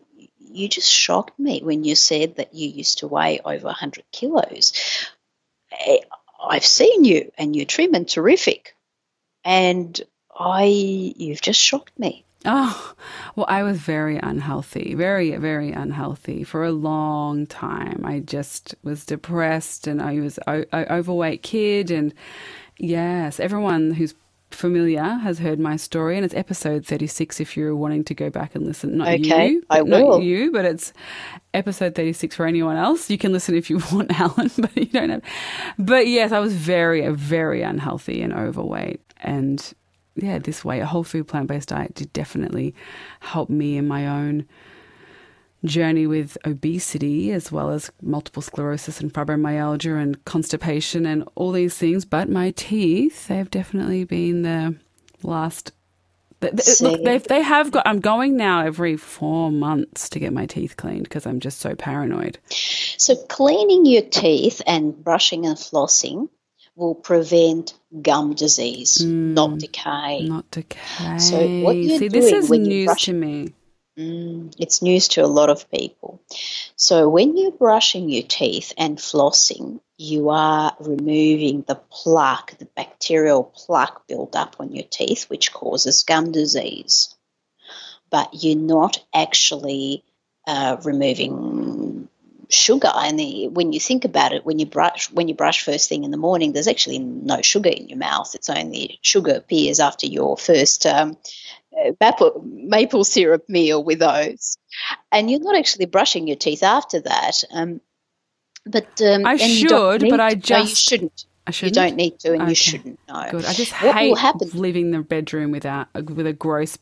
you 0.51 0.69
just 0.69 0.91
shocked 0.91 1.39
me 1.39 1.61
when 1.63 1.85
you 1.85 1.95
said 1.95 2.37
that 2.37 2.55
you 2.55 2.69
used 2.69 2.99
to 2.99 3.07
weigh 3.09 3.41
over 3.45 3.67
100 3.67 4.05
kilos. 4.11 4.73
Eh, 5.73 5.99
I've 6.43 6.65
seen 6.65 7.05
you 7.05 7.31
and 7.37 7.55
you're 7.55 7.67
trim 7.67 7.95
and 7.95 8.09
terrific. 8.09 8.75
And 9.45 10.01
I, 10.37 10.65
you've 10.65 11.43
just 11.43 11.61
shocked 11.61 11.99
me. 11.99 12.25
Oh, 12.45 12.95
well, 13.34 13.47
I 13.49 13.62
was 13.62 13.78
very 13.78 14.18
unhealthy, 14.22 14.95
very, 14.95 15.36
very 15.36 15.72
unhealthy 15.72 16.45
for 16.45 16.64
a 16.64 16.70
long 16.72 17.47
time. 17.47 18.03
I 18.05 18.20
just 18.20 18.74
was 18.84 19.05
depressed 19.05 19.86
and 19.86 20.01
I 20.01 20.20
was 20.20 20.39
an 20.47 20.66
overweight 20.72 21.43
kid. 21.43 21.91
And 21.91 22.14
yes, 22.78 23.41
everyone 23.41 23.91
who's 23.93 24.14
familiar 24.51 25.03
has 25.03 25.39
heard 25.39 25.59
my 25.59 25.76
story, 25.76 26.16
and 26.16 26.24
it's 26.24 26.34
episode 26.34 26.86
36 26.86 27.41
if 27.41 27.57
you're 27.57 27.76
wanting 27.76 28.05
to 28.05 28.14
go 28.14 28.30
back 28.30 28.55
and 28.55 28.64
listen. 28.64 28.99
Not 28.99 29.09
okay, 29.09 29.51
you, 29.51 29.62
I 29.70 29.82
will. 29.82 30.18
Not 30.18 30.22
you, 30.22 30.53
but 30.53 30.64
it's 30.64 30.93
episode 31.55 31.95
36 31.95 32.36
for 32.36 32.47
anyone 32.47 32.76
else. 32.76 33.11
You 33.11 33.18
can 33.18 33.32
listen 33.32 33.55
if 33.55 33.68
you 33.68 33.80
want, 33.93 34.18
Alan, 34.18 34.51
but 34.59 34.76
you 34.76 34.86
don't 34.86 35.11
have. 35.11 35.22
But 35.78 36.07
yes, 36.07 36.32
I 36.32 36.39
was 36.39 36.55
very, 36.55 37.09
very 37.11 37.62
unhealthy 37.62 38.22
and 38.22 38.32
overweight. 38.32 39.01
And 39.20 39.72
yeah, 40.23 40.39
this 40.39 40.64
way, 40.64 40.81
a 40.81 40.87
whole 40.87 41.05
food 41.05 41.29
plant 41.29 41.49
based 41.49 41.69
diet 41.69 41.95
did 41.95 42.12
definitely 42.12 42.75
help 43.21 43.51
me 43.51 43.77
in 43.77 43.89
my 43.89 44.07
own 44.07 44.47
journey 45.64 46.07
with 46.07 46.39
obesity 46.45 47.33
as 47.33 47.51
well 47.51 47.71
as 47.71 47.91
multiple 48.01 48.43
sclerosis 48.43 49.01
and 49.01 49.12
fibromyalgia 49.12 50.01
and 50.01 50.25
constipation 50.25 51.05
and 51.07 51.29
all 51.35 51.53
these 51.53 51.77
things. 51.77 52.05
But 52.05 52.29
my 52.29 52.53
teeth, 52.53 53.29
they've 53.29 53.51
definitely 53.51 54.05
been 54.05 54.43
the 54.43 54.77
last. 55.23 55.73
They, 56.41 56.51
look, 56.81 57.03
they 57.03 57.19
they 57.19 57.43
have 57.43 57.73
got. 57.73 57.85
I'm 57.85 57.99
going 57.99 58.37
now 58.37 58.64
every 58.64 58.97
four 58.97 59.51
months 59.51 60.09
to 60.11 60.21
get 60.21 60.33
my 60.33 60.47
teeth 60.47 60.77
cleaned 60.77 61.03
because 61.03 61.27
I'm 61.27 61.41
just 61.41 61.59
so 61.59 61.75
paranoid. 61.75 62.39
So 62.49 63.16
cleaning 63.16 63.87
your 63.87 64.03
teeth 64.03 64.62
and 64.64 65.03
brushing 65.03 65.47
and 65.47 65.57
flossing 65.57 66.29
will 66.79 66.95
prevent 66.95 67.74
gum 68.01 68.35
disease, 68.35 68.99
mm, 68.99 69.35
not 69.35 69.59
decay. 69.59 70.22
Not 70.22 70.51
decay. 70.51 71.18
So 71.18 71.47
what 71.64 71.76
you're 71.76 71.99
See, 71.99 72.09
doing 72.09 72.22
this 72.22 72.33
is 72.33 72.51
when 72.51 72.62
news 72.62 72.74
you 72.74 72.85
brush, 72.87 73.05
to 73.07 73.12
me. 73.12 73.55
Mm, 73.99 74.55
it's 74.59 74.81
news 74.81 75.09
to 75.09 75.24
a 75.24 75.26
lot 75.26 75.51
of 75.51 75.68
people. 75.72 76.22
So, 76.76 77.09
when 77.09 77.37
you're 77.37 77.51
brushing 77.51 78.09
your 78.09 78.22
teeth 78.22 78.72
and 78.79 78.97
flossing, 78.97 79.81
you 79.97 80.29
are 80.29 80.76
removing 80.79 81.64
the 81.66 81.74
plaque, 81.74 82.57
the 82.59 82.66
bacterial 82.76 83.43
plaque 83.43 84.07
built 84.07 84.37
up 84.37 84.57
on 84.61 84.72
your 84.72 84.85
teeth, 84.89 85.29
which 85.29 85.53
causes 85.53 86.05
gum 86.05 86.31
disease. 86.31 87.12
But 88.11 88.31
you're 88.33 88.57
not 88.57 89.05
actually 89.12 90.05
uh, 90.47 90.76
removing 90.85 92.09
sugar 92.51 92.91
and 92.95 93.19
the, 93.19 93.49
when 93.49 93.73
you 93.73 93.81
think 93.81 94.05
about 94.05 94.33
it 94.33 94.45
when 94.47 94.59
you 94.59 94.67
brush 94.67 95.11
when 95.13 95.29
you 95.29 95.35
brush 95.35 95.65
first 95.65 95.89
thing 95.89 96.05
in 96.05 96.11
the 96.11 96.17
morning 96.17 96.53
there's 96.53 96.69
actually 96.69 96.99
no 96.99 97.43
sugar 97.43 97.69
in 97.69 97.89
your 97.89 97.99
mouth 97.99 98.35
it's 98.35 98.49
only 98.49 98.99
sugar 99.03 99.35
appears 99.35 99.81
after 99.81 100.07
your 100.07 100.37
first 100.37 100.87
um, 100.87 101.17
maple, 102.01 102.43
maple 102.45 103.05
syrup 103.05 103.49
meal 103.49 103.83
with 103.83 103.99
those. 103.99 104.59
And 105.13 105.31
you're 105.31 105.41
not 105.41 105.57
actually 105.57 105.87
brushing 105.87 106.27
your 106.27 106.37
teeth 106.37 106.63
after 106.63 107.01
that. 107.01 107.43
Um, 107.53 107.81
but 108.67 109.01
um, 109.01 109.25
I 109.25 109.37
should, 109.37 110.09
but 110.09 110.21
I 110.21 110.35
just 110.35 110.51
no, 110.51 110.59
you 110.59 110.75
shouldn't. 110.75 111.25
I 111.47 111.51
shouldn't. 111.51 111.77
You 111.77 111.83
don't 111.83 111.97
need 111.97 112.19
to, 112.21 112.33
and 112.33 112.43
okay. 112.43 112.51
you 112.51 112.55
shouldn't. 112.55 113.01
No. 113.09 113.29
Good. 113.31 113.45
I 113.47 113.53
just 113.55 113.73
what 113.73 113.97
hate 113.97 114.11
will 114.11 114.17
happen? 114.17 114.51
leaving 114.53 114.91
the 114.91 115.01
bedroom 115.01 115.51
without 115.51 115.89
with 115.95 116.27
a 116.27 116.35
gross 116.35 116.77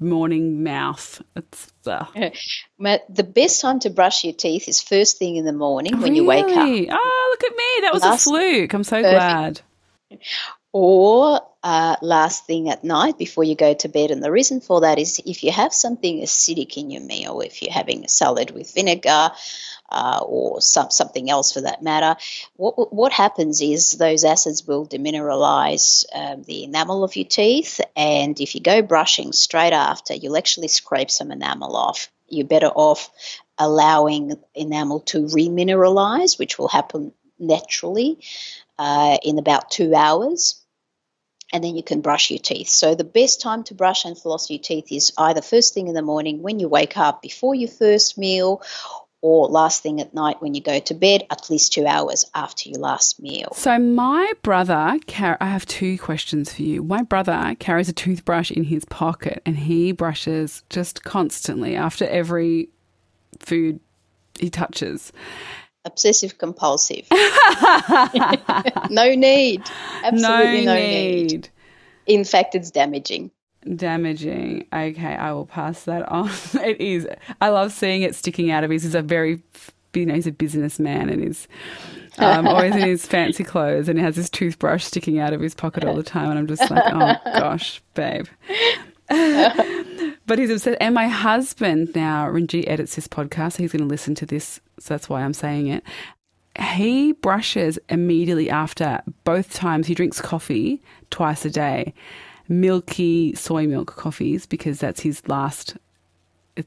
morning 0.00 0.62
mouth. 0.62 1.22
It's 1.36 1.72
uh. 1.86 2.06
the 2.78 3.24
best 3.24 3.60
time 3.60 3.80
to 3.80 3.90
brush 3.90 4.24
your 4.24 4.34
teeth 4.34 4.68
is 4.68 4.80
first 4.80 5.18
thing 5.18 5.36
in 5.36 5.44
the 5.44 5.52
morning 5.52 5.92
when 5.94 6.02
really? 6.02 6.16
you 6.16 6.24
wake 6.24 6.44
up. 6.44 6.98
Oh, 6.98 7.28
look 7.30 7.44
at 7.50 7.56
me! 7.56 7.80
That 7.82 7.92
was 7.92 8.02
Last, 8.02 8.26
a 8.26 8.30
fluke. 8.30 8.72
I'm 8.72 8.84
so 8.84 9.02
perfect. 9.02 9.12
glad 9.12 9.62
or 10.72 11.40
uh, 11.62 11.96
last 12.02 12.46
thing 12.46 12.68
at 12.68 12.84
night 12.84 13.18
before 13.18 13.44
you 13.44 13.54
go 13.54 13.74
to 13.74 13.88
bed. 13.88 14.10
And 14.10 14.22
the 14.22 14.30
reason 14.30 14.60
for 14.60 14.82
that 14.82 14.98
is 14.98 15.20
if 15.24 15.42
you 15.42 15.50
have 15.50 15.72
something 15.72 16.20
acidic 16.20 16.76
in 16.76 16.90
your 16.90 17.02
meal, 17.02 17.40
if 17.40 17.62
you're 17.62 17.72
having 17.72 18.04
a 18.04 18.08
salad 18.08 18.50
with 18.50 18.74
vinegar, 18.74 19.30
uh, 19.88 20.20
or 20.24 20.60
some, 20.60 20.90
something 20.90 21.30
else 21.30 21.52
for 21.52 21.62
that 21.62 21.82
matter, 21.82 22.18
what, 22.56 22.92
what 22.92 23.12
happens 23.12 23.60
is 23.60 23.92
those 23.92 24.24
acids 24.24 24.66
will 24.66 24.86
demineralize 24.86 26.04
um, 26.14 26.42
the 26.42 26.64
enamel 26.64 27.04
of 27.04 27.16
your 27.16 27.26
teeth. 27.26 27.80
And 27.96 28.38
if 28.40 28.54
you 28.54 28.60
go 28.60 28.82
brushing 28.82 29.32
straight 29.32 29.72
after, 29.72 30.14
you'll 30.14 30.36
actually 30.36 30.68
scrape 30.68 31.10
some 31.10 31.30
enamel 31.30 31.76
off. 31.76 32.10
You're 32.28 32.46
better 32.46 32.68
off 32.68 33.10
allowing 33.56 34.34
enamel 34.54 35.00
to 35.00 35.24
remineralize, 35.24 36.38
which 36.38 36.58
will 36.58 36.68
happen 36.68 37.12
naturally 37.38 38.18
uh, 38.78 39.16
in 39.22 39.38
about 39.38 39.70
two 39.70 39.94
hours 39.94 40.62
and 41.52 41.64
then 41.64 41.76
you 41.76 41.82
can 41.82 42.00
brush 42.00 42.30
your 42.30 42.38
teeth. 42.38 42.68
So 42.68 42.94
the 42.94 43.04
best 43.04 43.40
time 43.40 43.64
to 43.64 43.74
brush 43.74 44.04
and 44.04 44.18
floss 44.18 44.50
your 44.50 44.58
teeth 44.58 44.92
is 44.92 45.12
either 45.16 45.40
first 45.40 45.74
thing 45.74 45.88
in 45.88 45.94
the 45.94 46.02
morning 46.02 46.42
when 46.42 46.60
you 46.60 46.68
wake 46.68 46.96
up 46.96 47.22
before 47.22 47.54
your 47.54 47.70
first 47.70 48.18
meal 48.18 48.62
or 49.20 49.48
last 49.48 49.82
thing 49.82 50.00
at 50.00 50.14
night 50.14 50.40
when 50.40 50.54
you 50.54 50.60
go 50.60 50.78
to 50.78 50.94
bed, 50.94 51.26
at 51.30 51.50
least 51.50 51.72
two 51.72 51.86
hours 51.86 52.24
after 52.34 52.68
your 52.68 52.78
last 52.78 53.20
meal. 53.20 53.52
So, 53.54 53.78
my 53.78 54.32
brother, 54.42 54.74
I 54.74 55.36
have 55.40 55.66
two 55.66 55.98
questions 55.98 56.52
for 56.52 56.62
you. 56.62 56.82
My 56.82 57.02
brother 57.02 57.56
carries 57.58 57.88
a 57.88 57.92
toothbrush 57.92 58.50
in 58.50 58.64
his 58.64 58.84
pocket 58.84 59.42
and 59.44 59.56
he 59.56 59.92
brushes 59.92 60.62
just 60.70 61.02
constantly 61.02 61.74
after 61.74 62.06
every 62.06 62.68
food 63.40 63.80
he 64.38 64.50
touches 64.50 65.12
obsessive 65.84 66.38
compulsive. 66.38 67.06
no 68.90 69.14
need. 69.14 69.62
Absolutely 70.02 70.64
no, 70.64 70.74
no 70.74 70.80
need. 70.80 71.32
need. 71.32 71.48
In 72.06 72.24
fact, 72.24 72.54
it's 72.54 72.70
damaging. 72.70 73.30
Damaging. 73.74 74.66
Okay, 74.72 75.14
I 75.14 75.32
will 75.32 75.46
pass 75.46 75.84
that 75.84 76.08
on. 76.08 76.30
It 76.54 76.80
is. 76.80 77.06
I 77.40 77.48
love 77.48 77.72
seeing 77.72 78.02
it 78.02 78.14
sticking 78.14 78.50
out 78.50 78.64
of 78.64 78.70
his. 78.70 78.84
He's 78.84 78.94
a 78.94 79.02
very, 79.02 79.40
you 79.94 80.06
know, 80.06 80.14
he's 80.14 80.26
a 80.26 80.32
businessman 80.32 81.08
and 81.08 81.22
he's 81.22 81.48
um, 82.18 82.46
always 82.46 82.74
in 82.74 82.82
his 82.82 83.06
fancy 83.06 83.44
clothes 83.44 83.88
and 83.88 83.98
he 83.98 84.04
has 84.04 84.16
his 84.16 84.30
toothbrush 84.30 84.84
sticking 84.84 85.18
out 85.18 85.32
of 85.32 85.40
his 85.40 85.54
pocket 85.54 85.84
all 85.84 85.94
the 85.94 86.02
time. 86.02 86.30
And 86.30 86.38
I'm 86.38 86.46
just 86.46 86.70
like, 86.70 86.82
oh 86.86 87.14
gosh, 87.38 87.82
babe. 87.94 88.26
but 89.08 90.38
he's 90.38 90.50
upset. 90.50 90.76
And 90.80 90.94
my 90.94 91.08
husband 91.08 91.92
now, 91.94 92.28
Ranjit 92.28 92.68
edits 92.68 92.94
this 92.96 93.08
podcast. 93.08 93.54
So 93.54 93.62
he's 93.62 93.72
going 93.72 93.82
to 93.82 93.88
listen 93.88 94.14
to 94.16 94.26
this. 94.26 94.60
So 94.78 94.94
that's 94.94 95.08
why 95.08 95.22
I'm 95.22 95.34
saying 95.34 95.68
it. 95.68 95.82
He 96.60 97.12
brushes 97.12 97.78
immediately 97.88 98.50
after 98.50 99.00
both 99.24 99.54
times. 99.54 99.86
He 99.86 99.94
drinks 99.94 100.20
coffee 100.20 100.82
twice 101.10 101.44
a 101.44 101.50
day, 101.50 101.94
milky 102.48 103.34
soy 103.34 103.66
milk 103.66 103.94
coffees, 103.96 104.46
because 104.46 104.80
that's 104.80 105.00
his 105.00 105.26
last. 105.28 105.76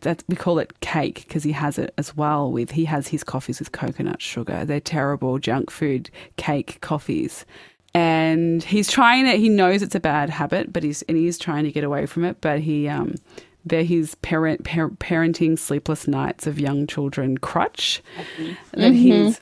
That 0.02 0.24
we 0.30 0.38
call 0.38 0.58
it 0.60 0.80
cake 0.80 1.26
because 1.28 1.44
he 1.44 1.52
has 1.52 1.78
it 1.78 1.94
as 1.98 2.16
well 2.16 2.50
with 2.50 2.72
he 2.72 2.86
has 2.86 3.10
his 3.10 3.26
coffees 3.26 3.60
with 3.60 3.74
coconut 3.74 4.22
sugar. 4.22 4.64
They're 4.64 4.80
terrible 4.80 5.38
junk 5.38 5.70
food 5.70 6.10
cake 6.38 6.80
coffees 6.80 7.46
and 7.94 8.64
he's 8.64 8.90
trying 8.90 9.26
to. 9.26 9.32
He 9.32 9.50
knows 9.50 9.82
it's 9.82 9.96
a 9.96 10.00
bad 10.00 10.30
habit, 10.30 10.72
but 10.72 10.84
he's 10.84 11.02
and 11.04 11.18
he's 11.18 11.38
trying 11.38 11.66
to 11.66 11.72
get 11.72 11.84
away 11.84 12.06
from 12.06 12.24
it. 12.24 12.40
But 12.40 12.60
he, 12.60 12.88
um, 12.88 13.16
they're 13.66 13.84
his 13.84 14.16
parent 14.16 14.64
par- 14.64 14.90
parenting 14.90 15.60
sleepless 15.60 16.08
nights 16.08 16.48
of 16.48 16.60
young 16.60 16.88
children 16.88 17.38
crutch 17.38 18.02
mm-hmm. 18.38 18.80
that 18.80 18.94
he's 18.94 19.42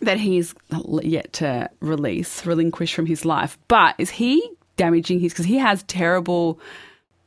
that 0.00 0.18
he's 0.18 0.54
yet 1.02 1.32
to 1.34 1.70
release, 1.80 2.44
relinquish 2.44 2.94
from 2.94 3.06
his 3.06 3.24
life. 3.24 3.56
But 3.68 3.94
is 3.98 4.10
he 4.10 4.50
damaging 4.76 5.20
his? 5.20 5.32
Because 5.32 5.46
he 5.46 5.58
has 5.58 5.82
terrible 5.84 6.58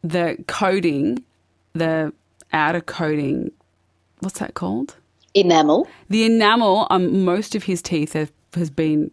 the 0.03 0.37
coating, 0.47 1.23
the 1.73 2.13
outer 2.53 2.81
coating. 2.81 3.51
What's 4.19 4.39
that 4.39 4.53
called? 4.53 4.95
Enamel. 5.33 5.87
The 6.09 6.25
enamel 6.25 6.87
on 6.89 7.23
most 7.25 7.55
of 7.55 7.63
his 7.63 7.81
teeth 7.81 8.13
have, 8.13 8.31
has 8.53 8.69
been 8.69 9.11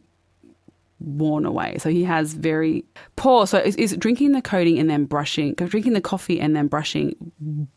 worn 1.00 1.44
away. 1.44 1.78
So 1.78 1.90
he 1.90 2.04
has 2.04 2.34
very 2.34 2.84
poor. 3.16 3.46
So 3.46 3.58
is, 3.58 3.74
is, 3.76 3.96
drinking 3.96 4.32
the 4.32 4.42
coating 4.42 4.78
and 4.78 4.88
then 4.88 5.04
brushing, 5.04 5.54
drinking 5.54 5.94
the 5.94 6.00
coffee 6.00 6.40
and 6.40 6.54
then 6.54 6.68
brushing 6.68 7.32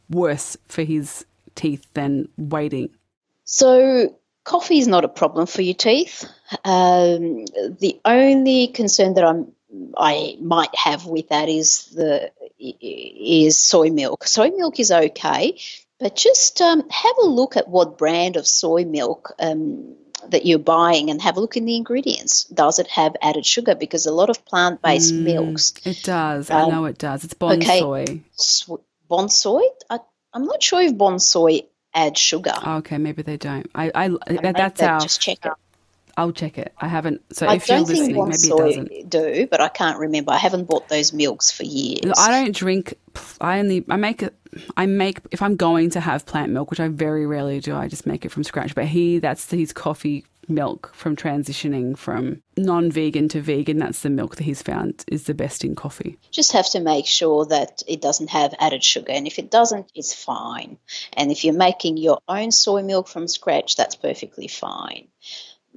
worse 0.10 0.56
for 0.68 0.84
his 0.84 1.26
teeth 1.56 1.88
than 1.94 2.28
waiting? 2.38 2.90
So, 3.46 4.16
coffee 4.44 4.80
is 4.80 4.88
not 4.88 5.06
a 5.06 5.08
problem 5.08 5.48
for 5.48 5.62
your 5.62 5.76
teeth. 5.76 6.26
Um, 6.64 7.46
the 7.80 8.00
only 8.06 8.68
concern 8.68 9.16
that 9.16 9.24
I'm 9.24 9.52
I 9.98 10.38
might 10.42 10.76
have 10.76 11.06
with 11.06 11.30
that 11.30 11.50
is 11.50 11.88
the 11.88 12.32
is 12.60 13.60
soy 13.60 13.90
milk. 13.90 14.28
Soy 14.28 14.52
milk 14.52 14.80
is 14.80 14.92
okay, 14.92 15.60
but 16.00 16.16
just 16.16 16.62
um, 16.62 16.90
have 16.90 17.16
a 17.22 17.26
look 17.26 17.58
at 17.58 17.68
what 17.68 17.98
brand 17.98 18.38
of 18.38 18.48
soy 18.48 18.86
milk 18.86 19.34
um, 19.40 19.96
that 20.30 20.46
you're 20.46 20.60
buying 20.60 21.10
and 21.10 21.22
have 21.22 21.38
a 21.38 21.40
look 21.40 21.58
in 21.58 21.66
the 21.66 21.76
ingredients. 21.76 22.46
Does 22.46 22.80
it 22.80 22.88
have 22.88 23.16
added 23.22 23.46
sugar? 23.46 23.76
Because 23.76 24.06
a 24.06 24.12
lot 24.12 24.30
of 24.30 24.46
plant 24.46 24.82
based 24.82 25.14
mm, 25.14 25.24
milks. 25.24 25.74
It 25.84 26.04
does. 26.04 26.50
Um, 26.50 26.66
I 26.66 26.70
know 26.70 26.86
it 26.86 26.98
does. 26.98 27.24
It's 27.24 27.34
bon 27.34 27.58
okay, 27.58 27.82
Bonsoy? 29.10 29.62
I, 29.90 30.00
am 30.34 30.46
not 30.46 30.64
sure 30.64 30.82
if 30.82 30.94
Bonsoy 30.94 31.68
adds 31.94 32.20
sugar. 32.20 32.54
okay, 32.66 32.98
maybe 32.98 33.22
they 33.22 33.38
don't. 33.38 33.70
I, 33.76 33.92
I, 33.94 34.06
I 34.28 34.52
that's 34.52 34.82
our. 34.82 35.00
Just 35.00 35.22
check 35.22 35.46
it. 35.46 35.54
I'll 36.18 36.32
check 36.32 36.58
it. 36.58 36.74
I 36.80 36.88
haven't. 36.88 37.22
So 37.34 37.46
I 37.46 37.56
if 37.56 37.68
you're 37.68 37.80
listening, 37.80 38.16
maybe 38.16 38.34
it 38.34 38.58
doesn't. 38.58 39.10
Do, 39.10 39.48
but 39.48 39.60
I 39.60 39.68
can't 39.68 40.00
remember. 40.00 40.32
I 40.32 40.38
haven't 40.38 40.66
bought 40.66 40.88
those 40.88 41.12
milks 41.12 41.52
for 41.52 41.64
years. 41.64 42.14
I 42.18 42.32
don't 42.32 42.56
drink. 42.56 42.96
I 43.42 43.60
only. 43.60 43.84
I 43.90 43.98
make 43.98 44.24
it. 44.24 44.34
I 44.78 44.86
make 44.86 45.20
if 45.32 45.42
I'm 45.42 45.58
going 45.58 45.90
to 45.92 46.00
have 46.00 46.26
plant 46.26 46.52
milk, 46.52 46.70
which 46.70 46.80
I 46.80 46.88
very 46.88 47.26
rarely 47.26 47.60
do. 47.60 47.76
I 47.76 47.90
just 47.90 48.06
make 48.06 48.24
it 48.24 48.30
from 48.30 48.44
scratch. 48.44 48.76
But 48.76 48.86
he, 48.86 49.20
that's 49.20 49.52
his 49.52 49.74
coffee 49.74 50.26
milk 50.48 50.92
from 50.94 51.16
transitioning 51.16 51.98
from 51.98 52.42
non-vegan 52.56 53.28
to 53.30 53.42
vegan. 53.42 53.80
That's 53.80 54.02
the 54.02 54.10
milk 54.10 54.38
that 54.38 54.44
he's 54.44 54.62
found 54.62 55.04
is 55.08 55.24
the 55.24 55.34
best 55.34 55.66
in 55.66 55.76
coffee. 55.76 56.18
Just 56.32 56.54
have 56.54 56.70
to 56.72 56.80
make 56.80 57.08
sure 57.08 57.46
that 57.48 57.82
it 57.88 58.02
doesn't 58.02 58.30
have 58.30 58.54
added 58.60 58.86
sugar, 58.86 59.12
and 59.12 59.28
if 59.28 59.38
it 59.38 59.52
doesn't, 59.52 59.92
it's 59.96 60.14
fine. 60.14 60.78
And 61.12 61.32
if 61.32 61.44
you're 61.44 61.54
making 61.54 61.98
your 61.98 62.20
own 62.30 62.52
soy 62.52 62.84
milk 62.84 63.10
from 63.10 63.28
scratch, 63.28 63.76
that's 63.76 63.96
perfectly 63.96 64.48
fine 64.48 65.08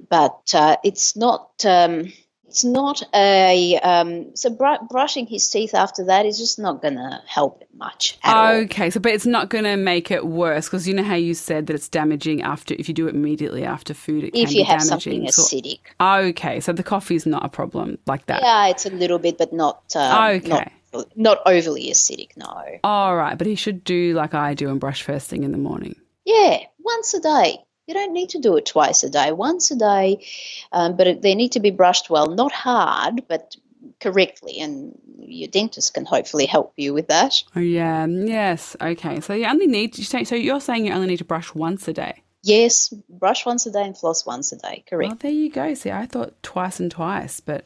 but 0.09 0.51
uh, 0.53 0.77
it's 0.83 1.15
not. 1.15 1.65
Um, 1.65 2.11
it's 2.49 2.65
not 2.65 3.03
a 3.13 3.77
um, 3.77 4.35
so 4.35 4.49
br- 4.49 4.83
brushing 4.89 5.27
his 5.27 5.47
teeth 5.47 5.75
after 5.75 6.05
that 6.05 6.25
is 6.25 6.39
just 6.39 6.57
not 6.57 6.81
going 6.81 6.95
to 6.95 7.21
help 7.27 7.61
it 7.61 7.69
much. 7.75 8.17
okay, 8.25 8.85
all. 8.85 8.91
so 8.91 8.99
but 8.99 9.11
it's 9.11 9.27
not 9.27 9.49
going 9.49 9.65
to 9.65 9.77
make 9.77 10.09
it 10.09 10.25
worse 10.25 10.65
because 10.65 10.87
you 10.87 10.95
know 10.95 11.03
how 11.03 11.15
you 11.15 11.35
said 11.35 11.67
that 11.67 11.75
it's 11.75 11.87
damaging 11.87 12.41
after 12.41 12.75
if 12.79 12.87
you 12.87 12.95
do 12.95 13.07
it 13.07 13.13
immediately 13.13 13.63
after 13.63 13.93
food. 13.93 14.23
It 14.23 14.35
if 14.35 14.51
you 14.51 14.65
have 14.65 14.79
damaging. 14.79 15.29
something 15.29 15.61
acidic. 15.61 15.79
So, 16.01 16.27
okay, 16.29 16.59
so 16.59 16.73
the 16.73 16.83
coffee 16.83 17.15
is 17.15 17.27
not 17.27 17.45
a 17.45 17.49
problem 17.49 17.99
like 18.07 18.25
that. 18.25 18.41
Yeah, 18.41 18.67
it's 18.69 18.87
a 18.87 18.89
little 18.89 19.19
bit, 19.19 19.37
but 19.37 19.53
not. 19.53 19.83
Um, 19.95 20.37
okay. 20.37 20.71
Not, 20.91 21.07
not 21.15 21.37
overly 21.45 21.91
acidic, 21.91 22.35
no. 22.35 22.79
All 22.83 23.15
right, 23.15 23.37
but 23.37 23.45
he 23.45 23.53
should 23.53 23.83
do 23.83 24.15
like 24.15 24.33
I 24.33 24.55
do 24.55 24.71
and 24.71 24.79
brush 24.79 25.03
first 25.03 25.29
thing 25.29 25.43
in 25.43 25.51
the 25.51 25.59
morning. 25.59 25.95
Yeah, 26.25 26.57
once 26.79 27.13
a 27.13 27.19
day. 27.19 27.59
You 27.89 27.95
don't 27.95 28.13
need 28.13 28.29
to 28.29 28.39
do 28.39 28.55
it 28.57 28.67
twice 28.67 29.01
a 29.01 29.09
day, 29.09 29.31
once 29.31 29.71
a 29.71 29.75
day, 29.75 30.23
um, 30.71 30.95
but 30.95 31.07
it, 31.07 31.23
they 31.23 31.33
need 31.33 31.53
to 31.53 31.59
be 31.59 31.71
brushed 31.71 32.07
well, 32.07 32.27
not 32.27 32.51
hard, 32.51 33.27
but 33.27 33.55
correctly, 33.99 34.59
and 34.59 34.95
your 35.17 35.47
dentist 35.47 35.95
can 35.95 36.05
hopefully 36.05 36.45
help 36.45 36.71
you 36.77 36.93
with 36.93 37.07
that. 37.07 37.41
Oh 37.55 37.59
yeah, 37.59 38.05
yes, 38.05 38.77
okay. 38.79 39.21
So 39.21 39.33
you 39.33 39.47
only 39.47 39.65
need 39.65 39.93
to 39.93 40.05
say, 40.05 40.23
so 40.23 40.35
you're 40.35 40.61
saying 40.61 40.85
you 40.85 40.93
only 40.93 41.07
need 41.07 41.17
to 41.17 41.25
brush 41.25 41.55
once 41.55 41.87
a 41.87 41.93
day. 41.93 42.21
Yes, 42.43 42.93
brush 43.09 43.43
once 43.43 43.65
a 43.65 43.71
day 43.71 43.85
and 43.85 43.97
floss 43.97 44.23
once 44.23 44.51
a 44.51 44.57
day. 44.57 44.83
Correct. 44.87 45.09
Well, 45.09 45.17
there 45.19 45.31
you 45.31 45.49
go. 45.49 45.73
See, 45.73 45.89
I 45.89 46.05
thought 46.05 46.35
twice 46.43 46.79
and 46.79 46.91
twice, 46.91 47.39
but 47.39 47.65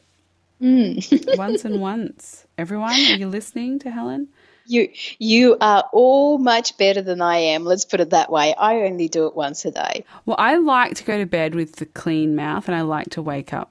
mm. 0.58 1.36
once 1.36 1.66
and 1.66 1.82
once. 1.82 2.46
Everyone, 2.56 2.92
are 2.92 3.16
you 3.16 3.28
listening 3.28 3.78
to 3.80 3.90
Helen? 3.90 4.28
You 4.66 4.88
you 5.18 5.56
are 5.60 5.84
all 5.92 6.38
much 6.38 6.76
better 6.78 7.02
than 7.02 7.20
I 7.20 7.36
am. 7.36 7.64
Let's 7.64 7.84
put 7.84 8.00
it 8.00 8.10
that 8.10 8.30
way. 8.30 8.54
I 8.54 8.76
only 8.82 9.08
do 9.08 9.26
it 9.26 9.36
once 9.36 9.64
a 9.64 9.70
day. 9.70 10.04
Well, 10.26 10.36
I 10.38 10.56
like 10.56 10.94
to 10.96 11.04
go 11.04 11.18
to 11.18 11.26
bed 11.26 11.54
with 11.54 11.76
the 11.76 11.86
clean 11.86 12.34
mouth, 12.34 12.68
and 12.68 12.76
I 12.76 12.82
like 12.82 13.10
to 13.10 13.22
wake 13.22 13.52
up 13.52 13.70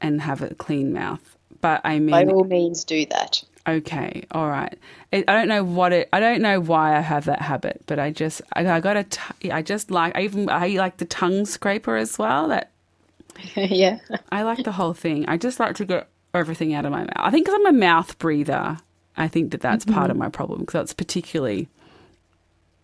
and 0.00 0.20
have 0.22 0.42
a 0.42 0.54
clean 0.54 0.92
mouth. 0.92 1.36
But 1.60 1.80
I 1.84 1.98
mean, 1.98 2.10
by 2.10 2.24
all 2.24 2.44
means, 2.44 2.84
do 2.84 3.04
that. 3.06 3.42
Okay, 3.66 4.24
all 4.30 4.48
right. 4.48 4.78
It, 5.12 5.28
I 5.28 5.34
don't 5.34 5.48
know 5.48 5.64
what 5.64 5.92
it. 5.92 6.08
I 6.12 6.20
don't 6.20 6.40
know 6.40 6.60
why 6.60 6.96
I 6.96 7.00
have 7.00 7.26
that 7.26 7.42
habit, 7.42 7.82
but 7.86 7.98
I 7.98 8.10
just 8.10 8.40
I, 8.54 8.66
I 8.66 8.80
got 8.80 8.96
a. 8.96 9.04
T- 9.04 9.50
I 9.50 9.62
just 9.62 9.90
like 9.90 10.16
I 10.16 10.22
even 10.22 10.48
I 10.48 10.68
like 10.68 10.98
the 10.98 11.04
tongue 11.04 11.44
scraper 11.44 11.96
as 11.96 12.18
well. 12.18 12.48
That 12.48 12.70
yeah, 13.56 13.98
I 14.30 14.42
like 14.42 14.64
the 14.64 14.72
whole 14.72 14.94
thing. 14.94 15.28
I 15.28 15.36
just 15.36 15.60
like 15.60 15.74
to 15.76 15.84
get 15.84 16.08
everything 16.32 16.74
out 16.74 16.84
of 16.84 16.92
my 16.92 17.00
mouth. 17.00 17.12
I 17.16 17.30
think 17.30 17.44
because 17.46 17.60
I'm 17.60 17.74
a 17.74 17.78
mouth 17.78 18.18
breather. 18.18 18.78
I 19.18 19.28
think 19.28 19.50
that 19.50 19.60
that's 19.60 19.84
mm-hmm. 19.84 19.94
part 19.94 20.10
of 20.10 20.14
mm-hmm. 20.14 20.24
my 20.24 20.28
problem 20.30 20.60
because 20.60 20.72
that's 20.72 20.94
particularly 20.94 21.68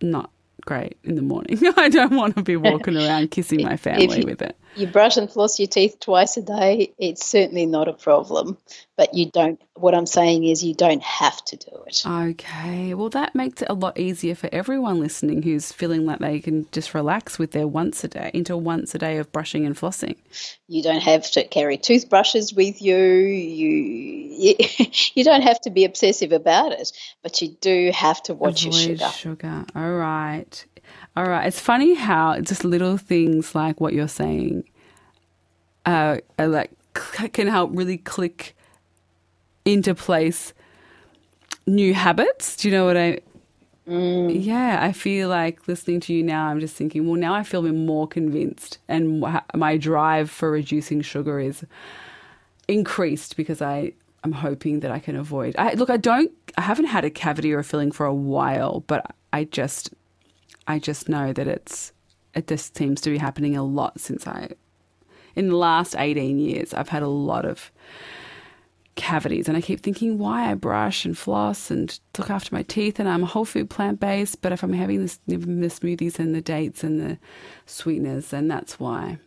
not 0.01 0.29
great 0.65 0.97
in 1.03 1.15
the 1.15 1.21
morning. 1.21 1.59
I 1.77 1.89
don't 1.89 2.15
want 2.15 2.35
to 2.35 2.43
be 2.43 2.57
walking 2.57 2.97
around 3.01 3.31
kissing 3.31 3.63
my 3.63 3.77
family 3.77 4.19
you, 4.19 4.25
with 4.25 4.41
it. 4.41 4.55
You 4.75 4.87
brush 4.87 5.17
and 5.17 5.31
floss 5.31 5.59
your 5.59 5.67
teeth 5.67 5.99
twice 5.99 6.37
a 6.37 6.41
day, 6.41 6.93
it's 6.97 7.25
certainly 7.25 7.65
not 7.65 7.87
a 7.87 7.93
problem. 7.93 8.57
But 8.97 9.13
you 9.13 9.29
don't, 9.29 9.61
what 9.73 9.93
I'm 9.93 10.05
saying 10.05 10.45
is, 10.45 10.63
you 10.63 10.73
don't 10.73 11.03
have 11.03 11.43
to 11.45 11.57
do 11.57 11.83
it. 11.85 12.03
Okay. 12.05 12.93
Well, 12.93 13.09
that 13.09 13.35
makes 13.35 13.61
it 13.61 13.69
a 13.69 13.73
lot 13.73 13.99
easier 13.99 14.35
for 14.35 14.49
everyone 14.53 15.01
listening 15.01 15.41
who's 15.41 15.71
feeling 15.71 16.05
like 16.05 16.19
they 16.19 16.39
can 16.39 16.67
just 16.71 16.93
relax 16.93 17.37
with 17.37 17.51
their 17.51 17.67
once 17.67 18.03
a 18.05 18.07
day, 18.07 18.31
into 18.33 18.55
once 18.55 18.95
a 18.95 18.97
day 18.97 19.17
of 19.17 19.31
brushing 19.33 19.65
and 19.65 19.75
flossing. 19.75 20.15
You 20.67 20.81
don't 20.81 21.01
have 21.01 21.29
to 21.31 21.45
carry 21.45 21.77
toothbrushes 21.77 22.53
with 22.53 22.81
you. 22.81 22.97
You, 22.97 23.69
you, 23.69 24.55
you 25.13 25.23
don't 25.25 25.43
have 25.43 25.59
to 25.61 25.69
be 25.69 25.83
obsessive 25.83 26.31
about 26.31 26.71
it, 26.71 26.91
but 27.21 27.41
you 27.41 27.49
do 27.59 27.91
have 27.93 28.23
to 28.23 28.33
watch 28.33 28.65
Avoid 28.65 28.79
your 28.79 28.97
sugar. 28.97 29.11
Sugar. 29.11 29.65
All 29.75 29.93
right. 29.93 30.65
All 31.15 31.25
right. 31.25 31.47
It's 31.47 31.59
funny 31.59 31.93
how 31.93 32.39
just 32.41 32.63
little 32.65 32.97
things 32.97 33.55
like 33.55 33.79
what 33.79 33.93
you're 33.93 34.07
saying 34.07 34.65
uh, 35.85 36.17
like 36.39 36.71
can 37.33 37.47
help 37.47 37.71
really 37.73 37.97
click 37.97 38.55
into 39.63 39.95
place 39.95 40.53
new 41.67 41.93
habits. 41.93 42.55
Do 42.55 42.67
you 42.67 42.73
know 42.75 42.85
what 42.85 42.97
I? 42.97 43.19
Mm. 43.87 44.43
Yeah, 44.43 44.79
I 44.81 44.91
feel 44.91 45.29
like 45.29 45.67
listening 45.67 45.99
to 46.01 46.13
you 46.13 46.23
now. 46.23 46.47
I'm 46.47 46.59
just 46.59 46.75
thinking, 46.75 47.07
well, 47.07 47.19
now 47.19 47.35
I 47.35 47.43
feel 47.43 47.61
more 47.61 48.07
convinced, 48.07 48.79
and 48.87 49.23
my 49.53 49.77
drive 49.77 50.31
for 50.31 50.49
reducing 50.49 51.01
sugar 51.01 51.39
is 51.39 51.63
increased 52.67 53.37
because 53.37 53.61
I 53.61 53.93
am 54.23 54.31
hoping 54.31 54.79
that 54.79 54.89
I 54.89 54.97
can 54.97 55.15
avoid. 55.15 55.55
I, 55.57 55.73
look, 55.73 55.91
I 55.91 55.97
don't. 55.97 56.31
I 56.57 56.61
haven't 56.61 56.85
had 56.85 57.05
a 57.05 57.11
cavity 57.11 57.53
or 57.53 57.59
a 57.59 57.63
filling 57.63 57.91
for 57.91 58.07
a 58.07 58.13
while, 58.13 58.79
but 58.87 59.13
I 59.33 59.43
just, 59.43 59.93
I 60.67 60.79
just 60.79 61.09
know 61.09 61.33
that 61.33 61.47
it's. 61.47 61.91
It 62.33 62.47
just 62.47 62.75
seems 62.75 62.99
to 63.01 63.09
be 63.09 63.17
happening 63.17 63.55
a 63.55 63.63
lot 63.63 64.01
since 64.01 64.27
I 64.27 64.49
in 65.35 65.49
the 65.49 65.55
last 65.55 65.95
18 65.97 66.39
years, 66.39 66.73
I've 66.73 66.89
had 66.89 67.03
a 67.03 67.07
lot 67.07 67.45
of 67.45 67.71
cavities 68.95 69.49
and 69.49 69.57
I 69.57 69.61
keep 69.61 69.81
thinking 69.81 70.17
why 70.17 70.49
I 70.49 70.53
brush 70.53 71.03
and 71.03 71.17
floss 71.17 71.69
and 71.69 71.99
look 72.17 72.29
after 72.29 72.55
my 72.55 72.63
teeth 72.63 72.97
and 72.97 73.09
I'm 73.09 73.23
whole 73.23 73.43
food 73.43 73.69
plant 73.69 73.99
based 73.99 74.41
but 74.41 74.53
if 74.53 74.63
I'm 74.63 74.71
having 74.71 75.01
this, 75.01 75.19
the 75.27 75.35
smoothies 75.35 76.17
and 76.17 76.33
the 76.33 76.39
dates 76.39 76.81
and 76.81 77.01
the 77.01 77.17
sweeteners 77.65 78.29
then 78.29 78.47
that's 78.47 78.79
why 78.79 79.19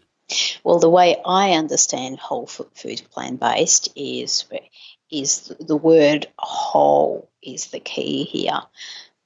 well 0.65 0.79
the 0.79 0.89
way 0.89 1.19
I 1.23 1.53
understand 1.53 2.19
whole 2.19 2.47
food 2.47 3.03
plant 3.11 3.41
based 3.41 3.91
is 3.95 4.47
is 5.11 5.53
the 5.61 5.77
word 5.77 6.29
whole 6.39 7.29
is 7.43 7.67
the 7.67 7.81
key 7.81 8.25
here 8.25 8.63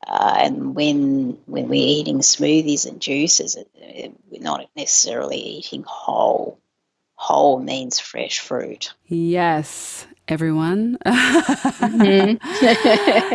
uh, 0.07 0.35
and 0.39 0.75
when 0.75 1.39
when 1.47 1.69
we're 1.69 1.75
eating 1.75 2.19
smoothies 2.19 2.87
and 2.87 3.01
juices, 3.01 3.57
we're 3.77 4.41
not 4.41 4.69
necessarily 4.77 5.39
eating 5.39 5.85
whole 5.87 6.59
whole 7.15 7.61
means 7.61 8.01
fresh 8.01 8.41
fruit. 8.41 8.93
Yes, 9.07 10.07
everyone. 10.29 10.99
mm-hmm. 11.05 12.37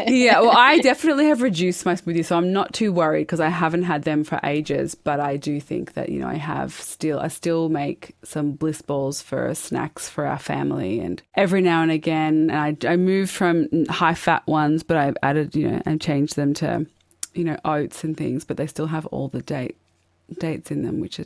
yeah, 0.13 0.39
well, 0.39 0.55
I 0.55 0.79
definitely 0.79 1.27
have 1.27 1.41
reduced 1.41 1.85
my 1.85 1.93
smoothies, 1.95 2.25
so 2.25 2.37
I'm 2.37 2.53
not 2.53 2.73
too 2.73 2.91
worried 2.91 3.23
because 3.23 3.39
I 3.39 3.49
haven't 3.49 3.83
had 3.83 4.03
them 4.03 4.23
for 4.23 4.39
ages. 4.43 4.95
But 4.95 5.19
I 5.19 5.37
do 5.37 5.59
think 5.59 5.93
that 5.93 6.09
you 6.09 6.19
know 6.19 6.27
I 6.27 6.35
have 6.35 6.73
still, 6.73 7.19
I 7.19 7.27
still 7.27 7.69
make 7.69 8.15
some 8.23 8.51
bliss 8.51 8.81
balls 8.81 9.21
for 9.21 9.53
snacks 9.55 10.09
for 10.09 10.25
our 10.25 10.39
family, 10.39 10.99
and 10.99 11.21
every 11.35 11.61
now 11.61 11.81
and 11.81 11.91
again, 11.91 12.49
and 12.49 12.87
I, 12.87 12.93
I 12.93 12.95
moved 12.95 13.31
from 13.31 13.85
high 13.87 14.15
fat 14.15 14.45
ones, 14.47 14.83
but 14.83 14.97
I've 14.97 15.17
added, 15.23 15.55
you 15.55 15.69
know, 15.69 15.81
and 15.85 16.01
changed 16.01 16.35
them 16.35 16.53
to, 16.55 16.85
you 17.33 17.43
know, 17.43 17.57
oats 17.65 18.03
and 18.03 18.15
things, 18.15 18.45
but 18.45 18.57
they 18.57 18.67
still 18.67 18.87
have 18.87 19.05
all 19.07 19.27
the 19.27 19.41
date 19.41 19.77
dates 20.39 20.71
in 20.71 20.83
them, 20.83 20.99
which 20.99 21.19
are 21.19 21.25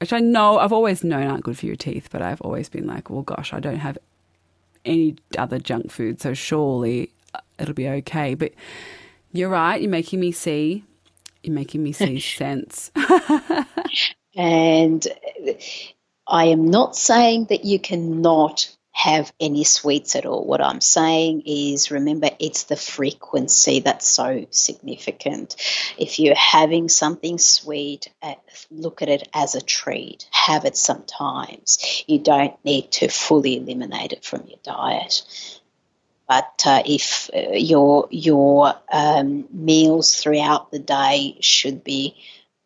which 0.00 0.12
I 0.12 0.20
know 0.20 0.58
I've 0.58 0.72
always 0.72 1.04
known 1.04 1.26
aren't 1.28 1.44
good 1.44 1.56
for 1.56 1.66
your 1.66 1.76
teeth, 1.76 2.08
but 2.10 2.20
I've 2.20 2.40
always 2.42 2.68
been 2.68 2.86
like, 2.86 3.08
well, 3.08 3.22
gosh, 3.22 3.54
I 3.54 3.60
don't 3.60 3.78
have 3.78 3.96
any 4.84 5.16
other 5.38 5.58
junk 5.58 5.90
food, 5.90 6.20
so 6.20 6.34
surely 6.34 7.10
uh, 7.34 7.40
it'll 7.58 7.74
be 7.74 7.88
okay. 7.88 8.34
But 8.34 8.52
you're 9.32 9.48
right, 9.48 9.80
you're 9.80 9.90
making 9.90 10.20
me 10.20 10.32
see, 10.32 10.84
you're 11.42 11.54
making 11.54 11.82
me 11.82 11.92
see 11.92 12.20
sense. 12.20 12.90
and 14.36 15.06
I 16.26 16.46
am 16.46 16.66
not 16.66 16.96
saying 16.96 17.46
that 17.46 17.64
you 17.64 17.78
cannot 17.78 18.74
have 18.94 19.32
any 19.40 19.64
sweets 19.64 20.14
at 20.14 20.24
all. 20.24 20.46
What 20.46 20.60
I'm 20.60 20.80
saying 20.80 21.42
is 21.46 21.90
remember, 21.90 22.30
it's 22.38 22.62
the 22.62 22.76
frequency 22.76 23.80
that's 23.80 24.06
so 24.06 24.46
significant. 24.50 25.56
If 25.98 26.20
you're 26.20 26.36
having 26.36 26.88
something 26.88 27.38
sweet, 27.38 28.08
uh, 28.22 28.36
look 28.70 29.02
at 29.02 29.08
it 29.08 29.28
as 29.34 29.56
a 29.56 29.60
treat. 29.60 30.28
Have 30.30 30.64
it 30.64 30.76
sometimes. 30.76 32.04
You 32.06 32.20
don't 32.20 32.56
need 32.64 32.92
to 32.92 33.08
fully 33.08 33.56
eliminate 33.56 34.12
it 34.12 34.24
from 34.24 34.44
your 34.46 34.60
diet. 34.62 35.22
But 36.28 36.62
uh, 36.64 36.84
if 36.86 37.28
uh, 37.34 37.50
your 37.52 38.06
your 38.10 38.74
um, 38.92 39.48
meals 39.50 40.14
throughout 40.14 40.70
the 40.70 40.78
day 40.78 41.36
should 41.40 41.82
be 41.82 42.14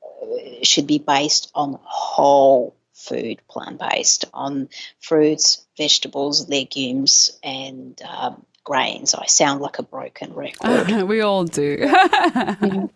uh, 0.04 0.62
should 0.62 0.86
be 0.86 0.98
based 0.98 1.50
on 1.54 1.80
whole 1.82 2.76
food, 2.98 3.40
plant 3.48 3.80
based, 3.80 4.26
on 4.34 4.68
fruits, 5.00 5.64
vegetables, 5.76 6.48
legumes, 6.48 7.38
and 7.42 8.00
um, 8.02 8.44
grains. 8.64 9.14
I 9.14 9.26
sound 9.26 9.60
like 9.60 9.78
a 9.78 9.82
broken 9.82 10.34
record. 10.34 11.02
we 11.08 11.20
all 11.20 11.44
do. 11.44 11.90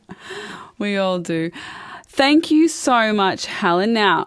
We 0.82 0.96
all 0.96 1.20
do. 1.20 1.52
Thank 2.08 2.50
you 2.50 2.66
so 2.66 3.12
much, 3.12 3.46
Helen. 3.46 3.92
Now, 3.92 4.26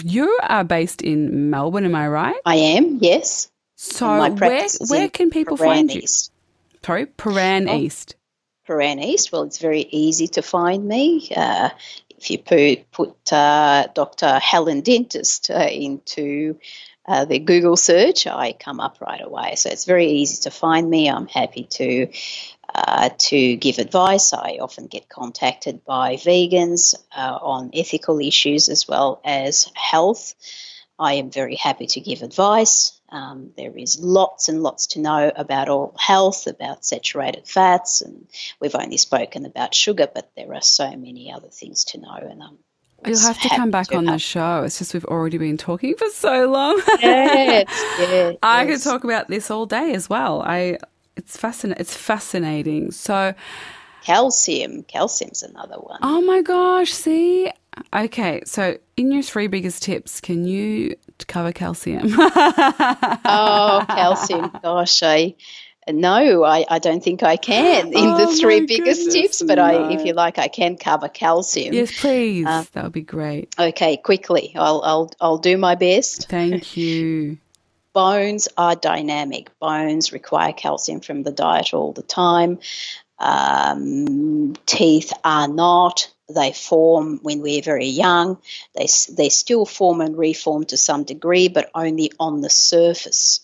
you 0.00 0.38
are 0.44 0.62
based 0.62 1.02
in 1.02 1.50
Melbourne, 1.50 1.84
am 1.84 1.94
I 1.96 2.06
right? 2.06 2.36
I 2.44 2.54
am, 2.54 2.98
yes. 3.00 3.50
So, 3.74 4.32
where, 4.32 4.68
where 4.86 5.08
can 5.08 5.30
people 5.30 5.56
find 5.56 5.92
you? 5.92 6.02
East. 6.02 6.30
Sorry, 6.84 7.06
Prahran 7.06 7.68
oh. 7.68 7.76
East. 7.76 8.14
Prahran 8.68 9.04
East. 9.04 9.32
Well, 9.32 9.42
it's 9.42 9.58
very 9.58 9.80
easy 9.90 10.28
to 10.28 10.42
find 10.42 10.86
me. 10.86 11.32
Uh, 11.36 11.70
if 12.18 12.30
you 12.30 12.38
put, 12.38 12.90
put 12.90 13.32
uh, 13.32 13.88
Dr. 13.94 14.38
Helen 14.38 14.80
Dentist 14.80 15.50
uh, 15.50 15.68
into 15.70 16.58
uh, 17.06 17.24
the 17.24 17.38
Google 17.38 17.76
search, 17.76 18.26
I 18.26 18.52
come 18.52 18.80
up 18.80 19.00
right 19.00 19.20
away. 19.22 19.54
So 19.56 19.70
it's 19.70 19.84
very 19.84 20.06
easy 20.06 20.42
to 20.42 20.50
find 20.50 20.88
me. 20.88 21.08
I'm 21.08 21.28
happy 21.28 21.64
to 21.64 22.08
uh, 22.74 23.10
to 23.16 23.56
give 23.56 23.78
advice. 23.78 24.32
I 24.32 24.58
often 24.60 24.86
get 24.86 25.08
contacted 25.08 25.84
by 25.84 26.16
vegans 26.16 26.94
uh, 27.16 27.38
on 27.40 27.70
ethical 27.72 28.18
issues 28.18 28.68
as 28.68 28.88
well 28.88 29.20
as 29.24 29.70
health. 29.74 30.34
I 30.98 31.14
am 31.14 31.30
very 31.30 31.56
happy 31.56 31.86
to 31.86 32.00
give 32.00 32.22
advice. 32.22 32.95
Um, 33.08 33.52
there 33.56 33.76
is 33.76 34.00
lots 34.00 34.48
and 34.48 34.62
lots 34.62 34.88
to 34.88 35.00
know 35.00 35.30
about 35.34 35.68
oral 35.68 35.94
health, 35.98 36.46
about 36.46 36.84
saturated 36.84 37.46
fats, 37.46 38.00
and 38.02 38.26
we've 38.60 38.74
only 38.74 38.96
spoken 38.96 39.46
about 39.46 39.74
sugar, 39.74 40.08
but 40.12 40.30
there 40.36 40.52
are 40.54 40.62
so 40.62 40.90
many 40.90 41.32
other 41.32 41.48
things 41.48 41.84
to 41.84 42.00
know. 42.00 42.16
And 42.16 42.42
I'm 42.42 42.58
You'll 43.04 43.20
have 43.20 43.40
to 43.40 43.48
come 43.50 43.70
back 43.70 43.88
to 43.88 43.96
on 43.96 44.06
have. 44.06 44.14
the 44.14 44.18
show. 44.18 44.62
It's 44.64 44.78
just 44.78 44.94
we've 44.94 45.04
already 45.04 45.38
been 45.38 45.56
talking 45.56 45.94
for 45.94 46.08
so 46.10 46.50
long. 46.50 46.80
yes, 47.00 47.66
yes, 47.98 48.36
I 48.42 48.64
yes. 48.64 48.82
could 48.82 48.90
talk 48.90 49.04
about 49.04 49.28
this 49.28 49.50
all 49.50 49.66
day 49.66 49.92
as 49.92 50.08
well. 50.08 50.42
I 50.42 50.78
it's 51.16 51.36
fascinating. 51.36 51.80
It's 51.80 51.96
fascinating. 51.96 52.90
So, 52.90 53.34
calcium, 54.02 54.82
calcium's 54.82 55.42
another 55.42 55.76
one. 55.76 55.98
Oh 56.02 56.20
my 56.22 56.42
gosh! 56.42 56.92
See, 56.92 57.50
okay. 57.94 58.42
So, 58.44 58.78
in 58.96 59.12
your 59.12 59.22
three 59.22 59.46
biggest 59.46 59.82
tips, 59.82 60.20
can 60.20 60.44
you 60.44 60.96
cover 61.26 61.52
calcium? 61.52 62.14
oh, 62.16 63.84
calcium! 63.88 64.50
Gosh, 64.62 65.02
I 65.02 65.34
no, 65.88 66.42
I, 66.42 66.64
I 66.68 66.78
don't 66.80 67.02
think 67.02 67.22
I 67.22 67.36
can 67.36 67.88
in 67.88 68.08
oh 68.08 68.26
the 68.26 68.36
three 68.36 68.66
biggest 68.66 69.06
goodness, 69.06 69.14
tips, 69.14 69.42
but 69.42 69.56
no. 69.56 69.64
I, 69.64 69.92
if 69.92 70.04
you 70.04 70.14
like, 70.14 70.38
I 70.38 70.48
can 70.48 70.76
cover 70.76 71.08
calcium. 71.08 71.74
Yes, 71.74 72.00
please. 72.00 72.44
Uh, 72.44 72.64
that 72.72 72.82
would 72.82 72.92
be 72.92 73.02
great. 73.02 73.54
Okay, 73.58 73.96
quickly. 73.96 74.52
I'll, 74.56 74.82
I'll, 74.82 75.10
I'll 75.20 75.38
do 75.38 75.56
my 75.56 75.76
best. 75.76 76.28
Thank 76.28 76.76
you. 76.76 77.38
Bones 77.92 78.48
are 78.58 78.74
dynamic. 78.74 79.56
Bones 79.60 80.12
require 80.12 80.52
calcium 80.52 81.00
from 81.00 81.22
the 81.22 81.30
diet 81.30 81.72
all 81.72 81.92
the 81.92 82.02
time. 82.02 82.58
Um, 83.18 84.54
teeth 84.66 85.12
are 85.24 85.48
not. 85.48 86.12
They 86.28 86.52
form 86.52 87.20
when 87.22 87.40
we're 87.40 87.62
very 87.62 87.86
young. 87.86 88.38
They, 88.74 88.88
they 89.10 89.28
still 89.28 89.64
form 89.64 90.00
and 90.00 90.16
reform 90.16 90.64
to 90.66 90.76
some 90.76 91.04
degree, 91.04 91.48
but 91.48 91.70
only 91.74 92.12
on 92.18 92.40
the 92.40 92.50
surface 92.50 93.40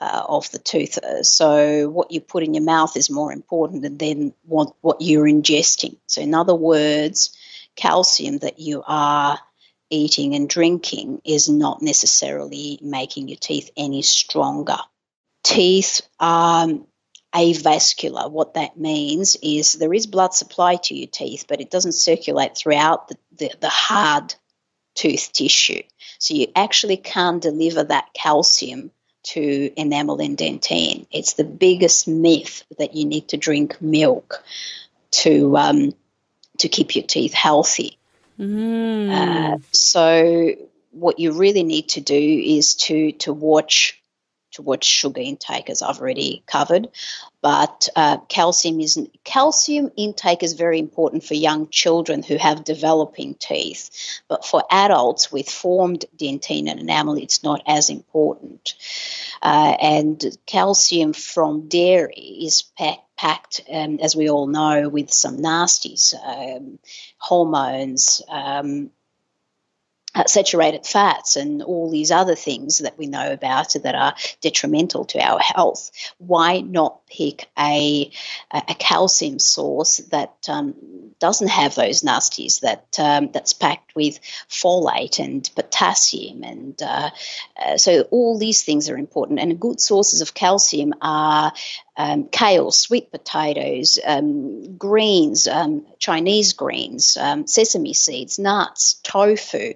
uh, 0.00 0.24
of 0.28 0.50
the 0.50 0.58
tooth. 0.58 0.98
So, 1.22 1.88
what 1.88 2.10
you 2.10 2.20
put 2.20 2.42
in 2.42 2.54
your 2.54 2.64
mouth 2.64 2.96
is 2.96 3.10
more 3.10 3.32
important 3.32 3.98
than 3.98 4.34
what, 4.44 4.74
what 4.80 5.00
you're 5.00 5.26
ingesting. 5.26 5.96
So, 6.06 6.22
in 6.22 6.34
other 6.34 6.54
words, 6.54 7.36
calcium 7.76 8.38
that 8.38 8.58
you 8.58 8.82
are 8.86 9.38
eating 9.90 10.34
and 10.34 10.48
drinking 10.48 11.20
is 11.24 11.48
not 11.48 11.82
necessarily 11.82 12.78
making 12.82 13.28
your 13.28 13.38
teeth 13.38 13.70
any 13.76 14.02
stronger. 14.02 14.78
Teeth 15.42 16.00
are 16.18 16.68
avascular. 17.34 18.30
What 18.30 18.54
that 18.54 18.78
means 18.78 19.36
is 19.42 19.72
there 19.72 19.92
is 19.92 20.06
blood 20.06 20.34
supply 20.34 20.76
to 20.76 20.94
your 20.94 21.08
teeth, 21.08 21.46
but 21.48 21.60
it 21.60 21.70
doesn't 21.70 21.92
circulate 21.92 22.56
throughout 22.56 23.08
the, 23.08 23.16
the, 23.36 23.50
the 23.60 23.68
hard 23.68 24.34
tooth 24.94 25.32
tissue. 25.32 25.82
So 26.18 26.34
you 26.34 26.46
actually 26.54 26.96
can't 26.96 27.42
deliver 27.42 27.84
that 27.84 28.14
calcium 28.14 28.90
to 29.24 29.72
enamel 29.76 30.20
and 30.20 30.36
dentine. 30.36 31.06
It's 31.10 31.34
the 31.34 31.44
biggest 31.44 32.06
myth 32.06 32.64
that 32.78 32.94
you 32.94 33.04
need 33.04 33.28
to 33.28 33.36
drink 33.36 33.80
milk 33.80 34.44
to 35.10 35.56
um, 35.56 35.92
to 36.58 36.68
keep 36.68 36.94
your 36.94 37.06
teeth 37.06 37.32
healthy. 37.32 37.98
Mm. 38.38 39.10
Uh, 39.10 39.58
so 39.72 40.54
what 40.90 41.18
you 41.18 41.32
really 41.32 41.62
need 41.62 41.88
to 41.90 42.00
do 42.00 42.42
is 42.44 42.74
to 42.74 43.12
to 43.12 43.32
watch 43.32 44.00
to 44.54 44.62
watch 44.62 44.84
sugar 44.84 45.20
intake, 45.20 45.70
as 45.70 45.82
I've 45.82 46.00
already 46.00 46.42
covered. 46.46 46.88
But 47.40 47.88
uh, 47.94 48.18
calcium 48.28 48.80
is 48.80 48.98
calcium 49.22 49.90
intake 49.96 50.42
is 50.42 50.54
very 50.54 50.78
important 50.78 51.24
for 51.24 51.34
young 51.34 51.68
children 51.68 52.22
who 52.22 52.36
have 52.36 52.64
developing 52.64 53.34
teeth. 53.34 53.90
But 54.28 54.44
for 54.44 54.64
adults 54.70 55.30
with 55.30 55.48
formed 55.48 56.06
dentine 56.16 56.70
and 56.70 56.80
enamel, 56.80 57.16
it's 57.18 57.42
not 57.42 57.62
as 57.66 57.90
important. 57.90 58.74
Uh, 59.42 59.76
and 59.80 60.24
calcium 60.46 61.12
from 61.12 61.68
dairy 61.68 62.38
is 62.42 62.62
packed 62.78 63.04
packed, 63.16 63.60
um, 63.72 63.98
as 64.02 64.16
we 64.16 64.28
all 64.28 64.46
know, 64.46 64.88
with 64.88 65.12
some 65.12 65.38
nasties, 65.38 66.14
um, 66.14 66.78
hormones, 67.18 68.22
um, 68.28 68.90
uh, 70.14 70.24
saturated 70.26 70.86
fats 70.86 71.36
and 71.36 71.62
all 71.62 71.90
these 71.90 72.10
other 72.10 72.34
things 72.34 72.78
that 72.78 72.96
we 72.98 73.06
know 73.06 73.32
about 73.32 73.74
that 73.82 73.94
are 73.94 74.14
detrimental 74.40 75.04
to 75.04 75.18
our 75.20 75.38
health. 75.40 75.90
Why 76.18 76.60
not 76.60 77.06
pick 77.06 77.48
a, 77.58 78.10
a 78.50 78.74
calcium 78.74 79.38
source 79.38 79.98
that 80.10 80.34
um, 80.48 80.74
doesn't 81.18 81.48
have 81.48 81.74
those 81.74 82.02
nasties, 82.02 82.60
that 82.60 82.86
um, 82.98 83.30
that's 83.32 83.52
packed 83.52 83.83
with 83.94 84.20
folate 84.48 85.18
and 85.18 85.48
potassium, 85.54 86.42
and 86.42 86.82
uh, 86.82 87.10
uh, 87.62 87.76
so 87.76 88.02
all 88.10 88.38
these 88.38 88.62
things 88.62 88.88
are 88.90 88.96
important. 88.96 89.40
And 89.40 89.60
good 89.60 89.80
sources 89.80 90.20
of 90.20 90.34
calcium 90.34 90.94
are 91.00 91.52
um, 91.96 92.26
kale, 92.26 92.72
sweet 92.72 93.10
potatoes, 93.12 93.98
um, 94.04 94.76
greens, 94.76 95.46
um, 95.46 95.86
Chinese 95.98 96.52
greens, 96.52 97.16
um, 97.16 97.46
sesame 97.46 97.94
seeds, 97.94 98.38
nuts, 98.38 98.94
tofu. 99.04 99.74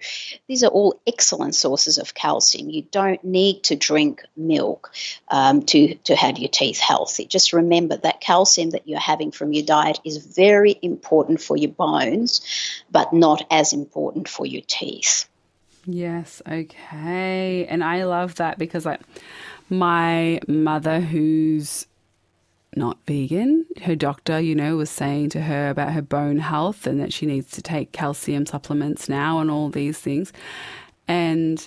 These 0.48 0.64
are 0.64 0.70
all 0.70 1.00
excellent 1.06 1.54
sources 1.54 1.98
of 1.98 2.14
calcium. 2.14 2.70
You 2.70 2.82
don't 2.90 3.22
need 3.22 3.62
to 3.64 3.76
drink 3.76 4.24
milk 4.36 4.92
um, 5.28 5.62
to, 5.66 5.94
to 5.94 6.16
have 6.16 6.38
your 6.38 6.48
teeth 6.48 6.80
healthy. 6.80 7.24
Just 7.24 7.52
remember 7.52 7.96
that 7.96 8.20
calcium 8.20 8.70
that 8.70 8.88
you're 8.88 8.98
having 8.98 9.30
from 9.30 9.52
your 9.52 9.64
diet 9.64 10.00
is 10.04 10.16
very 10.16 10.76
important 10.82 11.40
for 11.40 11.56
your 11.56 11.70
bones, 11.70 12.40
but 12.90 13.12
not 13.12 13.46
as 13.50 13.72
important 13.72 14.07
for 14.24 14.46
your 14.46 14.62
teeth. 14.66 15.28
Yes, 15.86 16.42
okay. 16.48 17.66
And 17.66 17.82
I 17.82 18.04
love 18.04 18.36
that 18.36 18.58
because 18.58 18.84
like 18.84 19.00
my 19.70 20.40
mother 20.46 21.00
who's 21.00 21.86
not 22.76 22.98
vegan. 23.06 23.66
Her 23.82 23.96
doctor, 23.96 24.40
you 24.40 24.54
know, 24.54 24.76
was 24.76 24.90
saying 24.90 25.30
to 25.30 25.42
her 25.42 25.70
about 25.70 25.92
her 25.92 26.02
bone 26.02 26.38
health 26.38 26.86
and 26.86 27.00
that 27.00 27.12
she 27.12 27.26
needs 27.26 27.50
to 27.52 27.62
take 27.62 27.92
calcium 27.92 28.46
supplements 28.46 29.08
now 29.08 29.40
and 29.40 29.50
all 29.50 29.68
these 29.68 29.98
things. 29.98 30.32
And 31.06 31.66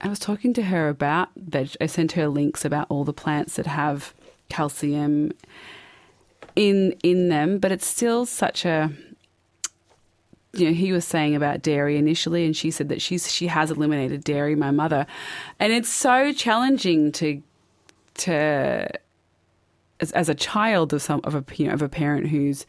I 0.00 0.08
was 0.08 0.18
talking 0.18 0.52
to 0.54 0.62
her 0.64 0.88
about 0.88 1.28
veg. 1.36 1.76
I 1.80 1.86
sent 1.86 2.12
her 2.12 2.28
links 2.28 2.64
about 2.64 2.86
all 2.88 3.04
the 3.04 3.12
plants 3.12 3.56
that 3.56 3.66
have 3.66 4.14
calcium 4.48 5.32
in 6.56 6.92
in 7.02 7.28
them, 7.28 7.58
but 7.58 7.72
it's 7.72 7.86
still 7.86 8.26
such 8.26 8.64
a 8.64 8.92
you 10.52 10.66
know, 10.66 10.72
he 10.72 10.92
was 10.92 11.04
saying 11.04 11.34
about 11.34 11.62
dairy 11.62 11.96
initially, 11.96 12.44
and 12.44 12.56
she 12.56 12.70
said 12.70 12.88
that 12.88 13.02
she's 13.02 13.30
she 13.30 13.48
has 13.48 13.70
eliminated 13.70 14.24
dairy. 14.24 14.54
My 14.54 14.70
mother, 14.70 15.06
and 15.60 15.72
it's 15.72 15.90
so 15.90 16.32
challenging 16.32 17.12
to 17.12 17.42
to 18.14 18.88
as, 20.00 20.12
as 20.12 20.28
a 20.28 20.34
child 20.34 20.92
of 20.92 21.02
some 21.02 21.20
of 21.24 21.34
a 21.34 21.44
you 21.56 21.66
know 21.66 21.74
of 21.74 21.82
a 21.82 21.88
parent 21.88 22.28
who's 22.28 22.66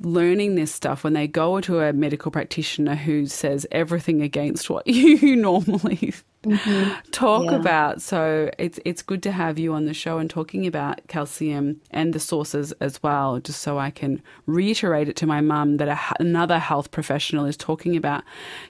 learning 0.00 0.54
this 0.54 0.72
stuff 0.72 1.04
when 1.04 1.12
they 1.12 1.26
go 1.26 1.60
to 1.60 1.80
a 1.80 1.92
medical 1.92 2.30
practitioner 2.30 2.94
who 2.94 3.26
says 3.26 3.66
everything 3.70 4.22
against 4.22 4.70
what 4.70 4.86
you 4.86 5.36
normally 5.36 6.14
mm-hmm. 6.44 7.10
talk 7.10 7.44
yeah. 7.44 7.56
about. 7.56 8.00
So 8.02 8.50
it's 8.58 8.78
it's 8.84 9.02
good 9.02 9.22
to 9.24 9.32
have 9.32 9.58
you 9.58 9.74
on 9.74 9.86
the 9.86 9.94
show 9.94 10.18
and 10.18 10.28
talking 10.30 10.66
about 10.66 11.06
calcium 11.08 11.80
and 11.90 12.12
the 12.12 12.20
sources 12.20 12.72
as 12.80 13.02
well, 13.02 13.40
just 13.40 13.60
so 13.60 13.78
I 13.78 13.90
can 13.90 14.22
reiterate 14.46 15.08
it 15.08 15.16
to 15.16 15.26
my 15.26 15.40
mum 15.40 15.78
that 15.78 15.88
a, 15.88 15.98
another 16.20 16.58
health 16.58 16.90
professional 16.90 17.44
is 17.44 17.56
talking 17.56 17.96
about 17.96 18.24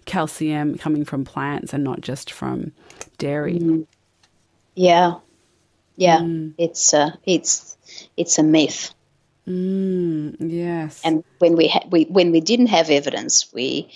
calcium 0.07 0.79
coming 0.79 1.05
from 1.05 1.25
plants 1.25 1.73
and 1.73 1.85
not 1.85 2.01
just 2.01 2.33
from 2.33 2.73
dairy. 3.19 3.59
Mm. 3.59 3.87
Yeah, 4.75 5.15
yeah, 5.97 6.19
mm. 6.19 6.55
it's 6.57 6.93
a 6.93 7.19
it's 7.25 7.77
it's 8.17 8.39
a 8.39 8.43
myth. 8.43 8.95
Mm, 9.49 10.37
yes. 10.41 11.01
And 11.05 11.25
when 11.39 11.57
we, 11.57 11.69
ha- 11.69 11.87
we 11.91 12.05
when 12.05 12.33
we 12.33 12.41
didn't 12.41 12.67
have 12.67 12.91
evidence, 12.91 13.51
we 13.53 13.91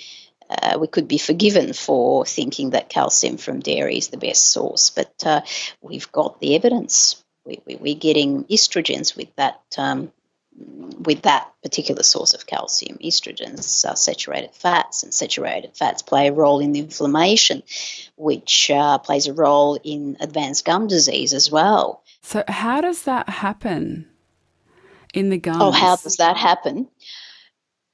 uh, 0.49 0.79
we 0.81 0.87
could 0.87 1.09
be 1.09 1.19
forgiven 1.19 1.75
for 1.75 2.25
thinking 2.25 2.71
that 2.71 2.89
calcium 2.89 3.37
from 3.37 3.61
dairy 3.61 3.99
is 3.99 4.09
the 4.09 4.17
best 4.17 4.51
source. 4.51 4.91
But 4.91 5.13
uh, 5.27 5.43
we've 5.83 6.11
got 6.11 6.41
the 6.41 6.55
evidence. 6.55 7.23
We, 7.45 7.61
we, 7.67 7.77
we're 7.77 7.95
getting 7.97 8.45
estrogens 8.45 9.17
with 9.17 9.35
that 9.37 9.61
um, 9.77 10.11
with 10.55 11.23
that 11.23 11.51
particular 11.63 12.03
source 12.03 12.35
of 12.35 12.47
calcium. 12.47 12.99
Estrogens 12.99 13.85
are 13.91 13.97
saturated 13.97 14.55
fats, 14.55 15.03
and 15.03 15.13
saturated 15.13 15.77
fats 15.77 16.03
play 16.03 16.29
a 16.29 16.33
role 16.33 16.61
in 16.61 16.77
inflammation, 16.77 17.63
which 18.17 18.71
uh, 18.71 18.99
plays 18.99 19.27
a 19.27 19.35
role 19.35 19.79
in 19.85 20.17
advanced 20.21 20.65
gum 20.65 20.87
disease 20.87 21.35
as 21.35 21.51
well. 21.51 22.03
So, 22.23 22.45
how 22.49 22.81
does 22.81 23.03
that 23.03 23.29
happen? 23.29 24.12
In 25.13 25.31
the 25.31 25.39
gums? 25.39 25.59
Oh, 25.61 25.71
how 25.71 25.97
does 25.97 26.17
that 26.17 26.37
happen? 26.37 26.89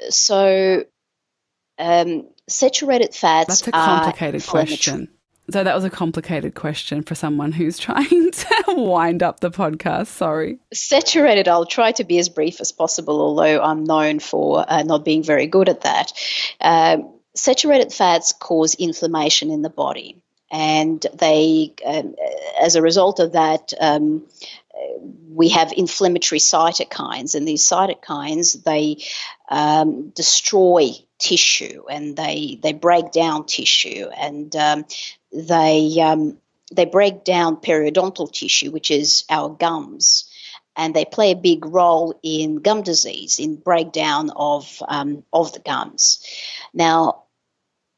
So, 0.09 0.85
um, 1.79 2.29
saturated 2.49 3.15
fats. 3.15 3.49
That's 3.49 3.69
a 3.69 3.73
complicated 3.73 4.47
question. 4.47 5.09
So 5.51 5.65
that 5.65 5.75
was 5.75 5.85
a 5.85 5.91
complicated 5.91 6.55
question 6.55 7.03
for 7.03 7.15
someone 7.15 7.53
who's 7.53 7.79
trying 7.79 8.31
to 8.31 8.65
wind 8.69 9.23
up 9.23 9.41
the 9.41 9.51
podcast. 9.51 10.09
Sorry. 10.09 10.59
Saturated, 10.73 11.49
I'll 11.49 11.67
try 11.67 11.93
to 11.93 12.05
be 12.05 12.19
as 12.19 12.29
brief 12.29 12.61
as 12.61 12.73
possible, 12.73 13.21
although 13.21 13.63
I'm 13.63 13.85
known 13.85 14.19
for 14.19 14.65
uh, 14.69 14.83
not 14.83 15.05
being 15.05 15.23
very 15.23 15.47
good 15.47 15.69
at 15.69 15.83
that. 15.83 16.13
Um, 16.61 17.15
saturated 17.35 17.93
fats 17.93 18.33
cause 18.33 18.75
inflammation 18.75 19.51
in 19.51 19.63
the 19.63 19.71
body. 19.71 20.23
And 20.51 21.05
they, 21.15 21.75
um, 21.85 22.15
as 22.61 22.75
a 22.75 22.83
result 22.83 23.21
of 23.21 23.33
that, 23.33 23.73
um, 23.81 24.27
we 25.29 25.51
have 25.51 25.73
inflammatory 25.73 26.41
cytokines, 26.41 27.35
and 27.35 27.47
these 27.47 27.69
cytokines 27.69 28.63
they 28.65 29.05
um, 29.49 30.11
destroy 30.11 30.91
tissue 31.19 31.85
and 31.91 32.17
they 32.17 32.59
they 32.63 32.73
break 32.73 33.11
down 33.13 33.45
tissue 33.47 34.07
and 34.17 34.55
um, 34.57 34.85
they 35.33 36.01
um, 36.01 36.39
they 36.73 36.85
break 36.85 37.25
down 37.25 37.57
periodontal 37.57 38.31
tissue, 38.33 38.71
which 38.71 38.91
is 38.91 39.25
our 39.31 39.49
gums, 39.49 40.29
and 40.77 40.95
they 40.95 41.05
play 41.05 41.33
a 41.33 41.37
big 41.37 41.65
role 41.65 42.19
in 42.23 42.57
gum 42.57 42.83
disease, 42.83 43.39
in 43.39 43.57
breakdown 43.57 44.31
of 44.35 44.83
um, 44.87 45.25
of 45.33 45.53
the 45.53 45.61
gums. 45.61 46.25
Now, 46.75 47.25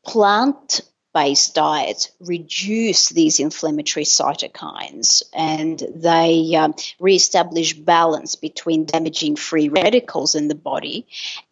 plant 0.04 0.80
based 1.12 1.54
diets 1.54 2.10
reduce 2.20 3.08
these 3.08 3.40
inflammatory 3.40 4.04
cytokines 4.04 5.22
and 5.34 5.82
they 5.94 6.54
um, 6.56 6.74
re-establish 6.98 7.74
balance 7.74 8.36
between 8.36 8.84
damaging 8.84 9.36
free 9.36 9.68
radicals 9.68 10.34
in 10.34 10.48
the 10.48 10.54
body 10.54 11.06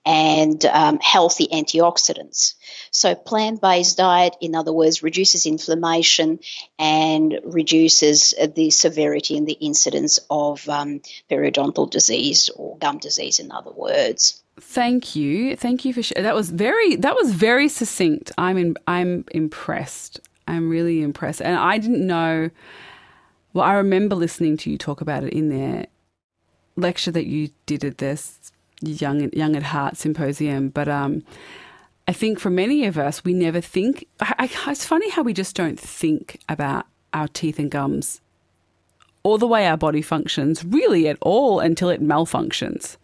and 0.07 0.65
um, 0.65 0.99
healthy 1.01 1.49
antioxidants. 1.49 2.55
So, 2.91 3.15
plant 3.15 3.61
based 3.61 3.99
diet, 3.99 4.37
in 4.41 4.55
other 4.55 4.73
words, 4.73 5.03
reduces 5.03 5.45
inflammation 5.45 6.39
and 6.79 7.41
reduces 7.45 8.33
the 8.55 8.71
severity 8.71 9.37
and 9.37 9.47
the 9.47 9.53
incidence 9.53 10.19
of 10.31 10.67
um, 10.69 11.01
periodontal 11.31 11.91
disease 11.91 12.49
or 12.55 12.79
gum 12.79 12.99
disease, 12.99 13.39
in 13.39 13.53
other 13.53 13.73
words. 13.73 14.43
Thank 14.61 15.17
you, 15.17 15.57
thank 15.57 15.85
you 15.85 15.93
for 15.93 16.03
sh- 16.03 16.13
that. 16.17 16.35
Was 16.35 16.51
very 16.51 16.97
that 16.97 17.15
was 17.15 17.33
very 17.33 17.69
succinct. 17.69 18.33
I'm 18.39 18.57
in, 18.59 18.77
I'm 18.87 19.25
impressed. 19.31 20.21
I'm 20.47 20.69
really 20.69 21.03
impressed, 21.03 21.43
and 21.43 21.57
I 21.57 21.79
didn't 21.79 22.07
know. 22.07 22.51
Well, 23.53 23.65
I 23.65 23.75
remember 23.75 24.15
listening 24.15 24.57
to 24.59 24.71
you 24.71 24.79
talk 24.79 25.01
about 25.01 25.25
it 25.25 25.33
in 25.33 25.49
their 25.49 25.87
lecture 26.77 27.11
that 27.11 27.27
you 27.27 27.51
did 27.67 27.85
at 27.85 27.99
this 27.99 28.53
young 28.81 29.31
young 29.33 29.57
at 29.57 29.63
heart 29.65 29.97
symposium, 29.97 30.69
but 30.71 30.89
um, 30.89 31.23
I 32.07 32.13
think 32.13 32.41
for 32.41 32.51
many 32.51 32.87
of 32.87 32.99
us, 32.99 33.25
we 33.25 33.35
never 33.35 33.61
think. 33.61 34.07
I, 34.21 34.49
I, 34.67 34.71
it's 34.71 34.87
funny 34.87 35.11
how 35.11 35.23
we 35.23 35.33
just 35.33 35.55
don't 35.55 35.79
think 35.79 36.41
about 36.49 36.87
our 37.13 37.29
teeth 37.29 37.59
and 37.59 37.71
gums 37.71 38.21
or 39.23 39.39
the 39.39 39.47
way 39.47 39.67
our 39.67 39.77
body 39.77 40.03
functions 40.03 40.65
really 40.65 41.09
at 41.09 41.19
all 41.21 41.61
until 41.61 41.89
it 41.91 42.03
malfunctions. 42.03 42.97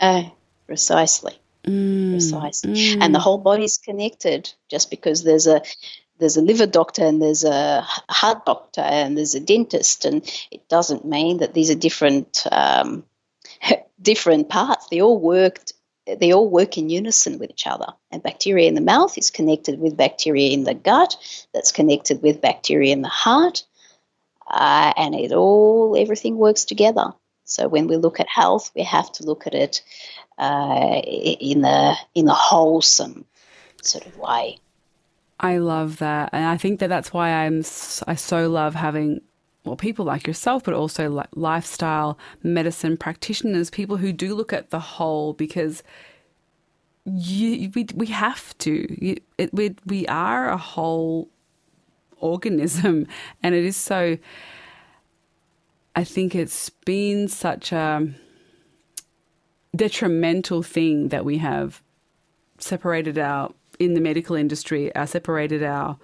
Uh, 0.00 0.24
Precisely. 0.72 1.34
Mm, 1.64 2.12
Precisely. 2.12 2.72
Mm. 2.72 3.02
And 3.02 3.14
the 3.14 3.18
whole 3.18 3.36
body's 3.36 3.76
connected 3.76 4.50
just 4.70 4.88
because 4.88 5.22
there's 5.22 5.46
a 5.46 5.60
there's 6.18 6.38
a 6.38 6.40
liver 6.40 6.64
doctor 6.64 7.04
and 7.04 7.20
there's 7.20 7.44
a 7.44 7.82
heart 8.08 8.46
doctor 8.46 8.80
and 8.80 9.18
there's 9.18 9.34
a 9.34 9.40
dentist 9.40 10.06
and 10.06 10.24
it 10.50 10.66
doesn't 10.70 11.04
mean 11.04 11.38
that 11.38 11.52
these 11.52 11.70
are 11.70 11.74
different 11.74 12.46
um, 12.50 13.04
different 14.00 14.48
parts. 14.48 14.86
They 14.90 15.02
all 15.02 15.20
worked 15.20 15.74
they 16.06 16.32
all 16.32 16.48
work 16.48 16.78
in 16.78 16.88
unison 16.88 17.38
with 17.38 17.50
each 17.50 17.66
other. 17.66 17.88
And 18.10 18.22
bacteria 18.22 18.66
in 18.66 18.74
the 18.74 18.80
mouth 18.80 19.18
is 19.18 19.30
connected 19.30 19.78
with 19.78 19.94
bacteria 19.94 20.52
in 20.52 20.64
the 20.64 20.72
gut, 20.72 21.18
that's 21.52 21.70
connected 21.70 22.22
with 22.22 22.40
bacteria 22.40 22.94
in 22.94 23.02
the 23.02 23.08
heart, 23.08 23.64
uh, 24.48 24.94
and 24.96 25.14
it 25.14 25.32
all 25.32 25.98
everything 25.98 26.38
works 26.38 26.64
together. 26.64 27.12
So 27.44 27.68
when 27.68 27.86
we 27.86 27.96
look 27.96 28.18
at 28.18 28.28
health, 28.28 28.70
we 28.74 28.82
have 28.84 29.12
to 29.12 29.24
look 29.24 29.46
at 29.46 29.54
it 29.54 29.82
uh, 30.42 31.00
in 31.04 31.64
a 31.64 31.94
in 32.16 32.28
a 32.28 32.34
wholesome 32.34 33.24
sort 33.80 34.06
of 34.06 34.18
way. 34.18 34.58
I 35.38 35.58
love 35.58 35.98
that, 35.98 36.30
and 36.32 36.44
I 36.44 36.56
think 36.56 36.80
that 36.80 36.88
that's 36.88 37.12
why 37.12 37.30
I'm 37.30 37.58
I 38.06 38.16
so 38.16 38.48
love 38.48 38.74
having 38.74 39.20
well 39.64 39.76
people 39.76 40.04
like 40.04 40.26
yourself, 40.26 40.64
but 40.64 40.74
also 40.74 41.08
like 41.08 41.28
lifestyle 41.34 42.18
medicine 42.42 42.96
practitioners, 42.96 43.70
people 43.70 43.98
who 43.98 44.12
do 44.12 44.34
look 44.34 44.52
at 44.52 44.70
the 44.70 44.80
whole 44.80 45.32
because. 45.32 45.82
You, 47.04 47.68
we 47.74 47.88
we 47.96 48.06
have 48.06 48.56
to. 48.58 49.04
You, 49.04 49.16
it, 49.36 49.52
we 49.52 49.74
we 49.84 50.06
are 50.06 50.48
a 50.48 50.56
whole 50.56 51.28
organism, 52.18 53.08
and 53.42 53.56
it 53.56 53.64
is 53.64 53.76
so. 53.76 54.18
I 55.96 56.04
think 56.04 56.36
it's 56.36 56.70
been 56.70 57.26
such 57.26 57.72
a 57.72 58.06
detrimental 59.74 60.62
thing 60.62 61.08
that 61.08 61.24
we 61.24 61.38
have 61.38 61.82
separated 62.58 63.18
our 63.18 63.52
in 63.78 63.94
the 63.94 64.00
medical 64.00 64.36
industry, 64.36 64.94
our 64.94 65.06
separated 65.06 65.62
our 65.62 65.98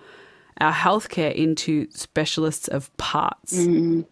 our 0.60 0.72
healthcare 0.72 1.32
into 1.34 1.88
specialists 1.90 2.68
of 2.68 2.94
parts. 2.96 3.54
Mm-hmm. 3.54 4.02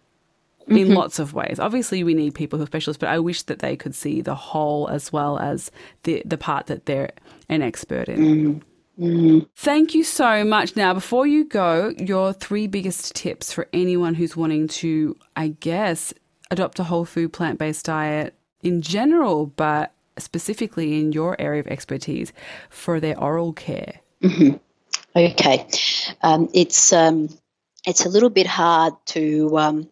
In 0.69 0.77
mm-hmm. 0.77 0.95
lots 0.95 1.21
of 1.21 1.33
ways. 1.33 1.61
Obviously, 1.61 2.03
we 2.03 2.13
need 2.13 2.35
people 2.35 2.59
who 2.59 2.65
are 2.65 2.67
specialists, 2.67 2.99
but 2.99 3.09
I 3.09 3.21
wish 3.21 3.43
that 3.43 3.61
they 3.61 3.77
could 3.77 3.95
see 3.95 4.21
the 4.21 4.35
whole 4.35 4.89
as 4.89 5.13
well 5.13 5.39
as 5.39 5.71
the, 6.03 6.25
the 6.27 6.37
part 6.37 6.67
that 6.67 6.87
they're 6.87 7.13
an 7.49 7.63
expert 7.63 8.09
in. 8.09 8.19
Mm-hmm. 8.19 9.05
Mm-hmm. 9.05 9.39
Thank 9.55 9.95
you 9.95 10.03
so 10.03 10.45
much. 10.45 10.75
Now, 10.75 10.93
before 10.93 11.25
you 11.25 11.45
go, 11.45 11.95
your 11.99 12.33
three 12.33 12.67
biggest 12.67 13.15
tips 13.15 13.53
for 13.53 13.69
anyone 13.73 14.15
who's 14.15 14.37
wanting 14.37 14.67
to, 14.69 15.17
I 15.37 15.49
guess, 15.49 16.13
adopt 16.51 16.81
a 16.81 16.85
whole 16.85 17.05
food 17.05 17.33
plant 17.33 17.61
based 17.61 17.87
diet, 17.87 18.35
in 18.67 18.83
general, 18.83 19.47
but 19.47 19.93
specifically 20.19 20.99
in 20.99 21.13
your 21.13 21.41
area 21.41 21.61
of 21.61 21.67
expertise 21.67 22.33
for 22.69 23.01
their 23.01 23.19
oral 23.19 23.53
care? 23.53 24.01
Mm-hmm. 24.23 24.57
Okay, 25.15 25.67
um, 26.23 26.49
it's 26.53 26.93
um, 26.93 27.29
it's 27.87 28.05
a 28.05 28.09
little 28.09 28.29
bit 28.29 28.47
hard 28.47 28.95
to 29.07 29.57
um, 29.57 29.89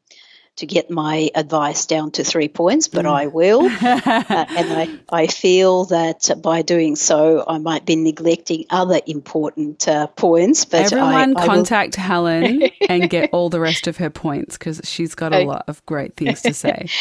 to 0.57 0.67
get 0.67 0.91
my 0.91 1.31
advice 1.35 1.87
down 1.87 2.13
to 2.13 2.25
three 2.25 2.49
points, 2.49 2.89
but 2.89 3.05
mm. 3.05 3.13
I 3.13 3.27
will. 3.27 3.63
uh, 3.65 4.47
and 4.49 4.73
I, 4.73 4.99
I 5.11 5.27
feel 5.27 5.87
that 5.87 6.31
by 6.43 6.63
doing 6.63 6.95
so, 6.95 7.45
I 7.47 7.59
might 7.59 7.85
be 7.85 7.97
neglecting 7.97 8.67
other 8.71 9.01
important 9.07 9.89
uh, 9.89 10.07
points. 10.09 10.65
But 10.65 10.93
everyone 10.93 11.37
I, 11.37 11.43
I 11.43 11.47
contact 11.47 11.97
will... 11.97 12.05
Helen 12.05 12.63
and 12.89 13.11
get 13.11 13.31
all 13.33 13.51
the 13.51 13.61
rest 13.61 13.87
of 13.87 13.97
her 13.97 14.11
points 14.11 14.57
because 14.57 14.81
she's 14.85 15.15
got 15.15 15.33
a 15.33 15.45
lot 15.45 15.65
of 15.69 15.85
great 15.87 16.17
things 16.17 16.43
to 16.43 16.55
say. 16.55 16.89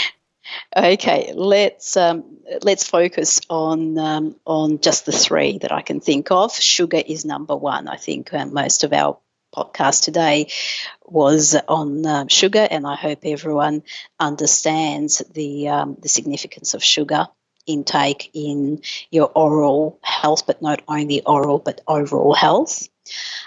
Okay, 0.76 1.34
let's 1.36 1.98
um, 1.98 2.38
let's 2.62 2.88
focus 2.88 3.42
on 3.50 3.98
um, 3.98 4.36
on 4.46 4.80
just 4.80 5.06
the 5.06 5.12
three 5.12 5.58
that 5.60 5.72
I 5.72 5.82
can 5.82 6.00
think 6.00 6.32
of. 6.32 6.54
Sugar 6.54 7.02
is 7.06 7.26
number 7.26 7.56
one. 7.56 7.88
I 7.88 7.98
think 7.98 8.34
uh, 8.34 8.46
most 8.46 8.84
of 8.84 8.94
our 8.94 9.18
podcast 9.56 10.04
today 10.04 10.48
was 11.06 11.56
on 11.68 12.06
uh, 12.06 12.26
sugar, 12.28 12.68
and 12.70 12.88
I 12.88 12.96
hope 12.96 13.20
everyone 13.24 13.84
understands 14.20 15.20
the 15.34 15.70
um, 15.70 15.98
the 16.02 16.10
significance 16.10 16.74
of 16.74 16.84
sugar 16.84 17.28
intake 17.66 18.30
in 18.34 18.82
your 19.10 19.32
oral 19.34 20.00
health, 20.02 20.46
but 20.46 20.62
not 20.62 20.82
only 20.88 21.22
oral, 21.24 21.60
but 21.60 21.82
overall 21.88 22.34
health. 22.34 22.88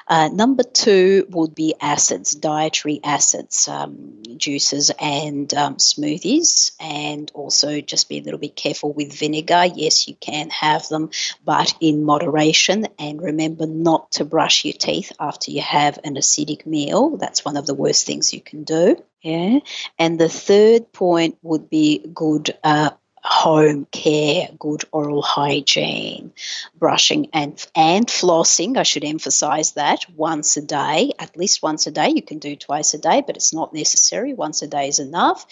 Uh, 0.08 0.28
number 0.28 0.62
two 0.62 1.26
would 1.30 1.54
be 1.54 1.74
acids, 1.80 2.32
dietary 2.32 3.00
acids, 3.02 3.68
um, 3.68 4.22
juices 4.36 4.90
and 5.00 5.52
um, 5.54 5.76
smoothies, 5.76 6.72
and 6.78 7.30
also 7.34 7.80
just 7.80 8.08
be 8.08 8.18
a 8.18 8.22
little 8.22 8.38
bit 8.38 8.54
careful 8.54 8.92
with 8.92 9.12
vinegar. 9.12 9.64
Yes, 9.74 10.06
you 10.06 10.14
can 10.14 10.50
have 10.50 10.86
them, 10.88 11.10
but 11.44 11.74
in 11.80 12.04
moderation. 12.04 12.86
And 12.98 13.20
remember 13.20 13.66
not 13.66 14.12
to 14.12 14.24
brush 14.24 14.64
your 14.64 14.74
teeth 14.74 15.12
after 15.18 15.50
you 15.50 15.62
have 15.62 15.98
an 16.04 16.14
acidic 16.14 16.66
meal. 16.66 17.16
That's 17.16 17.44
one 17.44 17.56
of 17.56 17.66
the 17.66 17.74
worst 17.74 18.06
things 18.06 18.32
you 18.32 18.40
can 18.40 18.64
do. 18.64 19.02
Yeah. 19.22 19.58
And 19.98 20.20
the 20.20 20.28
third 20.28 20.92
point 20.92 21.38
would 21.42 21.68
be 21.68 21.98
good 21.98 22.56
uh, 22.62 22.90
home 23.26 23.86
care, 23.90 24.48
good 24.56 24.84
oral 24.92 25.20
hygiene, 25.20 26.32
brushing 26.78 27.28
and 27.32 27.66
and 27.74 28.06
flossing. 28.06 28.76
I 28.76 28.84
should 28.84 29.02
emphasize 29.04 29.72
that 29.72 30.06
once 30.14 30.56
a 30.56 30.62
day, 30.62 31.12
at 31.18 31.36
least 31.36 31.60
once 31.60 31.88
a 31.88 31.90
day. 31.90 32.10
You 32.10 32.22
can 32.22 32.38
do 32.38 32.54
twice 32.54 32.94
a 32.94 32.98
day, 32.98 33.24
but 33.26 33.36
it's 33.36 33.52
not 33.52 33.74
necessary. 33.74 34.32
Once 34.32 34.62
a 34.62 34.68
day 34.68 34.86
is 34.86 35.00
enough. 35.00 35.44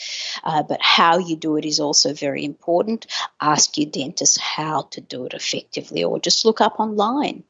Uh, 0.45 0.63
but 0.63 0.81
how 0.81 1.19
you 1.19 1.35
do 1.35 1.57
it 1.57 1.65
is 1.65 1.81
also 1.81 2.15
very 2.15 2.45
important. 2.45 3.07
Ask 3.41 3.77
your 3.77 3.91
dentist 3.91 4.39
how 4.39 4.83
to 4.93 5.01
do 5.01 5.27
it 5.27 5.35
effectively, 5.35 6.05
or 6.05 6.21
just 6.21 6.45
look 6.45 6.61
up 6.61 6.79
online. 6.79 7.43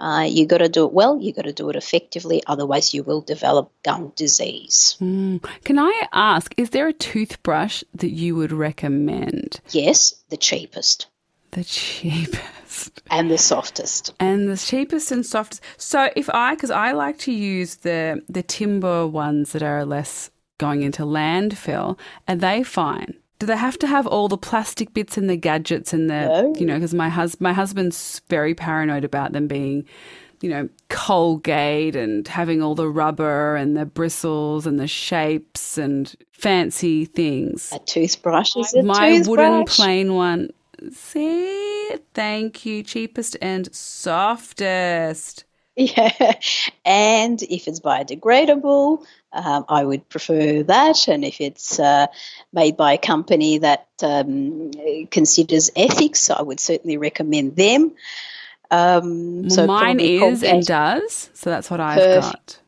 Uh, 0.00 0.26
you 0.28 0.46
got 0.46 0.58
to 0.58 0.68
do 0.68 0.84
it 0.84 0.92
well. 0.92 1.20
You 1.20 1.32
got 1.32 1.44
to 1.44 1.52
do 1.52 1.68
it 1.70 1.76
effectively. 1.76 2.42
Otherwise, 2.46 2.94
you 2.94 3.02
will 3.02 3.20
develop 3.20 3.72
gum 3.82 4.12
disease. 4.14 4.96
Mm. 5.00 5.42
Can 5.64 5.78
I 5.78 6.06
ask, 6.12 6.54
is 6.56 6.70
there 6.70 6.88
a 6.88 6.92
toothbrush 6.92 7.82
that 7.94 8.10
you 8.10 8.36
would 8.36 8.52
recommend? 8.52 9.60
Yes, 9.70 10.14
the 10.28 10.36
cheapest. 10.36 11.06
The 11.52 11.64
cheapest. 11.64 12.44
And 13.10 13.28
the 13.28 13.38
softest. 13.38 14.14
And 14.20 14.48
the 14.48 14.56
cheapest 14.56 15.10
and 15.10 15.26
softest. 15.26 15.62
So 15.78 16.10
if 16.14 16.30
I, 16.30 16.54
because 16.54 16.70
I 16.70 16.92
like 16.92 17.18
to 17.20 17.32
use 17.32 17.76
the 17.76 18.22
the 18.28 18.42
timber 18.42 19.04
ones 19.06 19.50
that 19.52 19.64
are 19.64 19.84
less 19.84 20.30
going 20.58 20.82
into 20.82 21.02
landfill, 21.02 21.98
are 22.28 22.36
they 22.36 22.62
fine? 22.62 23.17
Do 23.38 23.46
they 23.46 23.56
have 23.56 23.78
to 23.78 23.86
have 23.86 24.06
all 24.06 24.28
the 24.28 24.38
plastic 24.38 24.92
bits 24.94 25.16
and 25.16 25.30
the 25.30 25.36
gadgets 25.36 25.92
and 25.92 26.10
the 26.10 26.26
no. 26.26 26.54
you 26.56 26.66
know 26.66 26.74
because 26.74 26.94
my 26.94 27.08
hus- 27.08 27.40
my 27.40 27.52
husband's 27.52 28.20
very 28.28 28.54
paranoid 28.54 29.04
about 29.04 29.32
them 29.32 29.46
being 29.46 29.84
you 30.40 30.50
know 30.50 30.68
Colgate 30.88 31.96
and 31.96 32.26
having 32.26 32.62
all 32.62 32.74
the 32.74 32.88
rubber 32.88 33.56
and 33.56 33.76
the 33.76 33.86
bristles 33.86 34.66
and 34.66 34.78
the 34.78 34.86
shapes 34.86 35.78
and 35.78 36.14
fancy 36.32 37.04
things. 37.04 37.72
A 37.72 37.78
toothbrush 37.80 38.56
is 38.56 38.74
a 38.74 38.82
my 38.82 39.16
toothbrush. 39.16 39.28
wooden 39.28 39.64
plain 39.64 40.14
one. 40.14 40.50
See, 40.92 41.96
thank 42.14 42.64
you, 42.64 42.82
cheapest 42.82 43.36
and 43.42 43.74
softest. 43.74 45.44
Yeah, 45.96 46.32
and 46.84 47.40
if 47.40 47.68
it's 47.68 47.78
biodegradable, 47.78 49.06
um, 49.32 49.64
I 49.68 49.84
would 49.84 50.08
prefer 50.08 50.64
that. 50.64 51.06
And 51.06 51.24
if 51.24 51.40
it's 51.40 51.78
uh, 51.78 52.08
made 52.52 52.76
by 52.76 52.94
a 52.94 52.98
company 52.98 53.58
that 53.58 53.86
um, 54.02 54.72
considers 55.12 55.70
ethics, 55.76 56.30
I 56.30 56.42
would 56.42 56.58
certainly 56.58 56.96
recommend 56.96 57.54
them. 57.54 57.92
Um, 58.72 59.48
so 59.48 59.68
mine 59.68 60.00
is 60.00 60.42
and 60.42 60.66
does, 60.66 61.30
so 61.32 61.48
that's 61.48 61.70
what 61.70 61.78
I've 61.78 62.00
Perfect. 62.00 62.24
got. 62.24 62.60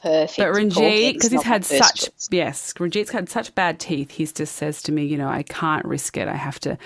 Perfect. 0.00 0.38
But 0.38 0.54
Ranjit, 0.54 1.12
because 1.12 1.30
he's 1.30 1.42
had 1.42 1.66
such 1.66 2.08
yes, 2.30 2.72
Ranjit's 2.72 3.10
had 3.10 3.28
such 3.28 3.54
bad 3.54 3.78
teeth. 3.78 4.12
He 4.12 4.24
just 4.24 4.56
says 4.56 4.82
to 4.84 4.92
me, 4.92 5.04
you 5.04 5.18
know, 5.18 5.28
I 5.28 5.42
can't 5.42 5.84
risk 5.84 6.16
it. 6.16 6.26
I 6.26 6.36
have 6.36 6.58
to. 6.60 6.78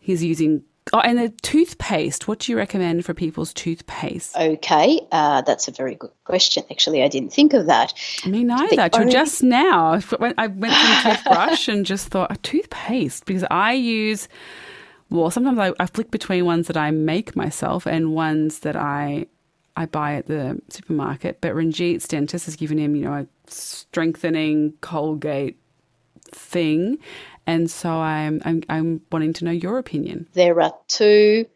He's 0.00 0.22
using 0.22 0.64
Oh, 0.92 0.98
and 0.98 1.18
the 1.18 1.28
toothpaste. 1.42 2.26
What 2.26 2.40
do 2.40 2.52
you 2.52 2.58
recommend 2.58 3.04
for 3.04 3.14
people's 3.14 3.54
toothpaste? 3.54 4.36
Okay, 4.36 5.00
uh, 5.12 5.42
that's 5.42 5.68
a 5.68 5.70
very 5.70 5.94
good 5.94 6.10
question. 6.24 6.64
Actually, 6.70 7.02
I 7.02 7.08
didn't 7.08 7.32
think 7.32 7.54
of 7.54 7.66
that. 7.66 7.94
Me 8.26 8.42
neither. 8.42 8.90
Only... 8.92 9.12
Just 9.12 9.42
now, 9.42 9.92
I 9.92 10.16
went, 10.18 10.36
to 10.36 10.48
from 10.48 11.12
toothbrush 11.12 11.68
and 11.68 11.86
just 11.86 12.08
thought 12.08 12.32
a 12.32 12.36
toothpaste 12.38 13.24
because 13.24 13.44
I 13.50 13.72
use. 13.74 14.28
Well, 15.08 15.30
sometimes 15.30 15.58
I, 15.58 15.72
I 15.78 15.86
flick 15.86 16.10
between 16.10 16.46
ones 16.46 16.66
that 16.66 16.76
I 16.76 16.90
make 16.90 17.36
myself 17.36 17.86
and 17.86 18.14
ones 18.14 18.60
that 18.60 18.76
I 18.76 19.26
I 19.76 19.86
buy 19.86 20.14
at 20.14 20.26
the 20.26 20.60
supermarket. 20.68 21.40
But 21.40 21.54
Ranjit's 21.54 22.08
dentist 22.08 22.46
has 22.46 22.56
given 22.56 22.78
him, 22.78 22.96
you 22.96 23.04
know, 23.04 23.14
a 23.14 23.26
strengthening 23.46 24.74
Colgate 24.80 25.58
thing 26.34 26.98
and 27.46 27.70
so 27.70 27.90
I'm, 27.90 28.40
I'm, 28.44 28.62
I'm 28.68 29.00
wanting 29.10 29.32
to 29.34 29.44
know 29.44 29.50
your 29.50 29.78
opinion. 29.78 30.28
There 30.32 30.60
are 30.60 30.74
two 30.88 31.46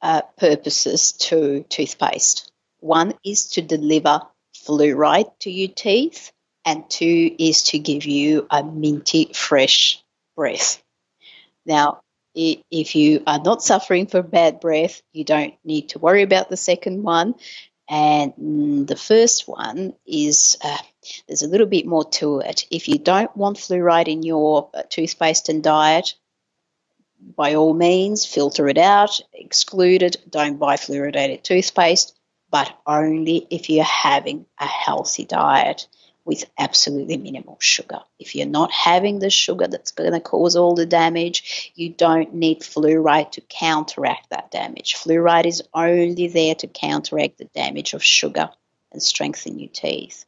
uh, 0.00 0.22
purposes 0.38 1.12
to 1.12 1.64
toothpaste. 1.68 2.50
One 2.80 3.14
is 3.24 3.50
to 3.50 3.62
deliver 3.62 4.22
fluoride 4.54 5.30
to 5.40 5.50
your 5.50 5.68
teeth, 5.68 6.32
and 6.64 6.88
two 6.88 7.34
is 7.38 7.64
to 7.64 7.78
give 7.78 8.04
you 8.04 8.46
a 8.50 8.62
minty, 8.62 9.32
fresh 9.32 10.02
breath. 10.36 10.82
Now, 11.64 12.00
if 12.34 12.96
you 12.96 13.22
are 13.26 13.40
not 13.40 13.62
suffering 13.62 14.06
from 14.06 14.26
bad 14.28 14.60
breath, 14.60 15.02
you 15.12 15.24
don't 15.24 15.54
need 15.64 15.90
to 15.90 15.98
worry 15.98 16.22
about 16.22 16.48
the 16.48 16.56
second 16.56 17.02
one. 17.02 17.34
And 17.88 18.86
the 18.86 18.96
first 18.96 19.46
one 19.46 19.94
is 20.06 20.56
uh, 20.64 20.78
there's 21.26 21.42
a 21.42 21.48
little 21.48 21.66
bit 21.66 21.86
more 21.86 22.04
to 22.10 22.40
it. 22.40 22.66
If 22.70 22.88
you 22.88 22.98
don't 22.98 23.34
want 23.36 23.58
fluoride 23.58 24.08
in 24.08 24.22
your 24.22 24.70
uh, 24.74 24.82
toothpaste 24.88 25.48
and 25.48 25.62
diet, 25.62 26.14
by 27.36 27.54
all 27.54 27.74
means, 27.74 28.26
filter 28.26 28.68
it 28.68 28.78
out, 28.78 29.20
exclude 29.32 30.02
it, 30.02 30.16
don't 30.28 30.58
buy 30.58 30.76
fluoridated 30.76 31.42
toothpaste, 31.42 32.16
but 32.50 32.76
only 32.86 33.46
if 33.50 33.70
you're 33.70 33.84
having 33.84 34.46
a 34.58 34.66
healthy 34.66 35.24
diet 35.24 35.86
with 36.24 36.44
absolutely 36.58 37.16
minimal 37.16 37.56
sugar. 37.60 38.00
If 38.18 38.34
you're 38.34 38.46
not 38.46 38.70
having 38.70 39.18
the 39.18 39.30
sugar 39.30 39.66
that's 39.66 39.90
going 39.90 40.12
to 40.12 40.20
cause 40.20 40.54
all 40.54 40.74
the 40.74 40.86
damage, 40.86 41.72
you 41.74 41.88
don't 41.88 42.34
need 42.34 42.60
fluoride 42.60 43.32
to 43.32 43.40
counteract 43.40 44.30
that 44.30 44.50
damage. 44.50 44.94
Fluoride 44.94 45.46
is 45.46 45.62
only 45.74 46.28
there 46.28 46.54
to 46.56 46.66
counteract 46.68 47.38
the 47.38 47.46
damage 47.46 47.94
of 47.94 48.04
sugar 48.04 48.50
and 48.92 49.02
strengthen 49.02 49.58
your 49.58 49.70
teeth. 49.70 50.24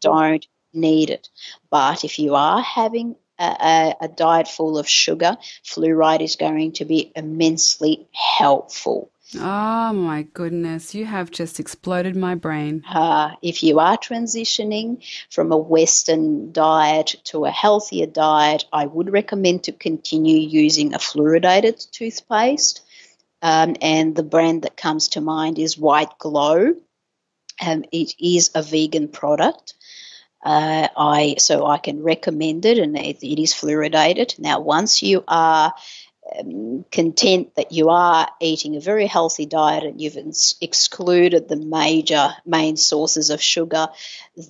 Don't 0.00 0.46
need 0.72 1.10
it. 1.10 1.28
But 1.70 2.04
if 2.04 2.18
you 2.18 2.34
are 2.34 2.60
having 2.60 3.16
a, 3.38 3.44
a, 3.44 3.96
a 4.02 4.08
diet 4.08 4.48
full 4.48 4.78
of 4.78 4.88
sugar, 4.88 5.36
fluoride 5.64 6.22
is 6.22 6.36
going 6.36 6.72
to 6.72 6.84
be 6.84 7.12
immensely 7.14 8.08
helpful. 8.12 9.10
Oh 9.36 9.92
my 9.92 10.22
goodness, 10.22 10.94
you 10.94 11.04
have 11.04 11.30
just 11.30 11.60
exploded 11.60 12.16
my 12.16 12.34
brain. 12.34 12.82
Uh, 12.88 13.32
if 13.42 13.62
you 13.62 13.78
are 13.78 13.98
transitioning 13.98 15.04
from 15.28 15.52
a 15.52 15.56
Western 15.58 16.50
diet 16.50 17.16
to 17.24 17.44
a 17.44 17.50
healthier 17.50 18.06
diet, 18.06 18.64
I 18.72 18.86
would 18.86 19.12
recommend 19.12 19.64
to 19.64 19.72
continue 19.72 20.38
using 20.38 20.94
a 20.94 20.98
fluoridated 20.98 21.90
toothpaste. 21.90 22.82
Um, 23.42 23.76
and 23.82 24.16
the 24.16 24.22
brand 24.22 24.62
that 24.62 24.78
comes 24.78 25.08
to 25.08 25.20
mind 25.20 25.58
is 25.58 25.76
White 25.76 26.18
Glo. 26.18 26.74
Um, 27.60 27.84
it 27.92 28.14
is 28.18 28.50
a 28.54 28.62
vegan 28.62 29.08
product. 29.08 29.74
Uh, 30.42 30.88
I 30.96 31.34
so 31.38 31.66
I 31.66 31.78
can 31.78 32.02
recommend 32.02 32.64
it, 32.64 32.78
and 32.78 32.96
it, 32.96 33.22
it 33.22 33.42
is 33.42 33.52
fluoridated. 33.52 34.38
Now, 34.38 34.60
once 34.60 35.02
you 35.02 35.24
are 35.26 35.74
um, 36.38 36.84
content 36.90 37.54
that 37.56 37.72
you 37.72 37.88
are 37.88 38.28
eating 38.40 38.76
a 38.76 38.80
very 38.80 39.06
healthy 39.06 39.46
diet 39.46 39.84
and 39.84 40.00
you've 40.00 40.16
ins- 40.16 40.56
excluded 40.60 41.48
the 41.48 41.56
major 41.56 42.30
main 42.44 42.76
sources 42.76 43.30
of 43.30 43.40
sugar, 43.40 43.88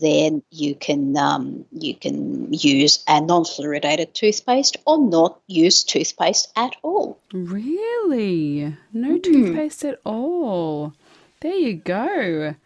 then 0.01 0.43
you 0.51 0.75
can 0.75 1.17
um, 1.17 1.65
you 1.73 1.95
can 1.95 2.53
use 2.53 3.05
a 3.07 3.21
non-fluoridated 3.21 4.13
toothpaste 4.13 4.77
or 4.87 4.99
not 4.99 5.41
use 5.47 5.85
toothpaste 5.85 6.53
at 6.57 6.75
all. 6.83 7.19
Really, 7.33 8.77
no 8.93 9.19
mm. 9.19 9.23
toothpaste 9.23 9.85
at 9.85 10.01
all. 10.05 10.95
There 11.41 11.55
you 11.55 11.77
go. 11.77 12.57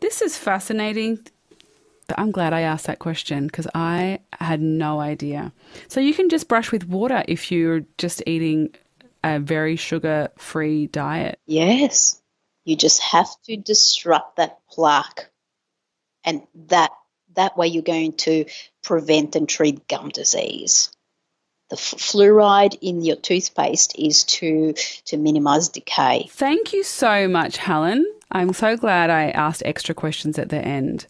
This 0.00 0.20
is 0.20 0.36
fascinating. 0.36 1.20
I'm 2.16 2.30
glad 2.30 2.52
I 2.52 2.60
asked 2.62 2.86
that 2.86 2.98
question 2.98 3.46
because 3.46 3.66
I 3.74 4.20
had 4.32 4.60
no 4.60 5.00
idea. 5.00 5.52
So 5.88 6.00
you 6.00 6.14
can 6.14 6.28
just 6.28 6.48
brush 6.48 6.70
with 6.70 6.86
water 6.88 7.24
if 7.26 7.50
you're 7.50 7.82
just 7.98 8.22
eating 8.26 8.74
a 9.24 9.40
very 9.40 9.76
sugar 9.76 10.28
free 10.36 10.86
diet. 10.86 11.38
Yes. 11.46 12.20
You 12.64 12.76
just 12.76 13.00
have 13.00 13.28
to 13.44 13.56
disrupt 13.56 14.36
that 14.36 14.58
plaque. 14.70 15.30
And 16.24 16.42
that 16.66 16.90
that 17.34 17.56
way 17.56 17.68
you're 17.68 17.82
going 17.82 18.14
to 18.14 18.46
prevent 18.82 19.36
and 19.36 19.48
treat 19.48 19.86
gum 19.88 20.08
disease. 20.08 20.90
The 21.68 21.76
f- 21.76 21.94
fluoride 21.98 22.78
in 22.80 23.04
your 23.04 23.16
toothpaste 23.16 23.98
is 23.98 24.24
to 24.24 24.74
to 25.06 25.16
minimize 25.16 25.68
decay. 25.68 26.28
Thank 26.30 26.72
you 26.72 26.82
so 26.82 27.28
much, 27.28 27.56
Helen. 27.56 28.06
I'm 28.30 28.52
so 28.52 28.76
glad 28.76 29.10
I 29.10 29.30
asked 29.30 29.62
extra 29.64 29.94
questions 29.94 30.38
at 30.38 30.48
the 30.48 30.58
end. 30.58 31.06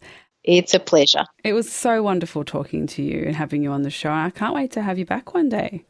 It's 0.47 0.73
a 0.73 0.79
pleasure. 0.79 1.25
It 1.43 1.51
was 1.51 1.69
so 1.69 2.01
wonderful 2.01 2.45
talking 2.45 2.87
to 2.87 3.03
you 3.03 3.23
and 3.25 3.35
having 3.35 3.61
you 3.61 3.71
on 3.71 3.81
the 3.81 3.89
show. 3.89 4.09
I 4.09 4.29
can't 4.29 4.55
wait 4.55 4.71
to 4.71 4.81
have 4.81 4.97
you 4.97 5.05
back 5.05 5.33
one 5.33 5.49
day. 5.49 5.83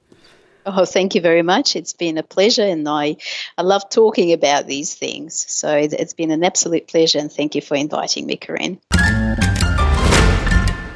Oh, 0.66 0.84
thank 0.84 1.14
you 1.14 1.22
very 1.22 1.44
much. 1.44 1.76
It's 1.76 1.94
been 1.94 2.18
a 2.18 2.24
pleasure, 2.24 2.64
and 2.64 2.90
I, 2.90 3.18
I 3.56 3.62
love 3.62 3.88
talking 3.92 4.34
about 4.34 4.66
these 4.66 4.96
things. 4.96 5.46
So 5.48 5.70
it's 5.78 6.16
been 6.16 6.32
an 6.32 6.44
absolute 6.44 6.88
pleasure, 6.88 7.20
and 7.20 7.32
thank 7.32 7.54
you 7.54 7.62
for 7.62 7.76
inviting 7.76 8.26
me, 8.26 8.36
Corinne. 8.36 8.80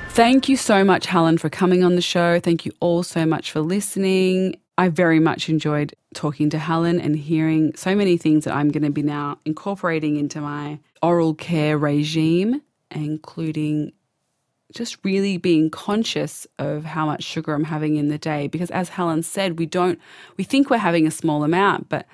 Thank 0.10 0.50
you 0.50 0.58
so 0.58 0.84
much, 0.84 1.06
Helen, 1.06 1.38
for 1.38 1.50
coming 1.50 1.84
on 1.84 1.96
the 1.96 2.02
show. 2.02 2.40
Thank 2.40 2.66
you 2.66 2.72
all 2.80 3.04
so 3.04 3.28
much 3.28 3.52
for 3.52 3.62
listening. 3.62 4.56
I 4.76 4.90
very 4.90 5.20
much 5.20 5.50
enjoyed 5.50 5.94
talking 6.16 6.50
to 6.50 6.58
Helen 6.58 7.00
and 7.00 7.16
hearing 7.16 7.76
so 7.76 7.96
many 7.96 8.18
things 8.18 8.46
that 8.46 8.56
I'm 8.56 8.70
going 8.70 8.84
to 8.84 8.90
be 8.90 9.04
now 9.04 9.38
incorporating 9.46 10.18
into 10.18 10.42
my 10.42 10.80
oral 11.04 11.36
care 11.36 11.78
regime, 11.78 12.62
including 12.92 13.94
just 14.74 14.98
really 15.04 15.38
being 15.38 15.70
conscious 15.70 16.48
of 16.58 16.86
how 16.86 17.06
much 17.06 17.24
sugar 17.24 17.54
I'm 17.54 17.66
having 17.66 17.98
in 17.98 18.08
the 18.08 18.18
day. 18.18 18.48
Because 18.48 18.72
as 18.72 18.90
Helen 18.90 19.24
said, 19.24 19.60
we 19.60 19.66
don't, 19.66 20.00
we 20.38 20.44
think 20.44 20.70
we're 20.70 20.78
having 20.78 21.06
a 21.06 21.12
small 21.12 21.44
amount, 21.44 21.90
but 21.90 22.08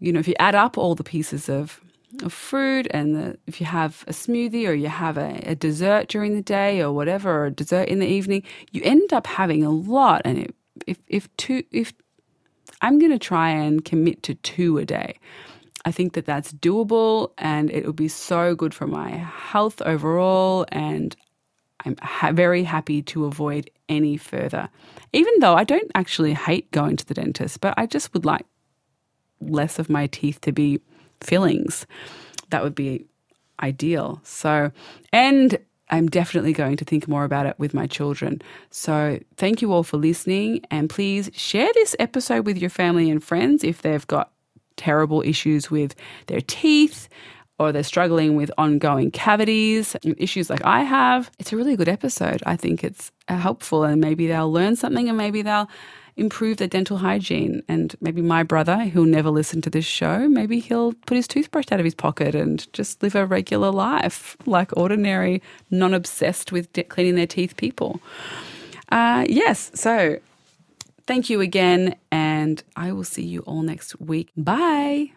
you 0.00 0.12
know, 0.12 0.18
if 0.18 0.26
you 0.26 0.34
add 0.38 0.54
up 0.54 0.78
all 0.78 0.94
the 0.94 1.04
pieces 1.04 1.48
of, 1.48 1.80
of 2.22 2.32
fruit 2.32 2.86
and 2.90 3.14
the, 3.14 3.38
if 3.46 3.60
you 3.60 3.66
have 3.66 4.04
a 4.08 4.12
smoothie 4.12 4.66
or 4.66 4.72
you 4.72 4.88
have 4.88 5.16
a, 5.16 5.40
a 5.44 5.54
dessert 5.54 6.08
during 6.08 6.34
the 6.34 6.42
day 6.42 6.80
or 6.80 6.92
whatever, 6.92 7.30
or 7.30 7.46
a 7.46 7.50
dessert 7.50 7.88
in 7.88 7.98
the 8.00 8.06
evening, 8.06 8.42
you 8.72 8.80
end 8.82 9.12
up 9.12 9.26
having 9.26 9.64
a 9.64 9.70
lot. 9.70 10.22
And 10.24 10.38
it, 10.38 10.54
if, 10.86 10.98
if 11.06 11.36
two, 11.36 11.62
if 11.70 11.92
I'm 12.80 12.98
going 12.98 13.12
to 13.12 13.18
try 13.18 13.50
and 13.50 13.84
commit 13.84 14.22
to 14.24 14.34
two 14.34 14.78
a 14.78 14.84
day, 14.84 15.18
I 15.84 15.92
think 15.92 16.12
that 16.12 16.26
that's 16.26 16.52
doable 16.52 17.32
and 17.38 17.70
it 17.70 17.86
would 17.86 17.96
be 17.96 18.08
so 18.08 18.54
good 18.54 18.74
for 18.74 18.86
my 18.86 19.10
health 19.10 19.80
overall. 19.82 20.66
And 20.70 21.16
I'm 21.84 21.96
ha- 22.02 22.32
very 22.32 22.64
happy 22.64 23.02
to 23.02 23.24
avoid 23.24 23.70
any 23.88 24.16
further. 24.16 24.68
Even 25.12 25.32
though 25.40 25.54
I 25.54 25.64
don't 25.64 25.90
actually 25.94 26.34
hate 26.34 26.70
going 26.70 26.96
to 26.96 27.06
the 27.06 27.14
dentist, 27.14 27.60
but 27.60 27.74
I 27.76 27.86
just 27.86 28.12
would 28.12 28.24
like 28.24 28.46
less 29.40 29.78
of 29.78 29.88
my 29.88 30.06
teeth 30.06 30.40
to 30.42 30.52
be 30.52 30.80
fillings. 31.20 31.86
That 32.50 32.62
would 32.62 32.74
be 32.74 33.06
ideal. 33.62 34.20
So, 34.22 34.70
and 35.12 35.58
I'm 35.88 36.08
definitely 36.08 36.52
going 36.52 36.76
to 36.76 36.84
think 36.84 37.08
more 37.08 37.24
about 37.24 37.46
it 37.46 37.58
with 37.58 37.74
my 37.74 37.86
children. 37.86 38.42
So, 38.70 39.18
thank 39.36 39.62
you 39.62 39.72
all 39.72 39.82
for 39.82 39.96
listening. 39.96 40.60
And 40.70 40.90
please 40.90 41.30
share 41.32 41.70
this 41.74 41.96
episode 41.98 42.46
with 42.46 42.58
your 42.58 42.70
family 42.70 43.10
and 43.10 43.22
friends 43.22 43.64
if 43.64 43.82
they've 43.82 44.06
got 44.06 44.30
terrible 44.80 45.22
issues 45.22 45.70
with 45.70 45.94
their 46.26 46.40
teeth 46.40 47.08
or 47.58 47.72
they're 47.72 47.82
struggling 47.82 48.36
with 48.36 48.50
ongoing 48.56 49.10
cavities, 49.10 49.94
issues 50.16 50.48
like 50.48 50.64
I 50.64 50.80
have, 50.80 51.30
it's 51.38 51.52
a 51.52 51.56
really 51.56 51.76
good 51.76 51.90
episode. 51.90 52.42
I 52.46 52.56
think 52.56 52.82
it's 52.82 53.12
uh, 53.28 53.36
helpful 53.36 53.84
and 53.84 54.00
maybe 54.00 54.26
they'll 54.26 54.50
learn 54.50 54.76
something 54.76 55.08
and 55.10 55.18
maybe 55.18 55.42
they'll 55.42 55.68
improve 56.16 56.56
their 56.56 56.68
dental 56.68 56.96
hygiene. 56.96 57.62
And 57.68 57.94
maybe 58.00 58.22
my 58.22 58.42
brother, 58.42 58.84
who'll 58.84 59.04
never 59.04 59.28
listen 59.28 59.60
to 59.62 59.70
this 59.70 59.84
show, 59.84 60.26
maybe 60.26 60.58
he'll 60.58 60.94
put 61.06 61.16
his 61.16 61.28
toothbrush 61.28 61.66
out 61.70 61.80
of 61.80 61.84
his 61.84 61.94
pocket 61.94 62.34
and 62.34 62.66
just 62.72 63.02
live 63.02 63.14
a 63.14 63.26
regular 63.26 63.70
life 63.70 64.38
like 64.46 64.74
ordinary, 64.74 65.42
non 65.70 65.92
obsessed 65.92 66.52
with 66.52 66.72
de- 66.72 66.84
cleaning 66.84 67.16
their 67.16 67.26
teeth 67.26 67.56
people. 67.58 68.00
Uh, 68.90 69.26
yes, 69.28 69.70
so 69.74 70.18
thank 71.06 71.28
you 71.28 71.40
again, 71.40 71.94
and 72.40 72.62
I 72.74 72.92
will 72.92 73.04
see 73.04 73.26
you 73.34 73.40
all 73.40 73.62
next 73.62 74.00
week. 74.00 74.30
Bye. 74.36 75.12